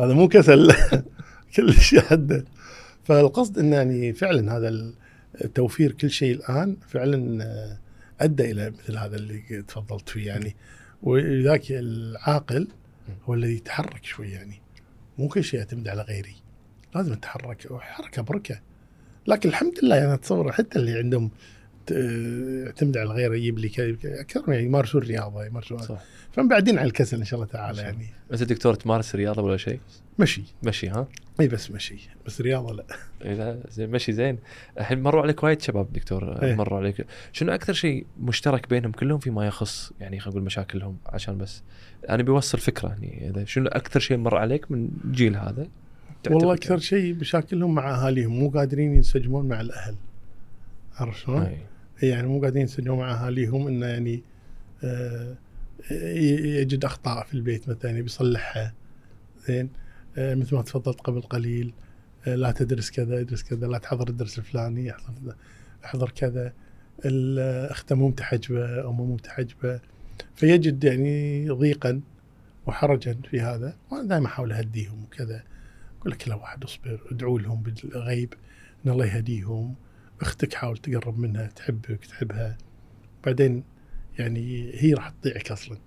هذا 0.00 0.12
مو 0.14 0.28
كسل 0.28 0.72
كل 1.56 1.74
شيء 1.74 2.00
حده 2.00 2.44
فالقصد 3.04 3.58
انه 3.58 3.76
يعني 3.76 4.12
فعلا 4.12 4.56
هذا 4.56 4.92
التوفير 5.44 5.92
كل 5.92 6.10
شيء 6.10 6.34
الآن 6.34 6.76
فعلا 6.88 7.44
آه، 7.44 7.78
أدى 8.20 8.50
إلى 8.50 8.70
مثل 8.70 8.96
هذا 8.96 9.16
اللي 9.16 9.62
تفضلت 9.62 10.08
فيه 10.08 10.26
يعني. 10.26 10.56
ولذلك 11.02 11.72
العاقل 11.72 12.68
هو 13.24 13.34
الذي 13.34 13.56
يتحرك 13.56 14.04
شوي 14.04 14.30
يعني. 14.30 14.60
مو 15.18 15.28
كل 15.28 15.44
شيء 15.44 15.60
يعتمد 15.60 15.88
على 15.88 16.02
غيري. 16.02 16.36
لازم 16.94 17.12
أتحرك 17.12 17.66
وحركه 17.70 18.22
بركه 18.22 18.60
لكن 19.26 19.48
الحمد 19.48 19.74
لله 19.82 19.96
يعني 19.96 20.14
أتصور 20.14 20.52
حتى 20.52 20.78
اللي 20.78 20.98
عندهم 20.98 21.30
يعتمد 21.90 22.96
على 22.96 23.10
غيره 23.10 23.34
يجيب 23.34 23.58
لي 23.58 23.96
أكثر 24.04 24.52
يعني 24.52 24.64
يمارسون 24.64 25.02
الرياضة 25.02 25.44
يمارسون 25.44 25.78
صح. 25.78 26.02
فمبعدين 26.32 26.78
على 26.78 26.86
الكسل 26.86 27.16
إن 27.16 27.24
شاء 27.24 27.40
الله 27.40 27.52
تعالى 27.52 27.82
يعني. 27.82 28.06
أنت 28.32 28.42
دكتور 28.42 28.74
تمارس 28.74 29.14
رياضة 29.14 29.42
ولا 29.42 29.56
شيء؟ 29.56 29.80
مشي. 30.18 30.42
مشي 30.62 30.88
ها؟ 30.88 31.08
إي 31.40 31.48
بس 31.48 31.70
مشي 31.70 32.08
بس 32.26 32.40
رياضة 32.40 32.74
لا. 32.74 32.84
اذا 33.24 33.60
زين 33.70 33.90
مشي 33.90 34.12
زين. 34.12 34.38
الحين 34.78 35.02
مروا 35.02 35.22
عليك 35.22 35.42
وايد 35.42 35.62
شباب 35.62 35.92
دكتور 35.92 36.42
إيه. 36.42 36.54
مروا 36.54 36.78
عليك. 36.78 37.06
شنو 37.32 37.52
أكثر 37.52 37.72
شيء 37.72 38.06
مشترك 38.20 38.68
بينهم 38.68 38.92
كلهم 38.92 39.18
فيما 39.18 39.46
يخص 39.46 39.92
يعني 40.00 40.20
خلينا 40.20 40.30
نقول 40.30 40.42
مشاكلهم؟ 40.42 40.96
عشان 41.06 41.38
بس 41.38 41.62
أنا 42.08 42.22
بيوصل 42.22 42.58
فكرة 42.58 42.88
يعني 42.88 43.30
إذا 43.30 43.44
شنو 43.44 43.68
أكثر 43.68 44.00
شيء 44.00 44.16
مر 44.16 44.36
عليك 44.36 44.70
من 44.70 44.88
الجيل 45.04 45.36
هذا؟ 45.36 45.68
والله 46.30 46.54
أكثر 46.54 46.78
شيء 46.78 47.14
مشاكلهم 47.14 47.74
مع 47.74 47.94
أهاليهم 47.94 48.38
مو 48.38 48.50
قادرين 48.50 48.94
ينسجمون 48.94 49.48
مع 49.48 49.60
الأهل. 49.60 49.94
عرفت 50.96 51.18
شلون؟ 51.18 51.56
أي. 52.02 52.08
يعني 52.08 52.26
مو 52.26 52.40
قادرين 52.40 52.62
ينسجمون 52.62 52.98
مع 52.98 53.12
أهاليهم 53.12 53.66
إنه 53.66 53.86
يعني 53.86 54.22
آه، 54.84 55.36
يجد 55.90 56.84
أخطاء 56.84 57.24
في 57.24 57.34
البيت 57.34 57.68
مثلا 57.68 57.90
يبي 57.90 58.06
يصلحها 58.06 58.74
زين؟ 59.46 59.70
آه، 60.18 60.34
مثل 60.34 60.54
ما 60.54 60.62
تفضلت 60.62 61.00
قبل 61.00 61.20
قليل 61.20 61.72
آه، 62.26 62.34
لا 62.34 62.50
تدرس 62.50 62.90
كذا 62.90 63.20
ادرس 63.20 63.42
كذا 63.42 63.66
لا 63.66 63.78
تحضر 63.78 64.08
الدرس 64.08 64.38
الفلاني 64.38 64.90
احضر 64.90 65.34
احضر 65.84 66.10
كذا. 66.10 66.52
اخته 67.70 67.94
مو 67.94 68.08
متحجبة 68.08 68.80
أمه 68.80 69.04
مو 69.04 69.14
متحجبة. 69.14 69.80
فيجد 70.34 70.84
يعني 70.84 71.48
ضيقا 71.50 72.00
وحرجا 72.66 73.16
في 73.30 73.40
هذا. 73.40 73.76
وأنا 73.90 74.08
دائما 74.08 74.26
أحاول 74.26 74.52
أهديهم 74.52 75.04
وكذا. 75.04 75.42
أقول 76.00 76.12
لك 76.12 76.16
كل 76.16 76.32
واحد 76.32 76.64
اصبر 76.64 77.00
ادعوا 77.10 77.38
لهم 77.38 77.62
بالغيب 77.62 78.34
إن 78.86 78.90
الله 78.90 79.06
يهديهم. 79.06 79.74
أختك 80.20 80.54
حاول 80.54 80.76
تقرب 80.76 81.18
منها 81.18 81.46
تحبك 81.46 82.06
تحبها. 82.06 82.58
بعدين 83.24 83.64
يعني 84.18 84.70
هي 84.74 84.94
راح 84.94 85.08
تطيعك 85.08 85.50
أصلا. 85.50 85.78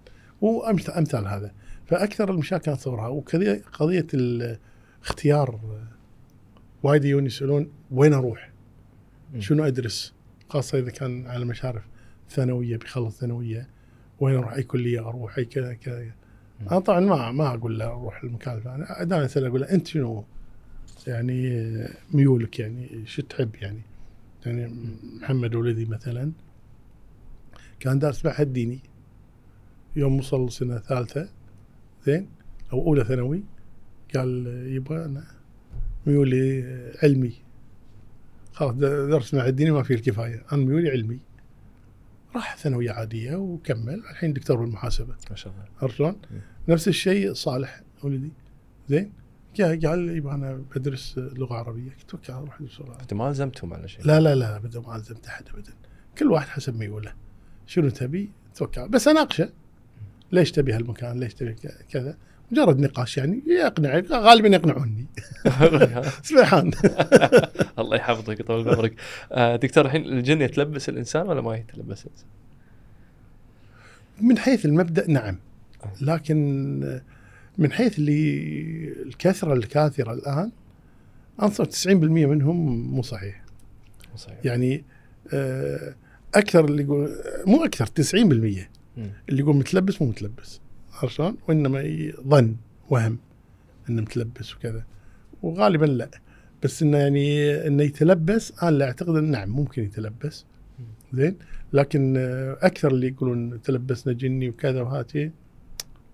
وامثال 0.41 0.93
أمثال 0.93 1.27
هذا. 1.27 1.51
فأكثر 1.85 2.31
المشاكل 2.31 2.71
أتصورها. 2.71 3.07
وكذا 3.07 3.61
قضية 3.73 4.07
الاختيار 4.13 5.59
وايد 6.83 7.05
يجون 7.05 7.25
يسألون 7.25 7.71
وين 7.91 8.13
أروح؟ 8.13 8.51
شنو 9.39 9.63
أدرس؟ 9.63 10.13
خاصة 10.49 10.79
إذا 10.79 10.89
كان 10.89 11.27
على 11.27 11.45
مشارف 11.45 11.83
ثانوية 12.29 12.77
بيخلص 12.77 13.19
ثانوية. 13.19 13.69
وين 14.19 14.35
أروح؟ 14.35 14.53
أي 14.53 14.63
كلية 14.63 15.07
أروح؟ 15.09 15.37
أي 15.37 15.45
كذا 15.45 15.73
كذا 15.73 16.11
أنا 16.61 16.79
طبعا 16.79 16.99
ما 16.99 17.31
ما 17.31 17.53
أقول 17.53 17.79
له 17.79 17.85
أروح 17.85 18.23
المكان 18.23 18.57
الفلاني. 18.57 19.05
دائما 19.05 19.25
اساله 19.25 19.47
أقول 19.47 19.61
له 19.61 19.71
أنت 19.71 19.87
شنو؟ 19.87 20.25
يعني 21.07 21.67
ميولك 22.13 22.59
يعني 22.59 23.05
شو 23.05 23.21
تحب 23.21 23.55
يعني؟ 23.55 23.81
يعني 24.45 24.73
محمد 25.21 25.55
ولدي 25.55 25.85
مثلا 25.85 26.31
كان 27.79 27.99
دارس 27.99 28.25
معهد 28.25 28.53
ديني. 28.53 28.79
يوم 29.95 30.19
وصل 30.19 30.51
سنة 30.51 30.77
ثالثة 30.77 31.29
زين 32.05 32.29
أو 32.73 32.87
أولى 32.87 33.03
ثانوي 33.03 33.43
قال 34.15 34.47
يبغى 34.67 35.05
أنا 35.05 35.23
ميولي 36.05 36.63
علمي. 37.03 37.33
خلاص 38.53 38.73
درس 38.75 39.33
معهد 39.33 39.55
ديني 39.55 39.71
ما 39.71 39.83
فيه 39.83 39.95
الكفاية. 39.95 40.45
أنا 40.51 40.65
ميولي 40.65 40.89
علمي. 40.89 41.19
راح 42.35 42.57
ثانوية 42.57 42.91
عادية 42.91 43.35
وكمل. 43.35 44.03
الحين 44.11 44.33
دكتور 44.33 44.57
بالمحاسبة. 44.57 45.15
ما 45.29 45.35
شاء 45.35 45.53
الله. 45.53 45.65
عرفت 45.81 45.95
شلون؟ 45.95 46.15
نفس 46.67 46.87
الشيء 46.87 47.33
صالح 47.33 47.81
ولدي. 48.03 48.31
زين 48.89 49.11
قال 49.59 50.17
يبغى 50.17 50.35
أنا 50.35 50.63
بدرس 50.75 51.17
لغة 51.17 51.55
عربية. 51.55 51.89
قلت 51.89 52.09
توكل 52.09 52.33
أروح 52.33 52.61
أدرس 52.61 52.79
لغة 52.79 52.89
عربية. 52.89 53.01
أنت 53.01 53.13
ما 53.13 53.29
ألزمتهم 53.29 53.73
على 53.73 53.87
شيء؟ 53.87 54.05
لا 54.05 54.19
لا 54.19 54.35
لا 54.35 54.55
ابدا 54.55 54.79
ما 54.79 54.95
ألزمت 54.95 55.27
أحد 55.27 55.43
ابدا. 55.53 55.73
كل 56.17 56.31
واحد 56.31 56.47
حسب 56.47 56.79
ميوله 56.79 57.13
شنو 57.67 57.89
تبي؟ 57.89 58.31
توكل. 58.55 58.89
بس 58.89 59.07
أناقشه. 59.07 59.49
ليش 60.31 60.51
تبي 60.51 60.73
هالمكان؟ 60.73 61.19
ليش 61.19 61.33
تبي 61.33 61.55
كذا؟ 61.91 62.17
مجرد 62.51 62.79
نقاش 62.79 63.17
يعني. 63.17 63.43
يقنعك 63.47 64.11
غالبا 64.11 64.47
يقنعوني. 64.47 65.05
سبحان. 66.23 66.71
الله 67.79 67.95
يحفظك 67.95 68.39
يطول 68.39 68.63
بعمرك. 68.63 68.93
آه، 69.31 69.55
دكتور 69.55 69.85
الحين 69.85 70.05
الجن 70.05 70.41
يتلبس 70.41 70.89
الإنسان 70.89 71.27
ولا 71.27 71.41
ما 71.41 71.55
يتلبس 71.55 72.05
الإنسان؟ 72.05 72.27
من 74.21 74.37
حيث 74.37 74.65
المبدأ 74.65 75.11
نعم. 75.11 75.37
لكن 76.01 77.01
من 77.57 77.71
حيث 77.71 77.99
اللي 77.99 78.93
الكثرة 79.05 79.53
الكاثرة 79.53 80.13
الآن 80.13 80.51
أنصر 81.41 81.65
90% 81.65 81.87
منهم 81.87 82.81
مو 82.91 83.01
صحيح. 83.01 83.43
صحيح. 84.15 84.37
يعني 84.43 84.83
آه، 85.33 85.95
أكثر 86.35 86.65
اللي 86.65 86.83
يقول 86.83 87.09
مو 87.45 87.65
أكثر 87.65 87.85
90% 87.85 88.69
اللي. 89.29 89.41
يقول 89.41 89.55
متلبس 89.55 90.01
مو 90.01 90.07
متلبس. 90.07 90.61
عرفت 90.93 91.15
شلون؟ 91.15 91.37
وإنما 91.47 92.11
ظن 92.27 92.55
وهم 92.89 93.17
إنه 93.89 94.01
متلبس 94.01 94.55
وكذا. 94.55 94.83
وغالبا 95.41 95.85
لا. 95.85 96.09
بس 96.63 96.83
إنه 96.83 96.97
يعني 96.97 97.51
إنه 97.67 97.83
يتلبس 97.83 98.53
أنا 98.63 98.69
لا 98.69 98.85
أعتقد 98.85 99.15
إنه 99.15 99.31
نعم 99.31 99.49
ممكن 99.49 99.83
يتلبس. 99.83 100.45
زين؟ 101.13 101.37
لكن 101.73 102.17
آه، 102.17 102.57
أكثر 102.61 102.91
اللي 102.91 103.07
يقولون 103.07 103.61
تلبسنا 103.61 104.13
جني 104.13 104.49
وكذا 104.49 104.81
وهاتي 104.81 105.31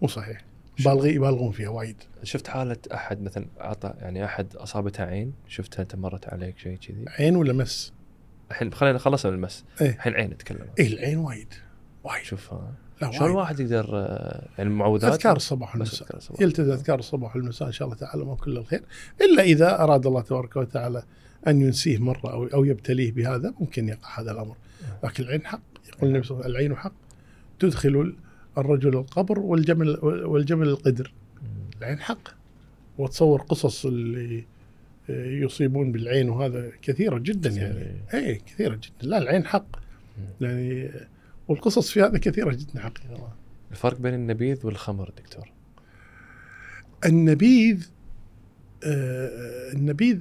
مو 0.02 0.08
صحيح. 0.08 0.46
بالغي 0.86 1.16
يبالغون 1.16 1.52
فيها 1.52 1.70
وايد. 1.70 2.04
شفت 2.24 2.48
حالة 2.48 2.78
أحد 2.94 3.22
مثلا 3.22 3.45
أعطى 3.62 3.94
يعني 3.99 4.26
أحد 4.26 4.56
أصابته 4.56 5.04
عين 5.04 5.34
شفتها 5.48 5.84
أنت 5.84 5.95
مرت 5.95 6.28
عليك 6.28 6.58
شيء 6.58 6.78
كذي؟ 6.78 7.06
عين 7.08 7.36
ولا 7.36 7.54
مس؟ 7.54 7.94
الحين 8.52 8.74
خلينا 8.74 8.98
خلصنا 8.98 9.32
من 9.32 9.38
المس. 9.38 9.66
إيه. 9.82 9.90
الحين 9.90 10.14
عين 10.14 10.30
نتكلم. 10.30 10.68
اي 10.80 10.88
العين 10.88 11.18
وايد. 11.18 11.54
وايد. 12.04 12.24
شوف 12.24 12.54
لا 13.02 13.12
شلون 13.12 13.32
الواحد 13.32 13.60
يقدر 13.60 13.90
آه، 13.94 14.48
يعني 14.58 14.70
المعوذات؟ 14.70 15.14
اذكار 15.14 15.36
الصباح 15.36 15.76
والمساء. 15.76 16.20
يلتزم 16.40 16.72
اذكار 16.72 16.99
الصباح 16.99 17.36
والمساء 17.36 17.68
إن 17.68 17.74
شاء 17.74 17.88
الله 17.88 17.98
تعالى 17.98 18.26
ما 18.26 18.36
كل 18.36 18.58
الخير. 18.58 18.84
إلا 19.22 19.44
إذا 19.44 19.84
أراد 19.84 20.08
الله 20.08 20.22
تبارك 20.22 20.56
وتعالى 20.56 21.04
أن 21.48 21.62
ينسيه 21.62 21.98
مرة 21.98 22.32
أو 22.32 22.45
أو 22.45 22.66
يبتليه 22.66 23.12
بهذا 23.12 23.54
ممكن 23.60 23.90
يقع 23.90 24.20
هذا 24.20 24.32
الأمر. 24.32 24.56
لكن 25.04 25.24
العين 25.24 25.45
حق. 25.45 25.62
يقول 25.88 26.10
النبي 26.10 26.24
صلى 26.24 26.32
الله 26.36 26.45
عليه 26.45 26.56
وسلم 26.56 26.66
العين 26.68 26.76
حق. 26.76 26.94
تدخل 27.60 28.16
الرجل 28.58 28.98
القبر 28.98 29.40
والجمل 29.40 30.00
والجمل 30.04 30.68
القدر. 30.68 31.14
العين 31.80 32.00
حق. 32.00 32.30
وتصور 32.98 33.42
قصص 33.42 33.86
اللي 33.86 34.46
يصيبون 35.10 35.92
بالعين 35.92 36.30
وهذا 36.30 36.72
كثيرة 36.82 37.18
جدا 37.18 37.50
يعني. 37.50 38.02
اي 38.14 38.36
كثيرة 38.36 38.76
جدا. 38.76 39.08
لا 39.08 39.18
العين 39.18 39.46
حق. 39.46 39.68
يعني 40.42 40.92
والقصص 41.48 41.92
في 41.92 42.02
هذا 42.02 42.18
كثيرة 42.18 42.52
جدا 42.52 42.80
حقيقة. 42.80 43.34
الفرق 43.72 44.00
بين 44.00 44.14
النبيذ 44.14 44.66
والخمر 44.66 45.12
دكتور. 45.18 45.52
النبيذ 47.06 47.90
آه، 48.84 49.72
النبيذ 49.74 50.20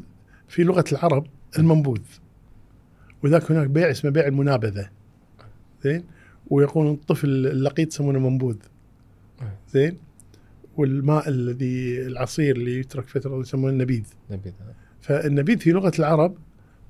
في 0.49 0.63
لغة 0.63 0.85
العرب 0.93 1.27
المنبوذ. 1.59 2.03
وذاك 3.25 3.51
هناك 3.51 3.67
بيع 3.67 3.91
اسمه 3.91 4.11
بيع 4.11 4.27
المنابذة. 4.27 4.91
زين؟ 5.85 6.05
ويقولون 6.51 6.95
الطفل 6.95 7.29
اللقيط 7.29 7.93
يسمونه 7.93 8.19
منبوذ. 8.19 8.57
زين؟ 9.71 9.99
والماء 10.77 11.29
الذي 11.29 12.07
العصير 12.07 12.57
اللي 12.57 12.81
يترك 12.81 13.09
فترة 13.09 13.41
يسمونه 13.41 13.73
النبيذ 13.73 14.05
نبيذ 14.31 14.53
ها. 14.61 14.75
فالنبيذ 15.01 15.59
في 15.59 15.71
لغة 15.71 15.93
العرب 15.99 16.37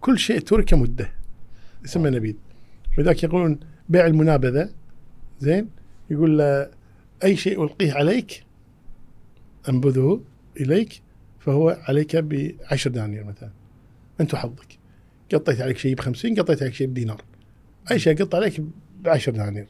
كل 0.00 0.18
شيء 0.18 0.40
ترك 0.40 0.74
مدة 0.74 1.10
يسمى 1.84 2.10
نبيذ. 2.10 2.34
وذاك 2.98 3.22
يقولون 3.22 3.60
بيع 3.88 4.06
المنابذة 4.06 4.70
زين؟ 5.40 5.68
يقول 6.10 6.38
له 6.38 6.70
أي 7.24 7.36
شيء 7.36 7.64
ألقيه 7.64 7.92
عليك 7.92 8.44
أنبذه 9.68 10.20
إليك 10.60 11.02
فهو 11.38 11.78
عليك 11.88 12.16
بعشر 12.16 12.90
دنانير 12.90 13.24
مثلا. 13.24 13.50
أنت 14.20 14.34
وحظك. 14.34 14.78
قطيت 15.34 15.60
عليك 15.60 15.78
شيء 15.78 15.94
بخمسين 15.94 16.34
قطيت 16.34 16.62
عليك 16.62 16.74
شيء 16.74 16.86
بدينار. 16.86 17.22
أي 17.90 17.98
شيء 17.98 18.16
قط 18.22 18.34
عليك 18.34 18.62
بعشر 19.06 19.32
دنانير. 19.32 19.66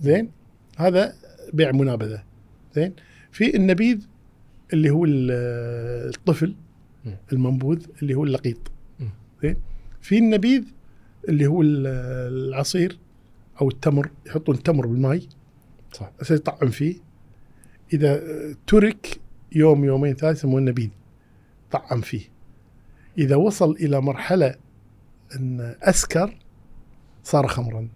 زين؟ 0.00 0.30
هذا 0.76 1.14
بيع 1.52 1.72
منابذة. 1.72 2.22
زين؟ 2.74 2.94
في 3.32 3.56
النبيذ 3.56 4.06
اللي 4.72 4.90
هو 4.90 5.04
ال- 5.04 5.30
الطفل. 6.14 6.54
المنبوذ 7.32 7.86
اللي 8.02 8.14
هو 8.14 8.24
اللقيط. 8.24 8.70
زين؟ 9.42 9.56
في 10.00 10.18
النبيذ 10.18 10.62
اللي 11.28 11.46
هو 11.46 11.62
ال- 11.62 11.86
العصير 12.48 12.98
أو 13.60 13.68
التمر 13.68 14.10
يحطون 14.26 14.54
التمر 14.54 14.86
بالماء 14.86 15.20
صح. 15.92 16.10
بس 16.20 16.30
يطعم 16.30 16.68
فيه. 16.68 16.96
إذا 17.92 18.22
ترك 18.66 19.20
يوم 19.52 19.84
يومين 19.84 20.14
ثلاث 20.14 20.36
يسمونه 20.36 20.58
النبيذ. 20.58 20.90
طعم 21.70 22.00
فيه. 22.00 22.22
إذا 23.18 23.36
وصل 23.36 23.70
إلى 23.70 24.00
مرحلة 24.00 24.54
إن 25.36 25.74
أسكر 25.82 26.38
صار 27.24 27.46
خمرا. 27.46 27.88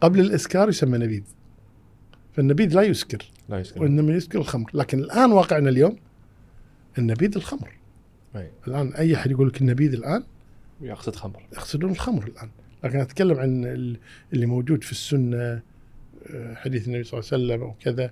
قبل 0.00 0.20
الإسكار 0.20 0.68
يسمى 0.68 0.98
نبيذ. 0.98 1.22
فالنبيذ 2.32 2.74
لا 2.74 2.82
يسكر. 2.82 3.30
لا 3.48 3.58
يسكر. 3.60 3.82
وإنما 3.82 4.12
يسكر 4.12 4.38
الخمر. 4.38 4.70
لكن 4.74 4.98
الآن 4.98 5.32
واقعنا 5.32 5.68
اليوم 5.70 5.96
النبيذ 6.98 7.36
الخمر. 7.36 7.72
أي. 8.36 8.50
الآن 8.68 8.94
أي 8.94 9.14
أحد 9.16 9.30
يقول 9.30 9.48
لك 9.48 9.60
النبيذ 9.60 9.92
الآن؟ 9.92 10.22
يقصد 10.80 11.16
خمر. 11.16 11.42
يقصدون 11.52 11.90
الخمر 11.90 12.24
الآن. 12.24 12.48
لكن 12.84 12.98
أتكلم 12.98 13.38
عن 13.38 13.64
ال- 13.64 13.96
اللي 14.32 14.46
موجود 14.46 14.84
في 14.84 14.92
السنة 14.92 15.60
آه، 16.30 16.54
حديث 16.54 16.86
النبي 16.88 17.04
صلى 17.04 17.20
الله 17.20 17.30
عليه 17.32 17.44
وسلم 17.44 17.62
أو 17.62 17.74
كذا 17.80 18.10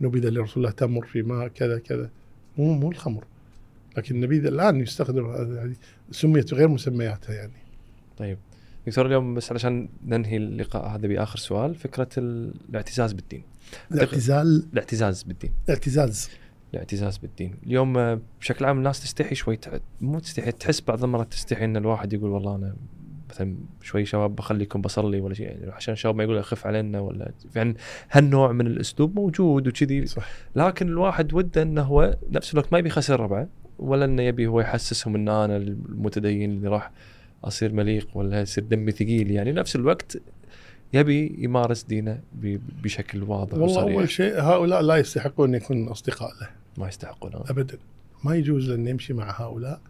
نبذ 0.00 0.28
لرسول 0.28 0.56
الله 0.64 0.70
تمر 0.76 1.06
في 1.06 1.22
ماء 1.22 1.48
كذا 1.48 1.78
كذا. 1.78 2.10
مو 2.58 2.72
مو 2.74 2.90
الخمر. 2.90 3.24
لكن 3.96 4.14
النبيذ 4.14 4.46
الآن 4.46 4.80
يستخدم 4.80 5.74
سميت 6.10 6.54
غير 6.54 6.68
مسمياتها 6.68 7.34
يعني. 7.34 7.52
طيب. 8.18 8.38
دكتور 8.88 9.06
اليوم 9.06 9.34
بس 9.34 9.52
علشان 9.52 9.88
ننهي 10.06 10.36
اللقاء 10.36 10.86
هذا 10.88 11.08
بآخر 11.08 11.38
سؤال 11.38 11.74
فكرة 11.74 12.08
ال- 12.18 12.54
الاعتزاز 12.70 13.12
بالدين. 13.12 13.42
الاعتزال؟ 13.92 14.66
الاعتزاز 14.72 15.22
بالدين. 15.22 15.52
الاعتزاز. 15.68 16.30
الاعتزاز 16.74 17.16
بالدين. 17.18 17.54
اليوم 17.66 17.98
آه، 17.98 18.20
بشكل 18.40 18.64
عام 18.64 18.78
الناس 18.78 19.02
تستحي 19.02 19.34
شوي 19.34 19.58
مو 20.00 20.18
تستحي 20.18 20.52
تحس 20.52 20.80
بعض 20.80 21.04
المرات 21.04 21.30
تستحي 21.32 21.64
إن 21.64 21.76
الواحد 21.76 22.12
يقول 22.12 22.30
والله 22.30 22.54
أنا 22.56 22.76
مثلا 23.30 23.56
شوي 23.82 24.04
شباب 24.04 24.36
بخليكم 24.36 24.80
بصلي 24.80 25.20
ولا 25.20 25.34
شيء 25.34 25.46
يعني 25.46 25.70
عشان 25.70 25.92
الشباب 25.94 26.14
ما 26.16 26.24
يقول 26.24 26.38
أخف 26.38 26.66
علينا 26.66 27.00
ولا 27.00 27.32
يعني 27.54 27.76
هالنوع 28.10 28.52
من 28.52 28.66
الأسلوب 28.66 29.14
موجود 29.16 29.68
وكذي. 29.68 30.04
لكن 30.56 30.88
الواحد 30.88 31.34
وده 31.34 31.62
إنه 31.62 31.82
هو 31.82 32.16
نفس 32.30 32.52
الوقت 32.54 32.72
ما 32.72 32.78
يبي 32.78 32.88
يخسر 32.88 33.20
ربعه 33.20 33.48
ولا 33.78 34.04
إنه 34.04 34.22
يبي 34.22 34.46
هو 34.46 34.60
يحسسهم 34.60 35.14
إن 35.14 35.28
أنا 35.28 35.56
المتدين 35.56 36.50
اللي 36.50 36.68
راح 36.68 36.90
أصير 37.44 37.72
مليق 37.72 38.16
ولا 38.16 38.40
يصير 38.40 38.64
دمي 38.64 38.92
ثقيل. 38.92 39.30
يعني 39.30 39.52
نفس 39.52 39.76
الوقت 39.76 40.18
يبي 40.92 41.36
يمارس 41.38 41.82
دينه 41.82 42.20
بشكل 42.82 43.22
واضح 43.22 43.52
والله 43.52 43.64
وصريح. 43.64 43.96
أول 43.96 44.10
شيء 44.10 44.40
هؤلاء 44.40 44.82
لا 44.82 44.96
يستحقون 44.96 45.48
أن 45.48 45.54
يكونوا 45.54 45.92
أصدقاء 45.92 46.30
له. 46.40 46.48
ما 46.78 46.88
يستحقون. 46.88 47.34
آه. 47.34 47.44
ابدا. 47.48 47.78
ما 48.24 48.36
يجوز 48.36 48.70
لنا 48.70 48.90
يمشي 48.90 49.12
مع 49.12 49.40
هؤلاء 49.40 49.80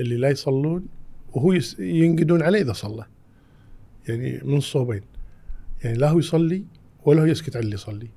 اللي 0.00 0.16
لا 0.16 0.30
يصلون 0.30 0.86
وهو 1.32 1.58
ينقدون 1.78 2.42
عليه 2.42 2.62
إذا 2.62 2.72
صلى. 2.72 3.06
يعني 4.08 4.40
من 4.44 4.56
الصوبين 4.56 5.02
يعني 5.84 5.98
لا 5.98 6.08
هو 6.08 6.18
يصلي 6.18 6.64
ولا 7.04 7.22
هو 7.22 7.26
يسكت 7.26 7.56
على 7.56 7.64
اللي 7.64 7.74
يصلي. 7.74 8.08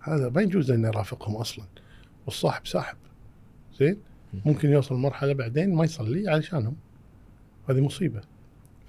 هذا 0.00 0.28
ما 0.28 0.42
يجوز 0.42 0.72
لنا 0.72 0.88
نرافقهم 0.88 1.36
أصلا. 1.36 1.64
والصاحب 2.26 2.66
ساحب. 2.66 2.96
زين؟ 3.78 3.96
ممكن 4.46 4.70
يوصل 4.70 4.94
مرحلة 4.94 5.32
بعدين 5.32 5.74
ما 5.74 5.84
يصلي 5.84 6.30
علشانهم. 6.30 6.76
هذه 7.68 7.80
مصيبة. 7.80 8.20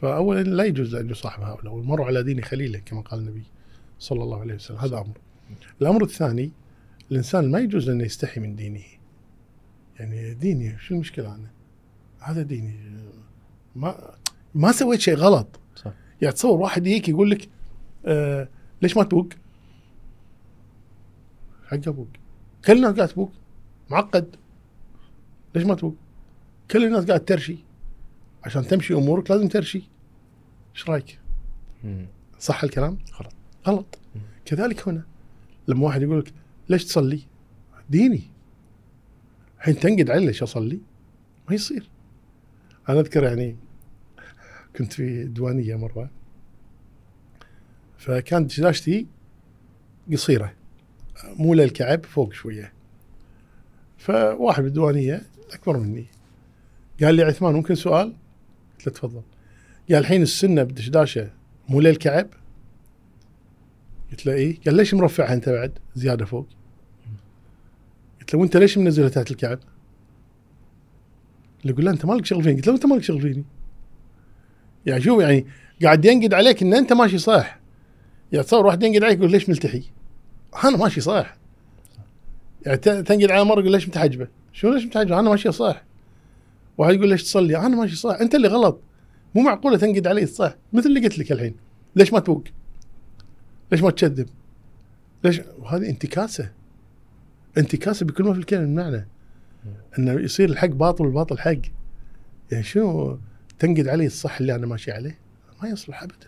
فاولا 0.01 0.43
لا 0.43 0.63
يجوز 0.63 0.95
أن 0.95 1.09
يصاحب 1.09 1.43
هؤلاء 1.43 1.73
والمرء 1.73 2.03
على 2.03 2.23
دين 2.23 2.43
خليله 2.43 2.79
كما 2.79 3.01
قال 3.01 3.19
النبي 3.19 3.43
صلى 3.99 4.23
الله 4.23 4.39
عليه 4.39 4.55
وسلم. 4.55 4.77
هذا 4.77 4.97
أمر. 4.97 5.17
الأمر 5.81 6.03
الثاني 6.03 6.51
الإنسان 7.11 7.51
ما 7.51 7.59
يجوز 7.59 7.89
انه 7.89 8.03
يستحي 8.03 8.41
من 8.41 8.55
دينه. 8.55 8.83
يعني 9.99 10.33
ديني 10.33 10.79
شو 10.79 10.93
المشكلة 10.95 11.35
أنا؟ 11.35 11.51
هذا 12.19 12.41
ديني. 12.41 12.79
ما 13.75 14.15
ما 14.55 14.71
سويت 14.71 14.99
شيء 14.99 15.15
غلط. 15.15 15.59
صح. 15.75 15.93
يعني 16.21 16.33
تصور 16.33 16.59
واحد 16.59 16.87
يجيك 16.87 17.09
يقول 17.09 17.29
لك 17.29 17.49
آه 18.05 18.47
ليش 18.81 18.97
ما 18.97 19.03
تبوق؟ 19.03 19.29
حق 21.65 21.87
أبوك. 21.87 22.07
كل 22.65 22.73
الناس 22.73 22.95
قاعد 22.95 23.07
تبوق 23.07 23.31
معقد. 23.89 24.35
ليش 25.55 25.63
ما 25.63 25.75
تبوق؟ 25.75 25.95
كل 26.71 26.85
الناس 26.85 27.05
قاعد 27.05 27.25
ترشي. 27.25 27.57
عشان 28.43 28.67
تمشي 28.67 28.93
أمورك 28.93 29.31
لازم 29.31 29.47
ترشي 29.47 29.83
إيش 30.75 30.89
رأيك؟ 30.89 31.19
صح 32.39 32.63
الكلام؟ 32.63 32.97
غلط. 33.19 33.33
غلط. 33.67 33.99
كذلك 34.45 34.87
هنا 34.87 35.03
لما 35.67 35.85
واحد 35.85 36.01
يقول 36.01 36.19
لك 36.19 36.33
ليش 36.69 36.85
تصلي؟ 36.85 37.21
ديني 37.89 38.21
الحين 39.57 39.79
تنقد 39.79 40.09
علي 40.11 40.25
ليش 40.25 40.43
أصلي؟ 40.43 40.79
ما 41.49 41.55
يصير 41.55 41.89
أنا 42.89 42.99
أذكر 42.99 43.23
يعني 43.23 43.55
كنت 44.75 44.93
في 44.93 45.23
ديوانيه 45.23 45.75
مرة 45.75 46.09
فكانت 47.97 48.47
دشداشتي 48.47 49.07
قصيرة 50.11 50.53
مو 51.23 51.53
للكعب 51.53 52.05
فوق 52.05 52.33
شوية 52.33 52.73
فواحد 53.97 54.63
بالديوانيه 54.63 55.21
أكبر 55.53 55.77
مني 55.77 56.05
قال 57.03 57.15
لي 57.15 57.23
عثمان 57.23 57.53
ممكن 57.53 57.75
سؤال؟ 57.75 58.13
قلت 58.85 58.87
له 58.87 58.93
تفضل 58.93 59.21
قال 59.89 59.97
الحين 59.97 60.21
السنة 60.21 60.63
بالدشداشه 60.63 61.29
مو 61.69 61.81
للكعب؟ 61.81 62.27
قلت 64.11 64.25
له 64.25 64.33
إيه؟ 64.33 64.57
قال 64.65 64.75
ليش 64.75 64.93
مرفعها 64.93 65.33
أنت 65.33 65.49
بعد 65.49 65.79
زيادة 65.95 66.25
فوق؟ 66.25 66.47
قلت 68.19 68.33
له 68.33 68.39
وأنت 68.39 68.57
ليش 68.57 68.77
منزلها 68.77 69.09
تحت 69.09 69.31
الكعب؟ 69.31 69.59
اللي 71.61 71.73
يقول 71.73 71.85
له 71.85 71.91
أنت 71.91 72.05
مالك 72.05 72.25
شغل 72.25 72.43
فيني 72.43 72.55
قلت 72.55 72.67
له 72.67 72.73
أنت 72.73 72.85
مالك 72.85 73.03
شغل 73.03 73.21
فيني 73.21 73.43
يعني 74.85 75.01
شوف 75.01 75.21
يعني 75.21 75.45
قاعد 75.83 76.05
ينقد 76.05 76.33
عليك 76.33 76.61
إن 76.63 76.73
أنت 76.73 76.93
ماشي 76.93 77.17
صح 77.17 77.59
يعني 78.31 78.45
تصور 78.45 78.65
واحد 78.65 78.83
ينقد 78.83 79.03
عليك 79.03 79.17
يقول 79.17 79.31
ليش 79.31 79.49
ملتحي؟ 79.49 79.83
أنا 80.63 80.77
ماشي 80.77 81.01
صح 81.01 81.37
يعني 82.65 82.77
تنقد 82.77 83.31
على 83.31 83.45
مرة 83.45 83.59
يقول 83.59 83.71
ليش 83.71 83.87
متحجبة؟ 83.87 84.27
شو 84.53 84.73
ليش 84.73 84.85
متحجبة؟ 84.85 85.19
أنا 85.19 85.29
ماشي 85.29 85.51
صح 85.51 85.83
واحد 86.77 86.93
يقول 86.93 87.09
ليش 87.09 87.23
تصلي؟ 87.23 87.57
أنا 87.57 87.75
ماشي 87.75 87.95
صح. 87.95 88.17
أنت 88.21 88.35
اللي 88.35 88.47
غلط. 88.47 88.81
مو 89.35 89.41
معقولة 89.41 89.77
تنقد 89.77 90.07
علي؟ 90.07 90.25
صح. 90.25 90.55
مثل 90.73 90.89
اللي 90.89 90.99
قلت 90.99 91.19
لك 91.19 91.31
الحين. 91.31 91.55
ليش 91.95 92.13
ما 92.13 92.19
توق؟ 92.19 92.43
ليش 93.71 93.81
ما 93.81 93.91
تكذب؟ 93.91 94.29
ليش؟ 95.23 95.41
وهذه 95.59 95.89
انتكاسة. 95.89 96.51
انتكاسة 97.57 98.05
بكل 98.05 98.23
ما 98.23 98.33
في 98.33 98.39
الكلمة 98.39 98.63
المعنى. 98.63 99.07
انه 99.99 100.11
يصير 100.11 100.49
الحق 100.49 100.67
باطل 100.67 101.05
والباطل 101.05 101.39
حق. 101.39 101.57
يعني 102.51 102.63
شنو 102.63 103.19
تنقد 103.59 103.87
علي 103.87 104.05
الصح 104.05 104.39
اللي 104.39 104.55
أنا 104.55 104.67
ماشي 104.67 104.91
عليه؟ 104.91 105.19
ما 105.63 105.69
يصلح 105.69 106.03
ابدا. 106.03 106.27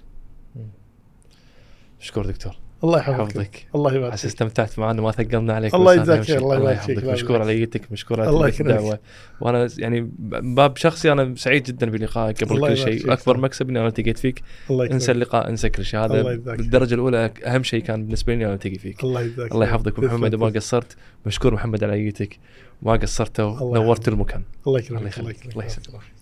شكرا 1.99 2.27
دكتور. 2.27 2.57
الله 2.83 2.99
يحفظك 2.99 3.67
الله 3.75 3.93
يبارك 3.93 4.15
فيك 4.15 4.25
استمتعت 4.25 4.79
معنا 4.79 5.01
ما 5.01 5.11
ثقلنا 5.11 5.53
عليك 5.53 5.73
الله 5.75 5.93
يجزاك. 5.93 6.21
خير، 6.21 6.37
الله 6.37 6.55
يبارك 6.55 6.75
يحفظك 6.75 6.99
فيك، 6.99 7.05
مشكور 7.05 7.41
على 7.41 7.61
يدك 7.61 7.91
مشكور 7.91 8.21
على. 8.21 8.53
الدعوة 8.59 8.99
وأنا 9.41 9.69
يعني 9.77 10.11
باب 10.19 10.77
شخصي 10.77 11.11
أنا 11.11 11.35
سعيد 11.35 11.63
جدا 11.63 11.89
بلقائك 11.89 12.43
قبل 12.43 12.59
كل 12.59 12.77
شيء 12.77 13.13
أكبر. 13.13 13.37
مكسب 13.37 13.69
إني 13.69 13.79
أنا 13.79 13.87
التقيت 13.87 14.17
فيك 14.17 14.43
الله 14.69 14.85
انسى 14.85 15.11
اللقاء 15.11 15.49
انسى 15.49 15.69
كل 15.69 15.85
شيء 15.85 16.05
الله 16.05 16.21
هذا. 16.21 16.35
بالدرجة 16.35 16.93
الأولى 16.93 17.31
أهم 17.45 17.63
شيء 17.63 17.83
كان 17.83 18.03
بالنسبة 18.03 18.35
لي 18.35 18.45
أنا 18.45 18.53
التقي 18.53 18.75
فيك 18.75 19.03
الله 19.03 19.21
يجزاك 19.21 19.51
الله. 19.51 19.65
يحفظك 19.65 19.99
محمد 19.99 20.35
وما. 20.35 20.49
قصرت 20.49 20.95
مشكور 21.25 21.53
محمد 21.53 21.83
على 21.83 21.93
عيتك 21.93 22.39
ما 22.81 22.91
قصرت 22.91 23.39
يحفظك. 23.39 24.07
المكان 24.07 24.43
الله 24.67 24.79
الله 24.89 25.07
يكرمك 25.07 25.19
الله. 25.19 25.65
يسلمك 25.65 26.12